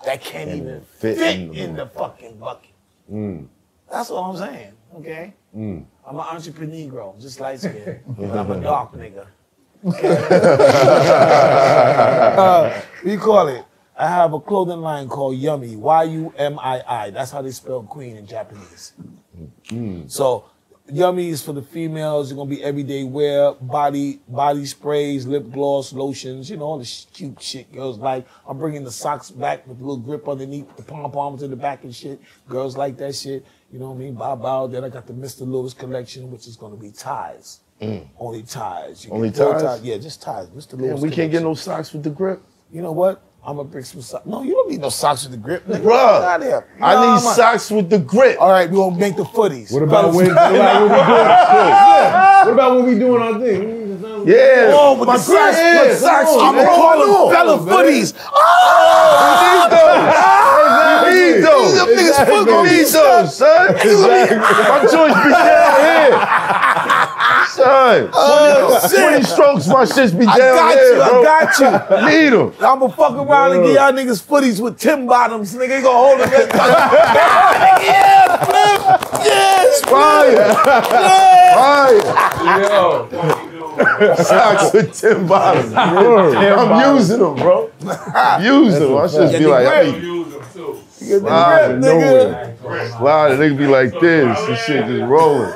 That 0.05 0.21
can't 0.23 0.51
And 0.51 0.61
even 0.63 0.81
fit 0.83 1.19
fit, 1.19 1.41
in 1.41 1.49
the 1.49 1.55
in 1.55 1.77
the 1.77 1.87
fucking 1.87 2.39
bucket. 2.39 2.71
Mm. 3.11 3.49
That's 3.91 4.11
all 4.11 4.31
I'm 4.31 4.37
saying. 4.37 4.73
Okay. 4.97 5.35
Mm. 5.57 5.85
I'm 6.07 6.17
an 6.17 6.21
entrepreneur, 6.21 7.15
just 7.21 7.41
light 7.41 7.61
skinned, 7.61 8.01
but 8.07 8.31
I'm 8.39 8.51
a 8.51 8.61
dark 8.61 8.93
nigga. 8.93 9.27
uh, 12.39 12.81
what 13.03 13.13
you 13.13 13.19
call 13.19 13.49
it? 13.49 13.65
I 13.97 14.09
have 14.09 14.33
a 14.33 14.41
clothing 14.41 14.81
line 14.81 15.09
called 15.09 15.37
Yummy, 15.37 15.77
Y-U-M-I-I. 15.77 17.11
That's 17.11 17.31
how 17.31 17.43
they 17.43 17.51
spell 17.51 17.83
queen 17.83 18.17
in 18.17 18.27
Japanese. 18.27 18.95
Mm. 19.67 20.11
So 20.11 20.47
Yummy 20.93 21.31
is 21.31 21.41
for 21.43 21.55
the 21.55 21.63
females. 21.63 22.31
It's 22.31 22.37
gonna 22.37 22.51
be 22.51 22.63
everyday 22.63 23.05
wear, 23.05 23.53
body 23.55 24.21
body 24.29 24.67
sprays, 24.67 25.27
lip 25.27 25.51
gloss, 25.51 25.95
lotions. 25.95 26.51
You 26.51 26.59
know 26.59 26.65
all 26.65 26.79
the 26.79 26.85
sh- 26.85 27.07
cute 27.13 27.41
shit 27.41 27.73
girls 27.73 27.99
like. 27.99 28.27
I'm 28.47 28.59
bringing 28.59 28.85
the 28.85 28.93
socks 28.93 29.31
back 29.31 29.67
with 29.67 29.79
a 29.79 29.81
little 29.81 29.97
grip 29.97 30.29
underneath, 30.29 30.77
the 30.77 30.83
pom 30.83 31.11
poms 31.11 31.43
in 31.43 31.49
the 31.51 31.57
back 31.57 31.85
and 31.85 31.95
shit. 31.95 32.21
Girls 32.51 32.77
like 32.77 32.99
that 32.99 33.15
shit. 33.15 33.47
You 33.73 33.79
know 33.79 33.91
what 33.91 33.97
I 33.97 33.99
mean? 33.99 34.15
Bow 34.15 34.37
bow. 34.37 34.67
Then 34.67 34.85
I 34.85 34.91
got 34.91 35.07
the 35.07 35.15
Mr. 35.15 35.41
Lewis 35.49 35.73
collection, 35.73 36.31
which 36.31 36.47
is 36.47 36.57
gonna 36.57 36.77
be 36.77 36.91
ties. 36.91 37.61
Mm. 37.81 38.07
Only 38.19 38.43
ties. 38.43 39.07
You 39.07 39.13
Only 39.13 39.31
bow 39.31 39.59
ties? 39.59 39.83
Yeah, 39.83 39.97
just 39.97 40.21
ties. 40.21 40.49
Mr. 40.49 40.79
Lewis. 40.79 41.01
we 41.01 41.11
can't 41.11 41.33
get 41.33 41.43
no 41.43 41.55
socks 41.55 41.95
with 41.95 42.03
the 42.03 42.11
grip. 42.11 42.43
You 42.71 42.83
know 42.83 42.93
what? 42.93 43.23
I'm 43.47 43.57
gonna 43.57 43.69
bring 43.69 43.85
some 43.85 44.01
socks. 44.01 44.25
No, 44.25 44.43
you 44.43 44.53
don't 44.55 44.71
need 44.71 44.81
no 44.81 44.89
socks 44.89 45.23
with 45.25 45.33
the 45.33 45.39
grip. 45.39 45.67
Nigga. 45.67 45.83
Bruh, 45.83 46.41
Get 46.41 46.53
outta. 46.53 46.65
I 46.81 47.15
need 47.15 47.21
socks 47.21 47.71
with 47.71 47.91
the 47.91 47.99
grip. 47.99 48.41
All 48.41 48.51
right, 48.51 48.71
we 48.71 48.77
gonna 48.77 48.97
make 48.97 49.17
the 49.17 49.25
footies. 49.25 49.71
What 49.71 49.83
about 49.83 50.15
when? 50.15 50.35
What 50.35 50.55
about 50.55 50.81
when 50.81 50.87
we 50.87 50.95
doing? 50.97 52.21
What 52.45 52.53
about 52.53 52.77
when 52.77 52.85
we 52.87 52.99
doing 52.99 53.23
our 53.23 53.39
thing? 53.41 54.27
Yeah. 54.27 54.73
Oh, 54.75 54.97
with 54.99 55.07
my 55.09 55.17
the 55.17 55.23
socks, 55.23 55.57
grip. 55.57 55.87
with 55.89 55.99
socks. 55.99 56.31
On, 56.31 56.41
I'm 56.41 56.55
gonna 56.55 56.67
man. 56.69 56.77
call 56.77 57.31
Come 57.31 57.47
them 57.49 57.59
fella 57.67 57.85
footies. 57.85 58.15
Ah! 58.19 59.75
We 61.05 61.11
need 61.13 61.43
those. 61.45 61.75
Them 61.75 61.89
niggas 61.89 62.19
foot 62.27 62.29
We 62.29 62.45
gonna 62.51 62.69
be 62.69 62.77
need 62.77 62.87
those, 62.87 63.37
son. 63.37 63.67
My 63.75 64.79
joints 64.91 65.21
be 65.25 65.31
down 65.31 65.77
here. 65.81 66.13
Son, 67.55 68.11
20, 68.11 68.97
20 69.11 69.23
strokes, 69.25 69.69
my 69.69 69.85
shits 69.85 70.19
be 70.19 70.27
down 70.27 70.35
I 70.35 70.39
got 70.39 70.75
here, 70.75 70.95
you. 70.97 71.03
I 71.03 71.09
bro. 71.09 71.23
got 71.23 71.59
you. 71.59 71.71
Need 72.09 72.31
them. 72.31 72.53
I'm 72.61 72.79
gonna 72.81 72.93
fuck 72.93 73.15
around 73.15 73.53
and 73.53 73.65
give 73.65 73.75
y'all 73.75 73.93
niggas 73.93 74.23
footies 74.23 74.61
with 74.61 74.79
Tim 74.79 75.07
bottoms. 75.07 75.55
Nigga, 75.55 75.69
they 75.69 75.83
gonna 75.83 75.97
hold 75.97 76.21
them. 76.21 76.31
yeah, 77.83 78.37
flip. 78.45 78.81
Yeah, 79.25 79.55
Fire. 79.87 80.33
Yeah. 80.91 81.55
Fire. 83.45 83.55
Socks 84.17 84.73
with 84.73 84.93
Tim 85.01 85.27
Bottoms. 85.27 85.73
I'm 85.75 86.97
using 86.97 87.19
them, 87.21 87.35
bro. 87.37 87.71
Using 88.41 88.81
them. 88.81 88.97
I 88.99 89.07
should 89.07 89.33
be 89.39 89.47
like, 89.47 89.67
I 89.67 89.83
be 91.01 91.19
Wow, 91.19 91.69
grip, 91.69 91.81
nowhere. 91.81 92.57
Wow, 93.01 93.29
the 93.29 93.35
nigga 93.37 93.59
be 93.59 93.67
like 93.67 93.93
this. 94.01 94.47
This 94.47 94.65
shit 94.65 94.87
just 94.87 95.03
rolling. 95.05 95.53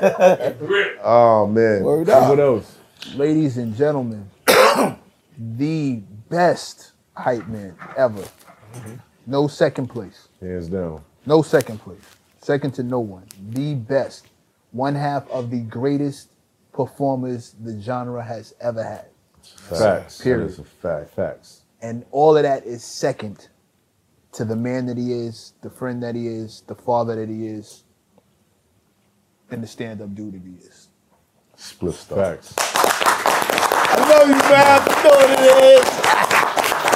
Oh 1.02 1.46
man. 1.46 1.82
Word 1.82 2.08
up. 2.10 2.28
What 2.28 2.40
else? 2.40 2.76
Ladies 3.14 3.56
and 3.56 3.74
gentlemen, 3.74 4.28
the 5.38 6.02
best 6.28 6.92
hype 7.14 7.46
man 7.48 7.76
ever. 7.96 8.20
Mm-hmm. 8.20 8.94
No 9.26 9.46
second 9.48 9.88
place. 9.88 10.28
Hands 10.40 10.68
down. 10.68 11.02
No 11.24 11.42
second 11.42 11.78
place. 11.78 12.00
Second 12.40 12.72
to 12.74 12.82
no 12.82 13.00
one. 13.00 13.24
The 13.50 13.74
best. 13.74 14.26
One 14.72 14.94
half 14.94 15.28
of 15.30 15.50
the 15.50 15.60
greatest 15.60 16.28
performers 16.72 17.54
the 17.60 17.80
genre 17.80 18.22
has 18.22 18.54
ever 18.60 18.82
had. 18.82 19.06
Facts. 19.42 20.20
Period. 20.20 20.48
That's 20.48 20.58
a 20.58 20.64
fact. 20.64 21.10
Facts. 21.14 21.62
And 21.80 22.04
all 22.10 22.36
of 22.36 22.42
that 22.42 22.64
is 22.66 22.82
second 22.82 23.48
to 24.38 24.44
the 24.44 24.54
man 24.54 24.86
that 24.86 24.96
he 24.96 25.12
is, 25.12 25.52
the 25.62 25.70
friend 25.70 26.00
that 26.00 26.14
he 26.14 26.28
is, 26.28 26.62
the 26.68 26.74
father 26.76 27.16
that 27.16 27.28
he 27.28 27.48
is, 27.48 27.82
and 29.50 29.60
the 29.60 29.66
stand 29.66 30.00
up 30.00 30.14
dude 30.14 30.34
that 30.34 30.42
he 30.46 30.64
is. 30.64 30.86
Spliff 31.56 31.94
Star. 31.94 32.36
Facts. 32.36 32.54
I 32.56 33.98
love 34.08 34.28
you, 34.28 34.36
man. 34.36 34.78
You 34.86 35.02
know 35.02 35.10
what 35.10 35.30
it 35.30 35.42
is. 35.74 35.88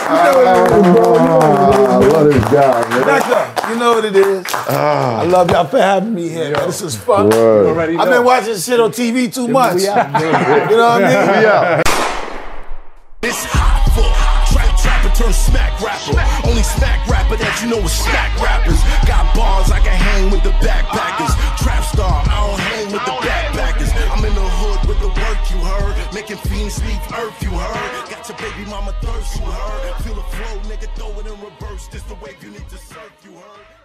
I 0.09 1.98
love 1.98 2.27
this 2.32 2.44
guy, 2.44 2.89
man. 2.90 3.06
Doctor, 3.09 3.73
you 3.73 3.77
know 3.81 3.93
what 3.94 4.05
it 4.05 4.14
is. 4.14 4.47
I 4.69 5.24
love 5.24 5.51
y'all 5.51 5.64
for 5.64 5.81
having 5.81 6.14
me 6.14 6.28
here. 6.28 6.52
man. 6.52 6.66
This 6.69 6.81
is 6.81 6.94
fun. 6.94 7.28
Word. 7.31 7.97
I've 7.98 8.09
been 8.09 8.24
watching 8.24 8.56
shit 8.56 8.78
on 8.78 8.93
TV 8.93 9.35
too 9.35 9.48
much. 9.48 9.81
you 9.81 9.86
know 9.89 9.97
what 9.97 11.02
I 11.02 11.81
mean? 11.81 11.89
We 11.89 12.01
turn 15.14 15.32
smack 15.32 15.72
rapper. 15.80 16.16
Only 16.48 16.62
smack 16.62 17.06
rapper 17.09 17.36
that 17.36 17.55
you 17.62 17.70
know 17.70 17.80
is 17.84 17.93
smack 17.93 18.32
rappers. 18.40 18.80
Got 19.06 19.28
bars 19.36 19.70
I 19.70 19.80
can 19.80 19.94
hang 19.94 20.30
with 20.30 20.43
the 20.43 20.55
backpackers. 20.64 21.32
Trap 21.62 21.84
star, 21.84 22.22
I 22.26 22.34
don't 22.40 22.60
hang 22.60 22.86
with 22.93 23.05
the 23.05 23.16
backpackers. 23.24 23.90
I'm 24.10 24.24
in 24.24 24.34
the 24.34 24.48
hood 24.60 24.89
with 24.89 25.01
the 25.01 25.09
work 25.09 25.40
you 25.52 25.59
heard. 25.60 25.94
Making 26.14 26.39
fiends 26.48 26.82
leave 26.84 27.02
earth 27.14 27.43
you 27.43 27.51
heard. 27.51 28.10
Got 28.10 28.28
your 28.28 28.39
baby 28.39 28.68
mama 28.68 28.94
thirst 29.01 29.39
you 29.39 29.47
heard. 29.47 30.02
Feel 30.02 30.14
the 30.14 30.26
flow, 30.34 30.55
nigga, 30.70 30.89
throw 30.97 31.12
it 31.20 31.26
in 31.26 31.36
reverse. 31.40 31.89
This 31.89 32.02
the 32.05 32.14
wave 32.16 32.43
you 32.43 32.51
need 32.51 32.68
to 32.68 32.78
surf 32.78 33.12
you 33.24 33.32
heard. 33.32 33.81